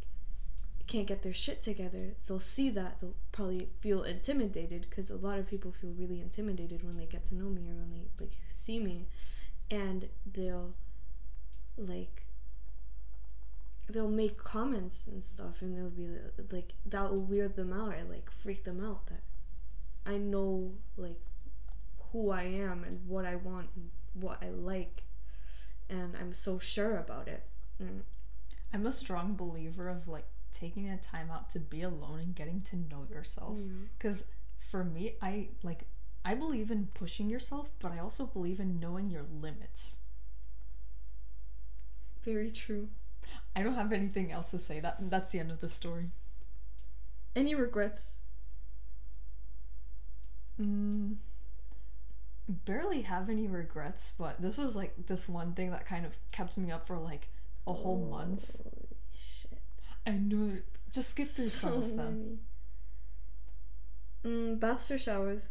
can't 0.90 1.06
get 1.06 1.22
their 1.22 1.32
shit 1.32 1.62
together, 1.62 2.14
they'll 2.26 2.40
see 2.40 2.68
that 2.70 3.00
they'll 3.00 3.14
probably 3.30 3.68
feel 3.80 4.02
intimidated 4.02 4.86
because 4.90 5.08
a 5.08 5.16
lot 5.16 5.38
of 5.38 5.46
people 5.46 5.70
feel 5.70 5.92
really 5.96 6.20
intimidated 6.20 6.82
when 6.82 6.96
they 6.96 7.06
get 7.06 7.24
to 7.26 7.36
know 7.36 7.48
me 7.48 7.68
or 7.70 7.74
when 7.74 7.92
they 7.92 8.02
like 8.18 8.32
see 8.48 8.80
me, 8.80 9.06
and 9.70 10.08
they'll 10.34 10.74
like 11.78 12.24
they'll 13.88 14.08
make 14.08 14.36
comments 14.36 15.06
and 15.06 15.22
stuff, 15.22 15.62
and 15.62 15.76
they'll 15.76 15.90
be 15.90 16.08
like 16.50 16.72
that 16.86 17.08
will 17.10 17.20
weird 17.20 17.54
them 17.54 17.72
out 17.72 17.94
or 17.94 18.04
like 18.10 18.28
freak 18.28 18.64
them 18.64 18.84
out 18.84 19.06
that 19.06 19.22
I 20.04 20.16
know 20.16 20.72
like 20.96 21.20
who 22.10 22.32
I 22.32 22.42
am 22.42 22.82
and 22.82 23.06
what 23.06 23.24
I 23.24 23.36
want 23.36 23.68
and 23.76 23.90
what 24.14 24.42
I 24.42 24.50
like, 24.50 25.04
and 25.88 26.16
I'm 26.20 26.32
so 26.32 26.58
sure 26.58 26.98
about 26.98 27.28
it. 27.28 27.44
Mm. 27.80 28.00
I'm 28.74 28.86
a 28.86 28.92
strong 28.92 29.36
believer 29.36 29.88
of 29.88 30.08
like 30.08 30.26
taking 30.52 30.88
that 30.88 31.02
time 31.02 31.30
out 31.30 31.50
to 31.50 31.60
be 31.60 31.82
alone 31.82 32.20
and 32.20 32.34
getting 32.34 32.60
to 32.62 32.76
know 32.76 33.06
yourself. 33.10 33.58
Mm. 33.58 33.86
Because 33.96 34.34
for 34.58 34.84
me, 34.84 35.14
I 35.22 35.48
like 35.62 35.84
I 36.24 36.34
believe 36.34 36.70
in 36.70 36.88
pushing 36.94 37.30
yourself, 37.30 37.70
but 37.78 37.92
I 37.92 37.98
also 37.98 38.26
believe 38.26 38.60
in 38.60 38.78
knowing 38.78 39.10
your 39.10 39.24
limits. 39.30 40.04
Very 42.22 42.50
true. 42.50 42.88
I 43.56 43.62
don't 43.62 43.74
have 43.74 43.92
anything 43.92 44.30
else 44.30 44.50
to 44.50 44.58
say. 44.58 44.80
That 44.80 44.96
that's 45.10 45.32
the 45.32 45.38
end 45.38 45.50
of 45.50 45.60
the 45.60 45.68
story. 45.68 46.10
Any 47.34 47.54
regrets? 47.54 48.18
Mm, 50.60 51.16
barely 52.48 53.02
have 53.02 53.30
any 53.30 53.46
regrets, 53.46 54.14
but 54.18 54.42
this 54.42 54.58
was 54.58 54.76
like 54.76 55.06
this 55.06 55.28
one 55.28 55.52
thing 55.54 55.70
that 55.70 55.86
kind 55.86 56.04
of 56.04 56.16
kept 56.32 56.58
me 56.58 56.70
up 56.70 56.86
for 56.86 56.98
like 56.98 57.28
a 57.66 57.72
whole 57.72 58.06
month. 58.10 58.56
I 60.06 60.12
know. 60.12 60.52
Just 60.90 61.10
skip 61.10 61.28
through 61.28 61.44
some 61.46 61.74
of 61.74 61.96
them. 61.96 62.40
Mm, 64.24 64.58
baths 64.60 64.90
or 64.90 64.98
showers? 64.98 65.50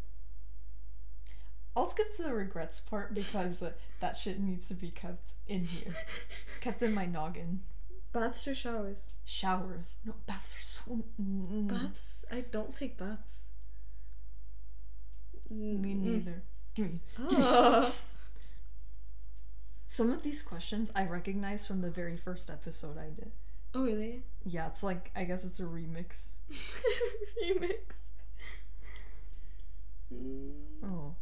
I'll 1.75 1.85
skip 1.85 2.11
to 2.13 2.23
the 2.23 2.33
regrets 2.33 2.79
part 2.81 3.13
because 3.13 3.63
uh, 3.63 3.71
that 3.99 4.15
shit 4.17 4.39
needs 4.39 4.67
to 4.67 4.73
be 4.73 4.89
kept 4.89 5.33
in 5.47 5.63
here, 5.63 5.95
kept 6.61 6.81
in 6.81 6.93
my 6.93 7.05
noggin. 7.05 7.61
Baths 8.11 8.47
or 8.47 8.55
showers? 8.55 9.07
Showers. 9.23 9.99
No, 10.05 10.15
baths 10.25 10.55
are 10.57 10.61
so. 10.61 11.03
Mm, 11.21 11.67
Baths? 11.67 12.25
I 12.31 12.41
don't 12.41 12.73
take 12.73 12.97
baths. 12.97 13.49
Me 15.49 15.93
Mm. 15.93 16.01
neither. 16.03 16.41
Give 16.75 16.91
me. 16.91 16.99
Ah. 17.19 17.91
Some 19.87 20.11
of 20.11 20.21
these 20.23 20.41
questions 20.43 20.91
I 20.95 21.05
recognize 21.05 21.65
from 21.65 21.81
the 21.81 21.89
very 21.89 22.15
first 22.17 22.49
episode 22.51 22.97
I 22.97 23.09
did. 23.09 23.31
Oh 23.75 23.83
really? 23.83 24.23
Yeah, 24.45 24.67
it's 24.67 24.83
like 24.83 25.11
I 25.15 25.23
guess 25.25 25.43
it's 25.45 25.59
a 25.59 25.63
remix. 25.63 26.31
Remix. 27.43 27.75
Mm. 30.13 30.51
Oh. 30.83 31.15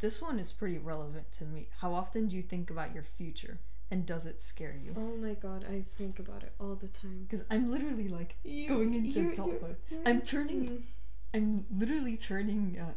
This 0.00 0.22
one 0.22 0.38
is 0.38 0.52
pretty 0.52 0.78
relevant 0.78 1.30
to 1.32 1.44
me. 1.44 1.68
How 1.80 1.92
often 1.92 2.28
do 2.28 2.36
you 2.36 2.42
think 2.42 2.70
about 2.70 2.94
your 2.94 3.02
future? 3.02 3.58
And 3.90 4.04
does 4.06 4.26
it 4.26 4.40
scare 4.40 4.74
you? 4.84 4.92
Oh 4.96 5.16
my 5.16 5.34
god, 5.34 5.64
I 5.68 5.80
think 5.80 6.18
about 6.18 6.42
it 6.42 6.52
all 6.60 6.74
the 6.74 6.88
time. 6.88 7.20
Because 7.22 7.46
I'm 7.50 7.66
literally 7.66 8.06
like 8.08 8.36
You- 8.44 8.68
going 8.68 8.94
into 8.94 9.20
you- 9.20 9.26
you- 9.26 9.32
adulthood. 9.32 9.76
you're- 9.90 10.02
I'm 10.06 10.20
turning, 10.20 10.64
Mm. 10.68 10.82
I'm 11.34 11.66
literally 11.74 12.16
turning 12.16 12.78
uh, 12.78 12.92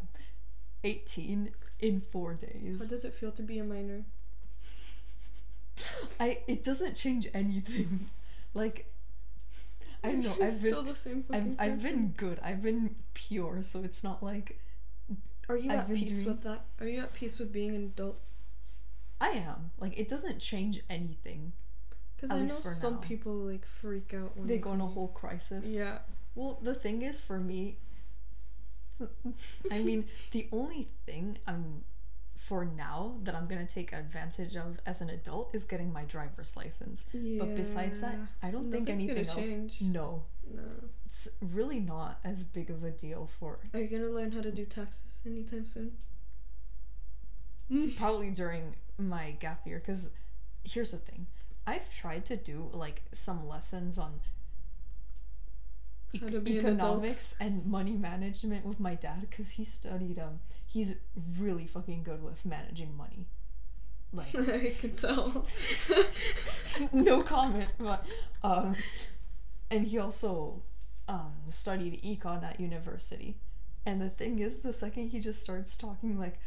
18 0.83 1.51
in 1.79 2.01
four 2.01 2.33
days. 2.35 2.79
How 2.81 2.87
does 2.87 3.05
it 3.05 3.13
feel 3.13 3.31
to 3.31 3.41
be 3.41 3.57
a 3.57 3.63
minor? 3.63 4.03
I 6.19 6.39
it 6.47 6.63
doesn't 6.63 6.95
change 6.95 7.27
anything. 7.33 8.09
Like 8.53 8.85
I 10.03 10.11
don't 10.11 10.23
know. 10.23 10.33
I've 10.41 10.49
still 10.51 10.81
been 10.83 10.93
the 10.93 10.95
same 10.95 11.23
I've 11.31 11.55
I've 11.59 11.83
been 11.83 12.09
good. 12.17 12.39
I've 12.43 12.61
been 12.63 12.95
pure, 13.13 13.61
so 13.61 13.83
it's 13.83 14.03
not 14.03 14.21
like 14.23 14.59
Are 15.49 15.57
you 15.57 15.69
I've 15.71 15.89
at 15.91 15.95
peace 15.95 16.21
doing- 16.21 16.35
with 16.35 16.43
that? 16.43 16.65
Are 16.79 16.87
you 16.87 16.99
at 17.01 17.13
peace 17.13 17.39
with 17.39 17.51
being 17.53 17.75
an 17.75 17.83
adult? 17.85 18.19
I 19.19 19.29
am. 19.29 19.71
Like 19.79 19.97
it 19.99 20.07
doesn't 20.09 20.39
change 20.39 20.81
anything. 20.89 21.53
Because 22.15 22.31
At 22.31 22.37
I 22.37 22.41
know 22.41 22.47
for 22.47 22.69
some 22.69 22.95
now. 22.95 22.99
people 23.01 23.33
like 23.33 23.65
freak 23.65 24.13
out 24.13 24.35
when 24.37 24.47
They 24.47 24.57
go 24.59 24.73
in 24.73 24.81
a 24.81 24.85
whole 24.87 25.07
crisis. 25.09 25.75
Yeah. 25.77 25.99
Well, 26.35 26.59
the 26.61 26.73
thing 26.73 27.01
is, 27.01 27.19
for 27.19 27.39
me, 27.39 27.77
I 29.71 29.79
mean, 29.79 30.05
the 30.31 30.47
only 30.51 30.87
thing 31.05 31.37
I'm 31.47 31.83
for 32.51 32.65
now 32.65 33.15
that 33.23 33.33
I'm 33.33 33.45
gonna 33.45 33.65
take 33.65 33.93
advantage 33.93 34.57
of 34.57 34.81
as 34.85 34.99
an 34.99 35.09
adult 35.09 35.55
is 35.55 35.63
getting 35.63 35.93
my 35.93 36.03
driver's 36.03 36.57
license. 36.57 37.09
But 37.39 37.55
besides 37.55 38.01
that, 38.01 38.15
I 38.43 38.51
don't 38.51 38.69
think 38.69 38.89
anything 38.89 39.25
else. 39.25 39.35
change. 39.35 39.79
No, 39.79 40.25
No. 40.53 40.63
it's 41.05 41.37
really 41.41 41.79
not 41.79 42.19
as 42.25 42.43
big 42.43 42.69
of 42.69 42.83
a 42.83 42.91
deal 42.91 43.25
for 43.25 43.59
Are 43.73 43.79
you 43.79 43.87
gonna 43.87 44.11
learn 44.11 44.33
how 44.33 44.41
to 44.41 44.51
do 44.51 44.65
taxes 44.65 45.21
anytime 45.25 45.63
soon? 45.63 45.93
probably 47.97 48.31
during 48.31 48.75
my 48.97 49.31
gap 49.39 49.65
year. 49.65 49.79
Because 49.79 50.17
here's 50.65 50.91
the 50.91 50.97
thing, 50.97 51.27
I've 51.65 51.89
tried 51.95 52.25
to 52.25 52.35
do 52.35 52.69
like 52.73 53.03
some 53.13 53.47
lessons 53.47 53.97
on 53.97 54.19
How 56.19 56.27
ec- 56.27 56.33
to 56.33 56.39
be 56.39 56.57
an 56.59 56.65
economics 56.65 57.37
and 57.39 57.65
money 57.65 57.93
management 57.93 58.65
with 58.65 58.79
my 58.79 58.95
dad 58.95 59.21
because 59.21 59.51
he 59.51 59.63
studied 59.63 60.19
um 60.19 60.39
he's 60.67 60.97
really 61.39 61.65
fucking 61.65 62.03
good 62.03 62.23
with 62.23 62.45
managing 62.45 62.95
money. 62.95 63.27
Like 64.13 64.35
I 64.35 64.71
can 64.79 64.95
tell. 64.95 65.45
no 66.93 67.21
comment 67.21 67.71
but 67.77 68.05
um 68.43 68.75
and 69.69 69.87
he 69.87 69.99
also 69.99 70.61
um 71.07 71.33
studied 71.47 72.01
econ 72.03 72.43
at 72.43 72.59
university. 72.59 73.37
And 73.85 73.99
the 73.99 74.09
thing 74.09 74.39
is 74.39 74.59
the 74.59 74.73
second 74.73 75.09
he 75.09 75.19
just 75.19 75.41
starts 75.41 75.75
talking 75.75 76.19
like 76.19 76.37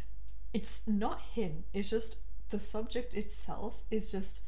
it's 0.55 0.87
not 0.87 1.21
him 1.35 1.65
it's 1.75 1.91
just 1.91 2.21
the 2.51 2.59
subject 2.59 3.15
itself 3.15 3.83
is 3.91 4.11
just 4.11 4.43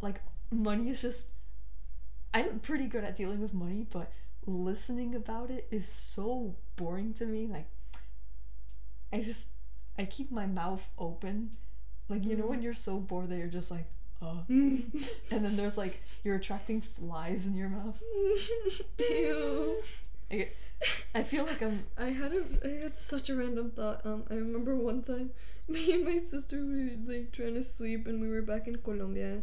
like 0.00 0.20
money 0.52 0.90
is 0.90 1.00
just 1.00 1.32
i'm 2.34 2.60
pretty 2.60 2.86
good 2.86 3.02
at 3.02 3.16
dealing 3.16 3.40
with 3.40 3.54
money 3.54 3.86
but 3.90 4.12
listening 4.46 5.14
about 5.14 5.50
it 5.50 5.66
is 5.70 5.86
so 5.86 6.54
boring 6.76 7.12
to 7.14 7.26
me 7.26 7.46
like 7.46 7.66
i 9.12 9.16
just 9.20 9.48
i 9.98 10.04
keep 10.04 10.30
my 10.30 10.46
mouth 10.46 10.90
open. 10.98 11.50
Like 12.08 12.24
you 12.24 12.36
know 12.36 12.46
when 12.46 12.62
you're 12.62 12.74
so 12.74 12.98
bored 12.98 13.30
that 13.30 13.38
you're 13.38 13.48
just 13.48 13.70
like 13.70 13.86
uh 14.22 14.42
and 14.48 14.84
then 15.30 15.56
there's 15.56 15.76
like 15.76 16.00
you're 16.24 16.36
attracting 16.36 16.80
flies 16.80 17.46
in 17.46 17.56
your 17.56 17.68
mouth. 17.68 18.00
Ew. 19.00 19.82
I, 20.30 20.48
I 21.14 21.22
feel 21.22 21.44
like 21.46 21.62
i'm 21.62 21.84
I 21.98 22.10
had 22.10 22.32
a 22.32 22.42
I 22.64 22.68
had 22.84 22.98
such 22.98 23.30
a 23.30 23.36
random 23.36 23.70
thought. 23.70 24.04
Um, 24.06 24.24
I 24.30 24.34
remember 24.34 24.76
one 24.76 25.02
time, 25.02 25.30
me 25.68 25.92
and 25.94 26.04
my 26.04 26.18
sister 26.18 26.64
we 26.64 26.84
were 26.84 26.96
like 27.14 27.32
trying 27.32 27.54
to 27.54 27.62
sleep, 27.62 28.06
and 28.06 28.20
we 28.20 28.28
were 28.28 28.42
back 28.42 28.68
in 28.68 28.76
Colombia, 28.76 29.42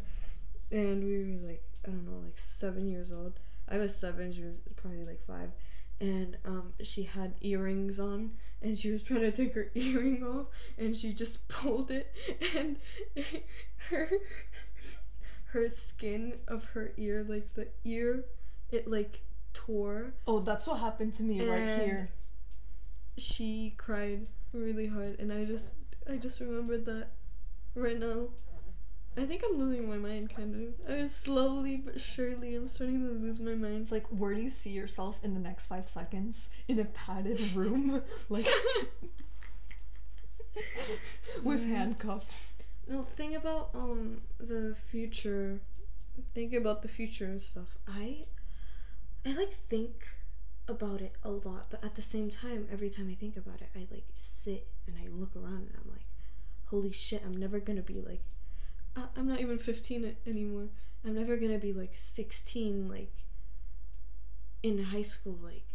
and 0.71 1.03
we 1.03 1.17
were 1.17 1.47
like 1.49 1.63
I 1.85 1.89
don't 1.89 2.05
know 2.05 2.19
like 2.25 2.37
seven 2.37 2.89
years 2.89 3.11
old, 3.11 3.39
I 3.69 3.77
was 3.77 3.95
seven. 3.95 4.31
She 4.31 4.43
was 4.43 4.59
probably 4.75 5.05
like 5.05 5.25
five, 5.25 5.51
and 5.99 6.37
um, 6.45 6.73
she 6.81 7.03
had 7.03 7.35
earrings 7.41 7.99
on, 7.99 8.31
and 8.61 8.77
she 8.77 8.91
was 8.91 9.03
trying 9.03 9.21
to 9.21 9.31
take 9.31 9.53
her 9.55 9.71
earring 9.75 10.23
off, 10.23 10.47
and 10.77 10.95
she 10.95 11.13
just 11.13 11.47
pulled 11.47 11.91
it, 11.91 12.13
and 12.57 12.77
her 13.89 14.09
her 15.45 15.69
skin 15.69 16.37
of 16.47 16.65
her 16.69 16.91
ear, 16.97 17.25
like 17.27 17.53
the 17.53 17.67
ear, 17.83 18.25
it 18.71 18.87
like 18.89 19.21
tore. 19.53 20.13
Oh, 20.27 20.39
that's 20.39 20.67
what 20.67 20.79
happened 20.79 21.13
to 21.15 21.23
me 21.23 21.47
right 21.47 21.79
here. 21.85 22.09
She 23.17 23.75
cried 23.77 24.27
really 24.51 24.87
hard, 24.87 25.19
and 25.19 25.31
I 25.31 25.45
just 25.45 25.75
I 26.09 26.17
just 26.17 26.39
remembered 26.39 26.85
that 26.85 27.09
right 27.75 27.99
now. 27.99 28.29
I 29.15 29.25
think 29.25 29.43
I'm 29.45 29.57
losing 29.57 29.87
my 29.87 29.97
mind, 29.97 30.35
kind 30.35 30.55
of. 30.55 30.91
I 30.91 31.01
was 31.01 31.15
slowly 31.15 31.77
but 31.77 32.01
surely, 32.01 32.55
I'm 32.55 32.67
starting 32.67 33.01
to 33.01 33.13
lose 33.13 33.39
my 33.39 33.53
mind. 33.53 33.81
It's 33.81 33.91
like, 33.91 34.07
where 34.07 34.33
do 34.33 34.41
you 34.41 34.49
see 34.49 34.71
yourself 34.71 35.23
in 35.23 35.33
the 35.33 35.39
next 35.39 35.67
five 35.67 35.87
seconds? 35.87 36.55
In 36.67 36.79
a 36.79 36.85
padded 36.85 37.39
room? 37.53 38.01
like, 38.29 38.47
with 41.43 41.67
handcuffs. 41.67 42.57
No, 42.87 43.03
think 43.03 43.35
about 43.35 43.69
um 43.75 44.21
the 44.39 44.75
future. 44.75 45.59
Think 46.33 46.53
about 46.53 46.81
the 46.81 46.87
future 46.87 47.25
and 47.25 47.41
stuff. 47.41 47.77
I 47.87 48.25
I 49.25 49.33
like 49.33 49.51
think 49.51 50.07
about 50.67 51.01
it 51.01 51.15
a 51.23 51.29
lot, 51.29 51.67
but 51.69 51.83
at 51.83 51.95
the 51.95 52.01
same 52.01 52.29
time, 52.29 52.67
every 52.71 52.89
time 52.89 53.09
I 53.09 53.15
think 53.15 53.37
about 53.37 53.61
it, 53.61 53.69
I 53.75 53.87
like 53.91 54.05
sit 54.17 54.67
and 54.87 54.95
I 54.97 55.07
look 55.09 55.35
around 55.35 55.67
and 55.67 55.75
I'm 55.81 55.91
like, 55.91 56.05
holy 56.65 56.91
shit, 56.91 57.21
I'm 57.25 57.33
never 57.33 57.59
gonna 57.59 57.81
be 57.81 58.01
like, 58.01 58.21
I- 58.95 59.07
I'm 59.15 59.27
not 59.27 59.39
even 59.41 59.57
15 59.57 60.15
anymore. 60.25 60.69
I'm 61.05 61.15
never 61.15 61.35
gonna 61.37 61.57
be 61.57 61.73
like 61.73 61.93
16, 61.95 62.87
like 62.87 63.13
in 64.61 64.81
high 64.83 65.01
school, 65.01 65.37
like 65.41 65.65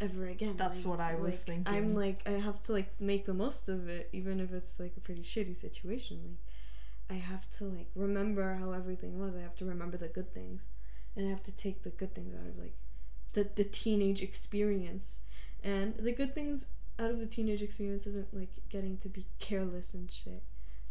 ever 0.00 0.26
again. 0.26 0.54
That's 0.56 0.84
Like- 0.84 0.90
what 0.98 1.00
I 1.00 1.14
was 1.14 1.48
like, 1.48 1.62
I'm 1.66 1.94
like, 1.94 2.28
I 2.28 2.32
have 2.32 2.60
to 2.62 2.72
like 2.72 3.00
make 3.00 3.24
the 3.24 3.34
most 3.34 3.68
of 3.68 3.88
it, 3.88 4.08
even 4.12 4.40
if 4.40 4.52
it's 4.52 4.78
like 4.78 4.96
a 4.96 5.00
pretty 5.00 5.22
shitty 5.22 5.56
situation. 5.56 6.22
Like, 7.08 7.16
I 7.16 7.20
have 7.20 7.48
to 7.52 7.64
like 7.64 7.88
remember 7.94 8.54
how 8.54 8.72
everything 8.72 9.18
was. 9.18 9.34
I 9.34 9.40
have 9.40 9.56
to 9.56 9.64
remember 9.64 9.96
the 9.96 10.08
good 10.08 10.34
things, 10.34 10.66
and 11.14 11.26
I 11.26 11.30
have 11.30 11.42
to 11.44 11.52
take 11.52 11.82
the 11.82 11.90
good 11.90 12.14
things 12.14 12.34
out 12.34 12.46
of 12.46 12.58
like 12.58 12.74
the 13.32 13.44
the 13.54 13.64
teenage 13.64 14.22
experience. 14.22 15.20
And 15.64 15.96
the 15.96 16.12
good 16.12 16.34
things 16.34 16.66
out 16.98 17.10
of 17.10 17.18
the 17.18 17.26
teenage 17.26 17.62
experience 17.62 18.06
isn't 18.06 18.32
like 18.34 18.50
getting 18.68 18.96
to 18.98 19.08
be 19.08 19.24
careless 19.38 19.94
and 19.94 20.10
shit. 20.10 20.42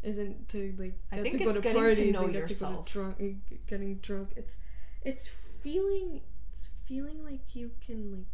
Isn't 0.06 0.48
to 0.49 0.73
like 0.77 0.94
I 1.11 1.15
get 1.18 1.23
think 1.23 1.38
to 1.40 1.44
go 1.44 1.49
it's 1.49 1.60
to 1.60 1.64
getting 1.64 1.77
to 1.77 1.82
parties 1.84 2.14
know 2.14 2.23
and 2.23 2.34
get 2.34 2.41
yourself. 2.44 2.88
to 2.88 2.94
go 2.99 3.03
to 3.11 3.14
drunk, 3.18 3.41
uh, 3.52 3.56
getting 3.68 3.95
drunk. 3.95 4.30
It's 4.36 4.57
it's 5.03 5.27
feeling 5.27 6.22
it's 6.52 6.69
feeling 6.84 7.23
like 7.26 7.56
you 7.56 7.72
can 7.86 8.11
like 8.11 8.26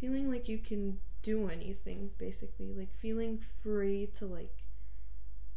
feeling 0.00 0.30
like 0.30 0.48
you 0.48 0.58
can 0.58 0.98
do 1.22 1.48
anything 1.48 2.10
basically 2.18 2.72
like 2.74 2.94
feeling 2.94 3.38
free 3.38 4.06
to 4.14 4.26
like 4.26 4.52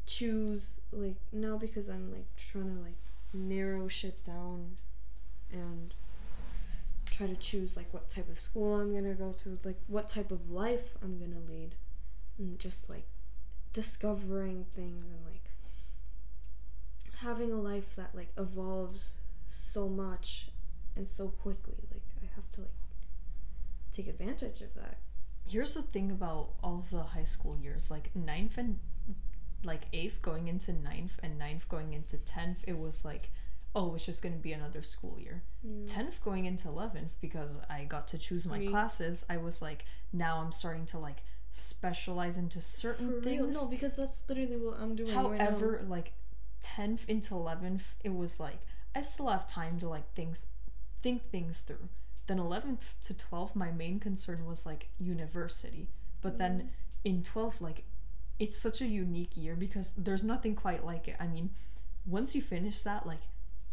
choose 0.05 0.79
like 0.93 1.17
now 1.33 1.57
because 1.57 1.89
i'm 1.89 2.09
like 2.13 2.25
trying 2.37 2.73
to 2.73 2.81
like 2.81 2.95
narrow 3.33 3.89
shit 3.89 4.23
down 4.23 4.77
and 5.51 5.93
try 7.11 7.27
to 7.27 7.35
choose 7.35 7.75
like 7.75 7.93
what 7.93 8.09
type 8.09 8.29
of 8.29 8.39
school 8.39 8.79
i'm 8.79 8.93
gonna 8.93 9.13
go 9.13 9.33
to 9.33 9.59
like 9.65 9.77
what 9.87 10.07
type 10.07 10.31
of 10.31 10.49
life 10.49 10.95
i'm 11.03 11.19
gonna 11.19 11.41
lead 11.49 11.75
and 12.39 12.57
just 12.57 12.89
like 12.89 13.05
discovering 13.77 14.65
things 14.75 15.11
and 15.11 15.19
like 15.25 15.43
having 17.21 17.51
a 17.51 17.55
life 17.55 17.95
that 17.95 18.09
like 18.15 18.31
evolves 18.37 19.17
so 19.45 19.87
much 19.87 20.49
and 20.95 21.07
so 21.07 21.27
quickly 21.27 21.75
like 21.91 22.01
i 22.23 22.25
have 22.35 22.51
to 22.51 22.61
like 22.61 22.69
take 23.91 24.07
advantage 24.07 24.61
of 24.61 24.73
that 24.73 24.97
Here's 25.49 25.75
the 25.75 25.81
thing 25.81 26.11
about 26.11 26.49
all 26.61 26.83
the 26.91 27.03
high 27.03 27.23
school 27.23 27.55
years 27.55 27.89
like 27.89 28.13
ninth 28.13 28.57
and 28.57 28.79
like 29.63 29.83
eighth 29.93 30.21
going 30.21 30.47
into 30.47 30.73
ninth 30.73 31.19
and 31.23 31.37
ninth 31.37 31.67
going 31.69 31.93
into 31.93 32.23
tenth, 32.23 32.63
it 32.67 32.77
was 32.77 33.05
like, 33.05 33.31
oh, 33.75 33.95
it's 33.95 34.05
just 34.05 34.23
gonna 34.23 34.35
be 34.35 34.53
another 34.53 34.81
school 34.81 35.17
year. 35.19 35.43
Mm. 35.65 35.85
Tenth 35.85 36.23
going 36.23 36.45
into 36.45 36.67
eleventh 36.67 37.15
because 37.21 37.59
I 37.69 37.85
got 37.85 38.07
to 38.09 38.17
choose 38.17 38.47
my 38.47 38.59
Me. 38.59 38.67
classes. 38.67 39.25
I 39.29 39.37
was 39.37 39.61
like, 39.61 39.85
now 40.13 40.39
I'm 40.39 40.51
starting 40.51 40.85
to 40.87 40.99
like 40.99 41.23
specialize 41.49 42.37
into 42.37 42.61
certain 42.61 43.15
For 43.15 43.21
things. 43.21 43.55
real? 43.55 43.65
No, 43.65 43.69
because 43.69 43.95
that's 43.95 44.23
literally 44.27 44.57
what 44.57 44.79
I'm 44.79 44.95
doing 44.95 45.13
right 45.15 45.23
now. 45.23 45.37
However, 45.37 45.83
like 45.87 46.13
tenth 46.61 47.07
into 47.09 47.35
eleventh, 47.35 47.95
it 48.03 48.13
was 48.13 48.39
like 48.39 48.59
I 48.95 49.01
still 49.01 49.27
have 49.27 49.47
time 49.47 49.79
to 49.79 49.89
like 49.89 50.13
things, 50.13 50.47
think 51.01 51.23
things 51.23 51.61
through. 51.61 51.89
Then 52.27 52.39
eleventh 52.39 52.95
to 53.01 53.17
twelfth, 53.17 53.55
my 53.55 53.71
main 53.71 53.99
concern 53.99 54.45
was 54.45 54.65
like 54.65 54.89
university. 54.99 55.87
But 56.21 56.37
then 56.37 56.57
mm-hmm. 56.57 56.67
in 57.03 57.23
twelfth, 57.23 57.61
like 57.61 57.83
it's 58.39 58.57
such 58.57 58.81
a 58.81 58.85
unique 58.85 59.37
year 59.37 59.55
because 59.55 59.93
there's 59.93 60.23
nothing 60.23 60.55
quite 60.55 60.85
like 60.85 61.07
it. 61.07 61.15
I 61.19 61.27
mean, 61.27 61.51
once 62.05 62.35
you 62.35 62.41
finish 62.41 62.81
that, 62.83 63.05
like 63.05 63.21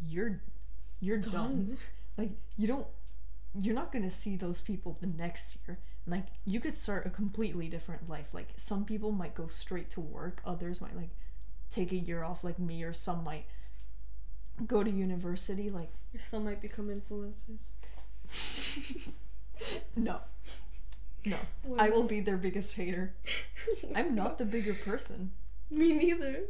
you're 0.01 0.41
you're 1.01 1.19
done. 1.19 1.33
Done. 1.33 1.79
Like 2.17 2.31
you 2.57 2.69
don't 2.69 2.87
you're 3.55 3.75
not 3.75 3.93
gonna 3.93 4.11
see 4.11 4.37
those 4.37 4.61
people 4.61 4.97
the 5.01 5.07
next 5.07 5.59
year. 5.67 5.79
Like 6.07 6.27
you 6.45 6.61
could 6.61 6.77
start 6.77 7.07
a 7.07 7.11
completely 7.11 7.69
different 7.69 8.09
life. 8.09 8.35
Like 8.35 8.49
some 8.57 8.85
people 8.85 9.13
might 9.13 9.35
go 9.35 9.47
straight 9.47 9.91
to 9.91 10.01
work, 10.01 10.43
others 10.45 10.81
might 10.81 10.97
like 10.97 11.11
take 11.71 11.93
a 11.93 11.97
year 11.97 12.23
off 12.23 12.45
like 12.45 12.59
me 12.59 12.83
or 12.85 12.93
some 12.93 13.25
might 13.25 13.47
go 14.67 14.85
to 14.85 14.91
university 14.91 15.71
like 15.71 15.91
Some 16.19 16.45
might 16.45 16.61
become 16.61 16.89
influencers. 16.89 17.69
no. 19.97 20.21
No. 21.25 21.37
I 21.79 21.91
will 21.91 22.05
be 22.05 22.21
their 22.21 22.37
biggest 22.37 22.77
hater. 22.77 23.15
I'm 23.95 24.15
not 24.15 24.39
the 24.39 24.45
bigger 24.45 24.75
person. 24.75 25.33
Me 25.71 25.95
neither. 25.95 26.41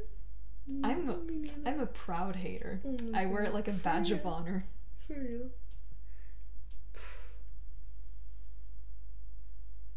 I'm 0.82 1.08
a. 1.08 1.68
I'm 1.68 1.80
a 1.80 1.86
proud 1.86 2.36
hater. 2.36 2.80
Oh 2.84 2.96
I 3.14 3.26
wear 3.26 3.44
it 3.44 3.54
like 3.54 3.68
a 3.68 3.72
badge 3.72 4.10
of 4.10 4.26
honor. 4.26 4.64
For 5.06 5.14
real. 5.14 5.50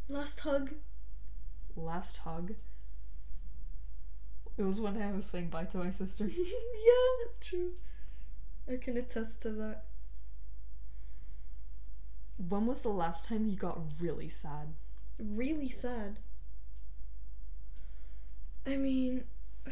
Last 0.09 0.39
hug. 0.41 0.73
Last 1.75 2.17
hug. 2.17 2.55
It 4.57 4.63
was 4.63 4.81
when 4.81 4.99
I 5.01 5.11
was 5.11 5.25
saying 5.25 5.49
bye 5.49 5.65
to 5.65 5.77
my 5.77 5.89
sister. 5.89 6.25
yeah, 6.27 7.27
true. 7.41 7.73
I 8.71 8.77
can 8.77 8.97
attest 8.97 9.41
to 9.43 9.51
that. 9.51 9.83
When 12.37 12.65
was 12.65 12.83
the 12.83 12.89
last 12.89 13.27
time 13.27 13.47
you 13.47 13.55
got 13.55 13.79
really 13.99 14.29
sad? 14.29 14.73
Really 15.19 15.69
sad. 15.69 16.17
I 18.65 18.77
mean, 18.77 19.23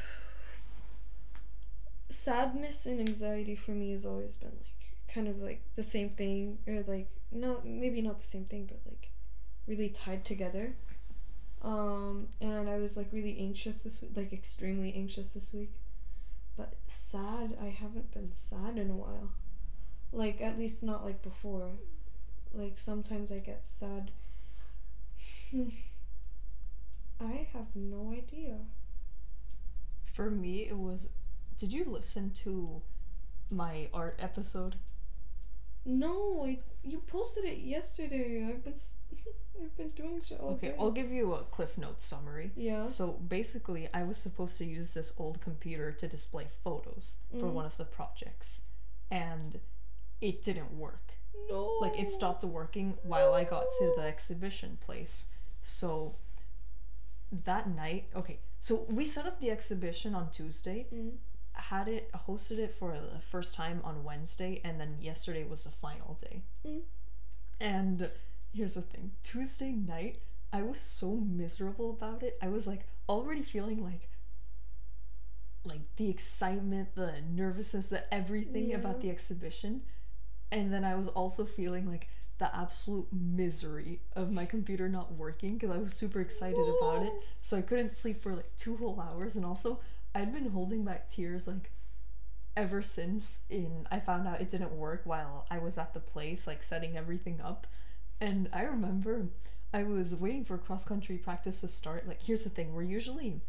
sadness 2.09 2.85
and 2.85 2.99
anxiety 2.99 3.55
for 3.55 3.71
me 3.71 3.91
has 3.91 4.05
always 4.05 4.35
been 4.35 4.51
like 4.51 5.13
kind 5.13 5.27
of 5.27 5.39
like 5.39 5.61
the 5.75 5.83
same 5.83 6.09
thing, 6.09 6.57
or 6.67 6.81
like 6.83 7.09
no, 7.31 7.61
maybe 7.63 8.01
not 8.01 8.19
the 8.19 8.25
same 8.25 8.45
thing, 8.45 8.65
but 8.65 8.79
like 8.85 9.09
really 9.67 9.89
tied 9.89 10.25
together. 10.25 10.73
Um, 11.61 12.27
and 12.41 12.69
I 12.69 12.77
was 12.77 12.95
like 12.95 13.07
really 13.11 13.37
anxious 13.39 13.81
this 13.83 14.01
week, 14.01 14.11
like 14.15 14.33
extremely 14.33 14.93
anxious 14.95 15.33
this 15.33 15.53
week. 15.53 15.71
But 16.57 16.73
sad, 16.87 17.57
I 17.61 17.67
haven't 17.67 18.11
been 18.13 18.33
sad 18.33 18.77
in 18.77 18.89
a 18.89 18.95
while. 18.95 19.31
Like 20.11 20.41
at 20.41 20.57
least 20.57 20.83
not 20.83 21.03
like 21.03 21.21
before. 21.21 21.71
Like 22.53 22.77
sometimes 22.77 23.31
I 23.31 23.39
get 23.39 23.65
sad. 23.65 24.11
I 27.19 27.47
have 27.53 27.75
no 27.75 28.11
idea. 28.15 28.57
For 30.03 30.29
me, 30.29 30.67
it 30.67 30.77
was. 30.77 31.13
Did 31.57 31.73
you 31.73 31.83
listen 31.85 32.31
to 32.31 32.81
my 33.49 33.89
art 33.93 34.15
episode? 34.19 34.75
No, 35.85 36.43
I 36.45 36.59
you 36.83 36.99
posted 36.99 37.45
it 37.45 37.59
yesterday. 37.59 38.45
I've 38.47 38.63
been 38.63 38.73
s- 38.73 38.97
I've 39.61 39.75
been 39.77 39.89
doing 39.91 40.19
so. 40.21 40.35
Okay, 40.35 40.75
I'll 40.79 40.91
give 40.91 41.11
you 41.11 41.33
a 41.33 41.43
Cliff 41.43 41.77
Notes 41.77 42.05
summary. 42.05 42.51
Yeah. 42.55 42.85
So 42.85 43.13
basically, 43.13 43.87
I 43.93 44.03
was 44.03 44.17
supposed 44.17 44.57
to 44.59 44.65
use 44.65 44.93
this 44.93 45.13
old 45.17 45.39
computer 45.41 45.91
to 45.93 46.07
display 46.07 46.45
photos 46.63 47.17
for 47.31 47.47
Mhm. 47.47 47.53
one 47.53 47.65
of 47.65 47.77
the 47.77 47.85
projects, 47.85 48.67
and 49.09 49.59
it 50.21 50.43
didn't 50.43 50.77
work. 50.77 51.13
No. 51.49 51.77
Like, 51.81 51.97
it 51.99 52.09
stopped 52.09 52.43
working 52.43 52.97
while 53.03 53.33
I 53.33 53.43
got 53.43 53.65
to 53.79 53.93
the 53.95 54.03
exhibition 54.03 54.77
place. 54.81 55.33
So 55.61 56.15
that 57.31 57.67
night, 57.69 58.09
okay, 58.15 58.39
so 58.59 58.83
we 58.89 59.05
set 59.05 59.25
up 59.25 59.39
the 59.39 59.51
exhibition 59.51 60.15
on 60.15 60.29
Tuesday, 60.31 60.87
Mm. 60.91 61.17
had 61.53 61.87
it, 61.87 62.11
hosted 62.11 62.57
it 62.59 62.71
for 62.73 62.97
the 62.99 63.19
first 63.19 63.55
time 63.55 63.81
on 63.83 64.03
Wednesday, 64.03 64.61
and 64.63 64.79
then 64.79 64.97
yesterday 65.01 65.43
was 65.43 65.63
the 65.63 65.69
final 65.71 66.13
day. 66.15 66.43
Mm. 66.65 66.81
And 67.59 68.11
here's 68.55 68.75
the 68.75 68.81
thing 68.81 69.11
Tuesday 69.23 69.71
night, 69.71 70.19
I 70.53 70.61
was 70.63 70.79
so 70.79 71.15
miserable 71.17 71.91
about 71.91 72.23
it. 72.23 72.37
I 72.41 72.47
was 72.49 72.67
like 72.67 72.87
already 73.09 73.41
feeling 73.43 73.83
like 73.83 74.09
like 75.63 75.81
the 75.95 76.09
excitement, 76.09 76.95
the 76.95 77.13
nervousness, 77.31 77.89
the 77.89 78.13
everything 78.13 78.69
Yeah. 78.69 78.77
about 78.77 79.01
the 79.01 79.09
exhibition. 79.09 79.83
and 80.51 80.73
then 80.73 80.85
I 80.85 80.95
was 80.95 81.09
also 81.09 81.45
feeling 81.45 81.89
like 81.89 82.09
the 82.39 82.55
absolute 82.55 83.07
misery 83.13 84.01
of 84.15 84.31
my 84.31 84.45
computer 84.45 84.89
not 84.89 85.13
working 85.13 85.55
because 85.57 85.75
I 85.75 85.79
was 85.79 85.93
super 85.93 86.21
excited 86.21 86.59
about 86.79 87.03
it. 87.05 87.13
So 87.41 87.57
I 87.57 87.61
couldn't 87.63 87.91
sleep 87.93 88.17
for 88.17 88.33
like 88.33 88.55
two 88.57 88.77
whole 88.77 88.99
hours, 89.01 89.35
and 89.37 89.45
also 89.45 89.81
I'd 90.15 90.33
been 90.33 90.49
holding 90.51 90.85
back 90.85 91.09
tears 91.09 91.47
like 91.47 91.71
ever 92.57 92.81
since 92.81 93.45
in 93.49 93.87
I 93.91 93.99
found 93.99 94.27
out 94.27 94.41
it 94.41 94.49
didn't 94.49 94.73
work 94.77 95.01
while 95.05 95.45
I 95.51 95.59
was 95.59 95.77
at 95.77 95.93
the 95.93 95.99
place 95.99 96.47
like 96.47 96.63
setting 96.63 96.97
everything 96.97 97.41
up. 97.41 97.67
And 98.21 98.49
I 98.53 98.63
remember 98.63 99.27
I 99.73 99.83
was 99.83 100.15
waiting 100.15 100.43
for 100.43 100.57
cross 100.57 100.87
country 100.87 101.17
practice 101.17 101.61
to 101.61 101.67
start. 101.67 102.07
Like 102.07 102.21
here's 102.21 102.43
the 102.43 102.49
thing, 102.49 102.73
we're 102.73 102.83
usually 102.83 103.41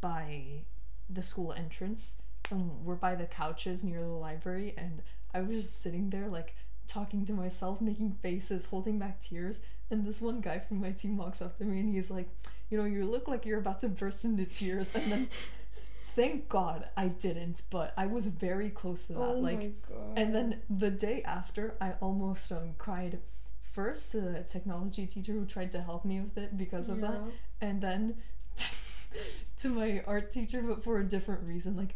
by 0.00 0.64
the 1.08 1.22
school 1.22 1.52
entrance 1.52 2.22
and 2.50 2.84
we're 2.84 2.94
by 2.94 3.14
the 3.14 3.26
couches 3.26 3.84
near 3.84 4.00
the 4.00 4.06
library 4.06 4.74
and 4.76 5.02
I 5.34 5.42
was 5.42 5.56
just 5.56 5.82
sitting 5.82 6.10
there 6.10 6.26
like 6.26 6.54
talking 6.86 7.24
to 7.24 7.32
myself, 7.32 7.80
making 7.80 8.12
faces, 8.12 8.66
holding 8.66 8.98
back 8.98 9.20
tears, 9.20 9.64
and 9.90 10.04
this 10.04 10.20
one 10.20 10.40
guy 10.40 10.58
from 10.58 10.80
my 10.80 10.90
team 10.92 11.16
walks 11.16 11.40
up 11.40 11.54
to 11.56 11.64
me 11.64 11.80
and 11.80 11.88
he's 11.88 12.10
like, 12.10 12.28
you 12.68 12.78
know, 12.78 12.84
you 12.84 13.04
look 13.04 13.28
like 13.28 13.46
you're 13.46 13.60
about 13.60 13.80
to 13.80 13.88
burst 13.88 14.24
into 14.24 14.44
tears 14.44 14.94
and 14.94 15.10
then 15.10 15.28
thank 16.00 16.48
God 16.48 16.88
I 16.96 17.08
didn't, 17.08 17.62
but 17.70 17.92
I 17.96 18.06
was 18.06 18.26
very 18.26 18.70
close 18.70 19.06
to 19.08 19.14
that. 19.14 19.20
Oh 19.20 19.32
like 19.34 19.72
and 20.16 20.34
then 20.34 20.60
the 20.68 20.90
day 20.90 21.22
after 21.24 21.74
I 21.80 21.92
almost 22.00 22.50
um 22.52 22.74
cried 22.78 23.18
first 23.72 24.12
to 24.12 24.20
the 24.20 24.40
technology 24.42 25.06
teacher 25.06 25.32
who 25.32 25.44
tried 25.44 25.70
to 25.72 25.80
help 25.80 26.04
me 26.04 26.20
with 26.20 26.36
it 26.38 26.56
because 26.58 26.88
of 26.90 27.00
that 27.00 27.20
and 27.60 27.80
then 27.80 28.14
to 29.56 29.68
my 29.68 30.02
art 30.06 30.30
teacher 30.30 30.62
but 30.62 30.82
for 30.82 30.98
a 30.98 31.04
different 31.04 31.42
reason 31.46 31.76
like 31.76 31.94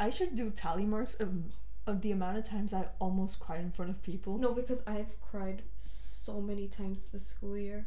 i 0.00 0.10
should 0.10 0.34
do 0.34 0.50
tally 0.50 0.84
marks 0.84 1.14
of, 1.20 1.30
of 1.86 2.00
the 2.02 2.10
amount 2.12 2.36
of 2.36 2.44
times 2.44 2.72
i 2.74 2.84
almost 2.98 3.40
cried 3.40 3.60
in 3.60 3.70
front 3.70 3.90
of 3.90 4.02
people 4.02 4.38
No, 4.38 4.52
because 4.52 4.82
I've 4.86 5.14
cried 5.30 5.62
so 5.76 6.40
many 6.40 6.66
times 6.68 7.06
this 7.12 7.26
school 7.26 7.56
year. 7.56 7.86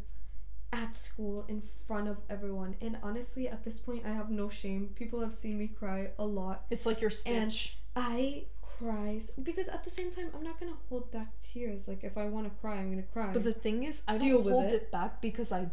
At 0.74 0.96
school, 0.96 1.46
in 1.48 1.62
front 1.88 2.08
of 2.10 2.18
everyone. 2.30 2.76
And 2.82 2.98
honestly, 3.02 3.48
at 3.48 3.64
this 3.64 3.80
point, 3.80 4.04
I 4.06 4.10
have 4.10 4.30
no 4.30 4.50
shame. 4.50 4.90
People 4.96 5.22
have 5.22 5.34
seen 5.34 5.58
me 5.58 5.68
cry 5.68 6.12
a 6.20 6.26
lot. 6.26 6.66
it's 6.70 6.86
like 6.86 7.00
your 7.00 7.12
And 7.26 7.52
I 7.96 8.44
cry 8.78 9.16
s- 9.18 9.32
because 9.32 9.68
at 9.70 9.84
the 9.84 9.90
same 9.90 10.12
time, 10.12 10.30
I'm 10.36 10.44
not 10.44 10.60
gonna 10.60 10.78
hold 10.90 11.12
back 11.12 11.38
tears. 11.40 11.88
Like, 11.88 12.04
if 12.04 12.18
I 12.18 12.26
wanna 12.28 12.52
cry, 12.62 12.78
I'm 12.78 12.90
gonna 12.90 13.04
cry. 13.04 13.32
but 13.34 13.44
the 13.44 13.54
thing 13.54 13.84
is 13.84 14.04
i 14.08 14.18
Deal 14.18 14.44
don't 14.44 14.52
hold 14.54 14.66
it. 14.66 14.74
it. 14.74 14.92
back 14.92 15.22
because 15.22 15.52
i 15.52 15.70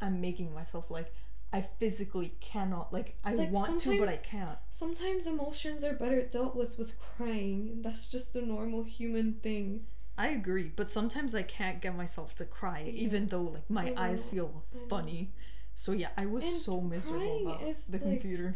i'm 0.00 0.20
making 0.20 0.52
myself 0.54 0.90
like 0.90 1.12
i 1.52 1.60
physically 1.60 2.32
cannot 2.40 2.92
like 2.92 3.14
i 3.24 3.34
Like, 3.34 3.50
want 3.52 3.78
to 3.78 3.98
but 3.98 4.08
i 4.08 4.16
can't 4.16 4.58
Sometimes 4.70 5.26
emotions 5.26 5.84
are 5.84 5.92
better 5.94 6.22
dealt 6.22 6.54
with 6.56 6.78
with 6.78 6.90
crying. 6.98 7.82
That's 7.82 8.10
just 8.10 8.34
a 8.36 8.42
normal 8.54 8.82
human 8.84 9.34
thing. 9.46 9.86
I 10.18 10.28
agree, 10.40 10.70
but 10.76 10.90
sometimes 10.90 11.34
I 11.34 11.42
can't 11.42 11.80
get 11.80 11.96
myself 11.96 12.34
to 12.36 12.44
cry, 12.44 12.80
even 13.06 13.26
though 13.26 13.44
like 13.56 13.68
my 13.70 13.92
eyes 13.96 14.28
feel 14.28 14.64
funny. 14.88 15.32
So 15.74 15.92
yeah, 15.92 16.10
I 16.16 16.26
was 16.26 16.44
And 16.44 16.52
so 16.68 16.80
miserable 16.80 17.46
about 17.46 17.62
is, 17.62 17.86
the 17.86 17.98
like- 17.98 18.20
computer. 18.20 18.50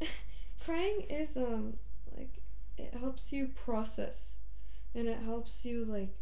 crying 0.64 1.00
is 1.10 1.36
um 1.36 1.74
it 2.82 2.94
helps 2.98 3.32
you 3.32 3.48
process 3.48 4.40
and 4.94 5.08
it 5.08 5.18
helps 5.18 5.64
you 5.64 5.84
like 5.84 6.14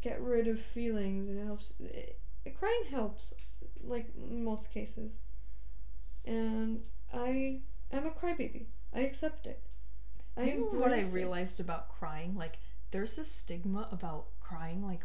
get 0.00 0.20
rid 0.20 0.48
of 0.48 0.58
feelings 0.60 1.28
and 1.28 1.38
it 1.38 1.44
helps 1.44 1.74
it, 1.80 2.18
crying 2.58 2.84
helps 2.90 3.34
like 3.84 4.06
most 4.16 4.72
cases 4.72 5.18
and 6.24 6.80
i 7.14 7.60
am 7.92 8.06
a 8.06 8.10
crybaby 8.10 8.66
i 8.94 9.00
accept 9.00 9.46
it 9.46 9.62
i 10.36 10.44
you 10.44 10.60
know 10.60 10.78
what 10.78 10.92
I 10.92 10.96
embrace 10.96 11.12
it. 11.12 11.14
realized 11.14 11.60
about 11.60 11.88
crying? 11.88 12.34
Like, 12.36 12.58
there's 12.90 13.18
a 13.18 13.24
stigma 13.24 13.88
about 13.90 14.26
crying. 14.40 14.84
Like, 14.86 15.04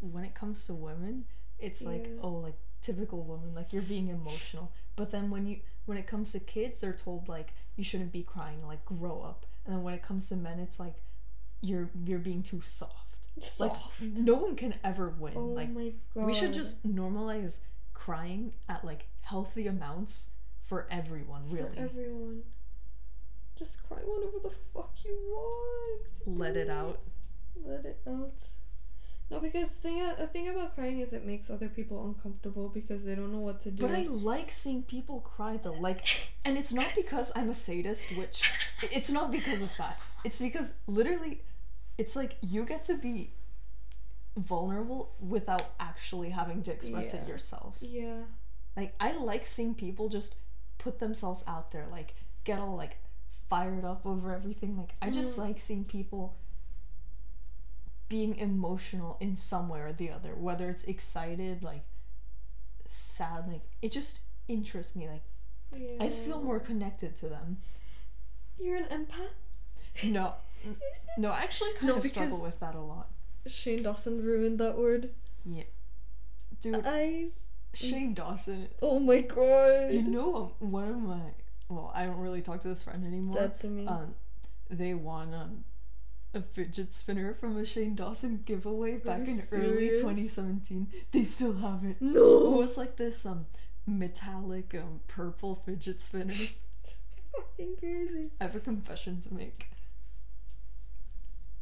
when 0.00 0.24
it 0.24 0.34
comes 0.34 0.66
to 0.66 0.74
women, 0.74 1.24
it's 1.58 1.84
like, 1.86 2.08
oh, 2.20 2.30
like 2.32 2.56
typical 2.80 3.22
woman, 3.24 3.54
like 3.54 3.72
you're 3.72 3.82
being 3.82 4.08
emotional. 4.08 4.72
But 4.96 5.10
then 5.10 5.30
when 5.30 5.46
you 5.46 5.60
when 5.86 5.98
it 5.98 6.06
comes 6.06 6.32
to 6.32 6.40
kids, 6.40 6.80
they're 6.80 6.92
told 6.92 7.28
like 7.28 7.52
you 7.76 7.84
shouldn't 7.84 8.12
be 8.12 8.22
crying, 8.22 8.66
like 8.66 8.84
grow 8.84 9.22
up. 9.22 9.46
And 9.64 9.74
then 9.76 9.82
when 9.82 9.94
it 9.94 10.02
comes 10.02 10.28
to 10.30 10.36
men, 10.36 10.58
it's 10.58 10.78
like 10.80 10.94
you're 11.62 11.90
you're 12.04 12.18
being 12.18 12.42
too 12.42 12.60
soft. 12.60 13.28
Soft. 13.42 14.00
Like 14.02 14.10
no 14.12 14.34
one 14.34 14.56
can 14.56 14.74
ever 14.84 15.08
win. 15.18 15.32
oh 15.36 15.46
like 15.46 15.70
my 15.70 15.92
god 16.14 16.26
we 16.26 16.34
should 16.34 16.52
just 16.52 16.86
normalize 16.86 17.64
crying 17.94 18.52
at 18.68 18.84
like 18.84 19.06
healthy 19.22 19.66
amounts 19.68 20.34
for 20.62 20.86
everyone, 20.90 21.42
really 21.50 21.74
for 21.74 21.80
everyone 21.80 22.42
just 23.58 23.86
cry 23.88 23.98
whatever 24.04 24.38
the 24.42 24.50
fuck 24.74 24.92
you 25.04 25.16
want 25.30 26.02
Let 26.26 26.56
it 26.56 26.68
out. 26.68 26.98
let 27.64 27.84
it 27.84 28.00
out 28.08 28.42
no 29.32 29.40
because 29.40 29.70
thing 29.72 30.00
a 30.24 30.26
thing 30.26 30.48
about 30.48 30.74
crying 30.76 31.00
is 31.00 31.12
it 31.12 31.24
makes 31.26 31.50
other 31.50 31.68
people 31.68 32.04
uncomfortable 32.06 32.68
because 32.68 33.04
they 33.06 33.14
don't 33.14 33.32
know 33.32 33.40
what 33.50 33.60
to 33.60 33.70
do 33.70 33.82
But 33.86 33.92
I 33.92 34.02
like 34.04 34.50
seeing 34.52 34.82
people 34.82 35.20
cry 35.20 35.56
though. 35.62 35.72
Like 35.88 36.04
and 36.44 36.56
it's 36.58 36.72
not 36.72 36.90
because 36.94 37.32
I'm 37.36 37.48
a 37.48 37.54
sadist, 37.54 38.16
which 38.16 38.42
it's 38.98 39.10
not 39.10 39.30
because 39.32 39.62
of 39.62 39.76
that. 39.78 39.98
It's 40.24 40.38
because 40.38 40.68
literally 40.86 41.40
it's 41.98 42.14
like 42.16 42.36
you 42.42 42.64
get 42.64 42.84
to 42.84 42.96
be 42.96 43.32
vulnerable 44.36 45.12
without 45.20 45.66
actually 45.78 46.30
having 46.30 46.62
to 46.62 46.72
express 46.72 47.14
it 47.14 47.28
yourself. 47.28 47.78
yeah 47.80 48.22
Like 48.76 48.94
I 49.00 49.12
like 49.12 49.44
seeing 49.46 49.74
people 49.74 50.08
just 50.08 50.36
put 50.78 50.98
themselves 50.98 51.44
out 51.46 51.72
there, 51.72 51.86
like 51.90 52.14
get 52.44 52.58
all 52.58 52.76
like 52.76 52.96
fired 53.48 53.84
up 53.84 54.06
over 54.06 54.32
everything. 54.34 54.76
Like 54.78 54.94
I 55.02 55.10
just 55.10 55.36
Mm. 55.38 55.42
like 55.46 55.58
seeing 55.58 55.84
people 55.84 56.36
being 58.12 58.36
emotional 58.36 59.16
in 59.20 59.34
some 59.34 59.66
way 59.72 59.80
or 59.80 59.92
the 59.92 60.10
other, 60.10 60.34
whether 60.46 60.68
it's 60.68 60.84
excited, 60.84 61.62
like 61.64 61.84
sad, 62.86 63.48
like 63.48 63.62
it 63.80 63.90
just 63.90 64.22
interests 64.48 64.94
me. 64.94 65.08
Like 65.08 65.22
yeah 65.74 65.96
I 66.02 66.04
just 66.08 66.24
feel 66.26 66.42
more 66.42 66.60
connected 66.60 67.16
to 67.16 67.26
them. 67.34 67.56
you're 68.60 68.76
an 68.76 68.84
empath 68.84 70.04
No, 70.16 70.34
no, 71.16 71.30
I 71.30 71.40
actually 71.42 71.72
kind 71.74 71.88
No, 71.92 71.96
of 71.96 72.04
struggle 72.04 72.40
with 72.42 72.60
that 72.60 72.74
a 72.74 72.80
lot. 72.80 73.08
Shane 73.46 73.82
Dawson 73.82 74.22
ruined 74.24 74.58
that 74.60 74.76
word 74.78 75.08
Yeah, 75.44 75.64
dude, 76.60 76.76
I 76.84 77.28
Shane 77.74 78.12
Dawson. 78.14 78.68
oh 78.82 78.98
my 79.00 79.20
god 79.22 79.92
You 79.94 80.02
know, 80.02 80.52
um, 80.60 80.70
one 80.70 80.88
of 80.88 80.98
my 81.00 81.20
well, 81.70 81.90
I 81.94 82.04
don't 82.04 82.18
really 82.18 82.42
talk 82.42 82.60
to 82.60 82.68
this 82.68 82.82
friend 82.82 83.02
anymore. 83.06 83.32
dead 83.34 83.58
to 83.60 83.68
me 83.68 83.86
um, 83.86 84.14
they 84.68 84.92
won 84.94 85.32
um, 85.32 85.64
a 86.34 86.40
fidget 86.40 86.92
spinner 86.92 87.34
from 87.34 87.56
a 87.56 87.64
Shane 87.64 87.94
Dawson 87.94 88.42
giveaway 88.44 88.96
back 88.96 89.20
in 89.20 89.38
early 89.52 89.90
2017. 89.90 90.88
They 91.10 91.24
still 91.24 91.54
have 91.54 91.84
it. 91.84 91.96
No. 92.00 92.54
It 92.54 92.58
was 92.58 92.78
like 92.78 92.96
this 92.96 93.26
um 93.26 93.46
metallic 93.86 94.74
um 94.74 95.00
purple 95.08 95.54
fidget 95.54 96.00
spinner. 96.00 96.32
it's 96.80 97.04
fucking 97.34 97.76
crazy 97.78 98.30
I 98.40 98.44
have 98.44 98.56
a 98.56 98.60
confession 98.60 99.20
to 99.22 99.34
make. 99.34 99.68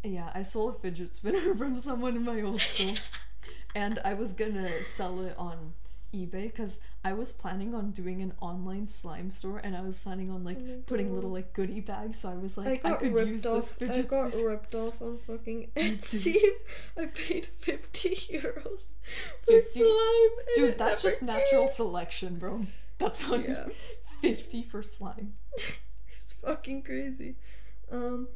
Yeah, 0.03 0.31
I 0.35 0.43
sold 0.43 0.77
a 0.77 0.79
fidget 0.79 1.15
spinner 1.15 1.55
from 1.57 1.77
someone 1.77 2.17
in 2.17 2.25
my 2.25 2.41
old 2.41 2.61
school, 2.61 2.95
and 3.75 3.99
I 4.05 4.15
was 4.15 4.33
gonna 4.33 4.83
sell 4.83 5.21
it 5.21 5.35
on 5.37 5.75
eBay 6.13 6.45
because 6.51 6.87
I 7.05 7.13
was 7.13 7.33
planning 7.33 7.75
on 7.75 7.91
doing 7.93 8.23
an 8.23 8.33
online 8.41 8.87
slime 8.87 9.31
store, 9.31 9.61
and 9.63 9.77
I 9.77 9.81
was 9.83 9.99
planning 10.01 10.31
on 10.31 10.45
like 10.45 10.59
Oh 10.61 10.83
putting 10.87 11.15
little 11.15 11.31
like 11.31 11.53
goodie 11.53 11.81
bags. 11.81 12.19
So 12.19 12.31
I 12.31 12.35
was 12.37 12.57
like, 12.59 12.85
I, 12.85 12.91
got 12.91 13.01
could 13.01 13.17
use 13.29 13.47
off. 13.47 13.57
this 13.57 13.73
I 13.83 13.87
fidget 13.87 14.11
got 14.11 14.33
spinner. 14.33 14.49
ripped 14.51 14.75
off 14.75 15.01
on 15.03 15.19
fucking 15.19 15.69
Etsy. 15.77 16.37
I 16.99 17.07
paid 17.07 17.47
fifty 17.47 18.15
euros 18.17 18.85
for 19.41 19.47
50? 19.47 19.81
slime. 19.81 20.47
Dude, 20.55 20.79
that's 20.79 21.03
just 21.03 21.23
natural 21.23 21.69
selection, 21.69 22.37
bro. 22.39 22.61
That's 22.99 23.31
on 23.31 23.43
Yeah. 23.43 23.65
fifty 24.03 24.63
for 24.63 24.83
slime. 24.83 25.35
it's 25.55 26.35
fucking 26.45 26.83
crazy. 26.83 27.37
Um, 27.91 28.29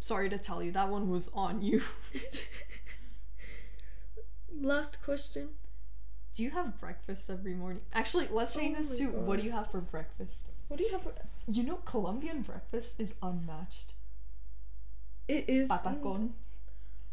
Sorry 0.00 0.28
to 0.28 0.38
tell 0.38 0.62
you, 0.62 0.70
that 0.72 0.88
one 0.90 1.08
was 1.10 1.28
on 1.34 1.60
you. 1.60 1.82
last 4.60 5.02
question. 5.02 5.48
Do 6.38 6.44
you 6.44 6.50
have 6.50 6.78
breakfast 6.78 7.28
every 7.30 7.54
morning? 7.54 7.80
Actually, 7.92 8.28
let's 8.30 8.54
change 8.54 8.76
Oh 8.76 8.78
this 8.78 8.96
to 9.00 9.06
what 9.08 9.40
do 9.40 9.44
you 9.44 9.50
have 9.50 9.72
for 9.72 9.80
breakfast? 9.80 10.52
What 10.68 10.76
do 10.78 10.84
you 10.84 10.92
have? 10.92 11.02
For, 11.02 11.12
You 11.48 11.64
know, 11.64 11.80
Colombian 11.84 12.42
breakfast 12.42 13.00
is 13.00 13.18
unmatched. 13.20 13.94
it 15.26 15.48
is. 15.48 15.68
Patacon. 15.68 16.30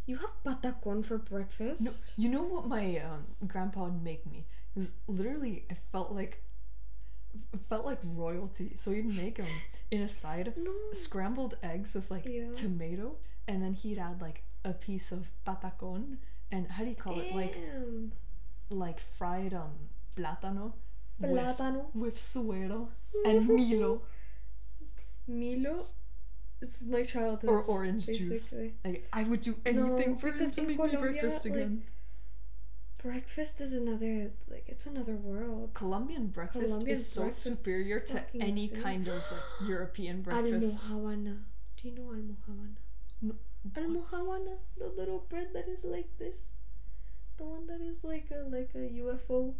You 0.05 0.17
have 0.17 0.29
patacon 0.45 1.03
for 1.03 1.17
breakfast? 1.17 1.81
No, 1.83 2.23
you 2.23 2.29
know 2.29 2.43
what 2.43 2.67
my 2.67 2.99
um, 2.99 3.25
grandpa 3.47 3.85
would 3.85 4.03
make 4.03 4.27
me? 4.27 4.45
It 4.75 4.75
was 4.75 4.93
literally, 5.07 5.65
it 5.71 5.77
felt 5.91 6.11
like, 6.11 6.43
it 7.51 7.61
felt 7.61 7.83
like 7.83 7.97
royalty. 8.13 8.73
So 8.75 8.91
he'd 8.91 9.07
make 9.07 9.37
them 9.37 9.47
in 9.89 10.01
a 10.01 10.07
side, 10.07 10.53
No. 10.55 10.71
scrambled 10.91 11.57
eggs 11.63 11.95
with 11.95 12.11
like 12.11 12.27
Yeah. 12.27 12.53
tomato, 12.53 13.15
and 13.47 13.63
then 13.63 13.73
he'd 13.73 13.97
add 13.97 14.21
like 14.21 14.43
a 14.63 14.73
piece 14.73 15.11
of 15.11 15.31
patacon, 15.47 16.17
and 16.51 16.67
how 16.69 16.83
do 16.83 16.91
you 16.91 16.95
call 16.95 17.19
it? 17.19 17.33
Like 17.33 17.55
Damn. 17.55 18.11
Like 18.69 18.99
fried 18.99 19.53
um 19.53 19.89
plátano 20.15 20.73
Plátano. 21.21 21.85
with, 21.93 22.01
with 22.03 22.19
suero 22.19 22.89
and 23.25 23.47
milo. 23.47 24.01
Milo. 25.27 25.85
it's 26.61 26.83
my 26.85 27.03
childhood. 27.03 27.49
or 27.49 27.63
orange 27.63 28.05
juice. 28.07 28.53
Like 28.83 29.07
I 29.13 29.23
would 29.23 29.41
do 29.41 29.55
anything 29.65 30.11
No, 30.13 30.15
for 30.17 30.31
because 30.31 30.53
to 30.55 30.61
make 30.61 30.69
me 30.69 30.75
Colombia, 30.75 30.99
breakfast 30.99 31.45
like, 31.45 31.53
again. 31.55 31.83
breakfast 33.01 33.61
is 33.61 33.73
another 33.73 34.31
like 34.49 34.67
it's 34.67 34.85
another 34.85 35.15
world. 35.15 35.71
Colombian 35.73 36.27
breakfast 36.27 36.73
Colombian 36.73 36.91
is 36.97 37.05
so 37.05 37.21
breakfast 37.21 37.47
is 37.47 37.57
superior 37.59 37.99
to 37.99 38.21
any 38.39 38.63
insane. 38.65 38.81
kind 38.83 39.07
of 39.07 39.15
like, 39.31 39.41
European 39.69 40.21
breakfast. 40.21 40.85
Almojábana. 40.91 41.37
Do 41.77 41.87
you 41.89 41.95
know 41.95 42.03
almojábana? 42.03 42.75
No, 43.21 43.33
Almojábana, 43.73 44.57
the 44.77 44.87
little 44.87 45.25
bread 45.29 45.47
that 45.53 45.67
is 45.67 45.83
like 45.83 46.09
this, 46.19 46.53
the 47.37 47.43
one 47.45 47.67
that 47.67 47.81
is 47.81 48.03
like 48.03 48.27
a 48.31 48.47
like 48.49 48.71
a 48.75 48.89
UFO. 49.03 49.53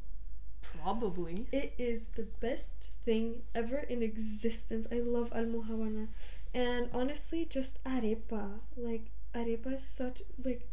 Probably. 0.61 1.47
It 1.51 1.73
is 1.77 2.07
the 2.15 2.23
best 2.41 2.89
thing 3.05 3.43
ever 3.53 3.77
in 3.77 4.01
existence. 4.01 4.87
I 4.91 4.99
love 4.99 5.29
almojábana, 5.31 6.07
and 6.53 6.89
honestly, 6.93 7.45
just 7.45 7.83
arepa. 7.83 8.59
Like 8.75 9.11
arepa 9.33 9.73
is 9.73 9.83
such 9.83 10.21
like 10.43 10.67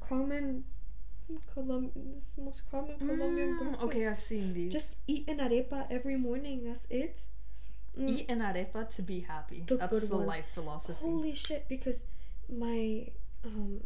common 0.00 0.64
Colombian, 1.54 2.14
it's 2.16 2.36
most 2.38 2.68
common 2.70 2.98
Colombian 2.98 3.54
Mm, 3.54 3.58
breakfast. 3.58 3.82
okay, 3.84 4.06
I've 4.08 4.18
seen 4.20 4.52
these. 4.52 4.72
Just 4.72 4.98
eat 5.06 5.28
an 5.28 5.38
arepa 5.38 5.86
every 5.90 6.16
morning. 6.16 6.64
That's 6.64 6.86
it. 6.90 7.26
Mm. 7.98 8.08
eat 8.10 8.30
an 8.30 8.40
arepa 8.40 8.88
to 8.96 9.02
be 9.02 9.20
happy. 9.20 9.62
The 9.66 9.76
That's 9.76 10.08
the 10.08 10.16
ones. 10.16 10.28
life 10.28 10.46
philosophy. 10.52 10.98
Holy 11.04 11.34
shit! 11.34 11.68
Because 11.68 12.04
my 12.48 13.06
um 13.44 13.80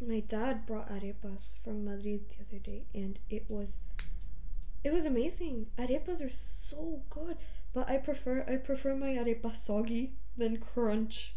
my 0.00 0.20
dad 0.20 0.66
brought 0.66 0.90
arepas 0.90 1.54
from 1.62 1.84
Madrid 1.84 2.28
the 2.30 2.44
other 2.44 2.58
day, 2.58 2.84
and 2.94 3.18
it 3.28 3.46
was 3.48 3.78
it 4.84 4.92
was 4.92 5.06
amazing. 5.06 5.66
Arepas 5.76 6.24
are 6.24 6.30
so 6.30 7.02
good, 7.10 7.36
but 7.72 7.88
I 7.90 7.98
prefer 7.98 8.44
I 8.48 8.56
prefer 8.56 8.94
my 8.94 9.08
arepa 9.08 9.54
soggy 9.54 10.14
than 10.36 10.58
crunch, 10.58 11.34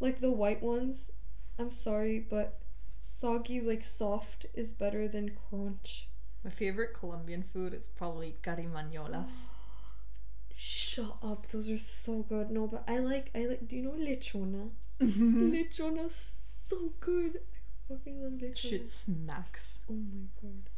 like 0.00 0.20
the 0.20 0.30
white 0.30 0.62
ones. 0.62 1.10
I'm 1.58 1.70
sorry, 1.70 2.18
but 2.18 2.60
soggy 3.04 3.60
like 3.60 3.82
soft 3.82 4.46
is 4.54 4.72
better 4.72 5.08
than 5.08 5.36
crunch. 5.48 6.08
My 6.44 6.50
favorite 6.50 6.94
Colombian 6.94 7.42
food 7.42 7.72
is 7.72 7.88
probably 7.88 8.36
carimañolas. 8.42 9.54
Shut 10.54 11.16
up! 11.22 11.46
Those 11.46 11.70
are 11.70 11.78
so 11.78 12.22
good. 12.22 12.50
No, 12.50 12.66
but 12.66 12.84
I 12.86 12.98
like 12.98 13.30
I 13.34 13.46
like. 13.46 13.66
Do 13.68 13.76
you 13.76 13.82
know 13.82 13.92
lechona? 13.92 14.70
Mm-hmm. 15.02 16.04
So 16.08 16.92
good. 17.00 17.40
Fucking 17.88 18.20
lechona. 18.20 18.56
Shit 18.56 18.90
smacks. 18.90 19.86
Oh 19.90 19.94
my 19.94 20.26
god. 20.40 20.70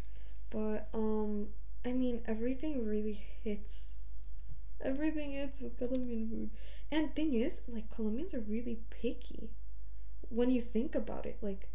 But 0.50 0.88
um 0.98 1.48
I 1.84 1.92
mean 1.92 2.20
everything 2.26 2.86
really 2.86 3.24
hits. 3.42 3.98
Everything 4.80 5.32
hits 5.32 5.60
with 5.60 5.78
Colombian 5.78 6.28
food. 6.28 6.50
And 6.90 7.14
thing 7.14 7.34
is, 7.34 7.62
like 7.68 7.90
Colombians 7.90 8.34
are 8.34 8.40
really 8.40 8.80
picky. 8.90 9.50
When 10.28 10.50
you 10.50 10.60
think 10.60 10.94
about 10.94 11.26
it, 11.26 11.38
like 11.40 11.68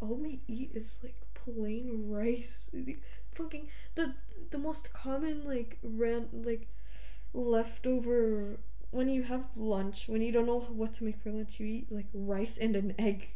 all 0.00 0.16
we 0.16 0.40
eat 0.46 0.72
is 0.74 1.00
like 1.02 1.16
plain 1.34 2.08
rice. 2.08 2.70
The 2.72 2.98
fucking 3.32 3.68
the 3.94 4.14
the 4.50 4.58
most 4.58 4.92
common 4.92 5.44
like 5.44 5.78
ran 5.82 6.28
like 6.32 6.68
leftover 7.32 8.58
when 8.90 9.08
you 9.08 9.22
have 9.22 9.46
lunch, 9.56 10.08
when 10.08 10.20
you 10.22 10.32
don't 10.32 10.46
know 10.46 10.60
what 10.60 10.92
to 10.94 11.04
make 11.04 11.18
for 11.20 11.30
lunch, 11.30 11.60
you 11.60 11.66
eat 11.66 11.92
like 11.92 12.06
rice 12.12 12.58
and 12.58 12.74
an 12.74 12.94
egg 12.98 13.28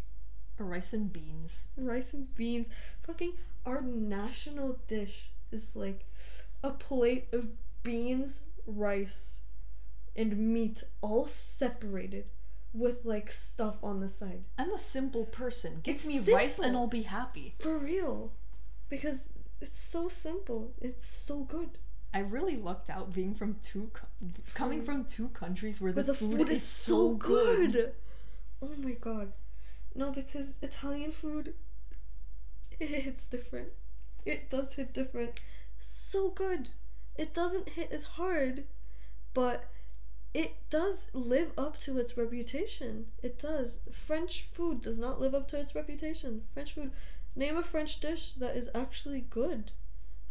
Rice 0.59 0.93
and 0.93 1.13
beans. 1.13 1.71
rice 1.77 2.15
and 2.15 2.35
beans. 2.37 2.71
Fucking 3.03 3.33
our 3.67 3.81
national 3.81 4.79
dish 4.87 5.31
is 5.51 5.75
like 5.77 6.05
a 6.63 6.71
plate 6.71 7.27
of 7.33 7.51
beans, 7.83 8.45
rice, 8.67 9.41
and 10.17 10.37
meat 10.39 10.85
all 11.01 11.27
separated 11.27 12.25
with 12.73 13.05
like 13.05 13.31
stuff 13.33 13.77
on 13.83 14.01
the 14.01 14.09
side. 14.09 14.45
I'm 14.59 14.73
a 14.73 14.79
simple 14.79 15.25
person. 15.25 15.81
Give 15.83 15.97
It's 15.97 16.07
me 16.07 16.21
rice 16.33 16.59
and. 16.59 16.77
I'll 16.77 16.87
be 16.87 17.03
happy. 17.03 17.55
For 17.59 17.77
real. 17.79 18.33
Because 18.89 19.31
it's 19.61 19.79
so 19.79 20.09
simple. 20.09 20.73
It's 20.81 21.07
so 21.07 21.45
good. 21.45 21.79
I 22.13 22.21
really 22.21 22.57
lucked 22.57 22.91
out 22.91 23.13
being 23.13 23.35
from 23.35 23.57
two, 23.61 23.91
co- 23.93 24.07
coming 24.55 24.83
from 24.85 25.05
two 25.05 25.29
countries 25.31 25.81
where 25.81 25.91
the, 25.93 26.03
But 26.03 26.07
the 26.07 26.15
food, 26.15 26.49
is 26.49 26.63
so 26.63 27.15
good. 27.15 27.93
Oh 28.63 28.71
my 28.79 28.93
god. 28.93 29.33
No, 29.95 30.11
because 30.11 30.55
Italian 30.63 31.13
food 31.13 31.55
it 32.81 32.89
hits 32.89 33.29
different. 33.29 33.69
It 34.25 34.51
does 34.51 34.75
hit 34.75 34.93
different. 34.93 35.41
So 35.81 36.31
good. 36.31 36.71
It 37.17 37.35
doesn't 37.35 37.71
hit 37.71 37.93
as 37.93 38.05
hard, 38.05 38.65
but 39.33 39.71
it 40.33 40.57
does 40.71 41.11
live 41.13 41.53
up 41.57 41.79
to 41.81 41.99
its 41.99 42.17
reputation. 42.17 43.07
It 43.23 43.39
does. 43.39 43.81
French 43.93 44.43
food 44.43 44.81
does 44.81 44.99
not 44.99 45.21
live 45.21 45.35
up 45.35 45.47
to 45.49 45.61
its 45.61 45.75
reputation. 45.75 46.43
French 46.53 46.73
food. 46.73 46.91
Name 47.37 47.57
a 47.57 47.63
French 47.63 48.01
dish 48.01 48.35
that 48.35 48.57
is 48.57 48.71
actually 48.75 49.21
good. 49.21 49.73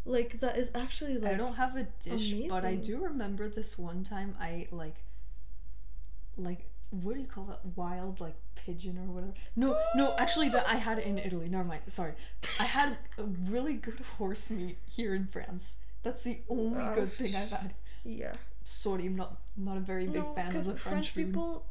Like 0.06 0.42
that 0.42 0.58
is 0.58 0.70
actually 0.76 1.18
like 1.18 1.34
I 1.34 1.38
don't 1.38 1.56
have 1.56 1.78
a 1.78 1.84
dish, 2.02 2.34
but 2.50 2.66
I 2.66 2.76
do 2.76 3.02
remember 3.02 3.48
this 3.48 3.80
one 3.80 4.04
time 4.04 4.36
I 4.38 4.68
like, 4.72 4.98
like 6.36 6.70
what 7.02 7.16
do 7.16 7.22
you 7.22 7.28
call 7.28 7.46
that? 7.46 7.60
Wild 7.76 8.22
like 8.22 8.36
pigeon 8.56 8.98
or 8.98 9.12
whatever. 9.12 9.34
No, 9.56 9.76
no, 9.96 10.14
actually 10.18 10.50
that 10.50 10.68
I 10.68 10.76
had 10.76 11.00
it 11.00 11.06
in 11.06 11.18
Italy. 11.18 11.50
Never 11.50 11.64
mind. 11.64 11.82
Sorry, 11.88 12.14
I 12.60 12.64
had 12.66 12.98
a 13.18 13.24
really 13.50 13.74
good 13.74 14.00
horse 14.18 14.52
meat 14.52 14.78
here 14.90 15.16
in 15.16 15.26
France. 15.28 15.84
That's 16.04 16.24
the 16.24 16.38
only 16.50 16.84
good 16.96 17.12
thing 17.12 17.36
I've 17.36 17.50
had. 17.50 17.74
yeah. 18.04 18.34
Sorry, 18.64 19.08
I'm 19.08 19.16
not 19.16 19.38
not 19.58 19.78
a 19.78 19.82
very 19.82 20.06
big 20.08 20.24
fan 20.36 20.56
of 20.56 20.66
the 20.66 20.76
French, 20.76 21.12
food. 21.12 21.28
people 21.28 21.66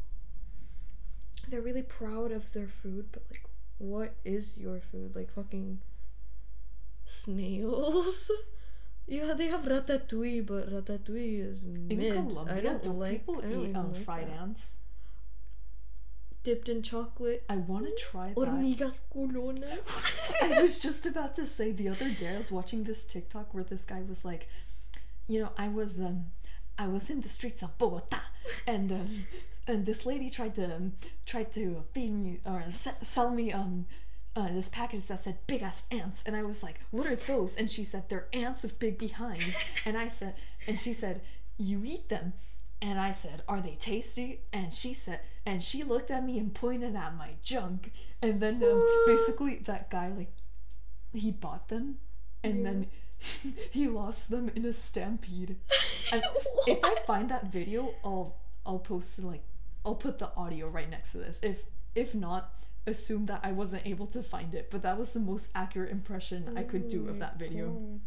they're 1.49 1.61
really 1.61 1.82
proud 1.82 2.32
of 2.32 2.53
their 2.53 2.66
food, 2.69 3.07
but 3.12 3.23
like 3.31 3.44
what 3.78 4.15
is 4.24 4.59
your 4.59 4.81
food? 4.81 5.15
Like 5.16 5.32
fucking 5.32 5.81
snails? 7.05 8.31
yeah, 9.07 9.32
they 9.35 9.49
have 9.49 9.62
ratatouille, 9.62 10.47
but 10.47 10.70
ratatouille 10.70 11.40
is 11.51 11.62
In 11.65 11.89
mid. 11.89 12.12
Colombia, 12.12 12.57
I 12.57 12.61
don't 12.61 12.82
do 12.82 12.90
like 12.90 13.11
people 13.12 13.39
I 13.39 13.51
don't 13.51 13.66
eat 13.70 13.77
um, 13.77 13.93
like 13.93 14.03
fried 14.03 14.28
that. 14.28 14.40
ants? 14.40 14.81
Dipped 16.43 16.69
in 16.69 16.82
chocolate. 16.82 17.44
I 17.48 17.56
want 17.56 17.86
to 17.86 17.94
try 17.97 18.28
that. 18.28 18.36
Hormigas 18.36 19.01
culonas. 19.14 20.32
I 20.43 20.60
was 20.62 20.78
just 20.78 21.06
about 21.06 21.35
to 21.36 21.47
say 21.47 21.73
the 21.73 21.89
other 21.89 22.10
day 22.10 22.35
I 22.35 22.36
was 22.36 22.52
watching 22.52 22.85
this 22.85 23.05
TikTok 23.05 23.55
where 23.55 23.64
this 23.64 23.85
guy 23.85 24.02
was 24.09 24.24
like, 24.24 24.48
you 25.28 25.40
know, 25.40 25.51
I 25.56 25.69
was 25.69 26.01
um 26.01 26.27
I 26.78 26.86
was 26.86 27.10
in 27.10 27.20
the 27.20 27.28
streets 27.28 27.62
of 27.62 27.77
Bogota 27.78 28.20
and 28.66 28.93
um, 28.93 29.24
and 29.66 29.86
this 29.86 30.05
lady 30.06 30.28
tried 30.31 30.55
to 30.56 30.77
um, 30.77 30.93
tried 31.27 31.52
to 31.52 31.85
feed 31.94 32.10
me 32.12 32.40
or 32.44 32.64
se- 32.69 33.02
sell 33.02 33.31
me 33.31 33.52
um 33.52 33.86
uh, 34.35 34.48
this 34.48 34.69
package 34.69 35.06
that 35.09 35.19
said 35.19 35.36
big 35.47 35.62
ass 35.62 35.86
ants 35.93 36.27
and 36.27 36.35
I 36.35 36.43
was 36.43 36.62
like, 36.62 36.81
what 36.90 37.06
are 37.06 37.14
those? 37.16 37.56
And 37.56 37.70
she 37.70 37.85
said 37.85 38.09
they're 38.09 38.28
ants 38.32 38.62
with 38.62 38.78
big 38.78 38.98
behinds. 38.98 39.64
And 39.85 39.98
I 39.98 40.09
said, 40.09 40.35
and 40.66 40.78
she 40.78 40.94
said, 40.94 41.20
you 41.59 41.82
eat 41.85 42.09
them. 42.09 42.32
And 42.82 42.98
I 42.98 43.12
said, 43.12 43.42
Are 43.48 43.60
they 43.60 43.76
tasty? 43.76 44.40
And 44.52 44.72
she 44.72 44.92
said, 44.92 45.20
and 45.46 45.62
she 45.62 45.82
looked 45.82 46.10
at 46.10 46.24
me 46.24 46.38
and 46.38 46.52
pointed 46.52 46.94
at 46.94 47.16
my 47.16 47.30
junk. 47.42 47.92
And 48.20 48.40
then 48.40 48.62
um, 48.62 48.88
basically, 49.06 49.56
that 49.64 49.88
guy, 49.88 50.09
like, 50.09 50.32
he 51.12 51.30
bought 51.30 51.68
them 51.68 51.96
and 52.44 52.64
then 52.66 52.86
he 53.70 53.88
lost 53.88 54.30
them 54.30 54.50
in 54.54 54.64
a 54.64 54.72
stampede. 54.72 55.56
If 56.68 56.84
I 56.84 56.94
find 57.06 57.30
that 57.30 57.50
video, 57.50 57.94
I'll 58.04 58.36
I'll 58.66 58.78
post 58.78 59.18
like 59.24 59.42
I'll 59.84 59.94
put 59.94 60.18
the 60.18 60.30
audio 60.36 60.68
right 60.68 60.88
next 60.88 61.12
to 61.12 61.18
this. 61.18 61.40
If 61.42 61.64
if 61.94 62.14
not, 62.14 62.66
assume 62.86 63.26
that 63.26 63.40
I 63.42 63.52
wasn't 63.52 63.86
able 63.86 64.06
to 64.09 64.22
find 64.22 64.54
it. 64.54 64.70
But 64.70 64.82
that 64.82 64.98
was 64.98 65.14
the 65.14 65.20
most 65.20 65.50
accurate 65.54 65.90
impression 65.90 66.54
I 66.56 66.64
could 66.64 66.88
do 66.88 67.09
of 67.09 67.18
that 67.18 67.38
video. 67.38 67.70
God. 67.70 68.00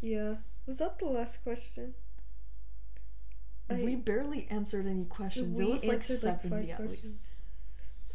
Yeah. 0.00 0.34
Was 0.64 0.78
that 0.78 0.98
the 1.00 1.06
last 1.06 1.42
question? 1.42 1.94
I- 3.70 3.82
we 3.82 3.96
barely 3.96 4.46
answered 4.50 4.86
any 4.86 5.04
questions. 5.04 5.58
it 5.60 5.68
was 5.68 5.84
like 5.86 5.94
answered, 5.98 6.50
like, 6.50 6.68
at 6.70 6.76
questions. 6.76 7.02
least. 7.04 7.18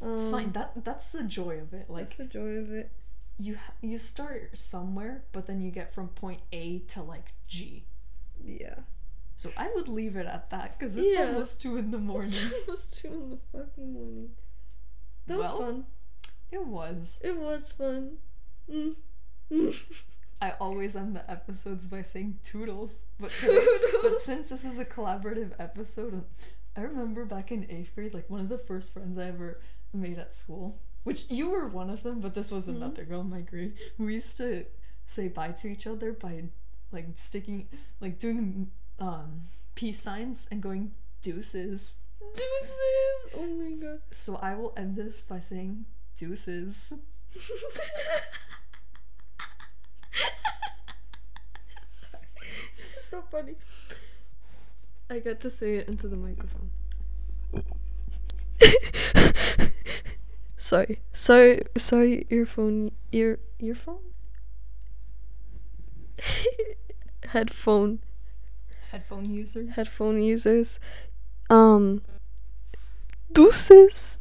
It's 0.01 0.25
Um, 0.25 0.31
fine. 0.31 0.51
That 0.53 0.83
that's 0.83 1.11
the 1.11 1.23
joy 1.23 1.59
of 1.59 1.73
it. 1.73 1.89
Like 1.89 2.05
That's 2.05 2.17
the 2.17 2.25
joy 2.25 2.57
of 2.57 2.71
it. 2.71 2.91
you 3.37 3.55
ha- 3.55 3.73
you 3.81 3.97
start 3.97 4.57
somewhere, 4.57 5.23
but 5.31 5.45
then 5.45 5.61
you 5.61 5.71
get 5.71 5.93
from 5.93 6.09
point 6.09 6.41
A 6.51 6.79
to 6.79 7.01
like 7.03 7.33
G. 7.47 7.85
Yeah. 8.43 8.79
So 9.35 9.49
I 9.57 9.71
would 9.73 9.87
leave 9.87 10.15
it 10.15 10.25
at 10.25 10.49
that 10.51 10.77
because 10.77 10.97
it's 10.97 11.15
Yeah. 11.17 11.27
almost 11.27 11.61
two 11.61 11.77
in 11.77 11.91
the 11.91 11.97
morning. 11.99 12.25
It's 12.29 12.53
almost 12.67 12.97
two 12.99 13.07
in 13.13 13.29
the 13.31 13.39
fucking 13.51 13.93
morning. 13.93 14.31
That 15.27 15.37
was 15.37 15.51
fun. 15.51 15.85
It 16.51 16.65
was. 16.67 17.21
It 17.23 17.37
was 17.37 17.71
fun. 17.71 18.17
Mm. 18.69 18.95
I 20.43 20.51
always 20.59 20.95
end 20.97 21.15
the 21.15 21.31
episodes 21.31 21.87
by 21.87 22.01
saying 22.01 22.39
toodles, 22.43 23.05
but 23.17 23.29
today, 23.29 23.65
but 24.01 24.19
since 24.19 24.49
this 24.49 24.65
is 24.65 24.77
a 24.77 24.83
collaborative 24.83 25.53
episode, 25.57 26.21
I 26.75 26.81
remember 26.81 27.23
back 27.23 27.51
in 27.53 27.65
eighth 27.69 27.95
grade, 27.95 28.13
like 28.13 28.29
one 28.29 28.41
of 28.41 28.49
the 28.49 28.57
first 28.57 28.93
friends 28.93 29.17
I 29.17 29.27
ever 29.29 29.61
made 29.93 30.19
at 30.19 30.33
school, 30.33 30.81
which 31.03 31.31
you 31.31 31.49
were 31.49 31.67
one 31.67 31.89
of 31.89 32.03
them, 32.03 32.19
but 32.19 32.33
this 32.35 32.51
was 32.51 32.67
Mm-hmm. 32.67 32.75
another 32.83 33.05
girl 33.05 33.21
in 33.21 33.29
my 33.29 33.39
grade. 33.39 33.73
We 33.97 34.15
used 34.15 34.35
to 34.37 34.65
say 35.05 35.29
bye 35.29 35.51
to 35.51 35.67
each 35.69 35.87
other 35.87 36.11
by 36.11 36.43
like 36.91 37.07
sticking, 37.15 37.69
like 38.01 38.19
doing 38.19 38.69
um 38.99 39.41
peace 39.75 40.01
signs 40.01 40.49
and 40.51 40.61
going 40.61 40.91
deuces. 41.21 42.03
Deuces! 42.19 43.29
Oh 43.37 43.47
my 43.57 43.71
god. 43.81 43.99
So 44.11 44.35
I 44.41 44.55
will 44.55 44.73
end 44.75 44.97
this 44.97 45.23
by 45.23 45.39
saying 45.39 45.85
deuces. 46.17 46.93
Sorry. 51.87 52.23
It's 52.37 53.05
so 53.09 53.21
funny. 53.31 53.55
I 55.09 55.19
got 55.19 55.39
to 55.41 55.49
say 55.49 55.75
it 55.75 55.87
into 55.87 56.07
the 56.07 56.15
microphone. 56.17 56.69
sorry. 60.57 60.99
Sorry 61.11 61.61
sorry 61.77 62.25
earphone 62.29 62.91
ear 63.11 63.39
earphone? 63.59 63.99
Headphone 67.29 67.99
Headphone 68.91 69.29
users. 69.29 69.75
headphone 69.75 70.21
users. 70.21 70.79
Um 71.49 72.01
deuces. 73.31 74.17